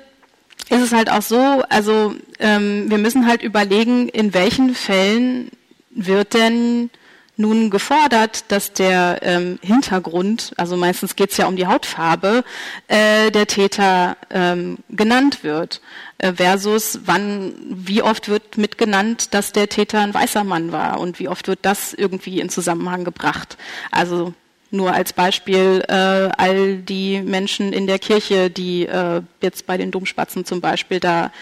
ist 0.68 0.82
es 0.82 0.92
halt 0.92 1.10
auch 1.10 1.22
so, 1.22 1.62
also 1.68 2.14
ähm, 2.38 2.90
wir 2.90 2.98
müssen 2.98 3.26
halt 3.26 3.42
überlegen, 3.42 4.08
in 4.08 4.34
welchen 4.34 4.74
Fällen 4.74 5.50
wird 5.90 6.34
denn 6.34 6.90
nun 7.36 7.70
gefordert, 7.70 8.44
dass 8.48 8.72
der 8.72 9.18
ähm, 9.22 9.58
Hintergrund, 9.62 10.52
also 10.56 10.76
meistens 10.76 11.16
geht 11.16 11.30
es 11.30 11.38
ja 11.38 11.46
um 11.46 11.56
die 11.56 11.66
Hautfarbe, 11.66 12.44
äh, 12.86 13.30
der 13.30 13.46
Täter 13.46 14.16
ähm, 14.30 14.78
genannt 14.90 15.42
wird, 15.42 15.80
versus 16.22 17.00
wann, 17.04 17.54
wie 17.68 18.02
oft 18.02 18.28
wird 18.28 18.58
mitgenannt, 18.58 19.34
dass 19.34 19.52
der 19.52 19.68
Täter 19.68 20.00
ein 20.00 20.14
weißer 20.14 20.44
Mann 20.44 20.72
war 20.72 21.00
und 21.00 21.18
wie 21.18 21.28
oft 21.28 21.48
wird 21.48 21.60
das 21.62 21.94
irgendwie 21.94 22.40
in 22.40 22.48
Zusammenhang 22.48 23.04
gebracht. 23.04 23.56
Also 23.90 24.34
nur 24.70 24.92
als 24.92 25.12
Beispiel 25.12 25.82
äh, 25.88 25.92
all 26.36 26.76
die 26.76 27.20
Menschen 27.22 27.72
in 27.72 27.86
der 27.86 27.98
Kirche, 27.98 28.50
die 28.50 28.86
äh, 28.86 29.22
jetzt 29.42 29.66
bei 29.66 29.76
den 29.76 29.90
Domspatzen 29.90 30.44
zum 30.44 30.60
Beispiel 30.60 31.00
da 31.00 31.32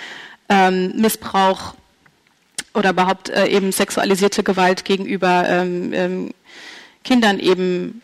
ähm, 0.48 0.92
Missbrauch 0.96 1.74
oder 2.74 2.90
überhaupt 2.90 3.28
äh, 3.28 3.46
eben 3.46 3.72
sexualisierte 3.72 4.42
Gewalt 4.42 4.84
gegenüber 4.84 5.44
ähm, 5.48 5.92
ähm, 5.92 6.34
Kindern 7.04 7.38
eben 7.38 8.02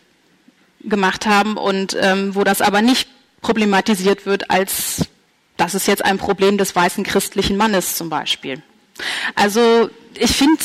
gemacht 0.81 1.25
haben 1.25 1.57
und 1.57 1.97
ähm, 1.99 2.35
wo 2.35 2.43
das 2.43 2.61
aber 2.61 2.81
nicht 2.81 3.09
problematisiert 3.41 4.25
wird 4.25 4.51
als 4.51 5.07
das 5.57 5.75
ist 5.75 5.87
jetzt 5.87 6.03
ein 6.03 6.17
Problem 6.17 6.57
des 6.57 6.75
weißen 6.75 7.03
christlichen 7.03 7.57
Mannes 7.57 7.95
zum 7.95 8.09
Beispiel. 8.09 8.61
Also 9.35 9.89
ich 10.17 10.35
finde 10.35 10.61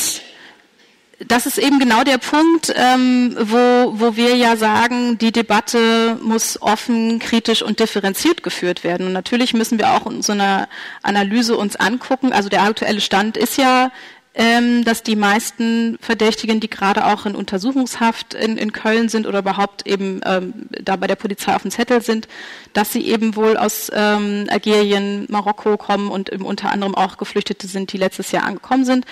das 1.27 1.45
ist 1.45 1.59
eben 1.59 1.79
genau 1.79 2.03
der 2.03 2.17
Punkt, 2.17 2.73
ähm, 2.75 3.37
wo, 3.39 3.93
wo 4.01 4.17
wir 4.17 4.37
ja 4.37 4.57
sagen, 4.57 5.19
die 5.19 5.33
Debatte 5.33 6.19
muss 6.23 6.61
offen, 6.63 7.19
kritisch 7.19 7.63
und 7.63 7.79
differenziert 7.79 8.43
geführt 8.43 8.85
werden. 8.85 9.07
Und 9.07 9.13
natürlich 9.13 9.53
müssen 9.53 9.79
wir 9.79 9.91
auch 9.91 10.07
in 10.07 10.23
so 10.23 10.33
einer 10.33 10.67
Analyse 11.03 11.59
uns 11.59 11.77
angucken. 11.77 12.33
Also 12.33 12.49
der 12.49 12.63
aktuelle 12.63 13.03
Stand 13.03 13.37
ist 13.37 13.59
ja, 13.59 13.93
dass 14.33 15.03
die 15.03 15.17
meisten 15.17 15.99
Verdächtigen, 16.01 16.61
die 16.61 16.71
gerade 16.71 17.07
auch 17.07 17.27
in 17.27 17.35
Untersuchungshaft 17.35 18.35
in, 18.35 18.59
in 18.59 18.73
Köln 18.73 19.09
sind 19.09 19.27
oder 19.27 19.41
überhaupt 19.41 19.87
eben 19.89 20.21
ähm, 20.25 20.69
da 20.71 20.95
bei 20.95 21.09
der 21.09 21.17
Polizei 21.17 21.55
auf 21.55 21.63
dem 21.63 21.73
Zettel 21.73 22.01
sind, 22.01 22.29
dass 22.73 22.93
sie 22.93 23.05
eben 23.07 23.35
wohl 23.35 23.57
aus 23.57 23.91
ähm, 23.93 24.47
Algerien, 24.49 25.27
Marokko 25.29 25.77
kommen 25.77 26.11
und 26.11 26.33
eben 26.33 26.45
unter 26.45 26.71
anderem 26.71 26.95
auch 26.95 27.17
Geflüchtete 27.17 27.67
sind, 27.67 27.93
die 27.93 27.99
letztes 27.99 28.31
Jahr 28.31 28.45
angekommen 28.45 28.85
sind. 28.85 29.05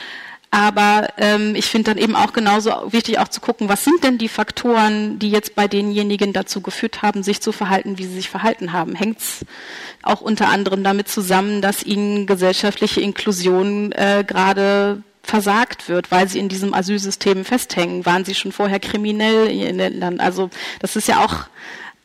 Aber 0.51 1.09
ähm, 1.19 1.55
ich 1.55 1.66
finde 1.66 1.91
dann 1.91 1.99
eben 1.99 2.16
auch 2.16 2.33
genauso 2.33 2.71
wichtig, 2.91 3.19
auch 3.19 3.29
zu 3.29 3.41
gucken, 3.41 3.69
was 3.69 3.85
sind 3.85 4.03
denn 4.03 4.16
die 4.16 4.29
Faktoren, 4.29 5.19
die 5.19 5.31
jetzt 5.31 5.55
bei 5.55 5.69
denjenigen 5.69 6.33
dazu 6.33 6.62
geführt 6.62 7.03
haben, 7.03 7.23
sich 7.23 7.43
zu 7.43 7.53
verhalten, 7.53 7.99
wie 7.99 8.07
sie 8.07 8.14
sich 8.14 8.31
verhalten 8.31 8.73
haben. 8.73 8.95
Hängt 8.95 9.19
es 9.19 9.45
auch 10.03 10.23
unter 10.23 10.49
anderem 10.49 10.83
damit 10.83 11.09
zusammen, 11.09 11.61
dass 11.61 11.83
ihnen 11.83 12.27
gesellschaftliche 12.27 13.03
Inklusion 13.03 13.93
äh, 13.93 14.25
gerade 14.27 15.03
versagt 15.29 15.89
wird, 15.89 16.11
weil 16.11 16.26
sie 16.29 16.39
in 16.39 16.49
diesem 16.49 16.72
Asylsystem 16.72 17.45
festhängen. 17.45 18.07
Waren 18.07 18.24
sie 18.24 18.35
schon 18.35 18.51
vorher 18.51 18.81
kriminell 18.81 19.49
in 19.49 19.61
den 19.61 19.76
Ländern? 19.76 20.20
Also 20.20 20.49
das 20.81 20.97
ist 20.97 21.07
ja 21.07 21.24
auch, 21.24 21.45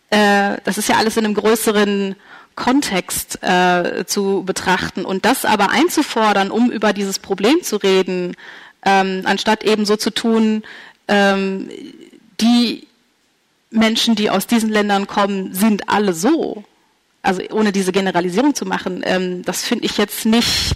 äh, 0.10 0.58
das 0.66 0.78
ist 0.78 0.90
ja 0.90 0.98
alles 0.98 1.16
in 1.16 1.26
einem 1.26 1.34
größeren 1.34 2.16
Kontext 2.56 3.42
äh, 3.42 4.04
zu 4.06 4.44
betrachten 4.46 5.06
und 5.06 5.26
das 5.26 5.46
aber 5.46 5.70
einzufordern, 5.70 6.52
um 6.52 6.70
über 6.70 6.94
dieses 6.94 7.18
Problem 7.18 7.64
zu 7.64 7.78
reden, 7.78 8.36
ähm, 8.86 9.22
anstatt 9.24 9.64
eben 9.64 9.86
so 9.86 9.96
zu 9.96 10.12
tun, 10.12 10.64
ähm, 11.08 11.70
die 12.42 12.88
Menschen, 13.72 14.16
die 14.16 14.30
aus 14.30 14.46
diesen 14.46 14.70
Ländern 14.70 15.08
kommen, 15.08 15.54
sind 15.54 15.90
alle 15.90 16.14
so. 16.14 16.64
Also 17.24 17.42
ohne 17.52 17.72
diese 17.72 17.94
Generalisierung 17.94 18.54
zu 18.54 18.66
machen, 18.66 19.02
ähm, 19.06 19.44
das 19.44 19.64
finde 19.64 19.86
ich 19.86 19.98
jetzt 19.98 20.26
nicht 20.26 20.76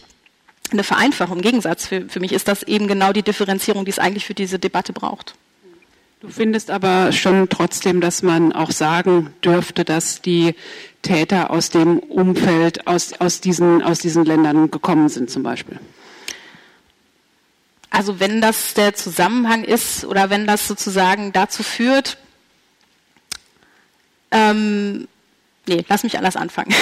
eine 0.71 0.83
Vereinfachung. 0.83 1.37
Im 1.37 1.41
Gegensatz, 1.41 1.87
für, 1.87 2.07
für 2.09 2.19
mich 2.19 2.33
ist 2.33 2.47
das 2.47 2.63
eben 2.63 2.87
genau 2.87 3.13
die 3.13 3.23
Differenzierung, 3.23 3.85
die 3.85 3.91
es 3.91 3.99
eigentlich 3.99 4.25
für 4.25 4.33
diese 4.33 4.59
Debatte 4.59 4.93
braucht. 4.93 5.35
Du 6.19 6.29
findest 6.29 6.71
aber 6.71 7.11
schon 7.11 7.47
trotzdem, 7.47 8.01
dass 8.01 8.23
man 8.23 8.51
auch 8.51 8.71
sagen 8.71 9.33
dürfte, 9.43 9.85
dass 9.85 10.21
die 10.21 10.55
Täter 11.03 11.51
aus 11.51 11.69
dem 11.69 11.99
Umfeld, 11.99 12.87
aus, 12.87 13.13
aus, 13.19 13.39
diesen, 13.39 13.83
aus 13.83 13.99
diesen 13.99 14.25
Ländern 14.25 14.71
gekommen 14.71 15.09
sind 15.09 15.29
zum 15.29 15.43
Beispiel? 15.43 15.79
Also 17.91 18.19
wenn 18.19 18.41
das 18.41 18.73
der 18.73 18.95
Zusammenhang 18.95 19.63
ist 19.63 20.05
oder 20.05 20.29
wenn 20.29 20.47
das 20.47 20.67
sozusagen 20.67 21.33
dazu 21.33 21.63
führt, 21.63 22.17
ähm, 24.31 25.07
nee, 25.67 25.83
lass 25.87 26.03
mich 26.03 26.17
anders 26.17 26.35
anfangen. 26.35 26.73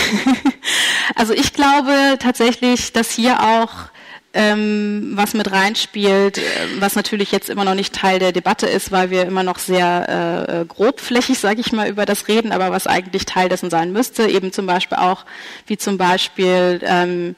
also 1.15 1.33
ich 1.33 1.53
glaube 1.53 2.17
tatsächlich, 2.19 2.93
dass 2.93 3.11
hier 3.11 3.41
auch 3.41 3.89
ähm, 4.36 5.13
was 5.13 5.33
mit 5.33 5.49
reinspielt, 5.49 6.38
äh, 6.38 6.41
was 6.79 6.95
natürlich 6.95 7.31
jetzt 7.31 7.49
immer 7.49 7.63
noch 7.63 7.73
nicht 7.73 7.95
Teil 7.95 8.19
der 8.19 8.33
Debatte 8.33 8.67
ist, 8.67 8.91
weil 8.91 9.09
wir 9.09 9.23
immer 9.23 9.43
noch 9.43 9.57
sehr 9.59 10.49
äh, 10.49 10.65
grobflächig, 10.65 11.39
sage 11.39 11.61
ich 11.61 11.71
mal, 11.71 11.88
über 11.88 12.05
das 12.05 12.27
reden, 12.27 12.51
aber 12.51 12.69
was 12.69 12.86
eigentlich 12.86 13.25
Teil 13.25 13.47
dessen 13.47 13.69
sein 13.69 13.93
müsste, 13.93 14.27
eben 14.27 14.51
zum 14.51 14.65
Beispiel 14.65 14.97
auch, 14.97 15.25
wie 15.67 15.77
zum 15.77 15.97
Beispiel 15.97 16.81
ähm, 16.83 17.36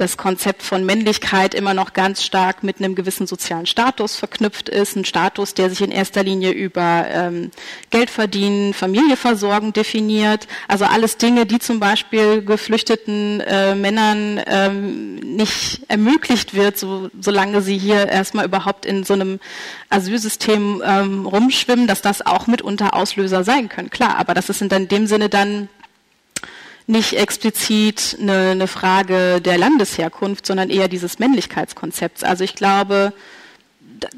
das 0.00 0.16
Konzept 0.16 0.62
von 0.62 0.84
Männlichkeit 0.84 1.54
immer 1.54 1.74
noch 1.74 1.92
ganz 1.92 2.22
stark 2.22 2.62
mit 2.62 2.78
einem 2.78 2.94
gewissen 2.94 3.26
sozialen 3.26 3.66
Status 3.66 4.16
verknüpft 4.16 4.68
ist. 4.68 4.96
Ein 4.96 5.04
Status, 5.04 5.54
der 5.54 5.70
sich 5.70 5.82
in 5.82 5.90
erster 5.90 6.22
Linie 6.22 6.52
über 6.52 7.04
ähm, 7.10 7.50
Geld 7.90 8.10
verdienen, 8.10 8.72
Familie 8.74 9.16
versorgen 9.16 9.72
definiert. 9.72 10.46
Also 10.68 10.84
alles 10.84 11.16
Dinge, 11.18 11.46
die 11.46 11.58
zum 11.58 11.80
Beispiel 11.80 12.42
geflüchteten 12.42 13.40
äh, 13.40 13.74
Männern 13.74 14.40
ähm, 14.46 15.16
nicht 15.16 15.82
ermöglicht 15.88 16.54
wird, 16.54 16.78
so, 16.78 17.10
solange 17.20 17.60
sie 17.60 17.76
hier 17.76 18.08
erstmal 18.08 18.46
überhaupt 18.46 18.86
in 18.86 19.04
so 19.04 19.14
einem 19.14 19.38
Asylsystem 19.90 20.82
ähm, 20.84 21.26
rumschwimmen, 21.26 21.86
dass 21.86 22.02
das 22.02 22.24
auch 22.24 22.46
mitunter 22.46 22.94
Auslöser 22.94 23.44
sein 23.44 23.68
können. 23.68 23.90
Klar, 23.90 24.16
aber 24.16 24.34
das 24.34 24.48
ist 24.48 24.62
in 24.62 24.88
dem 24.88 25.06
Sinne 25.06 25.28
dann 25.28 25.68
nicht 26.90 27.14
explizit 27.14 28.18
eine, 28.20 28.50
eine 28.50 28.66
Frage 28.66 29.40
der 29.40 29.56
Landesherkunft, 29.56 30.44
sondern 30.44 30.68
eher 30.70 30.88
dieses 30.88 31.18
Männlichkeitskonzepts. 31.18 32.22
Also 32.24 32.44
ich 32.44 32.54
glaube, 32.54 33.14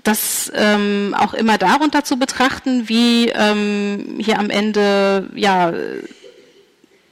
das 0.03 0.51
ähm, 0.55 1.15
auch 1.19 1.35
immer 1.35 1.59
darunter 1.59 2.05
zu 2.05 2.17
betrachten, 2.17 2.89
wie 2.89 3.29
ähm, 3.29 4.17
hier 4.19 4.39
am 4.39 4.49
Ende 4.51 5.29
ja, 5.35 5.73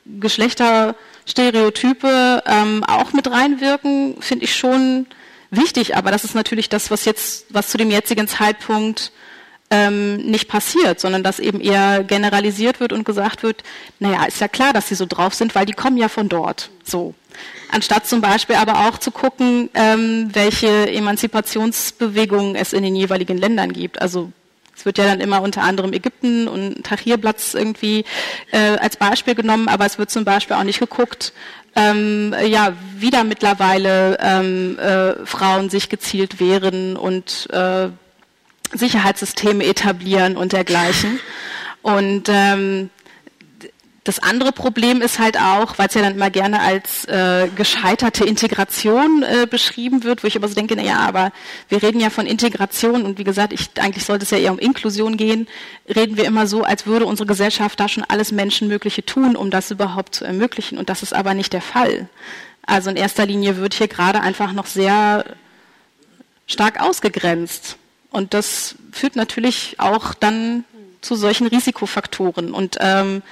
Geschlechterstereotype 0.07 2.43
ähm, 2.47 2.83
auch 2.85 3.13
mit 3.13 3.31
reinwirken, 3.31 4.17
finde 4.21 4.45
ich 4.45 4.57
schon 4.57 5.07
wichtig. 5.51 5.95
Aber 5.97 6.11
das 6.11 6.25
ist 6.25 6.35
natürlich 6.35 6.71
das, 6.71 6.91
was 6.91 7.05
jetzt, 7.05 7.47
was 7.51 7.69
zu 7.69 7.77
dem 7.77 7.91
jetzigen 7.91 8.29
Zeitpunkt 8.29 9.13
ähm, 9.71 10.17
nicht 10.17 10.49
passiert, 10.49 11.01
sondern 11.01 11.23
dass 11.23 11.39
eben 11.39 11.61
eher 11.61 12.03
generalisiert 12.03 12.81
wird 12.81 12.93
und 12.93 13.05
gesagt 13.05 13.43
wird, 13.43 13.63
naja, 14.01 14.25
ist 14.25 14.41
ja 14.41 14.49
klar, 14.49 14.73
dass 14.73 14.89
sie 14.89 14.97
so 14.97 15.07
drauf 15.07 15.35
sind, 15.35 15.55
weil 15.55 15.67
die 15.67 15.73
kommen 15.73 15.97
ja 15.97 16.09
von 16.09 16.29
dort. 16.29 16.71
So. 16.85 17.15
Anstatt 17.71 18.07
zum 18.07 18.21
Beispiel 18.21 18.57
aber 18.57 18.89
auch 18.89 18.99
zu 18.99 19.13
gucken, 19.13 19.71
ähm, 19.75 20.29
welche 20.33 20.91
Emanzipationsbewegungen 20.91 22.57
es 22.57 22.73
in 22.73 22.83
den 22.83 22.97
jeweiligen 22.97 23.39
Ländern 23.39 23.73
gibt. 23.73 24.03
Also 24.03 24.33
es 24.77 24.85
wird 24.85 24.99
ja 24.99 25.05
dann 25.05 25.21
immer 25.21 25.41
unter 25.43 25.63
anderem 25.63 25.93
Ägypten 25.93 26.49
und 26.49 26.83
Tahrirplatz 26.83 27.55
irgendwie 27.55 28.05
äh, 28.51 28.77
als 28.79 28.97
Beispiel 28.97 29.37
genommen, 29.37 29.69
aber 29.69 29.87
es 29.87 29.99
wird 29.99 30.11
zum 30.11 30.25
Beispiel 30.25 30.57
auch 30.57 30.65
nicht 30.65 30.81
geguckt, 30.81 31.33
ähm, 31.77 32.35
ja, 32.47 32.73
wieder 32.97 33.23
mittlerweile 33.23 34.19
ähm, 34.21 34.77
äh, 34.79 35.25
Frauen 35.25 35.71
sich 35.71 35.89
gezielt 35.89 36.41
wehren 36.41 36.97
und 36.97 37.49
äh, 37.53 37.91
Sicherheitssysteme 38.73 39.65
etablieren 39.65 40.37
und 40.37 40.53
dergleichen. 40.53 41.19
Und 41.83 42.29
ähm, 42.29 42.91
das 44.05 44.19
andere 44.19 44.51
Problem 44.53 45.03
ist 45.03 45.19
halt 45.19 45.39
auch, 45.39 45.79
weil 45.79 45.89
es 45.89 45.95
ja 45.95 46.01
dann 46.01 46.15
immer 46.15 46.31
gerne 46.31 46.61
als 46.61 47.05
äh, 47.05 47.49
gescheiterte 47.55 48.25
Integration 48.25 49.23
äh, 49.23 49.47
beschrieben 49.47 50.05
wird, 50.05 50.25
wo 50.25 50.27
ich 50.27 50.37
aber 50.37 50.49
so 50.49 50.55
denke, 50.55 50.75
na 50.75 50.83
ja, 50.83 51.01
aber 51.01 51.33
wir 51.69 51.83
reden 51.83 52.01
ja 52.01 52.09
von 52.09 52.27
Integration 52.27 53.03
und 53.03 53.19
wie 53.19 53.25
gesagt, 53.25 53.53
ich, 53.53 53.69
eigentlich 53.79 54.07
sollte 54.07 54.25
es 54.25 54.31
ja 54.31 54.39
eher 54.39 54.53
um 54.53 54.59
Inklusion 54.59 55.19
gehen, 55.19 55.49
reden 55.87 56.17
wir 56.17 56.25
immer 56.25 56.47
so, 56.47 56.65
als 56.65 56.87
würde 56.87 57.05
unsere 57.05 57.27
Gesellschaft 57.27 57.79
da 57.79 57.89
schon 57.89 58.05
alles 58.05 58.33
Menschenmögliche 58.33 59.05
tun, 59.05 59.37
um 59.37 59.51
das 59.51 59.71
überhaupt 59.71 60.15
zu 60.15 60.25
ermöglichen. 60.25 60.79
Und 60.79 60.89
das 60.89 61.03
ist 61.03 61.13
aber 61.13 61.35
nicht 61.35 61.53
der 61.53 61.63
Fall. 61.63 62.09
Also 62.65 62.89
in 62.89 62.97
erster 62.97 63.27
Linie 63.27 63.59
wird 63.59 63.75
hier 63.75 63.89
gerade 63.89 64.23
einfach 64.23 64.53
noch 64.53 64.67
sehr 64.67 65.25
stark 66.47 66.81
ausgegrenzt. 66.81 67.77
Und 68.11 68.35
das 68.35 68.75
führt 68.93 69.17
natürlich 69.17 69.77
auch 69.79 70.15
dann 70.15 70.65
zu 71.01 71.15
solchen 71.15 71.47
Risikofaktoren. 71.47 72.53
Und 72.53 72.77
ähm, 72.81 73.23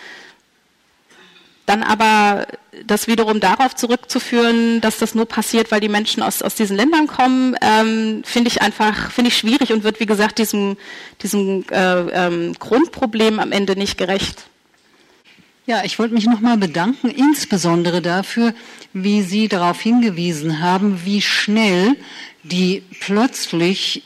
dann 1.68 1.82
aber 1.82 2.46
das 2.86 3.08
wiederum 3.08 3.40
darauf 3.40 3.74
zurückzuführen, 3.74 4.80
dass 4.80 4.98
das 4.98 5.14
nur 5.14 5.26
passiert, 5.26 5.70
weil 5.70 5.80
die 5.80 5.88
Menschen 5.88 6.22
aus, 6.22 6.40
aus 6.42 6.54
diesen 6.54 6.76
Ländern 6.76 7.06
kommen, 7.06 7.56
ähm, 7.60 8.22
finde 8.24 8.48
ich 8.48 8.62
einfach, 8.62 9.10
finde 9.10 9.28
ich 9.28 9.36
schwierig 9.36 9.72
und 9.72 9.84
wird, 9.84 10.00
wie 10.00 10.06
gesagt, 10.06 10.38
diesem, 10.38 10.78
diesem 11.22 11.64
äh, 11.70 12.26
ähm, 12.26 12.54
Grundproblem 12.58 13.38
am 13.38 13.52
Ende 13.52 13.76
nicht 13.76 13.98
gerecht. 13.98 14.46
Ja, 15.66 15.84
ich 15.84 15.98
wollte 15.98 16.14
mich 16.14 16.24
nochmal 16.24 16.56
bedanken, 16.56 17.10
insbesondere 17.10 18.00
dafür, 18.00 18.54
wie 18.94 19.20
Sie 19.20 19.48
darauf 19.48 19.78
hingewiesen 19.80 20.62
haben, 20.62 21.02
wie 21.04 21.20
schnell 21.20 21.96
die 22.42 22.82
plötzlich 23.00 24.04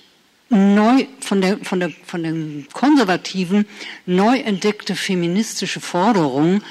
neu 0.53 1.07
von 1.21 1.41
der, 1.41 1.59
von 1.59 1.81
der, 1.81 1.91
von 2.05 2.23
den 2.23 2.67
Konservativen 2.73 3.67
neu 4.07 4.39
entdeckte 4.39 4.95
feministische 4.95 5.81
Forderung 5.81 6.63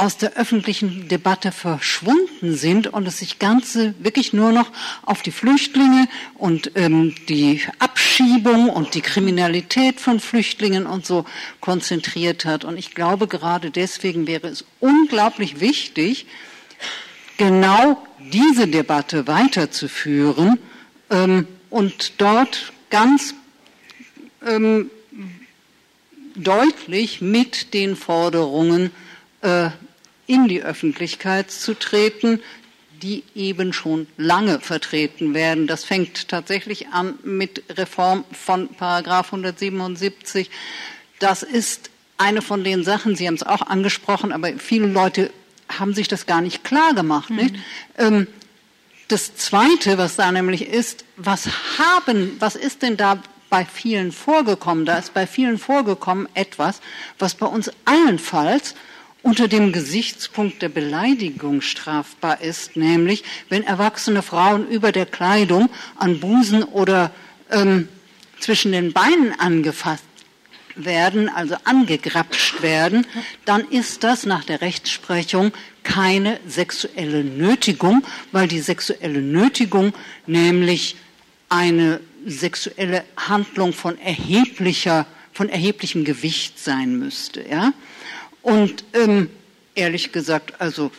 aus 0.00 0.16
der 0.16 0.32
öffentlichen 0.36 1.08
Debatte 1.08 1.52
verschwunden 1.52 2.56
sind 2.56 2.86
und 2.86 3.06
es 3.06 3.18
sich 3.18 3.38
Ganze 3.38 3.94
wirklich 3.98 4.32
nur 4.32 4.50
noch 4.50 4.72
auf 5.02 5.22
die 5.22 5.30
Flüchtlinge 5.30 6.08
und 6.34 6.72
ähm, 6.74 7.14
die 7.28 7.60
Abschiebung 7.78 8.70
und 8.70 8.94
die 8.94 9.02
Kriminalität 9.02 10.00
von 10.00 10.18
Flüchtlingen 10.18 10.86
und 10.86 11.04
so 11.04 11.26
konzentriert 11.60 12.46
hat. 12.46 12.64
Und 12.64 12.78
ich 12.78 12.94
glaube, 12.94 13.26
gerade 13.26 13.70
deswegen 13.70 14.26
wäre 14.26 14.48
es 14.48 14.64
unglaublich 14.80 15.60
wichtig, 15.60 16.26
genau 17.36 18.02
diese 18.32 18.68
Debatte 18.68 19.26
weiterzuführen 19.26 20.58
ähm, 21.10 21.46
und 21.68 22.14
dort 22.18 22.72
ganz 22.90 23.34
ähm, 24.46 24.90
deutlich 26.34 27.20
mit 27.20 27.74
den 27.74 27.96
Forderungen 27.96 28.90
äh, 29.42 29.70
in 30.26 30.48
die 30.48 30.62
Öffentlichkeit 30.62 31.50
zu 31.50 31.74
treten, 31.74 32.40
die 33.02 33.24
eben 33.34 33.72
schon 33.72 34.06
lange 34.16 34.60
vertreten 34.60 35.34
werden. 35.34 35.66
Das 35.66 35.84
fängt 35.84 36.28
tatsächlich 36.28 36.88
an 36.88 37.18
mit 37.24 37.64
Reform 37.70 38.24
von 38.32 38.68
Paragraph 38.68 39.32
177. 39.32 40.50
Das 41.18 41.42
ist 41.42 41.90
eine 42.18 42.42
von 42.42 42.62
den 42.62 42.84
Sachen, 42.84 43.16
Sie 43.16 43.26
haben 43.26 43.34
es 43.34 43.42
auch 43.42 43.62
angesprochen, 43.62 44.32
aber 44.32 44.52
viele 44.58 44.86
Leute 44.86 45.30
haben 45.68 45.94
sich 45.94 46.08
das 46.08 46.26
gar 46.26 46.42
nicht 46.42 46.64
klar 46.64 46.94
gemacht. 46.94 47.30
Mhm. 47.30 47.36
Nicht? 47.36 47.54
Ähm, 47.96 48.26
das 49.10 49.34
Zweite, 49.34 49.98
was 49.98 50.16
da 50.16 50.30
nämlich 50.30 50.68
ist, 50.68 51.04
was 51.16 51.48
haben, 51.78 52.36
was 52.38 52.54
ist 52.54 52.82
denn 52.82 52.96
da 52.96 53.22
bei 53.48 53.64
vielen 53.64 54.12
vorgekommen? 54.12 54.86
Da 54.86 54.98
ist 54.98 55.12
bei 55.12 55.26
vielen 55.26 55.58
vorgekommen 55.58 56.28
etwas, 56.34 56.80
was 57.18 57.34
bei 57.34 57.46
uns 57.46 57.70
allenfalls 57.84 58.74
unter 59.22 59.48
dem 59.48 59.72
Gesichtspunkt 59.72 60.62
der 60.62 60.68
Beleidigung 60.68 61.60
strafbar 61.60 62.40
ist, 62.40 62.76
nämlich 62.76 63.24
wenn 63.48 63.64
erwachsene 63.64 64.22
Frauen 64.22 64.66
über 64.68 64.92
der 64.92 65.06
Kleidung 65.06 65.68
an 65.96 66.20
Busen 66.20 66.62
oder 66.62 67.10
ähm, 67.50 67.88
zwischen 68.38 68.72
den 68.72 68.92
Beinen 68.92 69.38
angefasst 69.38 70.04
werden, 70.76 71.28
also 71.28 71.56
angegrapscht 71.64 72.62
werden, 72.62 73.06
dann 73.44 73.68
ist 73.68 74.04
das 74.04 74.26
nach 74.26 74.44
der 74.44 74.60
Rechtsprechung 74.60 75.52
keine 75.82 76.38
sexuelle 76.46 77.24
Nötigung, 77.24 78.04
weil 78.32 78.48
die 78.48 78.60
sexuelle 78.60 79.20
Nötigung 79.20 79.92
nämlich 80.26 80.96
eine 81.48 82.00
sexuelle 82.26 83.04
Handlung 83.16 83.72
von 83.72 83.98
erheblicher, 83.98 85.06
von 85.32 85.48
erheblichem 85.48 86.04
Gewicht 86.04 86.58
sein 86.58 86.98
müsste, 86.98 87.46
ja. 87.48 87.72
Und 88.42 88.84
ähm, 88.94 89.30
ehrlich 89.74 90.12
gesagt, 90.12 90.60
also 90.60 90.90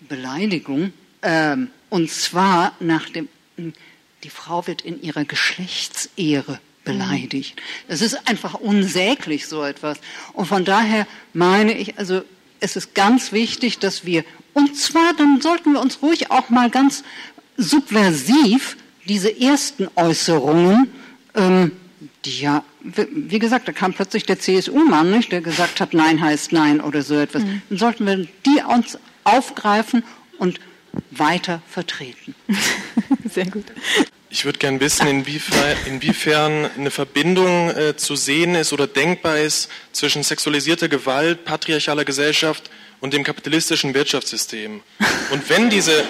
Beleidigung, 0.00 0.92
ähm, 1.22 1.70
und 1.88 2.10
zwar 2.10 2.74
nach 2.80 3.08
dem, 3.10 3.28
die 3.56 4.30
Frau 4.30 4.66
wird 4.66 4.82
in 4.82 5.02
ihrer 5.02 5.24
Geschlechtsehre 5.24 6.60
beleidigt. 6.92 7.60
Das 7.88 8.02
ist 8.02 8.28
einfach 8.28 8.54
unsäglich, 8.54 9.46
so 9.46 9.64
etwas. 9.64 9.98
Und 10.32 10.46
von 10.46 10.64
daher 10.64 11.06
meine 11.32 11.72
ich, 11.76 11.98
also 11.98 12.22
es 12.60 12.76
ist 12.76 12.94
ganz 12.94 13.32
wichtig, 13.32 13.78
dass 13.78 14.04
wir, 14.04 14.24
und 14.54 14.76
zwar 14.76 15.14
dann 15.16 15.40
sollten 15.40 15.72
wir 15.72 15.80
uns 15.80 16.02
ruhig 16.02 16.30
auch 16.30 16.50
mal 16.50 16.70
ganz 16.70 17.04
subversiv 17.56 18.76
diese 19.06 19.40
ersten 19.40 19.88
Äußerungen 19.96 20.90
ähm, 21.34 21.72
die 22.24 22.40
ja, 22.40 22.64
wie 22.82 23.38
gesagt, 23.38 23.68
da 23.68 23.72
kam 23.72 23.92
plötzlich 23.92 24.24
der 24.24 24.38
CSU-Mann, 24.38 25.10
nicht, 25.10 25.32
der 25.32 25.40
gesagt 25.40 25.80
hat, 25.80 25.94
Nein 25.94 26.20
heißt 26.20 26.52
Nein 26.52 26.80
oder 26.80 27.02
so 27.02 27.14
etwas. 27.14 27.42
Mhm. 27.42 27.62
Dann 27.68 27.78
sollten 27.78 28.06
wir 28.06 28.16
die 28.46 28.62
uns 28.62 28.98
aufgreifen 29.24 30.02
und 30.38 30.60
weiter 31.10 31.62
vertreten. 31.68 32.34
Sehr 33.24 33.46
gut. 33.46 33.66
Ich 34.32 34.44
würde 34.44 34.60
gerne 34.60 34.78
wissen, 34.78 35.08
inwiefern, 35.08 36.70
eine 36.76 36.92
Verbindung 36.92 37.70
äh, 37.70 37.96
zu 37.96 38.14
sehen 38.14 38.54
ist 38.54 38.72
oder 38.72 38.86
denkbar 38.86 39.38
ist 39.38 39.68
zwischen 39.90 40.22
sexualisierter 40.22 40.88
Gewalt, 40.88 41.44
patriarchaler 41.44 42.04
Gesellschaft 42.04 42.70
und 43.00 43.12
dem 43.12 43.24
kapitalistischen 43.24 43.92
Wirtschaftssystem. 43.92 44.82
Und 45.32 45.50
wenn 45.50 45.68
diese 45.68 46.04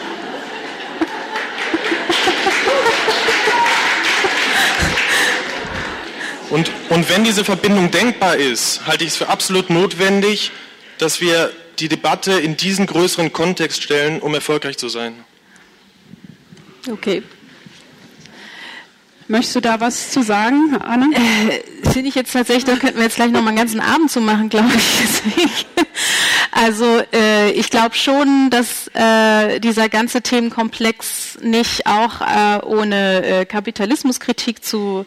Und, 6.51 6.69
und 6.89 7.09
wenn 7.09 7.23
diese 7.23 7.45
Verbindung 7.45 7.93
denkbar 7.93 8.35
ist, 8.37 8.85
halte 8.85 9.05
ich 9.05 9.11
es 9.11 9.17
für 9.17 9.29
absolut 9.29 9.71
notwendig, 9.71 10.51
dass 10.99 11.21
wir 11.21 11.53
die 11.79 11.89
Debatte 11.89 12.33
in 12.33 12.57
diesen 12.57 12.87
größeren 12.87 13.33
Kontext 13.33 13.85
stellen, 13.85 14.21
um 14.21 14.35
erfolgreich 14.35 14.77
zu 14.77 14.89
sein. 14.89 15.15
Okay. 16.91 17.23
Möchtest 19.31 19.55
du 19.55 19.61
da 19.61 19.78
was 19.78 20.11
zu 20.11 20.23
sagen, 20.23 20.77
Anne? 20.81 21.07
Äh, 21.15 21.89
Finde 21.89 22.09
ich 22.09 22.16
jetzt 22.16 22.32
tatsächlich, 22.32 22.65
da 22.65 22.74
könnten 22.74 22.97
wir 22.97 23.05
jetzt 23.05 23.15
gleich 23.15 23.31
noch 23.31 23.43
mal 23.43 23.51
einen 23.51 23.59
ganzen 23.59 23.78
Abend 23.78 24.11
zu 24.11 24.20
machen, 24.20 24.48
glaube 24.48 24.73
ich. 24.74 25.66
also 26.51 27.01
äh, 27.12 27.52
ich 27.52 27.70
glaube 27.70 27.94
schon, 27.94 28.51
dass 28.51 28.89
äh, 28.93 29.61
dieser 29.61 29.89
ganze 29.89 30.23
Themenkomplex 30.23 31.39
nicht 31.43 31.86
auch 31.86 32.20
äh, 32.23 32.66
ohne 32.66 33.24
äh, 33.24 33.44
Kapitalismuskritik 33.44 34.65
zu 34.65 35.07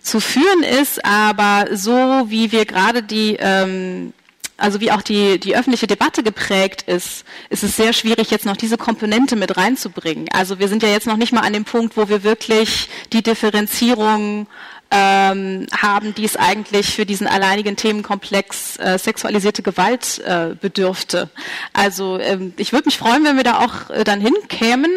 zu 0.00 0.20
führen 0.20 0.62
ist, 0.62 1.04
aber 1.04 1.76
so 1.76 2.24
wie 2.28 2.50
wir 2.50 2.64
gerade 2.64 3.02
die 3.02 3.36
ähm, 3.38 4.14
also 4.58 4.80
wie 4.80 4.90
auch 4.90 5.02
die, 5.02 5.38
die 5.38 5.56
öffentliche 5.56 5.86
Debatte 5.86 6.22
geprägt 6.22 6.82
ist, 6.82 7.24
ist 7.48 7.62
es 7.62 7.76
sehr 7.76 7.92
schwierig, 7.92 8.30
jetzt 8.30 8.44
noch 8.44 8.56
diese 8.56 8.76
Komponente 8.76 9.36
mit 9.36 9.56
reinzubringen. 9.56 10.28
Also 10.32 10.58
wir 10.58 10.68
sind 10.68 10.82
ja 10.82 10.88
jetzt 10.88 11.06
noch 11.06 11.16
nicht 11.16 11.32
mal 11.32 11.42
an 11.42 11.52
dem 11.52 11.64
Punkt, 11.64 11.96
wo 11.96 12.08
wir 12.08 12.24
wirklich 12.24 12.88
die 13.12 13.22
Differenzierung 13.22 14.48
ähm, 14.90 15.66
haben, 15.76 16.14
die 16.14 16.24
es 16.24 16.36
eigentlich 16.36 16.94
für 16.94 17.04
diesen 17.04 17.26
alleinigen 17.26 17.76
Themenkomplex 17.76 18.78
äh, 18.78 18.98
sexualisierte 18.98 19.62
Gewalt 19.62 20.18
äh, 20.20 20.54
bedürfte. 20.58 21.28
Also 21.74 22.18
ähm, 22.18 22.54
ich 22.56 22.72
würde 22.72 22.86
mich 22.86 22.96
freuen, 22.96 23.24
wenn 23.24 23.36
wir 23.36 23.44
da 23.44 23.58
auch 23.58 23.90
äh, 23.90 24.04
dann 24.04 24.20
hinkämen, 24.20 24.90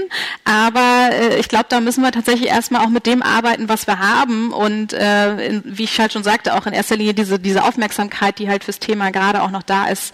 aber 0.45 1.09
äh, 1.11 1.39
ich 1.39 1.49
glaube, 1.49 1.65
da 1.67 1.81
müssen 1.81 2.03
wir 2.03 2.11
tatsächlich 2.11 2.49
erstmal 2.49 2.85
auch 2.85 2.89
mit 2.89 3.05
dem 3.05 3.21
arbeiten, 3.21 3.67
was 3.67 3.85
wir 3.85 3.99
haben 3.99 4.53
und 4.53 4.93
äh, 4.93 5.45
in, 5.45 5.63
wie 5.65 5.83
ich 5.83 5.99
halt 5.99 6.13
schon 6.13 6.23
sagte, 6.23 6.55
auch 6.55 6.65
in 6.65 6.73
erster 6.73 6.95
Linie 6.95 7.13
diese, 7.13 7.37
diese 7.37 7.63
Aufmerksamkeit, 7.63 8.39
die 8.39 8.49
halt 8.49 8.63
fürs 8.63 8.79
Thema 8.79 9.11
gerade 9.11 9.41
auch 9.41 9.51
noch 9.51 9.63
da 9.63 9.87
ist, 9.87 10.13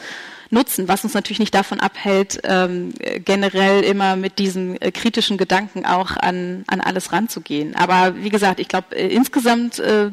nutzen, 0.49 0.87
was 0.87 1.03
uns 1.03 1.13
natürlich 1.13 1.39
nicht 1.39 1.53
davon 1.53 1.79
abhält, 1.79 2.39
ähm, 2.43 2.93
generell 3.25 3.83
immer 3.83 4.15
mit 4.15 4.39
diesen 4.39 4.79
äh, 4.81 4.91
kritischen 4.91 5.37
Gedanken 5.37 5.85
auch 5.85 6.11
an, 6.17 6.63
an 6.67 6.81
alles 6.81 7.11
ranzugehen. 7.11 7.75
Aber 7.75 8.15
wie 8.23 8.29
gesagt, 8.29 8.59
ich 8.59 8.67
glaube, 8.67 8.95
äh, 8.95 9.07
insgesamt 9.07 9.79
äh, 9.79 10.11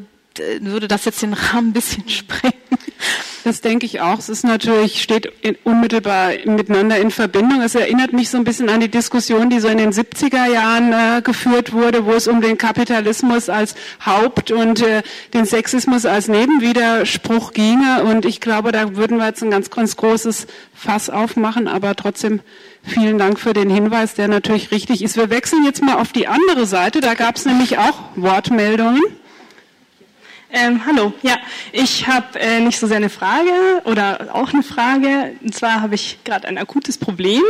würde 0.61 0.89
das 0.89 1.05
jetzt 1.05 1.23
den 1.23 1.35
Rahmen 1.35 1.71
ein 1.71 1.73
bisschen 1.73 2.09
sprengen. 2.09 2.64
Das 3.45 3.61
denke 3.61 3.85
ich 3.85 4.01
auch. 4.01 4.19
Es 4.19 4.31
ist 4.31 4.43
natürlich, 4.43 5.03
steht 5.03 5.31
unmittelbar 5.65 6.31
miteinander 6.47 6.97
in 6.97 7.11
Verbindung. 7.11 7.61
Es 7.61 7.75
erinnert 7.75 8.15
mich 8.15 8.31
so 8.31 8.39
ein 8.39 8.45
bisschen 8.45 8.71
an 8.71 8.81
die 8.81 8.91
Diskussion, 8.91 9.51
die 9.51 9.61
so 9.61 9.69
in 9.69 9.77
den 9.77 9.93
70er 9.93 10.51
Jahren 10.51 10.95
äh, 10.95 11.21
geführt 11.21 11.75
wurde, 11.75 12.07
wo 12.07 12.13
es 12.13 12.27
um 12.27 12.41
den 12.41 12.57
Kapitalismus 12.57 13.51
als 13.51 13.75
Haupt- 14.05 14.51
und 14.51 14.81
äh, 14.81 15.03
den 15.35 15.45
Sexismus 15.45 16.07
als 16.07 16.29
Nebenwiderspruch 16.29 17.53
ginge. 17.53 18.05
Und 18.05 18.25
ich 18.25 18.41
glaube, 18.41 18.73
da 18.73 18.97
würden 18.97 19.19
wir 19.19 19.27
jetzt 19.27 19.43
ein 19.43 19.51
ganz, 19.51 19.69
ganz 19.69 19.95
großes 19.97 20.47
Fass 20.73 21.11
aufmachen. 21.11 21.69
Aber 21.69 21.95
trotzdem 21.97 22.41
vielen 22.83 23.19
Dank 23.19 23.39
für 23.39 23.53
den 23.53 23.69
Hinweis, 23.69 24.15
der 24.15 24.29
natürlich 24.29 24.71
richtig 24.71 25.03
ist. 25.03 25.19
Wir 25.19 25.29
wechseln 25.29 25.67
jetzt 25.67 25.83
mal 25.83 25.97
auf 25.97 26.13
die 26.13 26.29
andere 26.29 26.65
Seite. 26.65 27.03
Da 27.03 27.13
gab 27.13 27.37
es 27.37 27.45
nämlich 27.45 27.77
auch 27.77 28.05
Wortmeldungen. 28.17 29.03
Ähm, 30.51 30.83
hallo, 30.87 31.13
ja, 31.23 31.39
ich 31.73 32.07
habe 32.07 32.39
äh, 32.39 32.61
nicht 32.61 32.79
so 32.79 32.87
sehr 32.87 32.99
eine 32.99 33.09
Frage 33.09 33.83
oder 33.85 34.29
auch 34.33 34.53
eine 34.53 34.63
Frage. 34.63 35.33
Und 35.43 35.55
zwar 35.55 35.81
habe 35.81 35.95
ich 35.95 36.19
gerade 36.25 36.47
ein 36.47 36.59
akutes 36.59 36.99
Problem. 36.99 37.43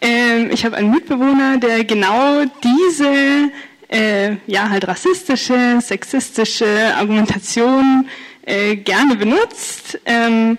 Ähm, 0.00 0.50
ich 0.52 0.64
habe 0.64 0.76
einen 0.76 0.90
Mitbewohner, 0.90 1.58
der 1.58 1.84
genau 1.84 2.44
diese 2.62 3.50
äh, 3.88 4.36
ja 4.46 4.68
halt 4.68 4.86
rassistische, 4.86 5.80
sexistische 5.80 6.94
Argumentation 6.96 8.08
äh, 8.42 8.76
gerne 8.76 9.16
benutzt. 9.16 9.98
Ähm, 10.04 10.58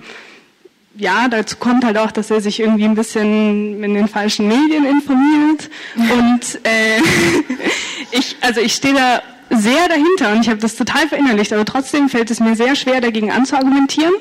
ja, 0.96 1.28
dazu 1.28 1.58
kommt 1.58 1.86
halt 1.86 1.98
auch, 1.98 2.12
dass 2.12 2.32
er 2.32 2.42
sich 2.42 2.60
irgendwie 2.60 2.86
ein 2.86 2.96
bisschen 2.96 3.84
in 3.84 3.94
den 3.94 4.08
falschen 4.08 4.48
Medien 4.48 4.86
informiert. 4.86 5.70
Und 5.96 6.60
äh, 6.66 7.00
ich, 8.12 8.36
also 8.42 8.62
ich 8.62 8.74
stehe 8.74 8.96
da 8.96 9.22
sehr 9.50 9.88
dahinter 9.88 10.34
und 10.34 10.42
ich 10.42 10.50
habe 10.50 10.60
das 10.60 10.76
total 10.76 11.08
verinnerlicht, 11.08 11.54
aber 11.54 11.66
trotzdem 11.66 12.10
fällt 12.10 12.32
es 12.32 12.40
mir 12.40 12.56
sehr 12.56 12.76
schwer, 12.76 13.02
dagegen 13.02 13.32
anzuargumentieren. 13.32 14.14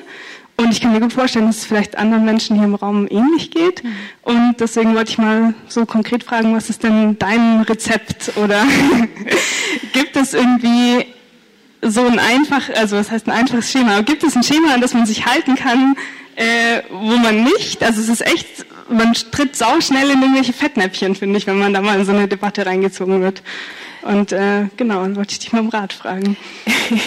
Und 0.58 0.72
ich 0.72 0.80
kann 0.80 0.92
mir 0.92 1.00
gut 1.00 1.12
vorstellen, 1.12 1.46
dass 1.46 1.58
es 1.58 1.64
vielleicht 1.66 1.98
anderen 1.98 2.24
Menschen 2.24 2.56
hier 2.56 2.64
im 2.64 2.74
Raum 2.74 3.06
ähnlich 3.10 3.50
geht. 3.50 3.84
Mhm. 3.84 3.96
Und 4.22 4.54
deswegen 4.58 4.94
wollte 4.94 5.10
ich 5.10 5.18
mal 5.18 5.52
so 5.68 5.84
konkret 5.84 6.24
fragen, 6.24 6.54
was 6.54 6.70
ist 6.70 6.82
denn 6.82 7.18
dein 7.18 7.60
Rezept? 7.60 8.32
Oder 8.36 8.64
gibt 9.92 10.16
es 10.16 10.32
irgendwie 10.32 11.06
so 11.82 12.06
ein 12.06 12.18
einfach, 12.18 12.70
also 12.74 12.96
was 12.96 13.10
heißt 13.10 13.26
ein 13.26 13.32
einfaches 13.32 13.70
Schema? 13.70 13.94
Aber 13.94 14.02
gibt 14.02 14.22
es 14.22 14.34
ein 14.34 14.42
Schema, 14.42 14.72
an 14.72 14.80
das 14.80 14.94
man 14.94 15.04
sich 15.04 15.26
halten 15.26 15.56
kann, 15.56 15.94
äh, 16.36 16.82
wo 16.90 17.16
man 17.16 17.44
nicht, 17.44 17.82
also 17.82 18.00
es 18.00 18.08
ist 18.08 18.26
echt, 18.26 18.66
man 18.88 19.12
tritt 19.12 19.56
sau 19.56 19.80
schnell 19.80 20.10
in 20.10 20.22
irgendwelche 20.22 20.54
Fettnäpfchen, 20.54 21.16
finde 21.16 21.38
ich, 21.38 21.46
wenn 21.46 21.58
man 21.58 21.74
da 21.74 21.82
mal 21.82 21.98
in 21.98 22.06
so 22.06 22.12
eine 22.12 22.28
Debatte 22.28 22.64
reingezogen 22.64 23.20
wird. 23.20 23.42
Und 24.06 24.30
äh, 24.30 24.68
genau, 24.76 25.02
dann 25.02 25.16
wollte 25.16 25.32
ich 25.32 25.40
dich 25.40 25.52
mal 25.52 25.60
um 25.60 25.68
Rat 25.68 25.92
fragen. 25.92 26.36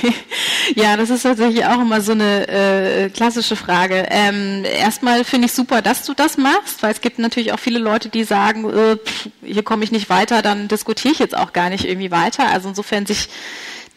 ja, 0.76 0.97
das 0.97 1.09
ist 1.09 1.23
tatsächlich 1.23 1.65
auch 1.65 1.80
immer 1.80 2.01
so 2.01 2.11
eine 2.11 2.47
äh, 2.47 3.09
klassische 3.09 3.55
Frage. 3.55 4.05
Ähm, 4.09 4.65
erstmal 4.65 5.23
finde 5.23 5.45
ich 5.45 5.53
super, 5.53 5.81
dass 5.81 6.05
du 6.05 6.13
das 6.13 6.38
machst, 6.38 6.84
weil 6.84 6.91
es 6.91 6.99
gibt 6.99 7.17
natürlich 7.17 7.53
auch 7.53 7.59
viele 7.59 7.80
Leute, 7.80 8.09
die 8.09 8.26
sagen, 8.26 8.65
äh, 8.69 8.97
pff, 8.97 9.30
hier 9.41 9.63
komme 9.63 9.85
ich 9.85 9.91
nicht 9.91 10.09
weiter, 10.09 10.41
dann 10.41 10.67
diskutiere 10.67 11.13
ich 11.13 11.19
jetzt 11.19 11.38
auch 11.38 11.53
gar 11.53 11.69
nicht 11.69 11.85
irgendwie 11.85 12.11
weiter. 12.11 12.49
Also 12.49 12.67
insofern 12.67 13.05
sich 13.05 13.30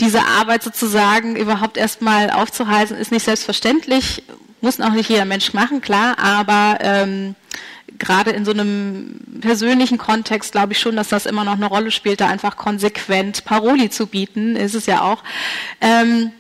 diese 0.00 0.24
Arbeit 0.24 0.62
sozusagen 0.62 1.34
überhaupt 1.34 1.76
erstmal 1.76 2.30
aufzuhalten, 2.30 2.96
ist 2.96 3.10
nicht 3.10 3.24
selbstverständlich, 3.24 4.22
muss 4.60 4.80
auch 4.80 4.92
nicht 4.92 5.10
jeder 5.10 5.24
Mensch 5.24 5.54
machen, 5.54 5.80
klar, 5.80 6.18
aber 6.20 6.78
ähm, 6.82 7.34
gerade 7.98 8.30
in 8.30 8.44
so 8.44 8.52
einem 8.52 9.20
persönlichen 9.40 9.98
Kontext 9.98 10.52
glaube 10.52 10.72
ich 10.72 10.80
schon, 10.80 10.96
dass 10.96 11.08
das 11.08 11.26
immer 11.26 11.44
noch 11.44 11.54
eine 11.54 11.66
Rolle 11.66 11.90
spielt, 11.90 12.20
da 12.20 12.28
einfach 12.28 12.56
konsequent 12.56 13.44
Paroli 13.44 13.90
zu 13.90 14.06
bieten, 14.06 14.56
ist 14.56 14.74
es 14.74 14.86
ja 14.86 15.02
auch. 15.02 15.22
Ähm, 15.80 16.32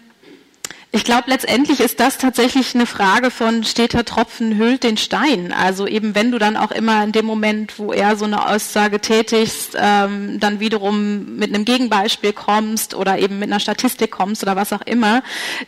ich 0.94 1.04
glaube, 1.04 1.30
letztendlich 1.30 1.80
ist 1.80 2.00
das 2.00 2.18
tatsächlich 2.18 2.74
eine 2.74 2.84
Frage 2.84 3.30
von 3.30 3.64
steter 3.64 4.04
Tropfen 4.04 4.58
hüllt 4.58 4.82
den 4.82 4.98
Stein. 4.98 5.50
Also 5.50 5.86
eben, 5.86 6.14
wenn 6.14 6.30
du 6.30 6.38
dann 6.38 6.58
auch 6.58 6.70
immer 6.70 7.02
in 7.02 7.12
dem 7.12 7.24
Moment, 7.24 7.78
wo 7.78 7.94
er 7.94 8.14
so 8.16 8.26
eine 8.26 8.46
Aussage 8.46 9.00
tätigst, 9.00 9.74
ähm, 9.74 10.38
dann 10.38 10.60
wiederum 10.60 11.36
mit 11.36 11.54
einem 11.54 11.64
Gegenbeispiel 11.64 12.34
kommst 12.34 12.94
oder 12.94 13.18
eben 13.18 13.38
mit 13.38 13.48
einer 13.48 13.58
Statistik 13.58 14.10
kommst 14.10 14.42
oder 14.42 14.54
was 14.54 14.74
auch 14.74 14.82
immer, 14.82 15.22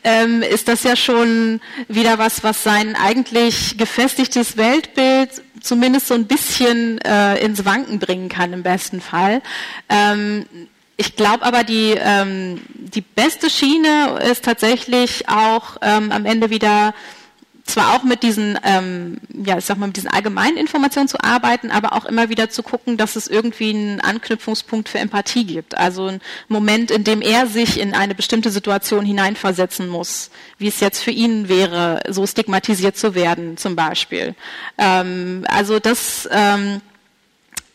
ähm, 0.05 0.43
ist 0.43 0.69
das 0.69 0.83
ja 0.83 0.95
schon 0.95 1.63
wieder 1.89 2.19
was, 2.19 2.45
was 2.45 2.63
sein 2.63 2.95
eigentlich 2.95 3.79
gefestigtes 3.79 4.59
Weltbild 4.59 5.43
zumindest 5.65 6.09
so 6.09 6.15
ein 6.15 6.27
bisschen 6.27 6.99
äh, 7.01 7.39
ins 7.39 7.65
Wanken 7.65 7.99
bringen 7.99 8.29
kann 8.29 8.53
im 8.53 8.63
besten 8.63 9.01
Fall. 9.01 9.43
Ähm, 9.89 10.47
ich 10.97 11.17
glaube 11.17 11.45
aber, 11.45 11.65
die, 11.65 11.95
ähm, 11.99 12.61
die 12.69 13.01
beste 13.01 13.51
Schiene 13.51 14.21
ist 14.31 14.45
tatsächlich 14.45 15.29
auch 15.29 15.77
ähm, 15.83 16.13
am 16.13 16.25
Ende 16.25 16.51
wieder 16.51 16.95
zwar 17.65 17.95
auch 17.95 18.03
mit 18.03 18.23
diesen, 18.23 18.59
ähm, 18.63 19.17
ja, 19.33 19.57
ich 19.57 19.65
sag 19.65 19.79
mal, 19.79 19.87
mit 19.87 19.97
diesen 19.97 20.11
allgemeinen 20.11 20.59
Informationen 20.59 21.09
zu 21.09 21.23
arbeiten, 21.23 21.71
aber 21.71 21.95
auch 21.95 22.05
immer 22.05 22.29
wieder 22.29 22.51
zu 22.51 22.63
gucken, 22.63 22.97
dass 22.97 23.17
es 23.17 23.27
irgendwie 23.27 23.71
einen 23.71 24.01
Anknüpfungspunkt 24.01 24.89
für 24.89 24.99
Empathie 24.99 25.45
gibt. 25.45 25.77
Also 25.77 26.07
ein 26.07 26.21
Moment, 26.49 26.91
in 26.91 27.05
dem 27.05 27.23
er 27.23 27.47
sich 27.47 27.81
in 27.81 27.95
eine 27.95 28.15
bestimmte 28.15 28.51
Situation 28.51 29.07
hineinversetzen 29.07 29.89
muss, 29.89 30.31
wie 30.59 30.69
es 30.69 30.81
jetzt 30.81 31.03
für 31.03 31.11
ihn 31.11 31.49
wäre, 31.49 32.03
so 32.09 32.27
stigmatisiert 32.27 32.99
zu 32.99 33.15
werden, 33.15 33.57
zum 33.57 33.77
Beispiel. 33.77 34.35
Ähm, 34.77 35.47
also 35.49 35.79
das, 35.79 36.29
ähm, 36.31 36.83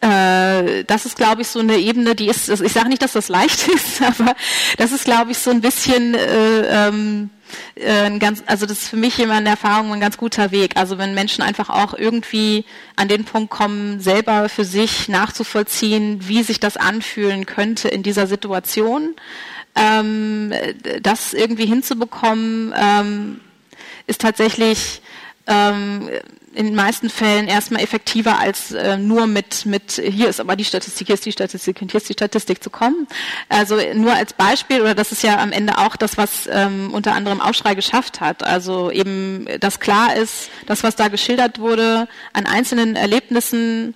äh, 0.02 0.84
das 0.86 1.06
ist, 1.08 1.18
glaube 1.18 1.42
ich, 1.42 1.48
so 1.48 1.60
eine 1.60 1.78
Ebene, 1.78 2.14
die 2.14 2.28
ist, 2.28 2.48
ich 2.48 2.74
sage 2.74 2.90
nicht, 2.90 3.02
dass 3.02 3.14
das 3.14 3.28
leicht 3.28 3.68
ist, 3.74 4.04
aber 4.04 4.36
das 4.78 4.92
ist, 4.92 5.06
glaube 5.06 5.32
ich, 5.32 5.40
so 5.40 5.50
ein 5.50 5.62
bisschen 5.62 6.14
äh, 6.14 6.88
ähm, 6.88 7.32
äh, 7.76 8.18
ganz, 8.20 8.44
also 8.46 8.66
das 8.66 8.80
ist 8.80 8.88
für 8.90 8.98
mich 8.98 9.20
immer 9.20 9.36
eine 9.36 9.50
Erfahrung 9.50 9.94
ein 9.94 10.00
ganz 10.00 10.18
guter 10.18 10.52
Weg. 10.52 10.78
Also 10.78 10.98
wenn 10.98 11.14
Menschen 11.14 11.42
einfach 11.42 11.70
auch 11.70 11.94
irgendwie 11.94 12.66
an 12.96 13.08
den 13.08 13.26
Punkt 13.26 13.50
kommen, 13.50 14.00
selber 14.00 14.50
für 14.50 14.66
sich 14.66 15.10
nachzuvollziehen, 15.10 16.28
wie 16.28 16.44
sich 16.44 16.60
das 16.60 16.78
anfühlen 16.78 17.46
könnte 17.46 17.88
in 17.88 18.04
dieser 18.04 18.28
Situation, 18.28 19.16
ähm, 19.76 20.54
das 21.02 21.34
irgendwie 21.34 21.66
hinzubekommen, 21.66 22.74
ähm, 22.78 23.40
ist 24.08 24.22
tatsächlich 24.22 25.02
ähm, 25.50 26.10
in 26.54 26.66
den 26.66 26.76
meisten 26.76 27.10
Fällen 27.10 27.48
erstmal 27.48 27.82
effektiver 27.82 28.40
als 28.40 28.72
äh, 28.72 28.98
nur 28.98 29.28
mit, 29.28 29.66
mit 29.66 29.92
hier 29.92 30.30
ist 30.30 30.40
aber 30.40 30.56
die 30.56 30.66
Statistik, 30.66 31.08
hier 31.08 31.14
ist 31.14 31.26
die 31.26 31.32
Statistik 31.32 31.82
und 31.82 31.92
hier 31.92 32.00
ist 32.00 32.10
die 32.10 32.14
Statistik 32.14 32.64
zu 32.64 32.70
kommen. 32.70 33.08
Also 33.50 33.78
nur 33.94 34.14
als 34.14 34.34
Beispiel, 34.34 34.82
oder 34.82 34.96
das 34.96 35.12
ist 35.12 35.24
ja 35.24 35.40
am 35.40 35.52
Ende 35.52 35.78
auch 35.78 35.96
das, 35.96 36.18
was 36.18 36.50
ähm, 36.52 36.92
unter 36.94 37.14
anderem 37.14 37.40
Aufschrei 37.42 37.76
geschafft 37.76 38.20
hat. 38.20 38.44
Also 38.44 38.90
eben, 38.92 39.48
dass 39.60 39.80
klar 39.80 40.16
ist, 40.16 40.50
das, 40.66 40.84
was 40.84 40.96
da 40.96 41.08
geschildert 41.08 41.60
wurde, 41.60 42.08
an 42.34 42.46
einzelnen 42.46 42.96
Erlebnissen 42.96 43.96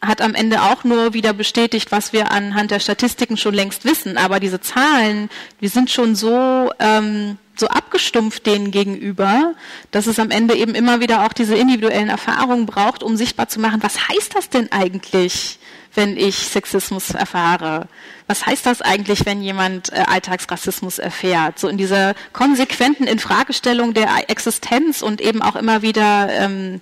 hat 0.00 0.20
am 0.20 0.34
Ende 0.34 0.62
auch 0.62 0.84
nur 0.84 1.12
wieder 1.14 1.32
bestätigt, 1.32 1.90
was 1.90 2.12
wir 2.12 2.30
anhand 2.30 2.70
der 2.70 2.80
Statistiken 2.80 3.36
schon 3.36 3.54
längst 3.54 3.84
wissen. 3.84 4.16
Aber 4.16 4.38
diese 4.38 4.60
Zahlen, 4.60 5.28
die 5.60 5.68
sind 5.68 5.90
schon 5.90 6.14
so 6.14 6.70
ähm, 6.78 7.38
so 7.58 7.68
abgestumpft 7.68 8.46
denen 8.46 8.70
gegenüber, 8.70 9.54
dass 9.90 10.06
es 10.06 10.18
am 10.18 10.30
Ende 10.30 10.54
eben 10.54 10.74
immer 10.74 11.00
wieder 11.00 11.24
auch 11.24 11.32
diese 11.32 11.56
individuellen 11.56 12.08
Erfahrungen 12.08 12.66
braucht, 12.66 13.02
um 13.02 13.16
sichtbar 13.16 13.48
zu 13.48 13.60
machen, 13.60 13.82
was 13.82 14.08
heißt 14.08 14.34
das 14.34 14.48
denn 14.48 14.70
eigentlich, 14.72 15.58
wenn 15.94 16.16
ich 16.16 16.36
Sexismus 16.36 17.10
erfahre? 17.10 17.88
Was 18.26 18.46
heißt 18.46 18.66
das 18.66 18.82
eigentlich, 18.82 19.26
wenn 19.26 19.42
jemand 19.42 19.92
äh, 19.92 20.04
Alltagsrassismus 20.06 20.98
erfährt? 20.98 21.58
So 21.58 21.68
in 21.68 21.78
dieser 21.78 22.14
konsequenten 22.32 23.04
Infragestellung 23.04 23.94
der 23.94 24.28
Existenz 24.28 25.02
und 25.02 25.20
eben 25.20 25.42
auch 25.42 25.56
immer 25.56 25.82
wieder 25.82 26.28
ähm, 26.30 26.80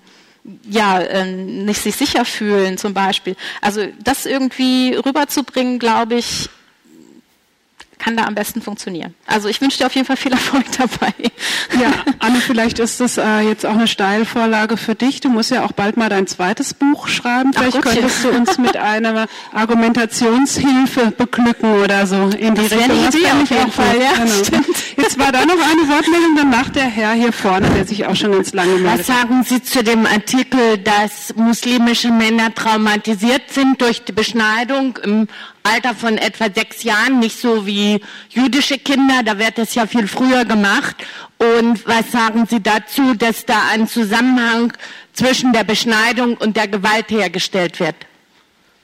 ja, 0.68 1.00
äh, 1.00 1.24
nicht 1.24 1.80
sich 1.80 1.96
sicher 1.96 2.24
fühlen 2.24 2.78
zum 2.78 2.94
Beispiel. 2.94 3.36
Also 3.60 3.86
das 4.02 4.26
irgendwie 4.26 4.94
rüberzubringen, 4.94 5.78
glaube 5.78 6.16
ich, 6.16 6.48
kann 8.06 8.16
da 8.16 8.24
am 8.24 8.36
besten 8.36 8.62
funktionieren. 8.62 9.14
Also 9.26 9.48
ich 9.48 9.60
wünsche 9.60 9.78
dir 9.78 9.86
auf 9.86 9.94
jeden 9.96 10.06
Fall 10.06 10.16
viel 10.16 10.30
Erfolg 10.30 10.64
dabei. 10.78 11.12
Ja, 11.80 11.92
Anne, 12.20 12.40
vielleicht 12.40 12.78
ist 12.78 13.00
das 13.00 13.18
äh, 13.18 13.40
jetzt 13.40 13.66
auch 13.66 13.74
eine 13.74 13.88
Steilvorlage 13.88 14.76
für 14.76 14.94
dich. 14.94 15.20
Du 15.20 15.28
musst 15.28 15.50
ja 15.50 15.64
auch 15.64 15.72
bald 15.72 15.96
mal 15.96 16.08
dein 16.08 16.28
zweites 16.28 16.72
Buch 16.72 17.08
schreiben. 17.08 17.52
Vielleicht 17.52 17.82
könntest 17.82 18.22
du 18.22 18.28
uns 18.28 18.58
mit 18.58 18.76
einer 18.76 19.26
Argumentationshilfe 19.52 21.10
beglücken 21.16 21.82
oder 21.82 22.06
so 22.06 22.28
in 22.28 22.54
die 22.54 22.68
das 22.68 22.78
Richtung. 22.78 22.82
Eine 22.82 23.08
Idee 23.08 23.26
auf 23.26 23.50
jeden 23.50 23.72
Fall, 23.72 23.96
ja, 24.00 24.24
genau. 24.24 24.62
Jetzt 24.98 25.18
war 25.18 25.32
da 25.32 25.44
noch 25.44 25.54
eine 25.54 25.88
Wortmeldung, 25.88 26.36
dann 26.36 26.50
macht 26.50 26.76
der 26.76 26.84
Herr 26.84 27.12
hier 27.12 27.32
vorne, 27.32 27.68
der 27.70 27.86
sich 27.86 28.06
auch 28.06 28.14
schon 28.14 28.30
ganz 28.30 28.52
lange 28.52 28.74
meldet. 28.74 29.00
Was 29.00 29.06
sagen 29.08 29.42
Sie 29.42 29.60
zu 29.64 29.82
dem 29.82 30.06
Artikel, 30.06 30.78
dass 30.78 31.34
muslimische 31.34 32.12
Männer 32.12 32.54
traumatisiert 32.54 33.50
sind 33.50 33.80
durch 33.80 34.04
die 34.04 34.12
Beschneidung 34.12 34.96
im 35.02 35.26
Alter 35.66 35.94
von 35.94 36.18
etwa 36.18 36.46
sechs 36.54 36.82
Jahren, 36.82 37.18
nicht 37.18 37.38
so 37.38 37.66
wie 37.66 38.00
jüdische 38.30 38.78
Kinder, 38.78 39.22
da 39.24 39.38
wird 39.38 39.58
das 39.58 39.74
ja 39.74 39.86
viel 39.86 40.06
früher 40.06 40.44
gemacht. 40.44 40.96
Und 41.38 41.86
was 41.86 42.10
sagen 42.12 42.46
Sie 42.48 42.62
dazu, 42.62 43.14
dass 43.14 43.44
da 43.44 43.68
ein 43.70 43.86
Zusammenhang 43.88 44.72
zwischen 45.12 45.52
der 45.52 45.64
Beschneidung 45.64 46.36
und 46.36 46.56
der 46.56 46.68
Gewalt 46.68 47.10
hergestellt 47.10 47.80
wird? 47.80 47.96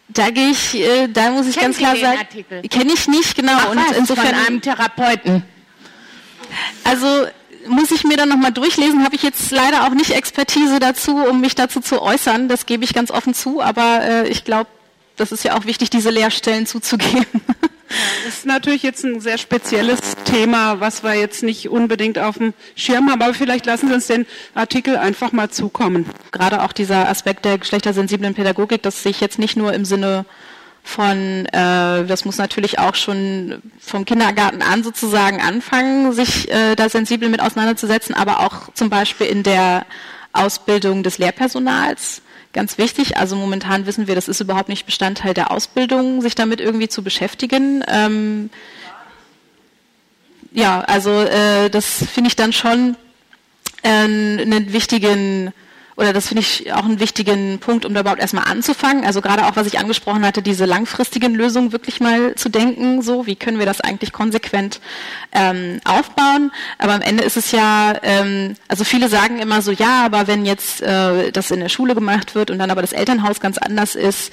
Da 0.09 0.31
gehe 0.31 0.51
ich, 0.51 0.75
äh, 0.75 1.09
da 1.09 1.31
muss 1.31 1.47
ich 1.47 1.55
Kennen 1.55 1.73
ganz 1.73 1.79
klar 1.79 1.97
sagen, 1.97 2.69
kenne 2.69 2.93
ich 2.93 3.09
nicht 3.09 3.35
genau. 3.35 3.53
Ach, 3.57 3.71
und 3.71 3.79
was, 3.79 3.97
insofern 3.97 4.27
von 4.27 4.47
einem 4.47 4.61
Therapeuten. 4.61 5.43
Also 6.85 7.27
muss 7.67 7.91
ich 7.91 8.05
mir 8.05 8.17
dann 8.17 8.29
nochmal 8.29 8.53
durchlesen, 8.53 9.05
habe 9.05 9.17
ich 9.17 9.23
jetzt 9.23 9.51
leider 9.51 9.87
auch 9.87 9.95
nicht 9.95 10.11
Expertise 10.11 10.81
dazu, 10.81 11.17
um 11.17 11.41
mich 11.41 11.55
dazu 11.55 11.81
zu 11.81 12.03
äußern. 12.03 12.49
Das 12.49 12.67
gebe 12.67 12.85
ich 12.85 12.93
ganz 12.93 13.11
offen 13.11 13.35
zu, 13.35 13.63
aber 13.63 14.03
äh, 14.03 14.29
ich 14.29 14.45
glaube, 14.45 14.69
das 15.17 15.33
ist 15.33 15.45
ja 15.45 15.57
auch 15.57 15.67
wichtig, 15.67 15.91
diese 15.91 16.11
Lehrstellen 16.11 16.67
zuzugeben. 16.67 17.27
Das 18.25 18.39
ist 18.39 18.47
natürlich 18.47 18.83
jetzt 18.83 19.05
ein 19.05 19.21
sehr 19.21 19.37
spezielles 19.37 20.01
Thema, 20.25 20.81
was 20.81 21.03
wir 21.03 21.13
jetzt 21.13 21.43
nicht 21.43 21.69
unbedingt 21.69 22.19
auf 22.19 22.39
dem 22.39 22.55
Schirm 22.75 23.11
haben, 23.11 23.21
aber 23.21 23.35
vielleicht 23.35 23.67
lassen 23.67 23.89
Sie 23.89 23.95
uns 23.95 24.07
den 24.07 24.25
Artikel 24.55 24.97
einfach 24.97 25.33
mal 25.33 25.51
zukommen. 25.51 26.07
Gerade 26.31 26.63
auch 26.63 26.73
dieser 26.73 27.11
Aspekt 27.11 27.45
der 27.45 27.59
geschlechtersensiblen 27.59 28.35
Pädagogik, 28.35 28.83
das 28.83 29.03
sehe 29.03 29.11
ich 29.11 29.21
jetzt 29.21 29.39
nicht 29.39 29.57
nur 29.57 29.75
im 29.75 29.85
Sinne 29.85 30.25
von, 30.83 31.47
äh, 31.47 32.05
das 32.07 32.25
muss 32.25 32.39
natürlich 32.39 32.79
auch 32.79 32.95
schon 32.95 33.63
vom 33.79 34.05
Kindergarten 34.05 34.63
an 34.63 34.83
sozusagen 34.83 35.41
anfangen, 35.41 36.13
sich 36.13 36.51
äh, 36.51 36.75
da 36.75 36.89
sensibel 36.89 37.29
mit 37.29 37.41
auseinanderzusetzen, 37.41 38.15
aber 38.15 38.41
auch 38.41 38.73
zum 38.75 38.91
Beispiel 38.91 39.27
in 39.27 39.43
der 39.43 39.87
Ausbildung 40.33 41.03
des 41.03 41.19
Lehrpersonals. 41.19 42.23
Ganz 42.53 42.77
wichtig, 42.77 43.16
also 43.16 43.35
momentan 43.35 43.87
wissen 43.87 44.07
wir, 44.07 44.15
das 44.15 44.29
ist 44.29 44.41
überhaupt 44.41 44.69
nicht 44.69 44.85
Bestandteil 44.85 45.33
der 45.33 45.51
Ausbildung, 45.51 46.20
sich 46.20 46.35
damit 46.35 46.61
irgendwie 46.61 46.89
zu 46.89 47.03
beschäftigen. 47.03 47.83
Ähm, 47.89 48.51
ja, 50.53 50.83
also 50.83 51.23
äh, 51.23 51.70
das 51.70 52.05
finde 52.12 52.29
ich 52.29 52.37
dann 52.37 52.53
schon 52.53 52.97
äh, 53.83 53.89
einen 53.89 54.73
wichtigen 54.74 55.53
oder 55.97 56.12
das 56.12 56.28
finde 56.28 56.40
ich 56.40 56.73
auch 56.73 56.85
einen 56.85 57.01
wichtigen 57.01 57.59
Punkt, 57.59 57.85
um 57.85 57.93
da 57.93 58.01
überhaupt 58.01 58.20
erstmal 58.20 58.44
anzufangen. 58.44 59.05
Also 59.05 59.20
gerade 59.20 59.47
auch, 59.47 59.56
was 59.56 59.66
ich 59.66 59.78
angesprochen 59.78 60.24
hatte, 60.24 60.40
diese 60.40 60.64
langfristigen 60.64 61.35
Lösungen 61.35 61.73
wirklich 61.73 62.01
mal 62.01 62.35
zu 62.35 62.48
denken, 62.48 63.02
so 63.02 63.27
wie 63.27 63.36
können 63.36 63.59
wir 63.59 63.66
das 63.66 63.81
eigentlich 63.81 64.12
konsequent 64.12 64.81
ähm, 65.32 65.81
aufbauen. 65.85 66.51
Aber 66.78 66.94
am 66.94 67.02
Ende 67.02 67.24
ist 67.24 67.36
es 67.36 67.52
ja, 67.52 67.94
ähm, 68.02 68.55
also 68.69 68.85
viele 68.85 69.09
sagen 69.09 69.39
immer 69.39 69.60
so, 69.60 69.70
ja, 69.70 70.05
aber 70.05 70.27
wenn 70.27 70.47
jetzt 70.47 70.81
äh, 70.81 71.31
das 71.31 71.51
in 71.51 71.60
der 71.60 71.69
Schule 71.69 71.94
gemacht 71.94 72.35
wird 72.35 72.51
und 72.51 72.59
dann 72.59 72.70
aber 72.70 72.81
das 72.81 72.93
Elternhaus 72.93 73.40
ganz 73.40 73.59
anders 73.59 73.94
ist, 73.94 74.32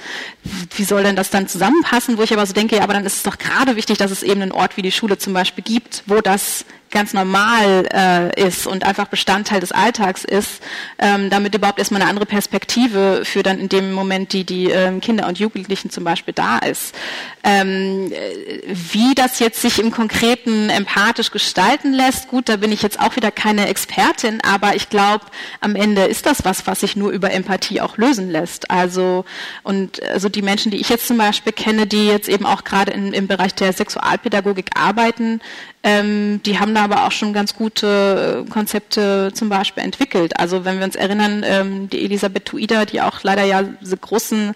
wie 0.76 0.84
soll 0.84 1.02
denn 1.02 1.16
das 1.16 1.28
dann 1.28 1.46
zusammenpassen? 1.46 2.16
Wo 2.16 2.22
ich 2.22 2.32
aber 2.32 2.46
so 2.46 2.54
denke, 2.54 2.76
ja, 2.76 2.82
aber 2.82 2.94
dann 2.94 3.04
ist 3.04 3.16
es 3.16 3.22
doch 3.22 3.36
gerade 3.36 3.76
wichtig, 3.76 3.98
dass 3.98 4.10
es 4.10 4.22
eben 4.22 4.40
einen 4.40 4.52
Ort 4.52 4.78
wie 4.78 4.82
die 4.82 4.92
Schule 4.92 5.18
zum 5.18 5.34
Beispiel 5.34 5.62
gibt, 5.62 6.04
wo 6.06 6.20
das 6.20 6.64
ganz 6.90 7.12
normal 7.12 7.86
äh, 7.92 8.48
ist 8.48 8.66
und 8.66 8.84
einfach 8.84 9.08
Bestandteil 9.08 9.60
des 9.60 9.72
Alltags 9.72 10.24
ist, 10.24 10.62
ähm, 10.98 11.30
damit 11.30 11.54
überhaupt 11.54 11.78
erstmal 11.78 12.00
eine 12.00 12.10
andere 12.10 12.26
Perspektive 12.26 13.22
für 13.24 13.42
dann 13.42 13.58
in 13.58 13.68
dem 13.68 13.92
Moment 13.92 14.32
die 14.32 14.44
die 14.44 14.70
ähm, 14.70 15.00
Kinder 15.00 15.26
und 15.26 15.38
Jugendlichen 15.38 15.90
zum 15.90 16.04
Beispiel 16.04 16.34
da 16.34 16.58
ist. 16.58 16.94
Ähm, 17.42 18.12
äh, 18.12 18.62
wie 18.66 19.14
das 19.14 19.38
jetzt 19.38 19.62
sich 19.62 19.78
im 19.78 19.90
Konkreten 19.90 20.68
empathisch 20.68 21.30
gestalten 21.30 21.92
lässt, 21.92 22.28
gut, 22.28 22.48
da 22.48 22.56
bin 22.56 22.72
ich 22.72 22.82
jetzt 22.82 23.00
auch 23.00 23.16
wieder 23.16 23.30
keine 23.30 23.68
Expertin, 23.68 24.40
aber 24.42 24.74
ich 24.74 24.90
glaube, 24.90 25.24
am 25.60 25.76
Ende 25.76 26.04
ist 26.04 26.26
das 26.26 26.44
was, 26.44 26.66
was 26.66 26.80
sich 26.80 26.96
nur 26.96 27.10
über 27.10 27.30
Empathie 27.32 27.80
auch 27.80 27.96
lösen 27.96 28.30
lässt. 28.30 28.70
Also 28.70 29.24
und 29.62 30.02
also 30.02 30.28
die 30.28 30.42
Menschen, 30.42 30.70
die 30.70 30.80
ich 30.80 30.88
jetzt 30.88 31.06
zum 31.06 31.18
Beispiel 31.18 31.52
kenne, 31.52 31.86
die 31.86 32.06
jetzt 32.06 32.28
eben 32.28 32.46
auch 32.46 32.64
gerade 32.64 32.92
im 32.92 33.26
Bereich 33.26 33.54
der 33.54 33.72
Sexualpädagogik 33.72 34.70
arbeiten, 34.74 35.40
ähm, 35.82 36.42
die 36.44 36.58
haben 36.58 36.74
da 36.74 36.79
aber 36.80 37.06
auch 37.06 37.12
schon 37.12 37.32
ganz 37.32 37.54
gute 37.54 38.44
äh, 38.46 38.50
Konzepte 38.50 39.32
zum 39.34 39.48
Beispiel 39.48 39.82
entwickelt. 39.82 40.38
Also 40.38 40.64
wenn 40.64 40.78
wir 40.78 40.84
uns 40.84 40.96
erinnern, 40.96 41.42
ähm, 41.44 41.90
die 41.90 42.04
Elisabeth 42.04 42.46
Tuida, 42.46 42.84
die 42.84 43.00
auch 43.00 43.22
leider 43.22 43.44
ja 43.44 43.64
so 43.80 43.96
großen 43.96 44.54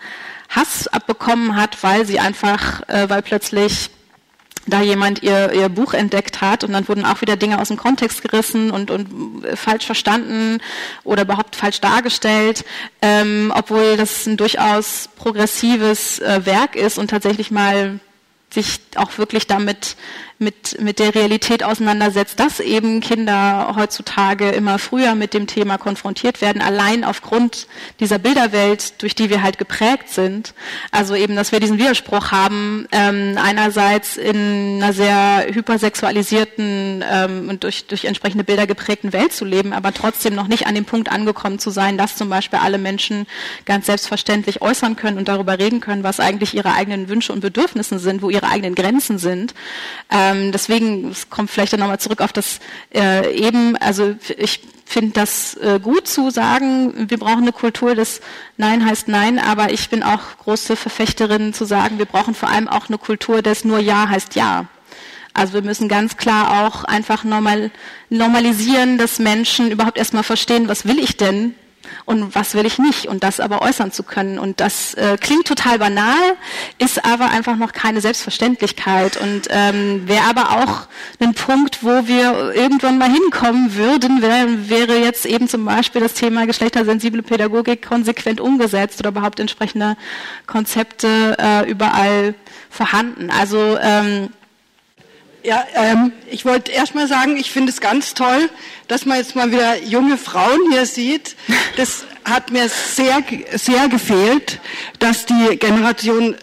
Hass 0.48 0.88
abbekommen 0.88 1.56
hat, 1.56 1.82
weil 1.82 2.06
sie 2.06 2.20
einfach, 2.20 2.88
äh, 2.88 3.08
weil 3.08 3.22
plötzlich 3.22 3.90
da 4.66 4.80
jemand 4.80 5.22
ihr, 5.22 5.52
ihr 5.52 5.68
Buch 5.68 5.92
entdeckt 5.92 6.40
hat 6.40 6.64
und 6.64 6.72
dann 6.72 6.88
wurden 6.88 7.04
auch 7.04 7.20
wieder 7.20 7.36
Dinge 7.36 7.60
aus 7.60 7.68
dem 7.68 7.76
Kontext 7.76 8.22
gerissen 8.22 8.70
und, 8.70 8.90
und 8.90 9.44
äh, 9.44 9.56
falsch 9.56 9.84
verstanden 9.84 10.58
oder 11.04 11.22
überhaupt 11.22 11.56
falsch 11.56 11.80
dargestellt, 11.80 12.64
ähm, 13.02 13.52
obwohl 13.54 13.96
das 13.96 14.26
ein 14.26 14.36
durchaus 14.36 15.08
progressives 15.16 16.18
äh, 16.20 16.46
Werk 16.46 16.76
ist 16.76 16.98
und 16.98 17.08
tatsächlich 17.08 17.50
mal 17.50 18.00
sich 18.50 18.80
auch 18.96 19.18
wirklich 19.18 19.46
damit 19.46 19.96
mit, 20.38 20.80
mit 20.80 20.98
der 20.98 21.14
Realität 21.14 21.62
auseinandersetzt, 21.62 22.40
dass 22.40 22.58
eben 22.60 23.00
Kinder 23.00 23.74
heutzutage 23.76 24.50
immer 24.50 24.78
früher 24.78 25.14
mit 25.14 25.32
dem 25.32 25.46
Thema 25.46 25.78
konfrontiert 25.78 26.40
werden, 26.40 26.60
allein 26.60 27.04
aufgrund 27.04 27.68
dieser 28.00 28.18
Bilderwelt, 28.18 29.00
durch 29.02 29.14
die 29.14 29.30
wir 29.30 29.42
halt 29.42 29.58
geprägt 29.58 30.10
sind. 30.10 30.54
Also 30.90 31.14
eben, 31.14 31.36
dass 31.36 31.52
wir 31.52 31.60
diesen 31.60 31.78
Widerspruch 31.78 32.32
haben, 32.32 32.86
ähm, 32.90 33.38
einerseits 33.40 34.16
in 34.16 34.82
einer 34.82 34.92
sehr 34.92 35.46
hypersexualisierten 35.52 37.04
ähm, 37.08 37.48
und 37.48 37.62
durch, 37.62 37.86
durch 37.86 38.04
entsprechende 38.04 38.44
Bilder 38.44 38.66
geprägten 38.66 39.12
Welt 39.12 39.32
zu 39.32 39.44
leben, 39.44 39.72
aber 39.72 39.94
trotzdem 39.94 40.34
noch 40.34 40.48
nicht 40.48 40.66
an 40.66 40.74
dem 40.74 40.84
Punkt 40.84 41.10
angekommen 41.10 41.58
zu 41.60 41.70
sein, 41.70 41.96
dass 41.96 42.16
zum 42.16 42.28
Beispiel 42.28 42.58
alle 42.58 42.78
Menschen 42.78 43.26
ganz 43.66 43.86
selbstverständlich 43.86 44.62
äußern 44.62 44.96
können 44.96 45.18
und 45.18 45.28
darüber 45.28 45.58
reden 45.58 45.80
können, 45.80 46.02
was 46.02 46.18
eigentlich 46.18 46.54
ihre 46.54 46.74
eigenen 46.74 47.08
Wünsche 47.08 47.32
und 47.32 47.40
Bedürfnisse 47.40 47.98
sind, 48.00 48.20
wo 48.20 48.30
ihre 48.30 48.48
eigenen 48.48 48.74
Grenzen 48.74 49.18
sind. 49.18 49.54
Ähm, 50.10 50.23
ähm, 50.30 50.52
deswegen, 50.52 51.10
es 51.10 51.30
kommt 51.30 51.50
vielleicht 51.50 51.72
dann 51.72 51.80
nochmal 51.80 52.00
zurück 52.00 52.20
auf 52.20 52.32
das 52.32 52.60
äh, 52.94 53.34
eben, 53.34 53.76
also 53.76 54.14
ich 54.36 54.60
finde 54.84 55.12
das 55.12 55.54
äh, 55.54 55.80
gut 55.82 56.06
zu 56.06 56.30
sagen, 56.30 57.08
wir 57.10 57.18
brauchen 57.18 57.42
eine 57.42 57.52
Kultur 57.52 57.94
des 57.94 58.20
Nein 58.56 58.84
heißt 58.84 59.08
Nein, 59.08 59.38
aber 59.38 59.72
ich 59.72 59.88
bin 59.88 60.02
auch 60.02 60.20
große 60.42 60.76
Verfechterin 60.76 61.52
zu 61.52 61.64
sagen, 61.64 61.98
wir 61.98 62.04
brauchen 62.06 62.34
vor 62.34 62.48
allem 62.48 62.68
auch 62.68 62.88
eine 62.88 62.98
Kultur 62.98 63.42
des 63.42 63.64
nur 63.64 63.78
Ja 63.78 64.08
heißt 64.08 64.34
Ja. 64.34 64.66
Also 65.32 65.54
wir 65.54 65.62
müssen 65.62 65.88
ganz 65.88 66.16
klar 66.16 66.64
auch 66.64 66.84
einfach 66.84 67.24
normal, 67.24 67.72
normalisieren, 68.08 68.98
dass 68.98 69.18
Menschen 69.18 69.72
überhaupt 69.72 69.98
erstmal 69.98 70.22
verstehen, 70.22 70.68
was 70.68 70.86
will 70.86 70.98
ich 70.98 71.16
denn 71.16 71.54
und 72.04 72.34
was 72.34 72.54
will 72.54 72.66
ich 72.66 72.78
nicht 72.78 73.06
und 73.06 73.24
das 73.24 73.40
aber 73.40 73.62
äußern 73.62 73.92
zu 73.92 74.02
können. 74.02 74.38
Und 74.38 74.60
das 74.60 74.94
äh, 74.94 75.16
klingt 75.20 75.46
total 75.46 75.78
banal, 75.78 76.36
ist 76.78 77.04
aber 77.04 77.30
einfach 77.30 77.56
noch 77.56 77.72
keine 77.72 78.00
Selbstverständlichkeit 78.00 79.16
und 79.16 79.48
ähm, 79.50 80.06
wäre 80.06 80.24
aber 80.24 80.62
auch 80.62 80.88
ein 81.20 81.34
Punkt, 81.34 81.82
wo 81.82 82.06
wir 82.06 82.54
irgendwann 82.54 82.98
mal 82.98 83.10
hinkommen 83.10 83.74
würden, 83.74 84.22
wär, 84.22 84.68
wäre 84.68 84.98
jetzt 84.98 85.26
eben 85.26 85.48
zum 85.48 85.64
Beispiel 85.64 86.00
das 86.00 86.14
Thema 86.14 86.46
geschlechtersensible 86.46 87.22
Pädagogik 87.22 87.86
konsequent 87.86 88.40
umgesetzt 88.40 89.00
oder 89.00 89.10
überhaupt 89.10 89.40
entsprechende 89.40 89.96
Konzepte 90.46 91.36
äh, 91.38 91.70
überall 91.70 92.34
vorhanden. 92.70 93.30
Also 93.30 93.78
ähm, 93.80 94.30
ja, 95.44 95.64
ähm, 95.74 96.12
ich 96.30 96.44
wollte 96.44 96.72
erst 96.72 96.94
mal 96.94 97.06
sagen, 97.06 97.36
ich 97.36 97.50
finde 97.50 97.70
es 97.70 97.80
ganz 97.80 98.14
toll, 98.14 98.48
dass 98.88 99.04
man 99.04 99.18
jetzt 99.18 99.36
mal 99.36 99.52
wieder 99.52 99.82
junge 99.82 100.16
Frauen 100.16 100.72
hier 100.72 100.86
sieht. 100.86 101.36
Das 101.76 102.04
hat 102.24 102.50
mir 102.50 102.68
sehr, 102.68 103.22
sehr 103.52 103.88
gefehlt, 103.88 104.60
dass 104.98 105.26
die 105.26 105.56
Generation 105.58 106.34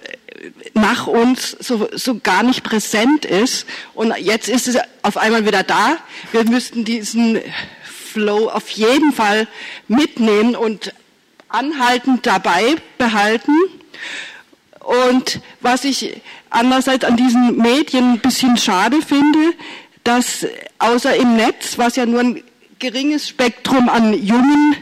nach 0.74 1.08
uns 1.08 1.58
so, 1.60 1.90
so 1.94 2.20
gar 2.20 2.44
nicht 2.44 2.64
präsent 2.64 3.26
ist. 3.26 3.66
Und 3.96 4.16
jetzt 4.20 4.48
ist 4.48 4.68
es 4.68 4.78
auf 5.02 5.18
einmal 5.18 5.46
wieder 5.46 5.64
da. 5.64 5.98
Wir 6.32 6.46
müssten 6.46 6.86
diesen 6.86 7.40
Flow 8.14 8.50
auf 8.50 8.70
jeden 8.70 9.14
Fall 9.14 9.48
mitnehmen 9.88 10.56
und 10.56 10.94
anhaltend 11.50 12.26
dabei 12.26 12.76
behalten. 12.98 13.56
Und 14.84 15.42
was 15.60 15.84
ich 15.84 16.22
andererseits 16.50 17.06
an 17.06 17.18
diesen 17.18 17.58
Medien 17.58 18.14
ein 18.14 18.20
bisschen 18.20 18.58
schade 18.58 19.02
finde, 19.02 19.54
dass 20.04 20.46
außer 20.80 21.16
im 21.16 21.36
Netz, 21.36 21.78
was 21.78 21.96
ja 21.96 22.06
nur 22.06 22.22
ein 22.22 22.44
geringes 22.80 23.30
Spektrum 23.30 23.90
an 23.90 24.14
jungen 24.14 24.76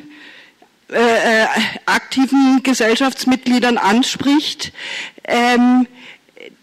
äh, 0.90 1.44
äh 1.44 1.48
aktiven 1.86 2.62
Gesellschaftsmitgliedern 2.64 3.78
anspricht, 3.78 4.72
ähm, 5.26 5.86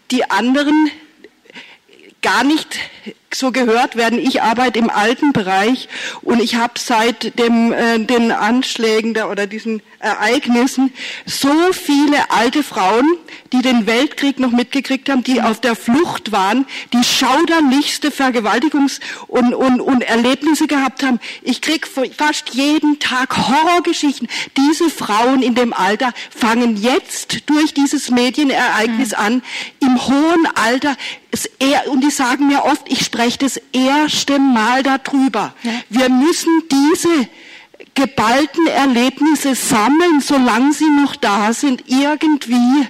die 0.09 0.29
anderen 0.29 0.89
gar 2.21 2.43
nicht 2.43 2.79
so 3.33 3.51
gehört 3.51 3.95
werden. 3.95 4.19
Ich 4.19 4.41
arbeite 4.41 4.79
im 4.79 4.89
alten 4.89 5.33
Bereich 5.33 5.89
und 6.21 6.41
ich 6.41 6.55
habe 6.55 6.73
seit 6.77 7.37
dem, 7.39 7.73
äh, 7.73 7.99
den 7.99 8.31
Anschlägen 8.31 9.13
der, 9.13 9.29
oder 9.29 9.47
diesen 9.47 9.81
Ereignissen 9.99 10.93
so 11.25 11.51
viele 11.73 12.29
alte 12.29 12.63
Frauen, 12.63 13.17
die 13.51 13.61
den 13.61 13.87
Weltkrieg 13.87 14.39
noch 14.39 14.51
mitgekriegt 14.51 15.09
haben, 15.09 15.23
die 15.23 15.41
auf 15.41 15.59
der 15.59 15.75
Flucht 15.75 16.31
waren, 16.31 16.65
die 16.93 17.03
schauderlichste 17.03 18.09
Vergewaltigungs- 18.09 18.99
und, 19.27 19.53
und, 19.53 19.81
und 19.81 20.01
Erlebnisse 20.03 20.67
gehabt 20.67 21.03
haben. 21.03 21.19
Ich 21.41 21.61
krieg 21.61 21.87
fast 21.87 22.49
jeden 22.53 22.99
Tag 22.99 23.35
Horrorgeschichten. 23.37 24.27
Diese 24.55 24.89
Frauen 24.89 25.41
in 25.41 25.55
dem 25.55 25.73
Alter 25.73 26.13
fangen 26.29 26.77
jetzt 26.77 27.49
durch 27.49 27.73
dieses 27.73 28.09
Medienereignis 28.11 29.11
mhm. 29.11 29.17
an, 29.17 29.41
im 29.79 30.07
hohen 30.07 30.47
Alter, 30.55 30.95
und 31.91 32.03
die 32.03 32.11
sagen 32.11 32.47
mir 32.47 32.63
oft, 32.63 32.83
ich 32.87 33.03
spreche 33.17 33.39
das 33.39 33.59
erste 33.73 34.37
Mal 34.37 34.83
darüber. 34.83 35.53
Ja. 35.63 35.71
Wir 35.89 36.09
müssen 36.09 36.63
diese 36.71 37.27
geballten 37.95 38.67
Erlebnisse 38.67 39.55
sammeln, 39.55 40.21
solange 40.21 40.71
sie 40.73 40.89
noch 40.89 41.15
da 41.15 41.51
sind, 41.51 41.83
irgendwie 41.87 42.87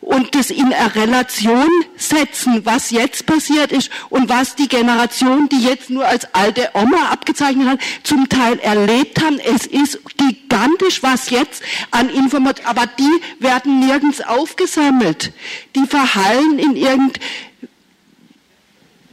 und 0.00 0.34
das 0.34 0.50
in 0.50 0.72
eine 0.72 0.94
Relation 0.94 1.68
setzen, 1.96 2.60
was 2.64 2.90
jetzt 2.90 3.26
passiert 3.26 3.72
ist 3.72 3.90
und 4.10 4.28
was 4.28 4.54
die 4.54 4.68
Generation, 4.68 5.48
die 5.48 5.62
jetzt 5.62 5.90
nur 5.90 6.06
als 6.06 6.32
alte 6.34 6.70
Oma 6.74 7.08
abgezeichnet 7.10 7.66
hat, 7.66 7.80
zum 8.04 8.28
Teil 8.28 8.60
erlebt 8.60 9.20
haben. 9.24 9.40
Es 9.40 9.66
ist 9.66 9.98
gigantisch, 10.16 11.02
was 11.02 11.30
jetzt 11.30 11.62
an 11.90 12.10
Informationen, 12.10 12.68
aber 12.68 12.86
die 12.86 13.20
werden 13.40 13.80
nirgends 13.80 14.20
aufgesammelt. 14.20 15.32
Die 15.74 15.86
verhallen 15.86 16.58
in 16.58 16.76
irgend, 16.76 17.18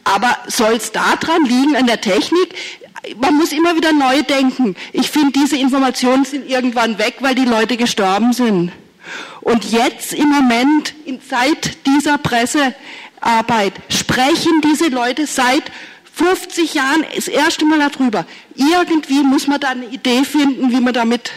aber 0.04 0.38
soll 0.48 0.74
es 0.74 0.92
daran 0.92 1.46
liegen, 1.46 1.76
an 1.76 1.88
der 1.88 2.02
Technik? 2.02 2.56
Man 3.18 3.36
muss 3.36 3.52
immer 3.52 3.76
wieder 3.76 3.94
neu 3.94 4.22
denken. 4.24 4.76
Ich 4.94 5.10
finde, 5.10 5.32
diese 5.40 5.58
Informationen 5.58 6.26
sind 6.26 6.50
irgendwann 6.50 6.98
weg, 6.98 7.16
weil 7.20 7.36
die 7.36 7.46
Leute 7.46 7.78
gestorben 7.78 8.34
sind. 8.34 8.72
Und 9.42 9.66
jetzt 9.66 10.14
im 10.14 10.30
Moment, 10.30 10.94
seit 11.28 11.86
dieser 11.88 12.18
Pressearbeit, 12.20 13.74
sprechen 13.90 14.62
diese 14.64 14.90
Leute 14.90 15.26
seit 15.26 15.64
50 16.14 16.76
Jahren 16.76 17.06
das 17.16 17.28
erste 17.28 17.66
Mal 17.66 17.80
darüber. 17.80 18.26
Irgendwie 18.56 19.24
muss 19.24 19.48
man 19.48 19.60
da 19.60 19.70
eine 19.70 19.86
Idee 19.86 20.24
finden, 20.24 20.72
wie 20.72 20.80
man 20.80 20.94
damit 20.94 21.32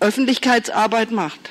Öffentlichkeitsarbeit 0.00 1.10
macht. 1.10 1.50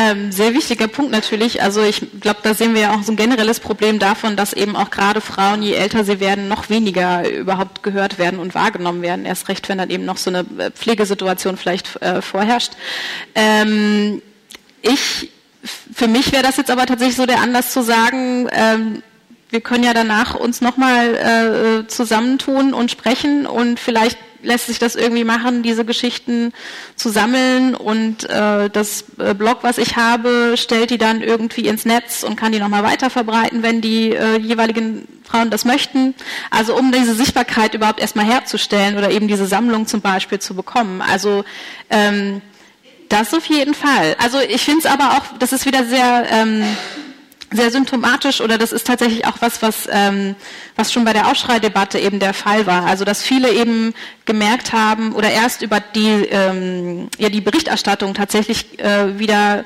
Ähm, 0.00 0.32
sehr 0.32 0.54
wichtiger 0.54 0.88
Punkt 0.88 1.12
natürlich. 1.12 1.62
Also 1.62 1.82
ich 1.82 2.00
glaube, 2.20 2.40
da 2.42 2.54
sehen 2.54 2.72
wir 2.72 2.80
ja 2.80 2.94
auch 2.94 3.02
so 3.02 3.12
ein 3.12 3.16
generelles 3.16 3.60
Problem 3.60 3.98
davon, 3.98 4.34
dass 4.34 4.54
eben 4.54 4.74
auch 4.74 4.88
gerade 4.88 5.20
Frauen, 5.20 5.62
je 5.62 5.74
älter 5.74 6.04
sie 6.04 6.20
werden, 6.20 6.48
noch 6.48 6.70
weniger 6.70 7.28
überhaupt 7.28 7.82
gehört 7.82 8.18
werden 8.18 8.38
und 8.40 8.54
wahrgenommen 8.54 9.02
werden. 9.02 9.26
Erst 9.26 9.50
recht, 9.50 9.68
wenn 9.68 9.76
dann 9.76 9.90
eben 9.90 10.06
noch 10.06 10.16
so 10.16 10.30
eine 10.30 10.46
äh, 10.56 10.70
Pflegesituation 10.70 11.58
vielleicht 11.58 12.00
äh, 12.00 12.22
vorherrscht. 12.22 12.72
Ähm, 13.34 14.22
ich, 14.80 15.30
für 15.92 16.08
mich 16.08 16.32
wäre 16.32 16.44
das 16.44 16.56
jetzt 16.56 16.70
aber 16.70 16.86
tatsächlich 16.86 17.16
so 17.16 17.26
der 17.26 17.42
Anlass 17.42 17.74
zu 17.74 17.82
sagen, 17.82 18.48
ähm, 18.52 19.02
wir 19.50 19.60
können 19.60 19.84
ja 19.84 19.92
danach 19.92 20.34
uns 20.34 20.62
nochmal 20.62 21.82
äh, 21.82 21.86
zusammentun 21.88 22.72
und 22.72 22.90
sprechen 22.90 23.44
und 23.44 23.78
vielleicht 23.78 24.16
lässt 24.42 24.66
sich 24.66 24.78
das 24.78 24.94
irgendwie 24.94 25.24
machen, 25.24 25.62
diese 25.62 25.84
Geschichten 25.84 26.52
zu 26.96 27.08
sammeln 27.08 27.74
und 27.74 28.28
äh, 28.28 28.70
das 28.70 29.04
äh, 29.18 29.34
Blog, 29.34 29.58
was 29.62 29.78
ich 29.78 29.96
habe, 29.96 30.54
stellt 30.56 30.90
die 30.90 30.98
dann 30.98 31.22
irgendwie 31.22 31.66
ins 31.66 31.84
Netz 31.84 32.22
und 32.22 32.36
kann 32.36 32.52
die 32.52 32.58
nochmal 32.58 32.82
weiter 32.82 33.10
verbreiten, 33.10 33.62
wenn 33.62 33.80
die 33.80 34.10
äh, 34.10 34.38
jeweiligen 34.38 35.06
Frauen 35.24 35.50
das 35.50 35.64
möchten. 35.64 36.14
Also 36.50 36.76
um 36.76 36.92
diese 36.92 37.14
Sichtbarkeit 37.14 37.74
überhaupt 37.74 38.00
erstmal 38.00 38.26
herzustellen 38.26 38.96
oder 38.96 39.10
eben 39.10 39.28
diese 39.28 39.46
Sammlung 39.46 39.86
zum 39.86 40.00
Beispiel 40.00 40.38
zu 40.38 40.54
bekommen. 40.54 41.02
Also 41.02 41.44
ähm, 41.90 42.40
das 43.08 43.34
auf 43.34 43.44
jeden 43.46 43.74
Fall. 43.74 44.16
Also 44.18 44.38
ich 44.40 44.62
finde 44.62 44.80
es 44.80 44.86
aber 44.86 45.18
auch, 45.18 45.38
das 45.38 45.52
ist 45.52 45.66
wieder 45.66 45.84
sehr 45.84 46.26
ähm, 46.30 46.64
sehr 47.52 47.70
symptomatisch 47.70 48.40
oder 48.40 48.58
das 48.58 48.72
ist 48.72 48.86
tatsächlich 48.86 49.26
auch 49.26 49.36
was, 49.40 49.60
was, 49.62 49.88
ähm, 49.90 50.36
was 50.76 50.92
schon 50.92 51.04
bei 51.04 51.12
der 51.12 51.28
Aufschreidebatte 51.28 51.98
eben 51.98 52.20
der 52.20 52.34
Fall 52.34 52.66
war. 52.66 52.84
Also 52.84 53.04
dass 53.04 53.22
viele 53.22 53.52
eben 53.52 53.92
gemerkt 54.24 54.72
haben 54.72 55.12
oder 55.12 55.30
erst 55.30 55.62
über 55.62 55.80
die, 55.80 56.26
ähm, 56.30 57.08
ja, 57.18 57.28
die 57.28 57.40
Berichterstattung 57.40 58.14
tatsächlich 58.14 58.78
äh, 58.78 59.18
wieder 59.18 59.64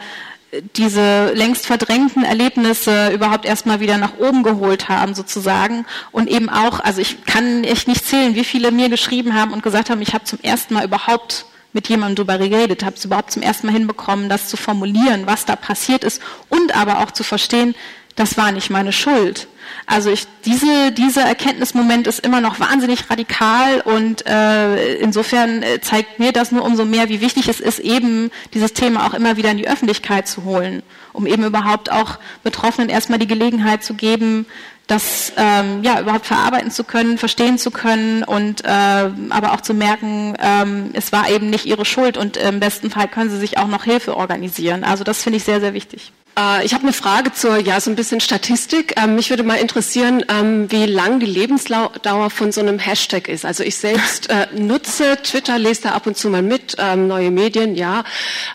diese 0.77 1.33
längst 1.33 1.67
verdrängten 1.67 2.25
Erlebnisse 2.25 3.11
überhaupt 3.13 3.45
erstmal 3.45 3.81
wieder 3.81 3.99
nach 3.99 4.19
oben 4.19 4.43
geholt 4.43 4.89
haben 4.89 5.15
sozusagen 5.15 5.85
und 6.13 6.29
eben 6.29 6.49
auch, 6.49 6.81
also 6.81 7.01
ich 7.01 7.25
kann 7.25 7.65
echt 7.65 7.89
nicht 7.89 8.07
zählen, 8.07 8.35
wie 8.35 8.45
viele 8.45 8.71
mir 8.71 8.89
geschrieben 8.89 9.35
haben 9.35 9.53
und 9.53 9.63
gesagt 9.63 9.91
haben, 9.91 10.03
ich 10.03 10.15
habe 10.15 10.25
zum 10.25 10.39
ersten 10.43 10.75
Mal 10.75 10.85
überhaupt 10.85 11.47
mit 11.75 11.89
jemandem 11.89 12.27
darüber 12.27 12.49
geredet, 12.49 12.85
habe 12.85 12.97
es 12.97 13.05
überhaupt 13.05 13.33
zum 13.33 13.43
ersten 13.43 13.67
Mal 13.67 13.75
hinbekommen, 13.75 14.31
das 14.31 14.49
zu 14.49 14.57
formulieren, 14.57 15.27
was 15.27 15.45
da 15.45 15.57
passiert 15.57 16.05
ist 16.05 16.23
und 16.49 16.75
aber 16.75 17.01
auch 17.01 17.11
zu 17.11 17.25
verstehen, 17.25 17.75
das 18.15 18.39
war 18.39 18.53
nicht 18.53 18.71
meine 18.71 18.93
Schuld. 18.93 19.49
Also 19.87 20.11
ich, 20.11 20.27
diese, 20.45 20.93
dieser 20.93 21.23
Erkenntnismoment 21.23 22.07
ist 22.07 22.25
immer 22.25 22.41
noch 22.41 22.61
wahnsinnig 22.61 23.11
radikal 23.11 23.81
und 23.81 24.27
äh, 24.27 24.95
insofern 24.97 25.63
äh, 25.63 25.81
zeigt 25.81 26.19
mir 26.19 26.33
das 26.33 26.53
nur 26.53 26.65
umso 26.65 26.85
mehr, 26.85 27.09
wie 27.09 27.21
wichtig 27.21 27.49
es 27.49 27.61
ist, 27.61 27.81
eben 27.81 28.31
dieses 28.53 28.73
Thema 28.73 29.07
auch 29.07 29.15
immer 29.15 29.37
wieder 29.37 29.51
in 29.51 29.59
die 29.59 29.69
Öffentlichkeit 29.69 30.29
zu 30.29 30.45
holen, 30.45 30.83
um 31.13 31.27
eben 31.27 31.45
überhaupt 31.45 31.91
auch 31.91 32.19
Betroffenen 32.43 32.89
erstmal 32.89 33.19
die 33.19 33.27
Gelegenheit 33.27 33.83
zu 33.83 33.95
geben, 33.95 34.47
das 34.87 35.33
ähm, 35.37 35.83
ja 35.83 36.01
überhaupt 36.01 36.27
verarbeiten 36.27 36.71
zu 36.71 36.85
können, 36.85 37.19
verstehen 37.19 37.59
zu 37.59 37.71
können 37.71 38.23
und 38.23 38.65
äh, 38.65 38.69
aber 38.69 39.53
auch 39.53 39.61
zu 39.61 39.75
merken, 39.75 40.35
ähm, 40.41 40.91
es 40.93 41.13
war 41.13 41.31
eben 41.31 41.51
nicht 41.51 41.67
ihre 41.67 41.85
Schuld 41.85 42.17
und 42.17 42.37
im 42.37 42.61
besten 42.61 42.91
Fall 42.91 43.09
können 43.09 43.31
sie 43.31 43.39
sich 43.39 43.59
auch 43.59 43.69
noch 43.69 43.85
Hilfe 43.85 44.17
organisieren. 44.17 44.85
Also 44.85 45.05
das 45.05 45.23
finde 45.23 45.39
ich 45.39 45.45
sehr 45.45 45.61
sehr 45.61 45.75
wichtig. 45.75 46.13
Äh, 46.39 46.65
ich 46.65 46.75
habe 46.75 46.83
eine 46.83 46.93
Frage 46.93 47.33
zur, 47.33 47.59
ja, 47.59 47.81
so 47.81 47.91
ein 47.91 47.97
bisschen 47.97 48.21
Statistik. 48.21 48.95
Ähm, 48.97 49.15
mich 49.15 49.31
würde 49.31 49.43
mal 49.43 49.57
interessieren, 49.57 50.25
ähm, 50.29 50.71
wie 50.71 50.87
lang 50.87 51.21
die 51.21 51.27
Lebensdauer 51.27 52.31
von 52.31 52.53
so 52.53 52.61
einem 52.61 52.79
Hashtag 52.79 53.29
ist. 53.29 53.45
Also 53.45 53.63
ich 53.63 53.77
selbst 53.77 54.31
äh, 54.31 54.49
nutze 54.55 55.17
Twitter, 55.23 55.59
lese 55.59 55.83
da 55.83 55.89
ab 55.91 56.07
und 56.07 56.17
zu 56.17 56.31
mal 56.31 56.43
mit, 56.43 56.77
ähm, 56.79 57.07
neue 57.07 57.31
Medien, 57.31 57.75
ja. 57.75 58.05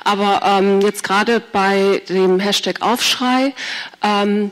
Aber 0.03 0.41
ähm, 0.43 0.81
jetzt 0.81 1.03
gerade 1.03 1.39
bei 1.39 2.01
dem 2.09 2.39
Hashtag 2.39 2.81
Aufschrei, 2.81 3.53
ähm, 4.03 4.51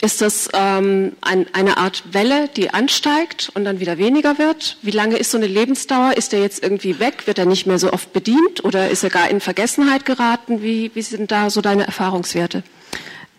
ist 0.00 0.20
das 0.20 0.48
ähm, 0.52 1.12
ein, 1.20 1.46
eine 1.52 1.78
Art 1.78 2.02
Welle, 2.12 2.48
die 2.48 2.70
ansteigt 2.70 3.50
und 3.54 3.64
dann 3.64 3.80
wieder 3.80 3.96
weniger 3.96 4.38
wird? 4.38 4.76
Wie 4.82 4.90
lange 4.90 5.16
ist 5.16 5.30
so 5.30 5.38
eine 5.38 5.46
Lebensdauer? 5.46 6.16
Ist 6.16 6.32
der 6.32 6.40
jetzt 6.40 6.62
irgendwie 6.62 6.98
weg? 6.98 7.26
Wird 7.26 7.38
er 7.38 7.46
nicht 7.46 7.66
mehr 7.66 7.78
so 7.78 7.92
oft 7.92 8.12
bedient 8.12 8.64
oder 8.64 8.90
ist 8.90 9.04
er 9.04 9.10
gar 9.10 9.30
in 9.30 9.40
Vergessenheit 9.40 10.04
geraten? 10.04 10.62
Wie, 10.62 10.90
wie 10.94 11.02
sind 11.02 11.30
da 11.30 11.48
so 11.48 11.60
deine 11.60 11.86
Erfahrungswerte? 11.86 12.62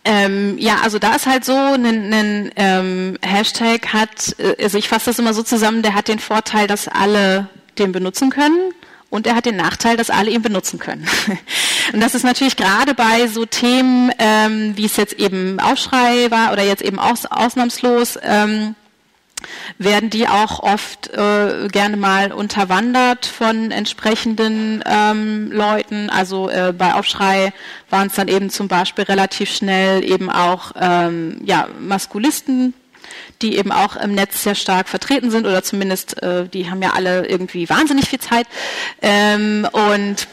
Ähm, 0.06 0.58
ja, 0.58 0.78
also 0.84 1.00
da 1.00 1.16
ist 1.16 1.26
halt 1.26 1.44
so, 1.46 1.56
ein, 1.56 2.52
ähm, 2.56 3.18
Hashtag 3.22 3.92
hat, 3.92 4.36
äh, 4.38 4.64
also 4.64 4.78
ich 4.78 4.88
fasse 4.88 5.08
das 5.08 5.20
immer 5.20 5.34
so 5.34 5.42
zusammen, 5.44 5.82
der 5.82 5.96
hat 5.96 6.08
den 6.08 6.20
Vorteil, 6.20 6.68
dass 6.68 6.88
alle 6.88 7.48
den 7.80 7.92
benutzen 7.92 8.30
können 8.30 8.72
und 9.10 9.28
er 9.28 9.36
hat 9.36 9.46
den 9.46 9.56
Nachteil, 9.56 9.98
dass 9.98 10.10
alle 10.10 10.32
ihn 10.32 10.42
benutzen 10.42 10.80
können. 10.80 11.08
Und 11.94 12.02
das 12.02 12.16
ist 12.16 12.24
natürlich 12.24 12.58
gerade 12.58 12.94
bei 12.96 13.28
so 13.28 13.46
Themen, 13.46 14.12
ähm, 14.18 14.76
wie 14.76 14.86
es 14.86 14.98
jetzt 14.98 15.14
eben 15.14 15.60
Aufschrei 15.60 16.30
war 16.32 16.52
oder 16.52 16.64
jetzt 16.64 16.82
eben 16.82 17.00
aus, 17.00 17.26
ausnahmslos, 17.26 18.18
ähm, 18.24 18.76
werden 19.78 20.10
die 20.10 20.28
auch 20.28 20.60
oft 20.62 21.10
äh, 21.14 21.68
gerne 21.68 21.98
mal 21.98 22.32
unterwandert 22.32 23.26
von 23.26 23.72
entsprechenden 23.72 24.84
ähm, 24.86 25.52
Leuten. 25.52 26.10
Also 26.10 26.50
äh, 26.50 26.74
bei 26.76 26.96
Aufschrei 26.96 27.54
waren 27.90 28.08
es 28.08 28.16
dann 28.16 28.28
eben 28.28 28.50
zum 28.50 28.68
Beispiel 28.68 29.04
relativ 29.04 29.52
schnell 29.52 30.04
eben 30.04 30.30
auch 30.30 30.72
ähm, 30.80 31.42
ja, 31.44 31.68
Maskulisten, 31.80 32.74
die 33.42 33.58
eben 33.58 33.72
auch 33.72 33.96
im 33.96 34.16
Netz 34.16 34.44
sehr 34.44 34.56
stark 34.56 34.88
vertreten 34.90 35.32
sind 35.32 35.46
oder 35.46 35.64
zumindest, 35.64 36.22
äh, 36.24 36.48
die 36.48 36.70
haben 36.70 36.82
ja 36.82 36.94
alle 36.94 37.28
irgendwie 37.28 37.70
wahnsinnig 37.70 38.10
viel 38.10 38.20
Zeit. 38.20 38.48
Ähm, 39.02 39.68
und 39.72 40.28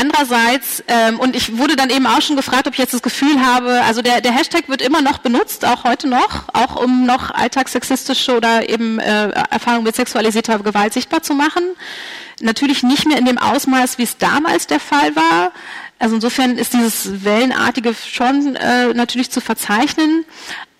Andererseits, 0.00 0.82
ähm, 0.88 1.20
und 1.20 1.36
ich 1.36 1.58
wurde 1.58 1.76
dann 1.76 1.90
eben 1.90 2.06
auch 2.06 2.22
schon 2.22 2.34
gefragt, 2.34 2.66
ob 2.66 2.72
ich 2.72 2.78
jetzt 2.78 2.94
das 2.94 3.02
Gefühl 3.02 3.44
habe, 3.44 3.82
also 3.82 4.00
der, 4.00 4.22
der 4.22 4.32
Hashtag 4.32 4.66
wird 4.70 4.80
immer 4.80 5.02
noch 5.02 5.18
benutzt, 5.18 5.66
auch 5.66 5.84
heute 5.84 6.08
noch, 6.08 6.48
auch 6.54 6.76
um 6.76 7.04
noch 7.04 7.30
alltagssexistische 7.30 8.34
oder 8.34 8.66
eben 8.70 8.98
äh, 8.98 9.28
Erfahrungen 9.50 9.84
mit 9.84 9.96
sexualisierter 9.96 10.58
Gewalt 10.60 10.94
sichtbar 10.94 11.22
zu 11.22 11.34
machen. 11.34 11.62
Natürlich 12.40 12.82
nicht 12.82 13.06
mehr 13.06 13.18
in 13.18 13.26
dem 13.26 13.36
Ausmaß, 13.36 13.98
wie 13.98 14.04
es 14.04 14.16
damals 14.16 14.66
der 14.66 14.80
Fall 14.80 15.14
war. 15.16 15.52
Also 15.98 16.14
insofern 16.14 16.56
ist 16.56 16.72
dieses 16.72 17.22
Wellenartige 17.22 17.94
schon 17.94 18.56
äh, 18.56 18.94
natürlich 18.94 19.30
zu 19.30 19.42
verzeichnen. 19.42 20.24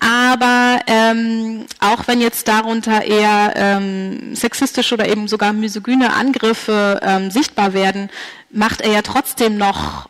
Aber 0.01 0.79
ähm, 0.87 1.67
auch 1.79 2.07
wenn 2.07 2.21
jetzt 2.21 2.47
darunter 2.47 3.03
eher 3.03 3.53
ähm, 3.55 4.35
sexistische 4.35 4.95
oder 4.95 5.07
eben 5.07 5.27
sogar 5.27 5.53
misogyne 5.53 6.13
Angriffe 6.13 6.99
ähm, 7.03 7.29
sichtbar 7.29 7.73
werden, 7.73 8.09
macht 8.49 8.81
er 8.81 8.91
ja 8.91 9.01
trotzdem 9.03 9.57
noch 9.57 10.09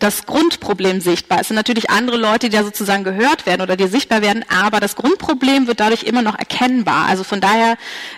das 0.00 0.26
Grundproblem 0.26 1.00
sichtbar. 1.00 1.40
Es 1.40 1.48
sind 1.48 1.56
natürlich 1.56 1.90
andere 1.90 2.16
Leute, 2.16 2.48
die 2.48 2.56
da 2.56 2.64
sozusagen 2.64 3.04
gehört 3.04 3.46
werden 3.46 3.62
oder 3.62 3.76
die 3.76 3.86
sichtbar 3.86 4.22
werden, 4.22 4.44
aber 4.48 4.80
das 4.80 4.96
Grundproblem 4.96 5.66
wird 5.66 5.80
dadurch 5.80 6.04
immer 6.04 6.22
noch 6.22 6.38
erkennbar. 6.38 7.06
Also 7.06 7.24
von 7.24 7.40
daher 7.40 7.76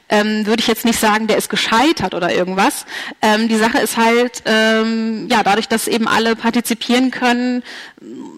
ähm, 0.08 0.46
würde 0.46 0.60
ich 0.60 0.66
jetzt 0.66 0.84
nicht 0.84 0.98
sagen, 0.98 1.26
der 1.26 1.38
ist 1.38 1.48
gescheitert 1.48 2.14
oder 2.14 2.34
irgendwas. 2.34 2.84
Ähm, 3.22 3.48
die 3.48 3.56
Sache 3.56 3.78
ist 3.78 3.96
halt, 3.96 4.42
ähm, 4.46 5.28
ja, 5.30 5.42
dadurch, 5.42 5.68
dass 5.68 5.88
eben 5.88 6.06
alle 6.06 6.36
partizipieren 6.36 7.10
können, 7.10 7.62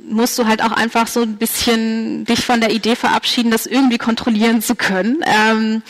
musst 0.09 0.39
du 0.39 0.47
halt 0.47 0.63
auch 0.63 0.73
einfach 0.73 1.07
so 1.07 1.23
ein 1.23 1.37
bisschen 1.37 2.25
dich 2.25 2.45
von 2.45 2.61
der 2.61 2.71
Idee 2.71 2.97
verabschieden, 2.97 3.51
das 3.51 3.67
irgendwie 3.67 3.99
kontrollieren 3.99 4.63
zu 4.63 4.75
können. 4.75 5.23
Ähm, 5.25 5.83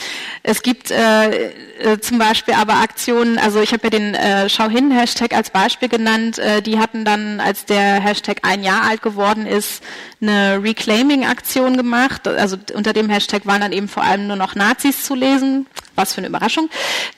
es 0.42 0.62
gibt 0.62 0.90
äh, 0.90 1.50
äh, 1.78 1.98
zum 2.00 2.18
Beispiel 2.18 2.54
aber 2.54 2.74
Aktionen, 2.74 3.38
also 3.38 3.60
ich 3.60 3.72
habe 3.72 3.84
ja 3.84 3.90
den 3.90 4.14
äh, 4.14 4.48
Schau 4.48 4.68
hin 4.68 4.90
Hashtag 4.90 5.34
als 5.34 5.50
Beispiel 5.50 5.88
genannt, 5.88 6.38
äh, 6.38 6.62
die 6.62 6.78
hatten 6.78 7.04
dann, 7.04 7.40
als 7.40 7.66
der 7.66 8.00
Hashtag 8.00 8.38
ein 8.42 8.62
Jahr 8.62 8.84
alt 8.84 9.02
geworden 9.02 9.46
ist, 9.46 9.82
eine 10.20 10.62
Reclaiming-Aktion 10.62 11.76
gemacht. 11.76 12.26
Also 12.26 12.56
unter 12.74 12.92
dem 12.92 13.10
Hashtag 13.10 13.46
waren 13.46 13.60
dann 13.60 13.72
eben 13.72 13.88
vor 13.88 14.02
allem 14.02 14.26
nur 14.26 14.36
noch 14.36 14.54
Nazis 14.54 15.04
zu 15.04 15.14
lesen. 15.14 15.66
Was 15.94 16.12
für 16.12 16.18
eine 16.18 16.28
Überraschung. 16.28 16.68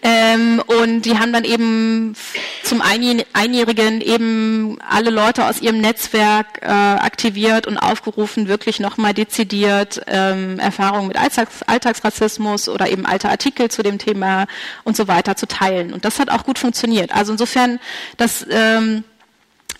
Ähm, 0.02 0.62
und 0.66 1.02
die 1.02 1.18
haben 1.18 1.32
dann 1.32 1.42
eben 1.42 2.14
zum 2.62 2.80
Einjährigen 2.80 4.00
eben 4.00 4.78
alle 4.88 5.10
Leute 5.10 5.46
aus 5.46 5.60
ihrem 5.60 5.80
Netzwerk 5.80 6.62
äh, 6.62 6.66
aktiviert 6.66 7.66
und 7.66 7.76
aufgerufen, 7.76 8.46
wirklich 8.46 8.78
nochmal 8.78 9.14
dezidiert 9.14 10.00
ähm, 10.06 10.60
Erfahrungen 10.60 11.08
mit 11.08 11.16
Alltags 11.16 11.64
Alltagsrassismus 11.64 12.68
oder 12.68 12.88
eben 12.88 13.04
alte 13.04 13.28
Artikel 13.28 13.68
zu 13.68 13.82
dem 13.82 13.98
Thema 13.98 14.46
und 14.84 14.96
so 14.96 15.08
weiter 15.08 15.34
zu 15.34 15.48
teilen. 15.48 15.92
Und 15.92 16.04
das 16.04 16.20
hat 16.20 16.30
auch 16.30 16.44
gut 16.44 16.60
funktioniert. 16.60 17.12
Also 17.12 17.32
insofern, 17.32 17.80
das 18.16 18.46
ähm, 18.48 19.02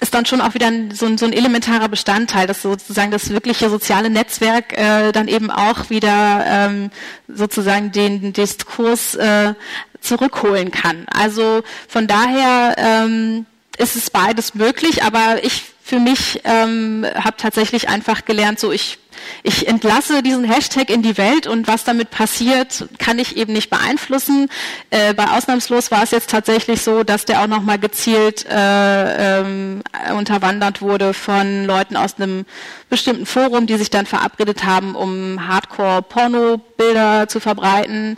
ist 0.01 0.15
dann 0.15 0.27
schon 0.27 0.41
auch 0.41 0.55
wieder 0.55 0.70
so 0.93 1.07
ein, 1.07 1.19
so 1.19 1.27
ein 1.27 1.33
elementarer 1.33 1.89
Bestandteil, 1.89 2.47
dass 2.47 2.62
sozusagen 2.62 3.11
das 3.11 3.31
wirkliche 3.31 3.69
soziale 3.69 4.11
Netzwerk 4.11 4.73
äh, 4.79 5.12
dann 5.12 5.29
eben 5.29 5.51
auch 5.51 5.91
wieder 5.91 6.45
ähm, 6.47 6.91
sozusagen 7.27 7.91
den 7.91 8.33
Diskurs 8.33 9.16
äh, 9.16 9.55
zurückholen 10.01 10.70
kann. 10.70 11.07
Also 11.09 11.62
von 11.89 12.07
daher 12.07 12.77
ähm, 12.79 13.47
ist 13.77 13.97
es 13.97 14.11
beides 14.11 14.55
möglich, 14.55 15.03
aber 15.03 15.43
ich 15.43 15.65
für 15.83 15.99
mich 15.99 16.43
ähm, 16.45 17.07
habe 17.15 17.37
tatsächlich 17.37 17.89
einfach 17.89 18.25
gelernt, 18.25 18.61
so 18.61 18.70
ich 18.70 18.99
ich 19.43 19.69
entlasse 19.69 20.23
diesen 20.23 20.45
Hashtag 20.45 20.90
in 20.90 21.03
die 21.03 21.16
Welt 21.19 21.47
und 21.47 21.69
was 21.69 21.85
damit 21.85 22.11
passiert, 22.11 22.89
kann 22.99 23.19
ich 23.19 23.36
eben 23.36 23.53
nicht 23.53 23.70
beeinflussen. 23.70 24.49
Äh, 24.90 25.15
bei 25.15 25.31
Ausnahmslos 25.31 25.90
war 25.90 26.03
es 26.03 26.11
jetzt 26.11 26.31
tatsächlich 26.31 26.82
so, 26.82 27.05
dass 27.05 27.24
der 27.24 27.43
auch 27.43 27.47
nochmal 27.47 27.78
gezielt 27.78 28.47
äh, 28.49 29.40
ähm, 29.40 29.82
unterwandert 30.16 30.82
wurde 30.82 31.15
von 31.15 31.65
Leuten 31.65 31.97
aus 31.97 32.16
einem 32.19 32.45
bestimmten 32.90 33.27
Forum, 33.27 33.66
die 33.66 33.77
sich 33.77 33.90
dann 33.90 34.07
verabredet 34.07 34.65
haben, 34.65 34.95
um 34.95 35.47
Hardcore-Porno-Bilder 35.47 37.28
zu 37.28 37.40
verbreiten, 37.40 38.16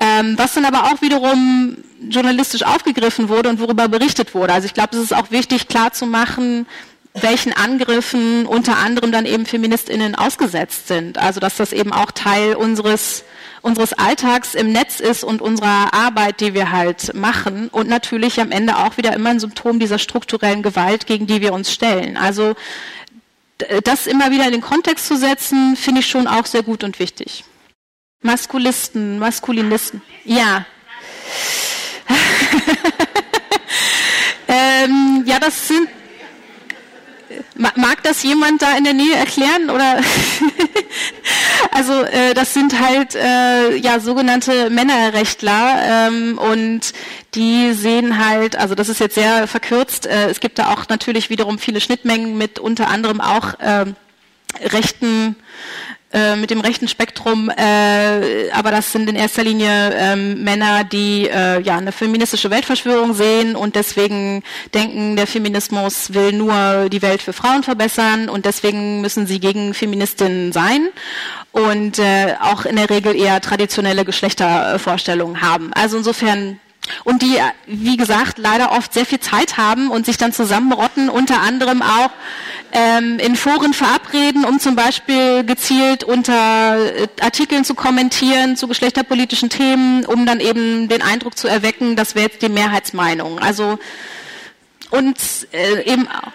ähm, 0.00 0.34
was 0.36 0.54
dann 0.54 0.64
aber 0.64 0.84
auch 0.84 1.02
wiederum 1.02 1.76
journalistisch 2.08 2.62
aufgegriffen 2.62 3.28
wurde 3.28 3.48
und 3.48 3.60
worüber 3.60 3.88
berichtet 3.88 4.34
wurde. 4.34 4.52
Also 4.52 4.66
ich 4.66 4.74
glaube, 4.74 4.96
es 4.96 5.02
ist 5.02 5.14
auch 5.14 5.30
wichtig, 5.30 5.68
klarzumachen, 5.68 6.66
welchen 7.22 7.52
Angriffen 7.52 8.46
unter 8.46 8.78
anderem 8.78 9.12
dann 9.12 9.26
eben 9.26 9.46
Feministinnen 9.46 10.14
ausgesetzt 10.14 10.88
sind. 10.88 11.18
Also 11.18 11.40
dass 11.40 11.56
das 11.56 11.72
eben 11.72 11.92
auch 11.92 12.10
Teil 12.10 12.54
unseres 12.54 13.24
unseres 13.62 13.92
Alltags 13.92 14.54
im 14.54 14.72
Netz 14.72 15.00
ist 15.00 15.22
und 15.22 15.42
unserer 15.42 15.92
Arbeit, 15.92 16.40
die 16.40 16.54
wir 16.54 16.72
halt 16.72 17.14
machen 17.14 17.68
und 17.68 17.88
natürlich 17.88 18.40
am 18.40 18.52
Ende 18.52 18.78
auch 18.78 18.96
wieder 18.96 19.12
immer 19.12 19.30
ein 19.30 19.40
Symptom 19.40 19.78
dieser 19.78 19.98
strukturellen 19.98 20.62
Gewalt, 20.62 21.06
gegen 21.06 21.26
die 21.26 21.42
wir 21.42 21.52
uns 21.52 21.70
stellen. 21.70 22.16
Also 22.16 22.54
das 23.84 24.06
immer 24.06 24.30
wieder 24.30 24.46
in 24.46 24.52
den 24.52 24.62
Kontext 24.62 25.06
zu 25.06 25.16
setzen, 25.16 25.76
finde 25.76 26.00
ich 26.00 26.08
schon 26.08 26.26
auch 26.26 26.46
sehr 26.46 26.62
gut 26.62 26.84
und 26.84 26.98
wichtig. 26.98 27.44
Maskulisten, 28.22 29.18
Maskulinisten. 29.18 30.02
Ja. 30.24 30.64
ähm, 34.48 35.24
ja, 35.26 35.38
das 35.38 35.68
sind 35.68 35.88
Mag 37.54 38.02
das 38.02 38.22
jemand 38.22 38.62
da 38.62 38.76
in 38.76 38.84
der 38.84 38.94
Nähe 38.94 39.14
erklären 39.14 39.70
oder? 39.70 40.00
also 41.70 42.02
äh, 42.02 42.34
das 42.34 42.54
sind 42.54 42.80
halt 42.80 43.14
äh, 43.14 43.76
ja 43.76 44.00
sogenannte 44.00 44.70
Männerrechtler 44.70 46.08
ähm, 46.08 46.38
und 46.38 46.92
die 47.34 47.72
sehen 47.72 48.24
halt, 48.24 48.56
also 48.56 48.74
das 48.74 48.88
ist 48.88 49.00
jetzt 49.00 49.14
sehr 49.14 49.46
verkürzt. 49.46 50.06
Äh, 50.06 50.30
es 50.30 50.40
gibt 50.40 50.58
da 50.58 50.72
auch 50.72 50.88
natürlich 50.88 51.30
wiederum 51.30 51.58
viele 51.58 51.80
Schnittmengen 51.80 52.36
mit 52.36 52.58
unter 52.58 52.88
anderem 52.88 53.20
auch 53.20 53.58
äh, 53.60 53.86
rechten 54.64 55.36
äh, 56.12 56.34
mit 56.36 56.50
dem 56.50 56.60
rechten 56.60 56.88
Spektrum, 56.88 57.50
äh, 57.50 58.50
aber 58.50 58.70
das 58.70 58.90
sind 58.90 59.08
in 59.08 59.16
erster 59.16 59.44
Linie 59.44 59.94
ähm, 59.94 60.42
Männer, 60.42 60.82
die 60.84 61.28
äh, 61.28 61.60
ja 61.60 61.76
eine 61.76 61.92
feministische 61.92 62.50
Weltverschwörung 62.50 63.14
sehen 63.14 63.54
und 63.54 63.76
deswegen 63.76 64.42
denken, 64.74 65.14
der 65.16 65.26
Feminismus 65.26 66.12
will 66.12 66.32
nur 66.32 66.88
die 66.88 67.02
Welt 67.02 67.22
für 67.22 67.32
Frauen 67.32 67.62
verbessern 67.62 68.28
und 68.28 68.44
deswegen 68.44 69.00
müssen 69.00 69.26
sie 69.26 69.38
gegen 69.38 69.72
Feministinnen 69.72 70.52
sein 70.52 70.88
und 71.52 71.98
äh, 71.98 72.34
auch 72.40 72.64
in 72.64 72.76
der 72.76 72.90
Regel 72.90 73.14
eher 73.14 73.40
traditionelle 73.40 74.04
Geschlechtervorstellungen 74.04 75.40
haben. 75.42 75.72
Also 75.74 75.96
insofern 75.96 76.58
und 77.04 77.22
die, 77.22 77.38
wie 77.66 77.96
gesagt, 77.96 78.38
leider 78.38 78.72
oft 78.72 78.92
sehr 78.92 79.06
viel 79.06 79.20
Zeit 79.20 79.56
haben 79.56 79.90
und 79.90 80.06
sich 80.06 80.16
dann 80.16 80.32
zusammenrotten, 80.32 81.08
unter 81.08 81.40
anderem 81.40 81.82
auch 81.82 82.10
ähm, 82.72 83.18
in 83.18 83.36
Foren 83.36 83.72
verabreden, 83.74 84.44
um 84.44 84.60
zum 84.60 84.76
Beispiel 84.76 85.44
gezielt 85.44 86.04
unter 86.04 86.76
äh, 86.78 87.08
Artikeln 87.20 87.64
zu 87.64 87.74
kommentieren 87.74 88.56
zu 88.56 88.68
geschlechterpolitischen 88.68 89.50
Themen, 89.50 90.04
um 90.06 90.26
dann 90.26 90.40
eben 90.40 90.88
den 90.88 91.02
Eindruck 91.02 91.36
zu 91.36 91.48
erwecken, 91.48 91.96
das 91.96 92.14
wäre 92.14 92.26
jetzt 92.26 92.42
die 92.42 92.48
Mehrheitsmeinung. 92.48 93.38
Also 93.38 93.78
und 94.90 95.18
äh, 95.52 95.82
eben 95.84 96.08
auch 96.08 96.32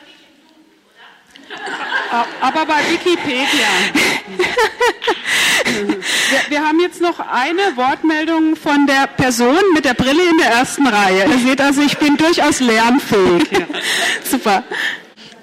aber 2.41 2.65
bei 2.65 2.81
Wikipedia. 2.89 3.67
wir, 6.29 6.49
wir, 6.49 6.65
haben 6.65 6.79
jetzt 6.79 7.01
noch 7.01 7.19
eine 7.19 7.75
Wortmeldung 7.75 8.55
von 8.55 8.87
der 8.87 9.07
Person 9.07 9.59
mit 9.73 9.85
der 9.85 9.93
Brille 9.93 10.23
in 10.29 10.37
der 10.37 10.51
ersten 10.51 10.87
Reihe. 10.87 11.25
Ihr 11.25 11.39
seht 11.39 11.61
also, 11.61 11.81
ich 11.81 11.97
bin 11.97 12.17
durchaus 12.17 12.59
lernfähig. 12.59 13.49
Super. 14.23 14.63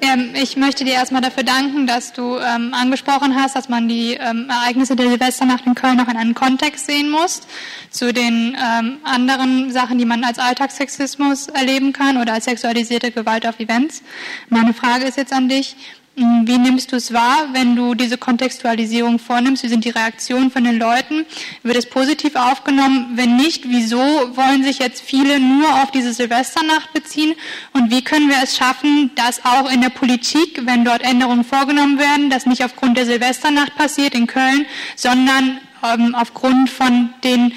Ähm, 0.03 0.35
ich 0.35 0.57
möchte 0.57 0.85
dir 0.85 0.95
erstmal 0.95 1.23
dafür 1.23 1.45
danken, 1.45 1.87
dass 1.87 2.13
du 2.13 2.37
ähm, 2.37 2.75
angesprochen 2.75 3.37
hast, 3.37 3.55
dass 3.55 3.69
man 3.69 3.89
die 3.89 4.15
ähm, 4.15 4.51
Ereignisse 4.51 4.97
der 4.97 5.09
Silvesternacht 5.09 5.65
in 5.65 5.77
Köln 5.77 5.97
noch 5.97 6.09
in 6.09 6.17
einem 6.17 6.35
Kontext 6.35 6.87
sehen 6.87 7.09
muss 7.09 7.43
zu 7.91 8.13
den 8.13 8.57
ähm, 8.61 8.99
anderen 9.05 9.71
Sachen, 9.71 9.99
die 9.99 10.05
man 10.05 10.25
als 10.25 10.41
Alltagssexismus 10.41 11.47
erleben 11.47 11.93
kann 11.93 12.17
oder 12.17 12.33
als 12.33 12.47
sexualisierte 12.47 13.13
Gewalt 13.13 13.47
auf 13.47 13.61
Events. 13.61 14.03
Meine 14.49 14.75
Frage 14.75 15.05
ist 15.05 15.19
jetzt 15.19 15.33
an 15.33 15.49
dich, 15.49 15.77
wie 16.15 16.59
nimmst 16.59 16.93
du 16.93 16.97
es 16.97 17.13
wahr, 17.15 17.49
wenn 17.53 17.75
du 17.75 17.95
diese 17.95 18.19
Kontextualisierung 18.19 19.19
vornimmst? 19.19 19.63
Wie 19.63 19.69
sind 19.69 19.85
die 19.87 19.91
Reaktionen 19.91 20.51
von 20.51 20.63
den 20.63 20.79
Leuten? 20.79 21.25
Wird 21.63 21.77
es 21.77 21.89
positiv 21.89 22.37
aufgenommen? 22.37 23.13
Wenn 23.15 23.37
nicht, 23.37 23.69
wieso 23.69 23.97
wollen 23.97 24.63
sich 24.63 24.79
jetzt 24.79 25.01
viele 25.01 25.41
nur 25.41 25.83
auf 25.83 25.91
diese 25.91 26.13
Silvesternacht 26.13 26.93
beziehen? 26.93 27.35
Und 27.73 27.91
wie 27.91 28.05
können 28.05 28.29
wir 28.29 28.37
es 28.43 28.57
schaffen, 28.57 29.11
dass 29.15 29.43
auch 29.47 29.71
in 29.71 29.81
der 29.81 29.89
Politik, 29.89 30.67
wenn 30.67 30.85
dort 30.85 31.03
Änderungen 31.03 31.45
vorgenommen 31.45 31.99
werden, 31.99 32.29
das 32.29 32.45
nicht 32.45 32.63
aufgrund 32.63 32.99
der 32.99 33.07
Silvesternacht 33.07 33.75
passiert 33.77 34.15
in 34.15 34.27
Köln, 34.27 34.67
sondern 34.97 35.61
ähm, 35.83 36.15
aufgrund 36.15 36.69
von 36.69 37.15
den 37.25 37.55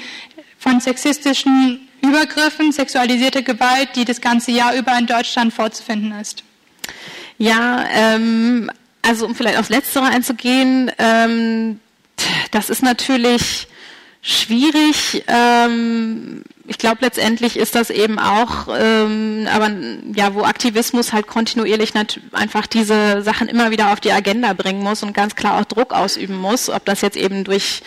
von 0.58 0.80
sexistischen 0.80 1.86
Übergriffen, 2.00 2.72
sexualisierte 2.72 3.42
Gewalt, 3.42 3.90
die 3.96 4.06
das 4.06 4.22
ganze 4.22 4.50
Jahr 4.50 4.74
über 4.74 4.98
in 4.98 5.06
Deutschland 5.06 5.52
vorzufinden 5.52 6.12
ist? 6.18 6.42
Ja, 7.38 7.84
ähm, 7.92 8.70
also 9.02 9.26
um 9.26 9.34
vielleicht 9.34 9.58
aufs 9.58 9.68
Letztere 9.68 10.06
einzugehen, 10.06 10.90
ähm, 10.98 11.80
das 12.50 12.70
ist 12.70 12.82
natürlich 12.82 13.68
schwierig. 14.22 15.24
Ähm, 15.28 16.42
ich 16.66 16.78
glaube, 16.78 16.98
letztendlich 17.02 17.56
ist 17.56 17.76
das 17.76 17.90
eben 17.90 18.18
auch, 18.18 18.66
ähm, 18.76 19.46
aber 19.52 19.70
ja, 20.14 20.34
wo 20.34 20.42
Aktivismus 20.42 21.12
halt 21.12 21.28
kontinuierlich 21.28 21.92
einfach 22.32 22.66
diese 22.66 23.22
Sachen 23.22 23.48
immer 23.48 23.70
wieder 23.70 23.92
auf 23.92 24.00
die 24.00 24.10
Agenda 24.10 24.52
bringen 24.52 24.82
muss 24.82 25.04
und 25.04 25.14
ganz 25.14 25.36
klar 25.36 25.60
auch 25.60 25.64
Druck 25.64 25.92
ausüben 25.92 26.36
muss, 26.36 26.68
ob 26.68 26.84
das 26.84 27.02
jetzt 27.02 27.16
eben 27.16 27.44
durch 27.44 27.82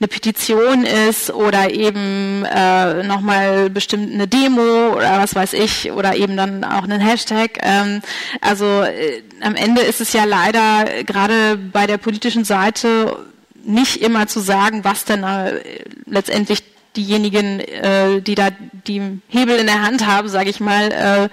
eine 0.00 0.08
Petition 0.08 0.84
ist 0.84 1.30
oder 1.30 1.70
eben 1.70 2.44
äh, 2.46 3.02
nochmal 3.02 3.68
bestimmt 3.68 4.12
eine 4.12 4.26
Demo 4.26 4.94
oder 4.96 5.18
was 5.18 5.34
weiß 5.34 5.52
ich 5.52 5.92
oder 5.92 6.16
eben 6.16 6.38
dann 6.38 6.64
auch 6.64 6.84
einen 6.84 7.00
Hashtag. 7.00 7.58
Ähm, 7.62 8.00
also 8.40 8.64
äh, 8.82 9.22
am 9.42 9.54
Ende 9.54 9.82
ist 9.82 10.00
es 10.00 10.14
ja 10.14 10.24
leider 10.24 11.04
gerade 11.04 11.58
bei 11.58 11.86
der 11.86 11.98
politischen 11.98 12.44
Seite 12.44 13.14
nicht 13.62 14.00
immer 14.02 14.26
zu 14.26 14.40
sagen, 14.40 14.84
was 14.84 15.04
denn 15.04 15.22
äh, 15.22 15.60
letztendlich 16.06 16.62
diejenigen, 16.96 17.60
äh, 17.60 18.22
die 18.22 18.34
da 18.34 18.48
die 18.86 19.20
Hebel 19.28 19.56
in 19.56 19.66
der 19.66 19.82
Hand 19.82 20.06
haben, 20.06 20.28
sage 20.28 20.48
ich 20.48 20.60
mal, 20.60 21.30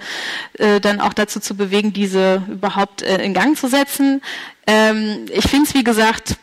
äh, 0.60 0.76
äh, 0.76 0.80
dann 0.80 1.00
auch 1.00 1.14
dazu 1.14 1.40
zu 1.40 1.56
bewegen, 1.56 1.94
diese 1.94 2.42
überhaupt 2.48 3.00
äh, 3.00 3.22
in 3.24 3.32
Gang 3.32 3.56
zu 3.56 3.68
setzen. 3.68 4.20
Ähm, 4.66 5.24
ich 5.32 5.48
finde 5.48 5.68
es, 5.68 5.74
wie 5.74 5.84
gesagt, 5.84 6.36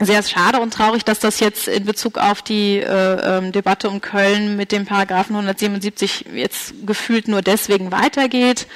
sehr 0.00 0.22
schade 0.22 0.60
und 0.60 0.72
traurig, 0.72 1.04
dass 1.04 1.18
das 1.18 1.40
jetzt 1.40 1.68
in 1.68 1.84
Bezug 1.84 2.18
auf 2.18 2.42
die 2.42 2.78
äh, 2.78 3.38
ähm, 3.38 3.52
Debatte 3.52 3.88
um 3.90 4.00
Köln 4.00 4.56
mit 4.56 4.72
dem 4.72 4.86
Paragraphen 4.86 5.34
177 5.34 6.26
jetzt 6.34 6.74
gefühlt 6.86 7.28
nur 7.28 7.42
deswegen 7.42 7.90
weitergeht. 7.90 8.66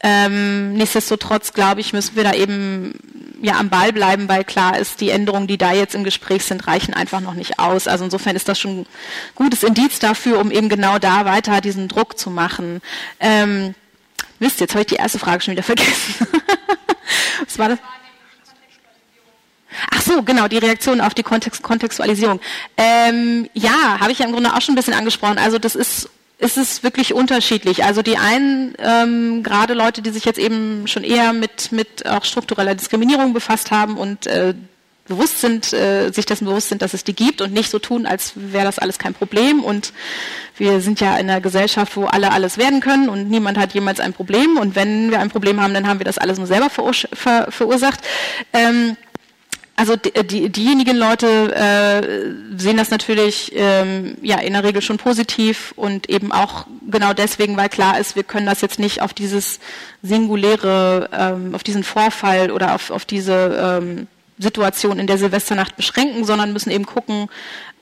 Ähm, 0.00 0.74
nichtsdestotrotz, 0.74 1.52
glaube 1.52 1.80
ich, 1.80 1.92
müssen 1.92 2.16
wir 2.16 2.24
da 2.24 2.34
eben 2.34 2.94
ja 3.40 3.58
am 3.58 3.70
Ball 3.70 3.92
bleiben, 3.92 4.28
weil 4.28 4.44
klar 4.44 4.78
ist, 4.78 5.00
die 5.00 5.10
Änderungen, 5.10 5.46
die 5.46 5.58
da 5.58 5.72
jetzt 5.72 5.94
im 5.94 6.04
Gespräch 6.04 6.44
sind, 6.44 6.66
reichen 6.66 6.94
einfach 6.94 7.20
noch 7.20 7.34
nicht 7.34 7.58
aus. 7.58 7.88
Also 7.88 8.04
insofern 8.04 8.36
ist 8.36 8.48
das 8.48 8.58
schon 8.58 8.80
ein 8.80 8.86
gutes 9.34 9.62
Indiz 9.62 9.98
dafür, 9.98 10.38
um 10.38 10.50
eben 10.50 10.68
genau 10.68 10.98
da 10.98 11.24
weiter 11.24 11.60
diesen 11.60 11.88
Druck 11.88 12.18
zu 12.18 12.30
machen. 12.30 12.80
Ähm, 13.20 13.74
Mist, 14.38 14.60
jetzt 14.60 14.72
habe 14.72 14.82
ich 14.82 14.88
die 14.88 14.96
erste 14.96 15.18
Frage 15.18 15.42
schon 15.42 15.52
wieder 15.52 15.62
vergessen. 15.62 16.26
Was 17.44 17.58
war 17.58 17.68
das? 17.70 17.78
Ach 19.90 20.02
so, 20.02 20.22
genau, 20.22 20.48
die 20.48 20.58
Reaktion 20.58 21.00
auf 21.00 21.14
die 21.14 21.22
Kontext 21.22 21.62
Kontextualisierung. 21.62 22.40
Ähm, 22.76 23.48
ja, 23.54 24.00
habe 24.00 24.12
ich 24.12 24.18
ja 24.18 24.26
im 24.26 24.32
Grunde 24.32 24.54
auch 24.54 24.60
schon 24.60 24.74
ein 24.74 24.76
bisschen 24.76 24.94
angesprochen. 24.94 25.38
Also 25.38 25.58
das 25.58 25.74
ist 25.74 26.10
ist 26.38 26.56
es 26.56 26.84
wirklich 26.84 27.14
unterschiedlich. 27.14 27.84
Also 27.84 28.02
die 28.02 28.16
einen, 28.16 28.74
ähm, 28.78 29.42
gerade 29.42 29.74
Leute, 29.74 30.02
die 30.02 30.10
sich 30.10 30.24
jetzt 30.24 30.38
eben 30.38 30.86
schon 30.86 31.02
eher 31.02 31.32
mit, 31.32 31.72
mit 31.72 32.06
auch 32.06 32.24
struktureller 32.24 32.76
Diskriminierung 32.76 33.32
befasst 33.32 33.72
haben 33.72 33.96
und 33.96 34.28
äh, 34.28 34.54
bewusst 35.08 35.40
sind, 35.40 35.72
äh, 35.72 36.10
sich 36.12 36.26
dessen 36.26 36.44
bewusst 36.44 36.68
sind, 36.68 36.82
dass 36.82 36.94
es 36.94 37.02
die 37.02 37.14
gibt 37.14 37.40
und 37.40 37.52
nicht 37.52 37.70
so 37.70 37.78
tun, 37.78 38.06
als 38.06 38.32
wäre 38.36 38.64
das 38.64 38.78
alles 38.78 38.98
kein 38.98 39.14
Problem. 39.14 39.64
Und 39.64 39.92
wir 40.56 40.80
sind 40.80 41.00
ja 41.00 41.16
in 41.16 41.28
einer 41.28 41.40
Gesellschaft, 41.40 41.96
wo 41.96 42.04
alle 42.04 42.30
alles 42.30 42.58
werden 42.58 42.80
können 42.80 43.08
und 43.08 43.28
niemand 43.28 43.58
hat 43.58 43.74
jemals 43.74 43.98
ein 43.98 44.12
Problem. 44.12 44.58
Und 44.58 44.76
wenn 44.76 45.10
wir 45.10 45.18
ein 45.18 45.30
Problem 45.30 45.60
haben, 45.60 45.74
dann 45.74 45.88
haben 45.88 45.98
wir 45.98 46.04
das 46.04 46.18
alles 46.18 46.38
nur 46.38 46.46
selber 46.46 46.70
verur 46.70 46.92
ver 46.92 47.48
verursacht. 47.50 48.00
Ähm, 48.52 48.96
also 49.78 49.94
äh, 49.94 50.24
die, 50.24 50.48
diejenigen 50.48 50.96
Leute 50.96 51.54
äh, 51.54 52.58
sehen 52.58 52.76
das 52.76 52.90
natürlich 52.90 53.52
ähm, 53.54 54.16
ja 54.22 54.38
in 54.40 54.54
der 54.54 54.64
Regel 54.64 54.82
schon 54.82 54.98
positiv 54.98 55.72
und 55.76 56.10
eben 56.10 56.32
auch 56.32 56.66
genau 56.90 57.12
deswegen, 57.12 57.56
weil 57.56 57.68
klar 57.68 57.98
ist, 57.98 58.16
wir 58.16 58.24
können 58.24 58.46
das 58.46 58.60
jetzt 58.60 58.80
nicht 58.80 59.02
auf 59.02 59.14
dieses 59.14 59.60
singuläre, 60.02 61.08
ähm, 61.12 61.54
auf 61.54 61.62
diesen 61.62 61.84
Vorfall 61.84 62.50
oder 62.50 62.74
auf, 62.74 62.90
auf 62.90 63.04
diese 63.04 63.78
ähm, 63.80 64.08
Situation 64.38 64.98
in 64.98 65.06
der 65.06 65.18
Silvesternacht 65.18 65.76
beschränken, 65.76 66.24
sondern 66.24 66.52
müssen 66.52 66.70
eben 66.70 66.86
gucken, 66.86 67.28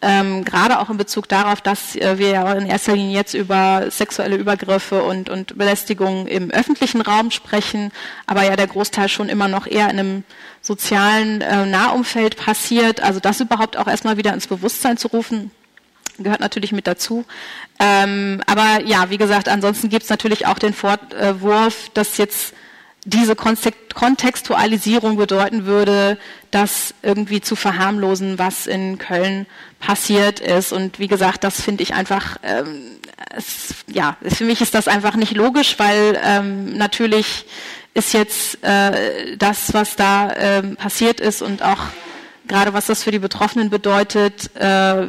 ähm, 0.02 0.44
gerade 0.44 0.78
auch 0.78 0.90
in 0.90 0.96
Bezug 0.96 1.28
darauf, 1.28 1.60
dass 1.60 1.96
äh, 1.96 2.18
wir 2.18 2.28
ja 2.28 2.52
in 2.52 2.66
erster 2.66 2.94
Linie 2.94 3.14
jetzt 3.14 3.34
über 3.34 3.86
sexuelle 3.90 4.36
Übergriffe 4.36 5.02
und, 5.02 5.30
und 5.30 5.56
Belästigung 5.56 6.26
im 6.26 6.50
öffentlichen 6.50 7.00
Raum 7.00 7.30
sprechen, 7.30 7.92
aber 8.26 8.44
ja 8.44 8.56
der 8.56 8.66
Großteil 8.66 9.08
schon 9.08 9.28
immer 9.28 9.48
noch 9.48 9.66
eher 9.66 9.90
in 9.90 9.98
einem 9.98 10.24
sozialen 10.60 11.40
äh, 11.40 11.66
Nahumfeld 11.66 12.36
passiert. 12.36 13.02
Also 13.02 13.20
das 13.20 13.40
überhaupt 13.40 13.76
auch 13.76 13.86
erstmal 13.86 14.16
wieder 14.16 14.34
ins 14.34 14.46
Bewusstsein 14.46 14.96
zu 14.98 15.08
rufen, 15.08 15.50
gehört 16.18 16.40
natürlich 16.40 16.72
mit 16.72 16.86
dazu. 16.86 17.24
Ähm, 17.78 18.42
aber 18.46 18.82
ja, 18.84 19.10
wie 19.10 19.18
gesagt, 19.18 19.48
ansonsten 19.48 19.88
gibt 19.88 20.04
es 20.04 20.10
natürlich 20.10 20.46
auch 20.46 20.58
den 20.58 20.74
Vorwurf, 20.74 21.90
dass 21.94 22.16
jetzt 22.16 22.54
diese 23.06 23.36
Kontextualisierung 23.36 25.16
bedeuten 25.16 25.64
würde, 25.64 26.18
das 26.50 26.92
irgendwie 27.02 27.40
zu 27.40 27.54
verharmlosen, 27.54 28.38
was 28.38 28.66
in 28.66 28.98
Köln 28.98 29.46
passiert 29.78 30.40
ist. 30.40 30.72
Und 30.72 30.98
wie 30.98 31.06
gesagt, 31.06 31.44
das 31.44 31.62
finde 31.62 31.84
ich 31.84 31.94
einfach, 31.94 32.36
ähm, 32.42 32.98
es, 33.36 33.74
ja, 33.86 34.16
für 34.26 34.44
mich 34.44 34.60
ist 34.60 34.74
das 34.74 34.88
einfach 34.88 35.14
nicht 35.14 35.36
logisch, 35.36 35.78
weil 35.78 36.20
ähm, 36.22 36.76
natürlich 36.76 37.46
ist 37.94 38.12
jetzt 38.12 38.62
äh, 38.64 39.36
das, 39.36 39.72
was 39.72 39.94
da 39.94 40.34
ähm, 40.36 40.76
passiert 40.76 41.20
ist 41.20 41.42
und 41.42 41.62
auch 41.62 41.84
gerade 42.48 42.74
was 42.74 42.86
das 42.86 43.04
für 43.04 43.12
die 43.12 43.20
Betroffenen 43.20 43.70
bedeutet, 43.70 44.50
äh, 44.56 45.06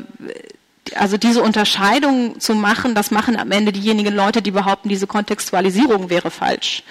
also 0.96 1.18
diese 1.18 1.42
Unterscheidung 1.42 2.40
zu 2.40 2.54
machen, 2.54 2.96
das 2.96 3.12
machen 3.12 3.38
am 3.38 3.52
Ende 3.52 3.72
diejenigen 3.72 4.14
Leute, 4.14 4.42
die 4.42 4.52
behaupten, 4.52 4.88
diese 4.88 5.08
Kontextualisierung 5.08 6.10
wäre 6.10 6.32
falsch. 6.32 6.84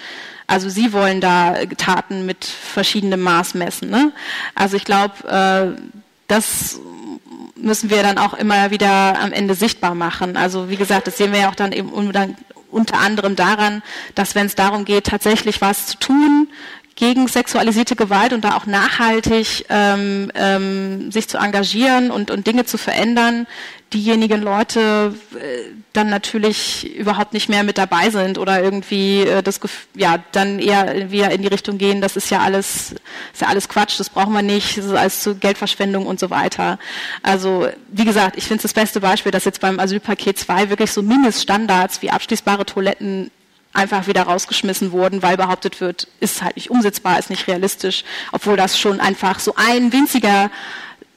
Also 0.47 0.69
sie 0.69 0.93
wollen 0.93 1.19
da 1.19 1.55
Taten 1.77 2.25
mit 2.25 2.45
verschiedenem 2.45 3.21
Maß 3.21 3.53
messen. 3.53 3.89
Ne? 3.89 4.13
Also 4.55 4.77
ich 4.77 4.85
glaube, 4.85 5.27
äh, 5.27 5.79
das 6.27 6.79
müssen 7.55 7.89
wir 7.89 8.01
dann 8.01 8.17
auch 8.17 8.33
immer 8.33 8.71
wieder 8.71 9.19
am 9.19 9.33
Ende 9.33 9.55
sichtbar 9.55 9.93
machen. 9.93 10.37
Also 10.37 10.69
wie 10.69 10.77
gesagt, 10.77 11.07
das 11.07 11.17
sehen 11.17 11.33
wir 11.33 11.39
ja 11.39 11.49
auch 11.49 11.55
dann 11.55 11.71
eben 11.73 11.89
unter 11.89 12.99
anderem 12.99 13.35
daran, 13.35 13.81
dass 14.15 14.35
wenn 14.35 14.45
es 14.45 14.55
darum 14.55 14.85
geht, 14.85 15.05
tatsächlich 15.05 15.59
was 15.61 15.87
zu 15.87 15.97
tun, 15.97 16.47
gegen 16.97 17.27
sexualisierte 17.27 17.95
Gewalt 17.95 18.33
und 18.33 18.43
da 18.43 18.57
auch 18.57 18.65
nachhaltig 18.65 19.65
ähm, 19.69 20.31
ähm, 20.33 21.11
sich 21.11 21.29
zu 21.29 21.37
engagieren 21.37 22.09
und, 22.09 22.31
und 22.31 22.47
Dinge 22.47 22.65
zu 22.65 22.79
verändern, 22.79 23.45
diejenigen 23.93 24.41
Leute 24.41 25.13
äh, 25.35 25.71
dann 25.93 26.09
natürlich 26.09 26.95
überhaupt 26.95 27.33
nicht 27.33 27.49
mehr 27.49 27.63
mit 27.63 27.77
dabei 27.77 28.09
sind 28.09 28.39
oder 28.39 28.61
irgendwie 28.61 29.21
äh, 29.21 29.43
das 29.43 29.59
ja 29.95 30.17
dann 30.31 30.57
eher 30.57 31.11
wieder 31.11 31.29
in 31.29 31.43
die 31.43 31.47
Richtung 31.47 31.77
gehen, 31.77 32.01
das 32.01 32.17
ist 32.17 32.31
ja 32.31 32.39
alles 32.39 32.95
ist 33.31 33.41
ja 33.41 33.47
alles 33.47 33.69
Quatsch, 33.69 33.99
das 33.99 34.09
brauchen 34.09 34.33
wir 34.33 34.41
nicht, 34.41 34.77
das 34.79 34.85
ist 34.85 34.93
alles 34.93 35.21
zu 35.21 35.35
Geldverschwendung 35.35 36.07
und 36.07 36.19
so 36.19 36.31
weiter. 36.31 36.79
Also 37.21 37.67
wie 37.89 38.05
gesagt, 38.05 38.37
ich 38.37 38.45
finde 38.45 38.57
es 38.57 38.63
das 38.63 38.73
beste 38.73 38.99
Beispiel, 38.99 39.31
dass 39.31 39.45
jetzt 39.45 39.61
beim 39.61 39.79
Asylpaket 39.79 40.39
2 40.39 40.71
wirklich 40.71 40.91
so 40.91 41.03
Mindeststandards 41.03 42.01
wie 42.01 42.09
abschließbare 42.09 42.65
Toiletten 42.65 43.29
einfach 43.77 44.07
wieder 44.07 44.23
rausgeschmissen 44.23 44.91
wurden, 44.91 45.21
weil 45.21 45.37
behauptet 45.37 45.79
wird, 45.79 46.07
ist 46.19 46.41
halt 46.41 46.55
nicht 46.55 46.71
umsetzbar, 46.71 47.19
ist 47.19 47.29
nicht 47.29 47.47
realistisch, 47.47 48.03
obwohl 48.31 48.57
das 48.57 48.79
schon 48.79 48.99
einfach 48.99 49.39
so 49.39 49.53
ein 49.55 49.93
winziger 49.93 50.49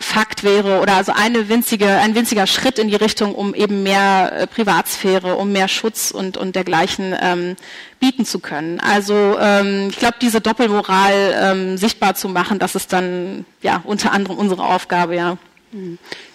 Fakt 0.03 0.45
wäre 0.45 0.81
oder 0.81 0.97
also 0.97 1.12
eine 1.15 1.51
winzige, 1.51 1.87
ein 1.87 2.15
winziger 2.15 2.47
Schritt 2.47 2.78
in 2.78 2.89
die 2.89 2.97
Richtung, 2.97 3.35
um 3.35 3.55
eben 3.55 3.82
mehr 3.82 4.32
äh, 4.32 4.47
Privatsphäre, 4.47 5.37
um 5.37 5.53
mehr 5.53 5.69
Schutz 5.69 6.11
und, 6.11 6.39
und 6.39 6.57
dergleichen 6.57 7.15
ähm, 7.20 7.57
bieten 8.01 8.24
zu 8.24 8.39
können. 8.39 8.81
Also 8.81 9.37
ähm, 9.39 9.89
ich 9.91 9.99
glaube, 9.99 10.15
diese 10.23 10.41
Doppelmoral 10.41 11.35
ähm, 11.39 11.77
sichtbar 11.77 12.15
zu 12.15 12.31
machen, 12.31 12.59
das 12.59 12.74
ist 12.74 12.95
dann 12.95 13.45
ja 13.61 13.82
unter 13.85 14.12
anderem 14.12 14.39
unsere 14.39 14.65
Aufgabe, 14.65 15.16
ja. 15.16 15.37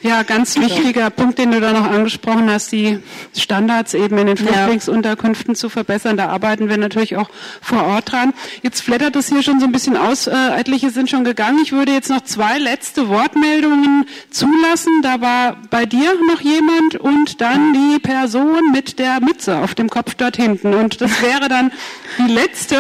Ja, 0.02 0.24
ganz 0.24 0.58
wichtiger 0.58 1.10
Punkt, 1.10 1.40
den 1.40 1.52
du 1.52 1.60
da 1.60 1.74
noch 1.74 1.92
angesprochen 1.92 2.50
hast, 2.50 2.72
die 2.72 3.00
Standards 3.36 3.94
eben 3.94 4.18
in 4.18 4.28
den 4.28 4.38
Flüchtlingsunterkünften 4.38 5.56
zu 5.56 5.68
verbessern. 5.68 6.16
Da 6.16 6.30
arbeiten 6.30 6.70
wir 6.70 6.78
natürlich 6.78 7.18
auch 7.18 7.30
vor 7.62 7.84
Ort 7.84 8.14
dran. 8.14 8.34
Jetzt 8.62 8.82
flattert 8.82 9.18
es 9.18 9.28
hier 9.28 9.44
schon 9.44 9.60
so 9.60 9.66
ein 9.66 9.74
bisschen 9.74 9.98
aus. 9.98 10.28
Äh, 10.28 10.36
etliche 10.58 10.90
sind 10.90 11.10
schon 11.10 11.26
gegangen. 11.26 11.60
Ich 11.62 11.74
würde 11.74 11.92
jetzt 11.92 12.10
noch 12.10 12.22
zwei 12.22 12.60
letzte 12.60 13.10
Wortmeldungen 13.10 14.06
zulassen. 14.30 15.02
Da 15.04 15.20
war 15.20 15.58
bei 15.70 15.86
dir 15.86 16.14
noch 16.32 16.40
jemand 16.40 16.96
und 16.96 17.42
dann 17.42 17.74
die 17.74 18.00
Person 18.00 18.72
mit 18.72 19.00
der 19.00 19.20
Mütze 19.20 19.58
auf 19.58 19.76
dem 19.76 19.90
Kopf 19.90 20.16
dort 20.16 20.38
hinten. 20.38 20.74
Und 20.74 21.02
das 21.02 21.22
wäre 21.22 21.50
dann 21.50 21.74
die 22.20 22.32
letzte. 22.32 22.78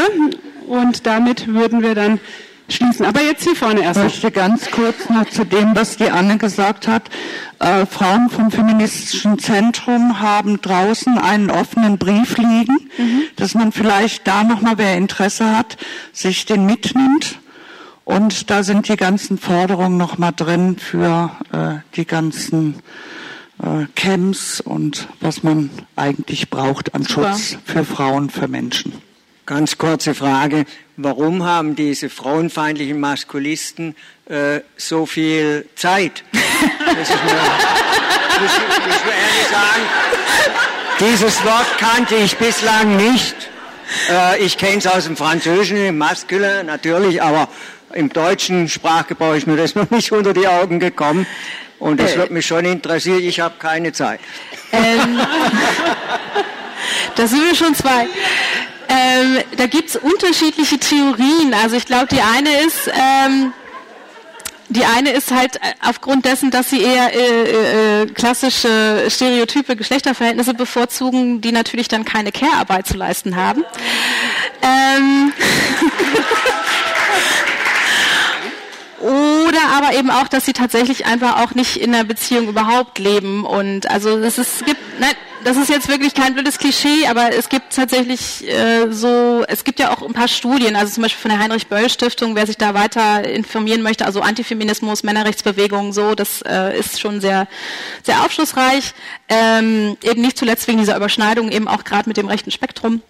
Und 0.67 1.05
damit 1.05 1.47
würden 1.47 1.81
wir 1.81 1.95
dann 1.95 2.19
schließen. 2.69 3.05
Aber 3.05 3.21
jetzt 3.21 3.43
hier 3.43 3.55
vorne 3.55 3.81
erst. 3.81 3.97
Ich 3.97 4.03
möchte 4.03 4.31
ganz 4.31 4.71
kurz 4.71 5.09
noch 5.09 5.29
zu 5.29 5.45
dem, 5.45 5.75
was 5.75 5.97
die 5.97 6.09
Anne 6.09 6.37
gesagt 6.37 6.87
hat. 6.87 7.03
Äh, 7.59 7.85
Frauen 7.85 8.29
vom 8.29 8.51
Feministischen 8.51 9.39
Zentrum 9.39 10.19
haben 10.19 10.61
draußen 10.61 11.17
einen 11.17 11.51
offenen 11.51 11.97
Brief 11.97 12.37
liegen, 12.37 12.89
mhm. 12.97 13.23
dass 13.35 13.53
man 13.53 13.71
vielleicht 13.71 14.27
da 14.27 14.43
nochmal, 14.43 14.77
wer 14.77 14.97
Interesse 14.97 15.55
hat, 15.55 15.77
sich 16.11 16.45
den 16.45 16.65
mitnimmt. 16.65 17.39
Und 18.03 18.51
da 18.51 18.63
sind 18.63 18.87
die 18.87 18.97
ganzen 18.97 19.37
Forderungen 19.37 19.97
nochmal 19.97 20.33
drin 20.35 20.77
für 20.77 21.31
äh, 21.51 21.95
die 21.95 22.05
ganzen 22.05 22.75
äh, 23.61 23.85
Camps 23.95 24.61
und 24.61 25.07
was 25.21 25.43
man 25.43 25.69
eigentlich 25.95 26.49
braucht 26.49 26.93
an 26.93 27.03
Super. 27.03 27.33
Schutz 27.33 27.57
für 27.65 27.83
Frauen, 27.83 28.29
für 28.29 28.47
Menschen. 28.47 28.93
Ganz 29.45 29.77
kurze 29.77 30.15
Frage. 30.15 30.65
Warum 30.97 31.43
haben 31.43 31.75
diese 31.75 32.09
frauenfeindlichen 32.09 32.99
Maskulisten 32.99 33.95
äh, 34.27 34.61
so 34.75 35.05
viel 35.05 35.67
Zeit? 35.75 36.23
Das 36.31 37.09
ist 37.09 37.23
mir, 37.23 37.33
muss, 38.41 38.51
muss 38.87 39.05
mir 39.05 39.13
ehrlich 39.13 39.47
sagen, 39.51 39.83
dieses 40.99 41.43
Wort 41.43 41.77
kannte 41.77 42.15
ich 42.15 42.35
bislang 42.37 42.95
nicht. 42.95 43.35
Äh, 44.09 44.39
ich 44.39 44.57
kenne 44.57 44.77
es 44.77 44.87
aus 44.87 45.03
dem 45.03 45.15
Französischen, 45.15 45.77
im 45.77 45.99
Maskulin 45.99 46.65
natürlich, 46.65 47.21
aber 47.21 47.47
im 47.93 48.09
deutschen 48.09 48.67
Sprachgebrauch 48.67 49.35
ist 49.35 49.45
mir 49.45 49.57
das 49.57 49.75
noch 49.75 49.91
nicht 49.91 50.11
unter 50.11 50.33
die 50.33 50.47
Augen 50.47 50.79
gekommen. 50.79 51.27
Und 51.77 51.99
das 51.99 52.13
äh, 52.13 52.17
wird 52.17 52.31
mich 52.31 52.47
schon 52.47 52.65
interessieren. 52.65 53.19
Ich 53.19 53.39
habe 53.39 53.55
keine 53.59 53.91
Zeit. 53.91 54.21
Ähm, 54.71 55.19
da 57.15 57.27
sind 57.27 57.45
wir 57.45 57.53
schon 57.53 57.75
zwei. 57.75 58.07
Ähm, 58.87 59.39
da 59.57 59.67
gibt 59.67 59.89
es 59.89 59.95
unterschiedliche 59.95 60.77
Theorien. 60.77 61.53
Also 61.53 61.75
ich 61.75 61.85
glaube, 61.85 62.07
die 62.07 62.21
eine 62.21 62.49
ist, 62.61 62.89
ähm, 62.93 63.53
die 64.69 64.85
eine 64.85 65.11
ist 65.11 65.31
halt 65.31 65.57
äh, 65.57 65.73
aufgrund 65.81 66.25
dessen, 66.25 66.51
dass 66.51 66.69
sie 66.69 66.81
eher 66.81 67.13
äh, 67.13 68.01
äh, 68.01 68.05
klassische 68.07 69.05
stereotype 69.09 69.75
Geschlechterverhältnisse 69.75 70.53
bevorzugen, 70.53 71.41
die 71.41 71.51
natürlich 71.51 71.87
dann 71.87 72.05
keine 72.05 72.31
Care-Arbeit 72.31 72.87
zu 72.87 72.97
leisten 72.97 73.35
haben. 73.35 73.63
Ähm 74.61 75.33
Oder 79.05 79.61
aber 79.77 79.95
eben 79.95 80.09
auch, 80.09 80.27
dass 80.27 80.45
sie 80.45 80.53
tatsächlich 80.53 81.05
einfach 81.05 81.43
auch 81.43 81.53
nicht 81.53 81.77
in 81.77 81.93
einer 81.93 82.05
Beziehung 82.05 82.47
überhaupt 82.47 82.97
leben. 82.97 83.45
Und 83.45 83.87
also 83.89 84.17
es, 84.17 84.39
ist, 84.39 84.61
es 84.61 84.65
gibt, 84.65 84.99
ne, 84.99 85.07
das 85.45 85.57
ist 85.57 85.69
jetzt 85.69 85.87
wirklich 85.87 86.15
kein 86.15 86.33
blödes 86.33 86.57
Klischee, 86.57 87.05
aber 87.07 87.31
es 87.31 87.49
gibt 87.49 87.75
tatsächlich 87.75 88.47
äh, 88.47 88.91
so, 88.91 89.45
es 89.47 89.63
gibt 89.63 89.79
ja 89.79 89.93
auch 89.93 90.01
ein 90.01 90.11
paar 90.11 90.27
Studien, 90.27 90.75
also 90.75 90.91
zum 90.91 91.03
Beispiel 91.03 91.21
von 91.21 91.29
der 91.29 91.39
Heinrich-Böll-Stiftung, 91.39 92.35
wer 92.35 92.47
sich 92.47 92.57
da 92.57 92.73
weiter 92.73 93.23
informieren 93.29 93.83
möchte, 93.83 94.05
also 94.05 94.21
Antifeminismus, 94.21 95.03
Männerrechtsbewegung, 95.03 95.93
so, 95.93 96.15
das 96.15 96.41
äh, 96.41 96.79
ist 96.79 96.99
schon 96.99 97.21
sehr, 97.21 97.47
sehr 98.01 98.25
aufschlussreich. 98.25 98.95
Ähm, 99.29 99.97
eben 100.01 100.21
nicht 100.21 100.39
zuletzt 100.39 100.67
wegen 100.67 100.79
dieser 100.79 100.97
Überschneidung 100.97 101.51
eben 101.51 101.67
auch 101.67 101.83
gerade 101.83 102.09
mit 102.09 102.17
dem 102.17 102.27
rechten 102.27 102.49
Spektrum. 102.49 103.03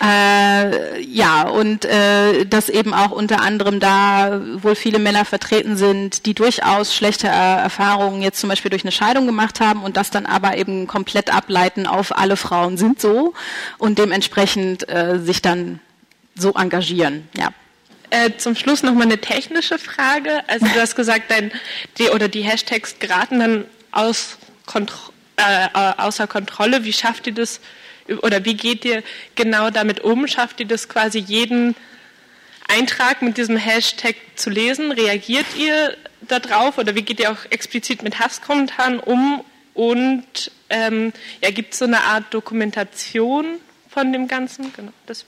Äh, 0.00 1.00
ja, 1.02 1.42
und 1.42 1.84
äh, 1.84 2.44
dass 2.44 2.68
eben 2.68 2.92
auch 2.92 3.12
unter 3.12 3.40
anderem 3.40 3.78
da 3.78 4.40
wohl 4.56 4.74
viele 4.74 4.98
Männer 4.98 5.24
vertreten 5.24 5.76
sind, 5.76 6.26
die 6.26 6.34
durchaus 6.34 6.94
schlechte 6.94 7.28
Erfahrungen 7.28 8.20
jetzt 8.20 8.40
zum 8.40 8.48
Beispiel 8.48 8.70
durch 8.70 8.82
eine 8.82 8.90
Scheidung 8.90 9.26
gemacht 9.26 9.60
haben 9.60 9.84
und 9.84 9.96
das 9.96 10.10
dann 10.10 10.26
aber 10.26 10.56
eben 10.56 10.86
komplett 10.88 11.32
ableiten 11.32 11.86
auf 11.86 12.16
alle 12.16 12.36
Frauen 12.36 12.76
sind 12.76 13.00
so 13.00 13.34
und 13.78 13.98
dementsprechend 13.98 14.88
äh, 14.88 15.18
sich 15.20 15.40
dann 15.40 15.78
so 16.34 16.52
engagieren. 16.54 17.28
Ja. 17.36 17.50
Äh, 18.10 18.36
zum 18.36 18.56
Schluss 18.56 18.82
noch 18.82 18.94
mal 18.94 19.04
eine 19.04 19.18
technische 19.18 19.78
Frage. 19.78 20.42
Also 20.48 20.66
du 20.66 20.80
hast 20.80 20.96
gesagt, 20.96 21.30
dein, 21.30 21.52
die 21.98 22.10
oder 22.10 22.28
die 22.28 22.42
Hashtags 22.42 22.98
geraten 22.98 23.38
dann 23.38 23.64
aus 23.92 24.36
Kontro 24.66 25.12
äh, 25.36 25.68
außer 25.96 26.26
Kontrolle. 26.26 26.84
Wie 26.84 26.92
schafft 26.92 27.26
ihr 27.26 27.34
das? 27.34 27.60
Oder 28.22 28.44
wie 28.44 28.54
geht 28.54 28.84
ihr 28.84 29.02
genau 29.34 29.70
damit 29.70 30.00
um? 30.00 30.26
Schafft 30.26 30.60
ihr 30.60 30.66
das 30.66 30.88
quasi 30.88 31.18
jeden 31.18 31.74
Eintrag 32.68 33.22
mit 33.22 33.36
diesem 33.36 33.56
Hashtag 33.56 34.16
zu 34.36 34.50
lesen? 34.50 34.92
Reagiert 34.92 35.46
ihr 35.58 35.96
darauf 36.22 36.78
oder 36.78 36.94
wie 36.94 37.02
geht 37.02 37.20
ihr 37.20 37.30
auch 37.30 37.44
explizit 37.50 38.02
mit 38.02 38.18
Hasskommentaren 38.18 38.98
um? 38.98 39.44
Und 39.74 40.50
ähm, 40.70 41.12
ja, 41.42 41.50
gibt 41.50 41.72
es 41.72 41.78
so 41.78 41.84
eine 41.84 42.02
Art 42.02 42.32
Dokumentation 42.32 43.58
von 43.88 44.12
dem 44.12 44.28
Ganzen? 44.28 44.72
Genau, 44.74 44.92
das 45.06 45.24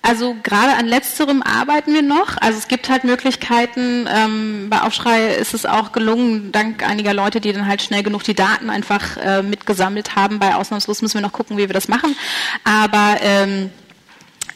Also 0.00 0.36
gerade 0.42 0.76
an 0.76 0.86
letzterem 0.86 1.42
arbeiten 1.42 1.92
wir 1.92 2.02
noch. 2.02 2.36
Also 2.40 2.58
es 2.58 2.68
gibt 2.68 2.88
halt 2.88 3.04
Möglichkeiten. 3.04 4.08
Ähm, 4.08 4.68
bei 4.70 4.80
Aufschrei 4.80 5.34
ist 5.34 5.54
es 5.54 5.66
auch 5.66 5.92
gelungen, 5.92 6.50
dank 6.52 6.82
einiger 6.88 7.12
Leute, 7.12 7.40
die 7.40 7.52
dann 7.52 7.66
halt 7.66 7.82
schnell 7.82 8.02
genug 8.02 8.22
die 8.22 8.34
Daten 8.34 8.70
einfach 8.70 9.16
äh, 9.18 9.42
mitgesammelt 9.42 10.16
haben. 10.16 10.38
Bei 10.38 10.54
Ausnahmslos 10.54 11.02
müssen 11.02 11.14
wir 11.14 11.20
noch 11.20 11.32
gucken, 11.32 11.58
wie 11.58 11.68
wir 11.68 11.74
das 11.74 11.88
machen. 11.88 12.16
Aber 12.64 13.16
ähm, 13.20 13.70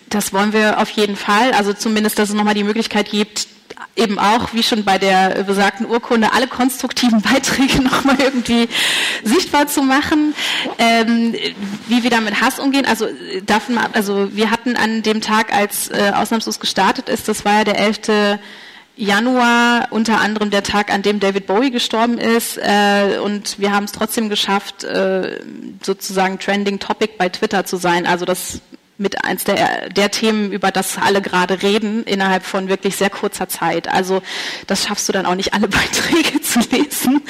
das 0.09 0.33
wollen 0.33 0.53
wir 0.53 0.79
auf 0.79 0.91
jeden 0.91 1.16
Fall. 1.16 1.53
Also 1.53 1.73
zumindest, 1.73 2.19
dass 2.19 2.31
es 2.31 2.35
nochmal 2.35 2.55
die 2.55 2.65
Möglichkeit 2.65 3.11
gibt, 3.11 3.49
eben 3.96 4.18
auch, 4.18 4.52
wie 4.52 4.62
schon 4.62 4.84
bei 4.84 4.98
der 4.98 5.44
besagten 5.44 5.86
Urkunde, 5.86 6.32
alle 6.32 6.46
konstruktiven 6.46 7.20
Beiträge 7.22 7.82
nochmal 7.82 8.16
irgendwie 8.20 8.68
sichtbar 9.24 9.66
zu 9.66 9.82
machen. 9.82 10.34
Ähm, 10.78 11.34
wie 11.88 12.02
wir 12.02 12.10
da 12.10 12.20
mit 12.20 12.40
Hass 12.40 12.59
umgehen, 12.59 12.86
also 12.86 13.06
davon 13.44 13.78
also 13.78 14.34
wir 14.34 14.50
hatten 14.50 14.76
an 14.76 15.02
dem 15.02 15.20
Tag, 15.20 15.52
als 15.52 15.88
äh, 15.88 16.12
ausnahmslos 16.14 16.60
gestartet 16.60 17.09
ist, 17.09 17.28
das 17.28 17.44
war 17.44 17.59
ja 17.59 17.64
der 17.64 17.78
11. 17.78 18.38
Januar, 18.94 19.88
unter 19.90 20.20
anderem 20.20 20.50
der 20.50 20.62
Tag, 20.62 20.92
an 20.92 21.02
dem 21.02 21.18
David 21.18 21.46
Bowie 21.46 21.70
gestorben 21.70 22.18
ist. 22.18 22.59
Äh, 22.59 23.18
und 23.22 23.59
wir 23.59 23.72
haben 23.72 23.84
es 23.84 23.92
trotzdem 23.92 24.28
geschafft, 24.28 24.84
äh, 24.84 25.40
sozusagen 25.82 26.38
Trending 26.38 26.78
Topic 26.78 27.14
bei 27.16 27.30
Twitter 27.30 27.64
zu 27.64 27.76
sein. 27.76 28.06
Also 28.06 28.26
das 28.26 28.60
mit 29.03 29.24
eins 29.24 29.45
der, 29.45 29.91
der 29.91 30.11
Themen, 30.11 30.53
über 30.53 30.70
das 30.70 30.97
alle 30.97 31.20
gerade 31.20 31.62
reden, 31.62 32.05
innerhalb 32.05 32.45
von 32.45 32.69
wirklich 32.69 32.97
sehr 32.97 33.11
kurzer 33.11 33.49
Zeit. 33.49 33.89
Also 33.89 34.23
das 34.66 34.87
schaffst 34.87 35.09
du 35.09 35.12
dann 35.12 35.27
auch 35.27 35.35
nicht 35.35 35.53
alle 35.53 35.69
Beiträge 35.73 36.41
zu 36.41 36.61
lesen. 36.70 37.23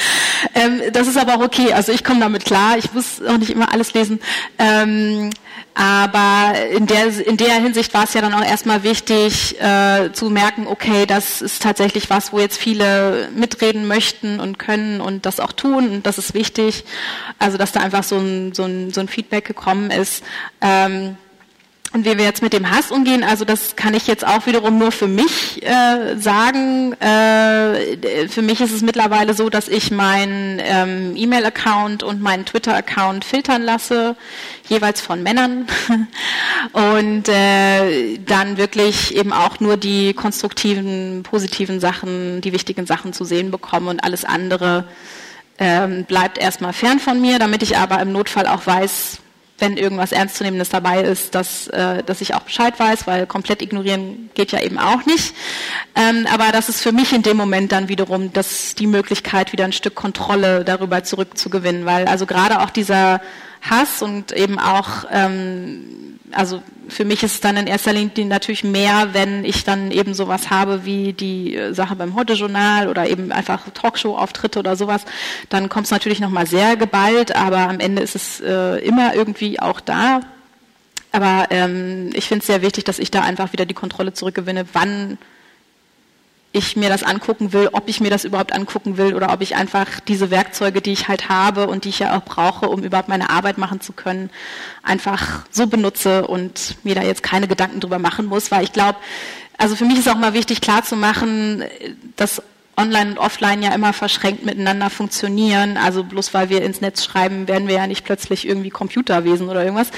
Ähm, 0.55 0.81
das 0.93 1.09
ist 1.09 1.17
aber 1.17 1.37
auch 1.37 1.45
okay. 1.45 1.73
Also 1.73 1.93
ich 1.93 2.05
komme 2.05 2.21
damit 2.21 2.45
klar. 2.45 2.77
Ich 2.79 2.93
muss 2.93 3.23
auch 3.23 3.39
nicht 3.39 3.51
immer 3.51 3.73
alles 3.73 3.95
lesen. 3.95 4.21
Ähm, 4.59 5.31
aber 5.75 6.55
in 6.71 6.87
der, 6.87 7.07
in 7.27 7.39
der 7.39 7.55
Hinsicht 7.55 7.95
war 7.95 8.05
es 8.05 8.13
ja 8.13 8.21
dann 8.21 8.35
auch 8.35 8.45
erstmal 8.45 8.83
wichtig 8.83 9.59
äh, 9.61 10.13
zu 10.13 10.29
merken, 10.29 10.67
okay, 10.67 11.07
das 11.07 11.41
ist 11.41 11.63
tatsächlich 11.63 12.11
was, 12.11 12.33
wo 12.33 12.39
jetzt 12.39 12.59
viele 12.59 13.31
mitreden 13.35 13.87
möchten 13.87 14.39
und 14.39 14.59
können 14.59 15.01
und 15.01 15.25
das 15.25 15.41
auch 15.41 15.53
tun 15.53 15.89
und 15.91 16.07
das 16.07 16.19
ist 16.19 16.35
wichtig. 16.35 16.85
Also 17.39 17.57
dass 17.57 17.73
da 17.73 17.81
einfach 17.81 18.03
so 18.03 18.19
ein, 18.19 18.53
so 18.53 18.65
ein, 18.65 18.93
so 18.93 19.01
ein 19.01 19.09
Feedback 19.09 19.47
gekommen 19.47 19.91
ist. 19.91 20.23
Ähm, 20.61 21.17
und 21.93 22.07
wie 22.07 22.17
wir 22.17 22.25
jetzt 22.25 22.43
mit 22.43 22.53
dem 22.53 22.71
Hass 22.71 22.91
umgehen, 22.91 23.23
also 23.23 23.45
das 23.45 23.77
kann 23.77 23.93
ich 23.93 24.07
jetzt 24.07 24.27
auch 24.27 24.47
wiederum 24.47 24.79
nur 24.79 24.93
für 24.93 25.09
mich 25.09 25.63
äh, 25.63 26.17
sagen. 26.17 26.95
Äh, 26.95 28.29
für 28.29 28.41
mich 28.41 28.61
ist 28.61 28.73
es 28.73 28.81
mittlerweile 28.81 29.35
so, 29.35 29.51
dass 29.51 29.69
ich 29.69 29.91
meinen 29.91 30.61
ähm, 30.63 31.15
E-Mail-Account 31.17 32.03
und 32.03 32.23
meinen 32.23 32.47
Twitter-Account 32.47 33.25
filtern 33.25 33.63
lasse, 33.63 34.17
jeweils 34.69 35.03
von 35.03 35.23
Männern. 35.23 35.67
und 36.73 37.29
äh, 37.29 38.19
dann 38.19 38.57
wirklich 38.57 39.15
eben 39.15 39.33
auch 39.33 39.61
nur 39.61 39.77
die 39.77 40.15
konstruktiven, 40.15 41.23
positiven 41.25 41.79
Sachen, 41.79 42.41
die 42.41 42.53
wichtigen 42.53 42.87
Sachen 42.87 43.13
zu 43.13 43.25
sehen 43.25 43.51
bekomme 43.51 43.91
und 43.91 44.03
alles 44.03 44.25
andere 44.25 44.85
ähm, 45.59 46.05
bleibt 46.05 46.39
erstmal 46.39 46.73
fern 46.73 46.99
von 46.99 47.21
mir, 47.21 47.39
damit 47.39 47.63
ich 47.63 47.77
aber 47.77 48.01
im 48.01 48.13
Notfall 48.13 48.47
auch 48.47 48.67
weiß, 48.67 49.22
wenn 49.63 49.77
irgendwas 49.77 50.11
Ernstzunehmendes 50.11 50.71
dabei 50.71 51.03
ist, 51.03 51.37
dass, 51.37 51.69
äh, 51.69 52.03
dass 52.03 52.21
ich 52.21 52.35
auch 52.35 52.43
Bescheid 52.43 52.79
weiß, 52.79 53.07
weil 53.07 53.29
komplett 53.29 53.63
ignorieren 53.63 54.29
geht 54.35 54.51
ja 54.51 54.61
eben 54.61 54.77
auch 54.77 55.07
nicht. 55.07 55.37
Ähm, 55.95 56.27
aber 56.31 56.51
das 56.51 56.69
ist 56.69 56.81
für 56.81 56.91
mich 56.91 57.13
in 57.13 57.23
dem 57.23 57.37
Moment 57.37 57.71
dann 57.71 57.89
wiederum 57.89 58.33
das, 58.33 58.75
die 58.75 58.89
Möglichkeit, 58.89 59.53
wieder 59.53 59.65
ein 59.65 59.73
Stück 59.73 59.95
Kontrolle 59.95 60.65
darüber 60.65 61.05
zurückzugewinnen, 61.05 61.87
weil 61.87 62.07
also 62.07 62.27
gerade 62.27 62.61
auch 62.61 62.71
dieser 62.71 63.21
Hass 63.63 64.03
und 64.03 64.33
eben 64.33 64.59
auch 64.59 65.05
ähm, 65.13 66.19
also 66.33 66.61
für 66.89 67.05
mich 67.05 67.23
ist 67.23 67.35
es 67.35 67.41
dann 67.41 67.57
in 67.57 67.67
erster 67.67 67.93
Linie 67.93 68.27
natürlich 68.27 68.65
mehr, 68.65 69.09
wenn 69.13 69.45
ich 69.45 69.65
dann 69.65 69.91
eben 69.91 70.15
sowas 70.15 70.51
habe 70.51 70.85
wie 70.85 71.13
die 71.13 71.57
äh, 71.57 71.75
Sache 71.75 71.97
beim 71.97 72.15
Heute-Journal 72.15 72.89
oder 72.89 73.09
eben 73.09 73.33
einfach 73.33 73.69
Talkshow-Auftritte 73.71 74.59
oder 74.59 74.77
sowas, 74.77 75.05
dann 75.49 75.69
kommt 75.69 75.87
es 75.87 75.91
natürlich 75.91 76.21
nochmal 76.21 76.47
sehr 76.47 76.77
geballt, 76.77 77.35
aber 77.35 77.69
am 77.69 77.81
Ende 77.81 78.03
ist 78.03 78.15
es 78.15 78.41
äh, 78.41 78.79
immer 78.85 79.15
irgendwie 79.15 79.61
auch 79.61 79.81
da. 79.81 80.21
Aber 81.13 81.49
ähm, 81.51 82.11
ich 82.15 82.27
finde 82.27 82.41
es 82.41 82.47
sehr 82.47 82.63
wichtig, 82.63 82.85
dass 82.85 82.99
ich 82.99 83.11
da 83.11 83.21
einfach 83.23 83.53
wieder 83.53 83.67
die 83.67 83.75
Kontrolle 83.75 84.15
zurückgewinne, 84.15 84.65
wann 84.73 85.19
ich 86.53 86.77
mir 86.77 86.91
das 86.91 87.03
angucken 87.03 87.53
will, 87.53 87.71
ob 87.73 87.89
ich 87.89 88.01
mir 88.01 88.11
das 88.11 88.25
überhaupt 88.25 88.53
angucken 88.53 88.99
will 88.99 89.15
oder 89.15 89.33
ob 89.33 89.41
ich 89.41 89.57
einfach 89.57 90.01
diese 90.01 90.31
Werkzeuge, 90.31 90.83
die 90.83 90.93
ich 90.93 91.09
halt 91.09 91.31
habe 91.31 91.67
und 91.67 91.85
die 91.85 91.89
ich 91.89 92.01
ja 92.01 92.17
auch 92.17 92.25
brauche, 92.25 92.69
um 92.69 92.83
überhaupt 92.83 93.09
meine 93.09 93.31
Arbeit 93.31 93.57
machen 93.57 93.81
zu 93.81 93.93
können, 93.93 94.31
einfach 94.83 95.45
so 95.51 95.67
benutze 95.67 96.27
und 96.27 96.77
mir 96.85 96.95
da 96.95 97.03
jetzt 97.03 97.23
keine 97.23 97.49
Gedanken 97.49 97.81
drüber 97.81 97.99
machen 97.99 98.27
muss, 98.27 98.51
weil 98.51 98.65
ich 98.65 98.73
glaube, 98.73 98.99
also 99.57 99.77
für 99.77 99.87
mich 99.87 99.99
ist 99.99 100.09
auch 100.09 100.17
mal 100.17 100.35
wichtig 100.35 100.61
klarzumachen, 100.61 101.65
dass 102.17 102.43
online 102.77 103.13
und 103.13 103.19
offline 103.19 103.63
ja 103.63 103.75
immer 103.75 103.93
verschränkt 103.93 104.45
miteinander 104.45 104.89
funktionieren. 104.91 105.77
Also 105.77 106.05
bloß 106.05 106.33
weil 106.33 106.49
wir 106.49 106.63
ins 106.63 106.81
Netz 106.81 107.05
schreiben, 107.05 107.49
werden 107.49 107.69
wir 107.69 107.77
ja 107.77 107.87
nicht 107.87 108.05
plötzlich 108.05 108.47
irgendwie 108.47 108.71
Computerwesen 108.71 109.49
oder 109.49 109.63
irgendwas. 109.63 109.91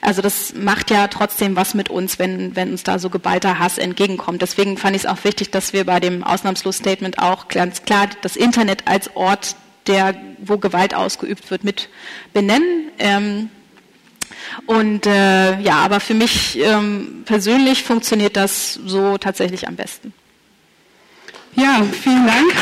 Also 0.00 0.22
das 0.22 0.54
macht 0.54 0.90
ja 0.90 1.08
trotzdem 1.08 1.56
was 1.56 1.74
mit 1.74 1.90
uns, 1.90 2.18
wenn, 2.18 2.56
wenn 2.56 2.70
uns 2.72 2.82
da 2.82 2.98
so 2.98 3.10
geballter 3.10 3.58
Hass 3.58 3.78
entgegenkommt. 3.78 4.40
Deswegen 4.40 4.78
fand 4.78 4.96
ich 4.96 5.02
es 5.02 5.06
auch 5.06 5.22
wichtig, 5.24 5.50
dass 5.50 5.72
wir 5.72 5.84
bei 5.84 6.00
dem 6.00 6.24
Ausnahmslos-Statement 6.24 7.18
auch 7.18 7.48
ganz 7.48 7.82
klar 7.82 8.08
das 8.22 8.36
Internet 8.36 8.88
als 8.88 9.14
Ort, 9.14 9.56
der, 9.86 10.14
wo 10.38 10.58
Gewalt 10.58 10.94
ausgeübt 10.94 11.50
wird, 11.50 11.64
mit 11.64 11.88
benennen. 12.32 12.88
Ähm, 12.98 13.50
und 14.66 15.06
äh, 15.06 15.60
ja, 15.60 15.76
aber 15.76 16.00
für 16.00 16.14
mich 16.14 16.58
ähm, 16.58 17.22
persönlich 17.26 17.82
funktioniert 17.82 18.36
das 18.36 18.74
so 18.74 19.18
tatsächlich 19.18 19.68
am 19.68 19.76
besten. 19.76 20.14
Ja, 21.54 21.82
vielen 22.02 22.26
Dank. 22.26 22.52